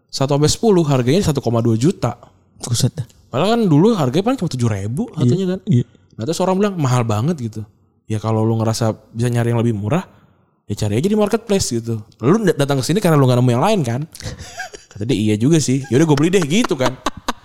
1 0.09 0.25
sampai 0.25 0.49
10 0.49 0.63
harganya 0.89 1.21
1,2 1.23 1.37
juta. 1.77 2.17
Buset 2.65 2.97
dah. 2.97 3.07
Padahal 3.29 3.59
kan 3.59 3.63
dulu 3.67 3.93
harganya 3.93 4.25
paling 4.25 4.39
cuma 4.39 4.51
tujuh 4.51 4.69
ribu 4.71 5.11
katanya 5.11 5.57
kan. 5.57 5.61
Iya. 5.69 5.85
Nah 6.15 6.23
terus 6.23 6.39
orang 6.39 6.57
bilang 6.57 6.75
mahal 6.79 7.03
banget 7.03 7.37
gitu. 7.43 7.61
Ya 8.07 8.23
kalau 8.23 8.47
lu 8.47 8.57
ngerasa 8.57 8.95
bisa 9.11 9.29
nyari 9.29 9.51
yang 9.51 9.61
lebih 9.61 9.75
murah, 9.75 10.07
ya 10.65 10.75
cari 10.79 11.03
aja 11.03 11.09
di 11.11 11.19
marketplace 11.19 11.67
gitu. 11.75 11.99
Lu 12.23 12.41
dat- 12.41 12.57
datang 12.57 12.79
ke 12.81 12.85
sini 12.87 13.03
karena 13.03 13.19
lu 13.19 13.27
gak 13.27 13.43
nemu 13.43 13.51
yang 13.53 13.65
lain 13.65 13.81
kan. 13.83 14.01
Kata 14.95 15.03
dia 15.03 15.19
iya 15.19 15.35
juga 15.35 15.59
sih. 15.59 15.83
Yaudah 15.91 16.07
gue 16.07 16.17
beli 16.17 16.31
deh 16.31 16.45
gitu 16.47 16.79
kan. 16.79 16.95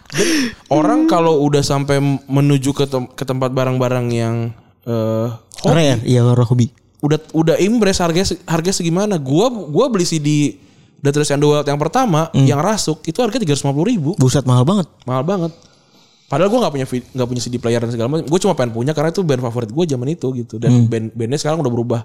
Dan 0.10 0.28
orang 0.80 1.06
kalau 1.06 1.42
udah 1.46 1.62
sampai 1.62 2.02
menuju 2.26 2.74
ke, 2.74 2.86
tem- 2.90 3.10
ke 3.10 3.24
tempat 3.26 3.54
barang-barang 3.54 4.08
yang 4.10 4.36
eh 4.88 5.28
hobi, 5.62 5.76
Rare, 5.76 6.00
iya 6.08 6.24
hobi. 6.24 6.72
udah 7.00 7.20
udah 7.32 7.56
impress 7.60 8.00
harga 8.04 8.36
harga 8.48 8.72
segimana? 8.76 9.16
Gua 9.20 9.48
gua 9.52 9.88
beli 9.88 10.04
CD 10.08 10.56
The 11.00 11.16
Trace 11.16 11.32
and 11.32 11.44
the 11.44 11.48
Wild 11.48 11.68
yang 11.68 11.80
pertama 11.80 12.28
yang 12.36 12.60
rasuk 12.60 13.04
itu 13.08 13.20
harga 13.24 13.40
tiga 13.40 13.56
ribu 13.88 14.20
Buset 14.20 14.44
mahal 14.44 14.68
banget. 14.68 14.88
mahal 15.08 15.24
banget. 15.24 15.52
Padahal 16.30 16.54
gue 16.54 16.60
nggak 16.62 16.74
punya 16.78 16.86
nggak 16.86 17.28
punya 17.34 17.42
CD 17.42 17.58
player 17.58 17.82
dan 17.82 17.90
segala 17.90 18.08
macam. 18.14 18.30
Gue 18.30 18.38
cuma 18.38 18.54
pengen 18.54 18.70
punya 18.78 18.94
karena 18.94 19.10
itu 19.10 19.26
band 19.26 19.42
favorit 19.42 19.74
gue 19.74 19.84
zaman 19.90 20.08
itu 20.14 20.28
gitu. 20.38 20.62
Dan 20.62 20.86
band 20.86 21.10
bandnya 21.18 21.42
sekarang 21.42 21.66
udah 21.66 21.74
berubah, 21.74 22.02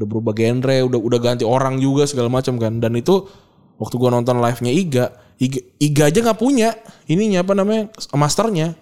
udah 0.00 0.06
berubah 0.08 0.32
genre, 0.32 0.76
udah 0.88 0.96
udah 0.96 1.18
ganti 1.20 1.44
orang 1.44 1.76
juga 1.76 2.08
segala 2.08 2.32
macam 2.32 2.56
kan. 2.56 2.80
Dan 2.80 2.96
itu 2.96 3.28
waktu 3.76 3.94
gue 4.00 4.08
nonton 4.08 4.40
live-nya 4.40 4.72
Iga, 4.72 5.06
Iga, 5.38 5.60
Iga 5.82 6.02
aja 6.10 6.18
nggak 6.22 6.38
punya 6.38 6.74
ininya 7.10 7.42
apa 7.42 7.52
namanya 7.58 7.90
masternya. 8.14 8.78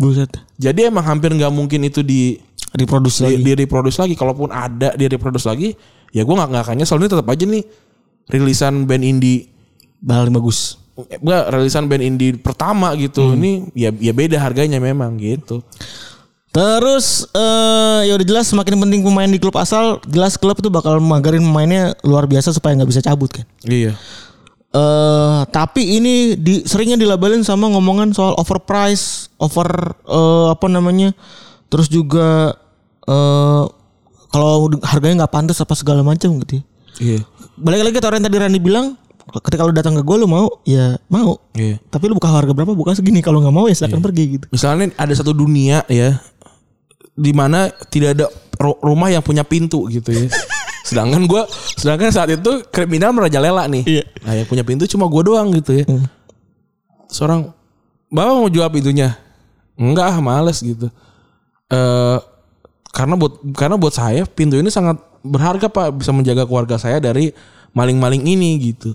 Buset. 0.00 0.32
Jadi 0.56 0.88
emang 0.88 1.04
hampir 1.04 1.32
nggak 1.36 1.52
mungkin 1.52 1.84
itu 1.84 2.00
di 2.00 2.40
Reproduksi 2.72 3.20
di, 3.28 3.36
lagi. 3.36 3.44
di 3.44 3.52
reproduce 3.52 3.98
lagi. 4.00 4.14
Kalaupun 4.16 4.48
ada 4.48 4.96
di 4.96 5.04
reproduce 5.04 5.44
lagi, 5.44 5.76
ya 6.08 6.24
gue 6.24 6.32
nggak 6.32 6.48
nggak 6.48 6.64
akan 6.64 6.76
nyesel. 6.80 6.96
Ini 6.96 7.08
tetap 7.12 7.28
aja 7.28 7.44
nih 7.44 7.64
rilisan 8.32 8.88
band 8.88 9.04
indie 9.04 9.52
Paling 10.02 10.34
bagus. 10.34 10.80
enggak 10.98 11.52
rilisan 11.52 11.84
band 11.86 12.02
indie 12.02 12.32
pertama 12.40 12.96
gitu. 12.96 13.36
Ini 13.36 13.70
ya 13.76 13.92
ya 13.92 14.12
beda 14.16 14.40
harganya 14.40 14.80
memang 14.80 15.20
gitu. 15.20 15.60
Terus 16.52 17.28
eh 17.32 18.08
ya 18.08 18.12
udah 18.16 18.26
jelas 18.28 18.48
semakin 18.48 18.76
penting 18.76 19.00
pemain 19.04 19.28
di 19.28 19.40
klub 19.40 19.56
asal, 19.56 20.00
jelas 20.08 20.36
klub 20.36 20.56
itu 20.56 20.68
bakal 20.68 21.00
magarin 21.00 21.40
pemainnya 21.44 21.96
luar 22.04 22.24
biasa 22.28 22.52
supaya 22.56 22.76
nggak 22.76 22.90
bisa 22.92 23.00
cabut 23.04 23.28
kan. 23.32 23.44
Iya. 23.64 23.96
Eh 24.72 25.40
tapi 25.52 26.00
ini 26.00 26.32
di, 26.32 26.64
seringnya 26.64 26.96
dilabelin 26.96 27.44
sama 27.44 27.68
ngomongan 27.68 28.16
soal 28.16 28.32
overprice, 28.34 29.28
over 29.36 29.68
eh, 30.02 30.46
apa 30.48 30.66
namanya, 30.66 31.12
terus 31.68 31.86
juga 31.86 32.56
eh 33.04 33.64
kalau 34.32 34.72
harganya 34.80 35.24
nggak 35.24 35.32
pantas 35.32 35.60
apa 35.60 35.76
segala 35.76 36.00
macam 36.00 36.32
gitu. 36.40 36.56
ya. 36.56 36.62
Iya. 36.96 37.18
Balik 37.60 37.84
lagi 37.84 37.96
ke 37.96 38.04
orang 38.04 38.24
yang 38.24 38.28
tadi 38.32 38.38
Rani 38.40 38.60
bilang, 38.64 38.86
ketika 39.44 39.68
lu 39.68 39.76
datang 39.76 39.92
ke 39.92 40.00
gue 40.00 40.16
lu 40.16 40.24
mau, 40.24 40.48
ya 40.64 40.96
mau. 41.12 41.36
Iya. 41.52 41.76
Tapi 41.92 42.08
lu 42.08 42.16
buka 42.16 42.32
harga 42.32 42.56
berapa? 42.56 42.72
Buka 42.72 42.96
segini. 42.96 43.20
Kalau 43.20 43.44
nggak 43.44 43.52
mau 43.52 43.68
ya 43.68 43.76
silakan 43.76 44.00
pergi 44.00 44.40
gitu. 44.40 44.46
Misalnya 44.48 44.88
ada 44.96 45.12
satu 45.12 45.36
dunia 45.36 45.84
ya 45.84 46.16
di 47.12 47.36
mana 47.36 47.68
tidak 47.92 48.16
ada 48.16 48.26
ru- 48.56 48.80
rumah 48.80 49.12
yang 49.12 49.20
punya 49.20 49.44
pintu 49.44 49.84
gitu 49.92 50.16
ya. 50.16 50.32
Sedangkan 50.82 51.24
gua 51.30 51.46
sedangkan 51.78 52.10
saat 52.10 52.30
itu 52.34 52.66
kriminal 52.70 53.14
merajalela 53.14 53.66
nih. 53.70 53.82
Iya. 53.86 54.04
Nah, 54.26 54.32
yang 54.38 54.46
punya 54.46 54.64
pintu 54.66 54.84
cuma 54.90 55.06
gua 55.06 55.22
doang 55.22 55.48
gitu 55.54 55.82
ya. 55.82 55.84
Seorang 57.10 57.54
Bapak 58.12 58.34
mau 58.36 58.50
jual 58.52 58.68
pintunya? 58.68 59.16
Enggak, 59.78 60.12
ah, 60.12 60.18
males 60.20 60.60
gitu. 60.60 60.92
Eh 61.72 62.18
karena 62.92 63.16
buat 63.16 63.40
karena 63.56 63.80
buat 63.80 63.96
saya 63.96 64.28
pintu 64.28 64.60
ini 64.60 64.68
sangat 64.68 65.00
berharga 65.24 65.72
Pak, 65.72 65.96
bisa 65.96 66.12
menjaga 66.12 66.44
keluarga 66.44 66.76
saya 66.76 67.00
dari 67.00 67.32
maling-maling 67.72 68.20
ini 68.20 68.60
gitu. 68.60 68.92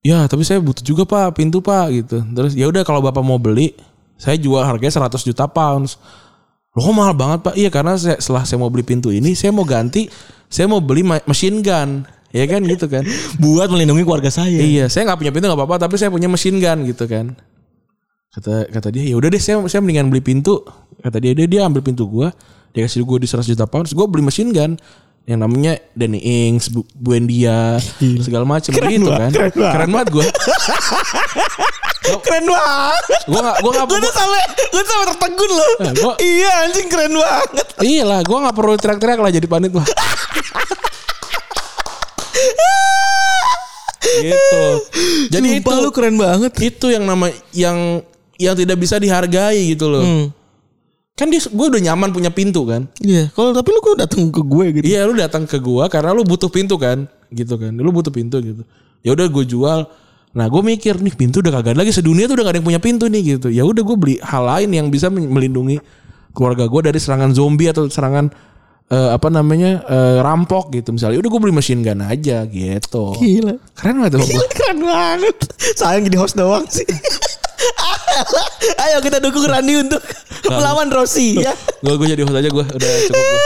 Ya, 0.00 0.24
tapi 0.26 0.42
saya 0.48 0.58
butuh 0.58 0.82
juga 0.82 1.04
Pak 1.04 1.36
pintu 1.38 1.60
Pak 1.62 1.86
gitu. 1.92 2.18
Terus 2.24 2.52
ya 2.56 2.66
udah 2.66 2.82
kalau 2.82 3.04
Bapak 3.04 3.22
mau 3.22 3.38
beli, 3.38 3.76
saya 4.16 4.34
jual 4.40 4.64
harganya 4.64 5.06
100 5.06 5.22
juta 5.22 5.44
pounds. 5.46 6.00
Loh 6.70 6.94
mahal 6.94 7.18
banget 7.18 7.40
Pak? 7.42 7.54
Iya 7.58 7.70
karena 7.72 7.98
saya, 7.98 8.16
setelah 8.22 8.46
saya 8.46 8.62
mau 8.62 8.70
beli 8.70 8.86
pintu 8.86 9.10
ini, 9.10 9.34
saya 9.34 9.50
mau 9.50 9.66
ganti, 9.66 10.06
saya 10.46 10.70
mau 10.70 10.78
beli 10.78 11.02
machine 11.02 11.58
gun. 11.62 12.06
Ya 12.30 12.46
kan 12.46 12.62
gitu 12.62 12.86
kan. 12.86 13.02
Buat 13.42 13.74
melindungi 13.74 14.06
keluarga 14.06 14.30
saya. 14.30 14.62
Iya, 14.62 14.86
saya 14.86 15.10
nggak 15.10 15.18
punya 15.18 15.32
pintu 15.34 15.50
nggak 15.50 15.58
apa-apa, 15.58 15.82
tapi 15.82 15.98
saya 15.98 16.14
punya 16.14 16.30
machine 16.30 16.62
gun 16.62 16.86
gitu 16.86 17.10
kan. 17.10 17.34
Kata 18.30 18.70
kata 18.70 18.94
dia, 18.94 19.02
ya 19.10 19.18
udah 19.18 19.26
deh 19.26 19.42
saya 19.42 19.58
saya 19.66 19.82
mendingan 19.82 20.06
beli 20.14 20.22
pintu. 20.22 20.62
Kata 21.02 21.18
dia 21.18 21.34
dia 21.34 21.50
dia 21.50 21.66
ambil 21.66 21.82
pintu 21.82 22.06
gua, 22.06 22.30
dia 22.70 22.86
kasih 22.86 23.02
gua 23.02 23.18
di 23.18 23.26
100 23.26 23.50
juta 23.50 23.66
pounds, 23.66 23.90
gua 23.90 24.06
beli 24.06 24.22
machine 24.22 24.54
gun 24.54 24.78
yang 25.24 25.38
namanya 25.38 25.78
Danny 25.92 26.18
Ings, 26.18 26.68
Bu- 26.68 26.88
Buendia, 26.92 27.78
segala 28.18 28.42
macam 28.42 28.72
gitu 28.72 28.82
kan. 29.06 29.30
keren 29.30 29.50
banget. 29.50 29.52
Keren 29.54 29.90
banget 29.90 30.08
gua. 30.10 30.24
Keren 32.20 32.44
banget. 32.44 33.02
Gua 33.24 33.40
gak 33.40 33.56
gua 33.60 33.70
gak 33.72 33.86
Gue 33.86 33.98
tuh 34.00 34.10
sampai 34.10 34.42
gue 34.66 34.82
sampai 34.82 35.06
tertegun 35.06 35.50
loh. 35.52 35.70
Nah, 35.78 35.92
gua- 35.94 36.18
iya 36.18 36.50
anjing 36.64 36.88
keren 36.88 37.12
banget. 37.12 37.66
Iya 37.78 38.02
lah, 38.02 38.20
gua 38.22 38.38
nggak 38.42 38.56
perlu 38.56 38.74
teriak-teriak 38.74 39.18
lah 39.18 39.30
jadi 39.30 39.46
panit 39.46 39.70
mah. 39.70 39.86
gitu. 44.20 44.64
Jadi 45.30 45.48
Sumpah 45.54 45.70
itu 45.70 45.74
lu 45.78 45.90
keren 45.92 46.16
banget. 46.16 46.52
itu 46.58 46.86
yang 46.88 47.04
nama 47.04 47.26
yang 47.52 48.02
yang 48.34 48.54
tidak 48.56 48.76
bisa 48.76 48.96
dihargai 48.96 49.70
gitu 49.70 49.86
loh. 49.86 50.02
Hmm. 50.02 50.26
Kan 51.20 51.28
dia 51.28 51.44
gue 51.44 51.66
udah 51.68 51.82
nyaman 51.84 52.16
punya 52.16 52.32
pintu 52.32 52.64
kan. 52.64 52.88
Iya, 52.96 53.28
kalau 53.36 53.52
tapi 53.52 53.76
lu 53.76 53.84
kok 53.84 54.00
datang 54.00 54.32
ke 54.32 54.40
gue 54.40 54.66
gitu. 54.80 54.84
Iya 54.88 55.04
lu 55.04 55.12
datang 55.12 55.44
ke 55.44 55.60
gua 55.60 55.84
karena 55.92 56.16
lu 56.16 56.24
butuh 56.24 56.48
pintu 56.48 56.80
kan, 56.80 57.04
gitu 57.28 57.60
kan. 57.60 57.76
Lu 57.76 57.92
butuh 57.92 58.08
pintu 58.08 58.40
gitu. 58.40 58.64
Ya 59.04 59.12
udah 59.12 59.28
gue 59.28 59.44
jual. 59.44 59.84
Nah 60.32 60.46
gue 60.48 60.62
mikir 60.64 60.96
nih 60.96 61.12
pintu 61.12 61.44
udah 61.44 61.60
kagak 61.60 61.76
ada 61.76 61.84
lagi 61.84 61.92
sedunia 61.92 62.24
tuh 62.24 62.40
udah 62.40 62.48
gak 62.48 62.54
ada 62.56 62.58
yang 62.64 62.68
punya 62.72 62.80
pintu 62.80 63.04
nih 63.12 63.36
gitu. 63.36 63.52
Ya 63.52 63.68
udah 63.68 63.84
gue 63.84 63.96
beli 64.00 64.16
hal 64.24 64.48
lain 64.48 64.70
yang 64.72 64.86
bisa 64.88 65.12
melindungi 65.12 65.76
keluarga 66.32 66.64
gue 66.64 66.80
dari 66.88 66.96
serangan 66.96 67.36
zombie 67.36 67.68
atau 67.68 67.84
serangan 67.90 68.32
eh, 68.88 69.10
apa 69.12 69.28
namanya 69.28 69.84
eh, 69.84 70.24
rampok 70.24 70.72
gitu 70.72 70.96
misalnya. 70.96 71.20
Udah 71.20 71.30
gue 71.36 71.40
beli 71.44 71.52
machine 71.52 71.84
gun 71.84 72.00
aja 72.00 72.48
gitu. 72.48 73.12
Gila. 73.20 73.60
Keren 73.76 74.00
banget 74.00 74.16
tuh. 74.16 74.24
Keren 74.56 74.78
banget. 74.88 75.36
Sayang 75.76 76.08
jadi 76.08 76.16
host 76.16 76.38
doang 76.40 76.64
sih. 76.64 76.88
Ayo 78.86 78.98
kita 79.04 79.18
dukung 79.22 79.46
Rani 79.46 79.84
untuk 79.86 80.02
melawan 80.56 80.88
Rossi 80.88 81.40
ya. 81.40 81.52
Gue 81.80 81.96
gue 81.96 82.08
jadi 82.16 82.22
host 82.24 82.36
aja 82.36 82.50
gue 82.50 82.64
udah 82.64 82.90
cukup. 83.08 83.24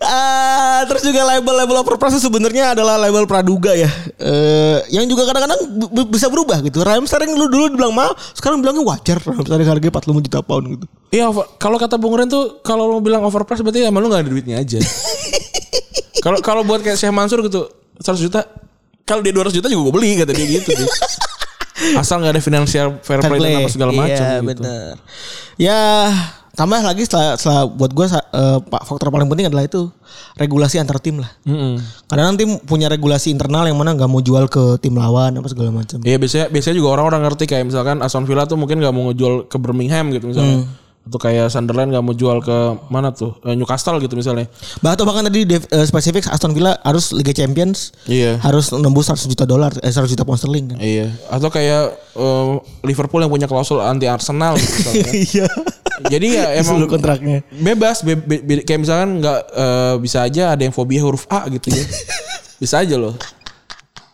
Ah, 0.00 0.82
terus 0.90 1.06
juga 1.06 1.22
label-label 1.22 1.80
overpriced 1.86 2.18
itu 2.18 2.26
sebenarnya 2.26 2.74
adalah 2.74 2.98
label 2.98 3.24
praduga 3.30 3.72
ya. 3.78 3.86
Eh, 4.18 4.78
yang 4.90 5.06
juga 5.06 5.22
kadang-kadang 5.22 5.60
bisa 6.10 6.26
berubah 6.26 6.58
gitu. 6.66 6.82
Ramstar 6.82 7.22
yang 7.24 7.38
dulu 7.38 7.46
dulu 7.46 7.64
dibilang 7.72 7.94
mahal, 7.94 8.18
sekarang 8.34 8.58
bilangnya 8.58 8.82
wajar. 8.82 9.22
Ramstar 9.22 9.62
yang 9.62 9.70
harganya 9.70 9.92
45 9.96 10.26
juta 10.26 10.38
pound 10.42 10.64
gitu. 10.74 10.84
Iya, 11.14 11.30
kalau 11.62 11.78
kata 11.78 11.94
Bung 11.96 12.18
Ren 12.18 12.26
tuh 12.26 12.58
kalau 12.66 12.90
lo 12.90 12.98
bilang 12.98 13.22
overprice 13.22 13.62
berarti 13.62 13.86
emang 13.86 14.02
lu 14.02 14.10
gak 14.10 14.26
ada 14.26 14.30
duitnya 14.34 14.56
aja. 14.60 14.82
Kalau 16.20 16.38
kalau 16.42 16.62
buat 16.66 16.82
kayak 16.82 16.98
Syekh 16.98 17.14
Mansur 17.14 17.40
gitu 17.46 17.70
100 18.02 18.20
juta, 18.20 18.44
kalau 19.06 19.22
dia 19.24 19.32
200 19.32 19.56
juta 19.56 19.68
juga 19.72 19.88
gue 19.88 19.94
beli 19.94 20.10
kata 20.20 20.32
dia 20.36 20.46
gitu 20.58 20.74
sih. 20.74 20.88
Asal 21.96 22.20
nggak 22.20 22.36
ada 22.36 22.42
financial 22.42 22.88
fair 23.00 23.20
play 23.24 23.40
dan 23.40 23.64
apa 23.64 23.70
segala 23.72 23.90
macam 23.96 24.10
Iya, 24.12 24.30
gitu. 24.38 24.46
bener. 24.46 24.92
Ya, 25.56 25.80
tambah 26.52 26.80
lagi 26.80 27.02
setelah, 27.04 27.36
setelah 27.40 27.62
buat 27.68 27.92
gue 27.92 28.06
pak 28.68 28.82
faktor 28.84 29.08
paling 29.08 29.28
penting 29.28 29.48
adalah 29.48 29.64
itu 29.64 29.88
regulasi 30.36 30.76
antar 30.80 31.00
tim 31.00 31.20
lah. 31.20 31.30
Mm-mm. 31.44 31.80
Kadang 32.08 32.36
tim 32.36 32.60
punya 32.64 32.88
regulasi 32.88 33.32
internal 33.32 33.64
yang 33.68 33.76
mana 33.76 33.96
nggak 33.96 34.10
mau 34.10 34.20
jual 34.20 34.48
ke 34.48 34.76
tim 34.80 34.96
lawan 34.96 35.36
apa 35.36 35.48
segala 35.48 35.72
macam. 35.72 36.00
Iya 36.04 36.16
biasanya 36.20 36.46
biasanya 36.48 36.76
juga 36.76 36.88
orang-orang 36.96 37.20
ngerti 37.28 37.44
kayak 37.48 37.64
misalkan 37.68 38.00
Aston 38.04 38.24
Villa 38.28 38.44
tuh 38.44 38.56
mungkin 38.60 38.80
nggak 38.80 38.94
mau 38.94 39.08
ngejual 39.12 39.48
ke 39.48 39.56
Birmingham 39.56 40.12
gitu 40.12 40.30
misalnya. 40.32 40.64
Atau 41.00 41.16
kayak 41.18 41.48
Sunderland 41.48 41.90
nggak 41.90 42.02
mau 42.02 42.12
jual 42.12 42.38
ke 42.38 42.56
mana 42.86 43.08
tuh 43.08 43.32
Eh, 43.40 43.52
Newcastle 43.52 43.96
gitu 43.98 44.14
misalnya. 44.14 44.46
Bah, 44.78 44.92
atau 44.92 45.02
bahkan 45.02 45.24
tadi 45.24 45.42
dev- 45.42 45.66
eh, 45.66 45.82
spesifik 45.82 46.26
Aston 46.26 46.50
Villa 46.50 46.76
harus 46.80 47.10
Liga 47.10 47.30
Champions 47.30 47.96
Iya. 48.04 48.36
harus 48.38 48.68
nembus 48.70 49.08
100 49.08 49.24
juta 49.26 49.42
dolar 49.42 49.72
eh 49.76 49.88
100 49.88 50.06
juta 50.06 50.22
pound 50.22 50.36
sterling 50.36 50.66
kan. 50.70 50.78
Iya. 50.78 51.08
Atau 51.26 51.48
kayak 51.48 51.82
eh, 52.14 52.46
Liverpool 52.82 53.18
yang 53.18 53.28
punya 53.28 53.44
klausul 53.44 53.80
anti 53.80 54.04
Arsenal 54.04 54.54
gitu 54.54 54.70
misalnya. 54.78 55.12
Iya. 55.26 55.46
Jadi 56.02 56.26
ya 56.32 56.44
emang 56.54 56.80
Seluruh 56.80 56.90
kontraknya. 56.90 57.44
bebas 57.50 58.00
be- 58.00 58.16
be- 58.16 58.40
be- 58.40 58.62
kayak 58.62 58.80
misalkan 58.80 59.20
nggak 59.20 59.38
eh, 59.50 59.94
bisa 59.98 60.22
aja 60.22 60.52
ada 60.52 60.62
yang 60.62 60.72
fobia 60.72 61.00
huruf 61.00 61.24
A 61.26 61.44
gitu 61.48 61.68
ya. 61.70 61.84
bisa 62.56 62.76
aja 62.78 62.94
loh. 62.94 63.16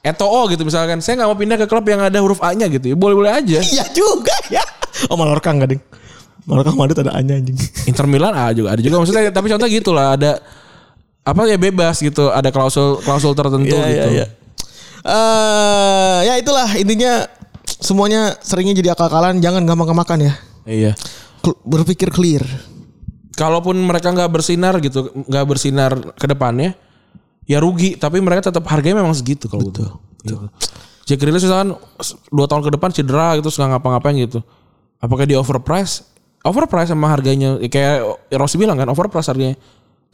Eto'o 0.01 0.47
gitu 0.47 0.63
misalkan. 0.63 0.99
Saya 0.99 1.19
nggak 1.19 1.29
mau 1.29 1.35
pindah 1.35 1.57
ke 1.57 1.67
klub 1.67 1.83
yang 1.85 1.99
ada 2.01 2.19
huruf 2.19 2.39
A-nya 2.39 2.67
gitu 2.69 2.91
ya. 2.91 2.97
Boleh-boleh 2.97 3.33
aja. 3.33 3.59
Iya 3.61 3.85
juga 3.91 4.35
ya. 4.49 4.63
Oh 5.11 5.19
Mallorca 5.19 5.51
enggak 5.51 5.75
ding. 5.75 5.83
Mallorca 6.47 6.71
Madrid 6.73 6.99
ada 7.03 7.13
A-nya 7.19 7.43
anjing. 7.43 7.59
Inter 7.91 8.07
Milan 8.07 8.31
A 8.33 8.55
juga 8.55 8.73
ada 8.73 8.81
juga 8.81 9.03
maksudnya 9.03 9.35
tapi 9.35 9.51
contoh 9.51 9.67
gitu 9.67 9.91
lah 9.91 10.15
ada 10.15 10.39
apa 11.27 11.43
ya 11.51 11.59
bebas 11.59 11.99
gitu 11.99 12.31
ada 12.31 12.55
klausul 12.55 13.03
klausul 13.03 13.35
tertentu 13.35 13.75
Iya, 13.75 13.83
gitu. 13.91 14.09
iya, 14.15 14.25
iya. 14.25 14.27
Eh, 15.07 16.19
ya 16.27 16.35
itulah 16.39 16.67
intinya 16.79 17.27
semuanya 17.67 18.35
seringnya 18.43 18.75
jadi 18.75 18.95
akal-akalan 18.95 19.39
jangan 19.39 19.63
gampang 19.63 19.91
kemakan 19.95 20.19
ya. 20.31 20.33
Iya. 20.67 20.93
Berpikir 21.63 22.11
clear. 22.11 22.43
Kalaupun 23.37 23.77
mereka 23.77 24.11
nggak 24.11 24.31
bersinar 24.33 24.75
gitu, 24.81 25.13
nggak 25.29 25.45
bersinar 25.47 25.93
ke 26.17 26.27
depannya, 26.27 26.75
ya 27.45 27.61
rugi. 27.63 27.95
Tapi 27.95 28.19
mereka 28.19 28.49
tetap 28.51 28.65
harganya 28.67 29.05
memang 29.05 29.15
segitu 29.15 29.47
kalau 29.47 29.69
gitu. 29.71 29.85
Gitu. 30.25 30.35
Jack 31.07 31.23
Grealish 31.23 31.47
misalkan 31.47 31.79
dua 32.35 32.47
tahun 32.51 32.67
ke 32.67 32.71
depan 32.75 32.91
cedera 32.91 33.39
gitu, 33.39 33.47
nggak 33.47 33.79
ngapa-ngapain 33.79 34.17
gitu. 34.19 34.43
Apakah 34.99 35.29
dia 35.29 35.39
overprice? 35.39 36.03
Overprice 36.47 36.95
sama 36.95 37.11
harganya, 37.11 37.59
ya 37.59 37.69
kayak 37.69 37.97
Rossi 38.39 38.57
bilang 38.57 38.79
kan, 38.79 38.87
overprice 38.87 39.35
harganya. 39.35 39.59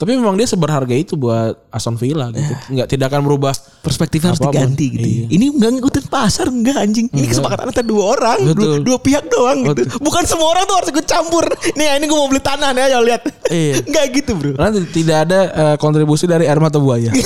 Tapi 0.02 0.18
memang 0.18 0.34
dia 0.34 0.50
seberharga 0.50 0.98
itu 0.98 1.14
buat 1.14 1.54
Aston 1.70 1.94
Villa 1.94 2.26
gitu. 2.34 2.50
Nggak 2.74 2.90
tidak 2.90 3.14
akan 3.14 3.22
merubah 3.22 3.54
Perspektifnya 3.86 4.34
harus 4.34 4.42
diganti 4.42 4.98
gitu. 4.98 5.06
Iya. 5.06 5.24
ya. 5.30 5.38
Ini 5.38 5.46
enggak 5.54 5.70
ngikutin 5.78 6.04
pasar 6.10 6.50
enggak 6.50 6.74
anjing. 6.74 7.06
Ini 7.06 7.30
kesepakatan 7.30 7.70
antara 7.70 7.86
dua 7.86 8.18
orang, 8.18 8.42
dua, 8.42 8.50
Betul. 8.50 8.82
dua 8.82 8.98
pihak 8.98 9.30
doang 9.30 9.62
gitu. 9.62 10.02
Bukan 10.02 10.26
semua 10.26 10.58
orang 10.58 10.66
tuh 10.66 10.82
harus 10.82 10.90
ikut 10.90 11.06
campur. 11.06 11.46
Nih 11.78 12.02
ini 12.02 12.10
gue 12.10 12.18
mau 12.18 12.26
beli 12.26 12.42
tanah 12.42 12.74
nih 12.74 12.82
ayo 12.90 12.98
lihat. 12.98 13.22
Iya. 13.46 13.78
Enggak 13.86 14.06
gitu, 14.10 14.34
Bro. 14.34 14.58
Karena 14.58 14.82
tidak 14.90 15.16
ada 15.30 15.40
eh, 15.54 15.78
kontribusi 15.78 16.26
dari 16.26 16.50
air 16.50 16.58
mata 16.58 16.82
buaya. 16.82 17.14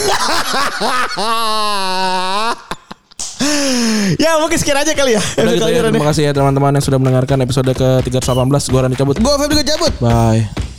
ya 4.17 4.39
mungkin 4.39 4.59
sekian 4.59 4.79
aja 4.79 4.93
kali 4.93 5.17
ya. 5.17 5.23
Udah 5.23 5.53
gitu 5.55 5.69
ya, 5.71 5.83
terima 5.89 6.09
kasih 6.13 6.23
ya 6.29 6.33
teman-teman 6.33 6.73
yang 6.77 6.85
sudah 6.85 6.99
mendengarkan 7.01 7.39
episode 7.43 7.71
ke 7.73 7.89
318 8.07 8.71
Gue 8.73 8.81
Rani 8.81 8.97
cabut. 8.97 9.15
Gue 9.19 9.35
Febri 9.41 9.63
cabut. 9.65 9.93
Bye. 9.99 10.76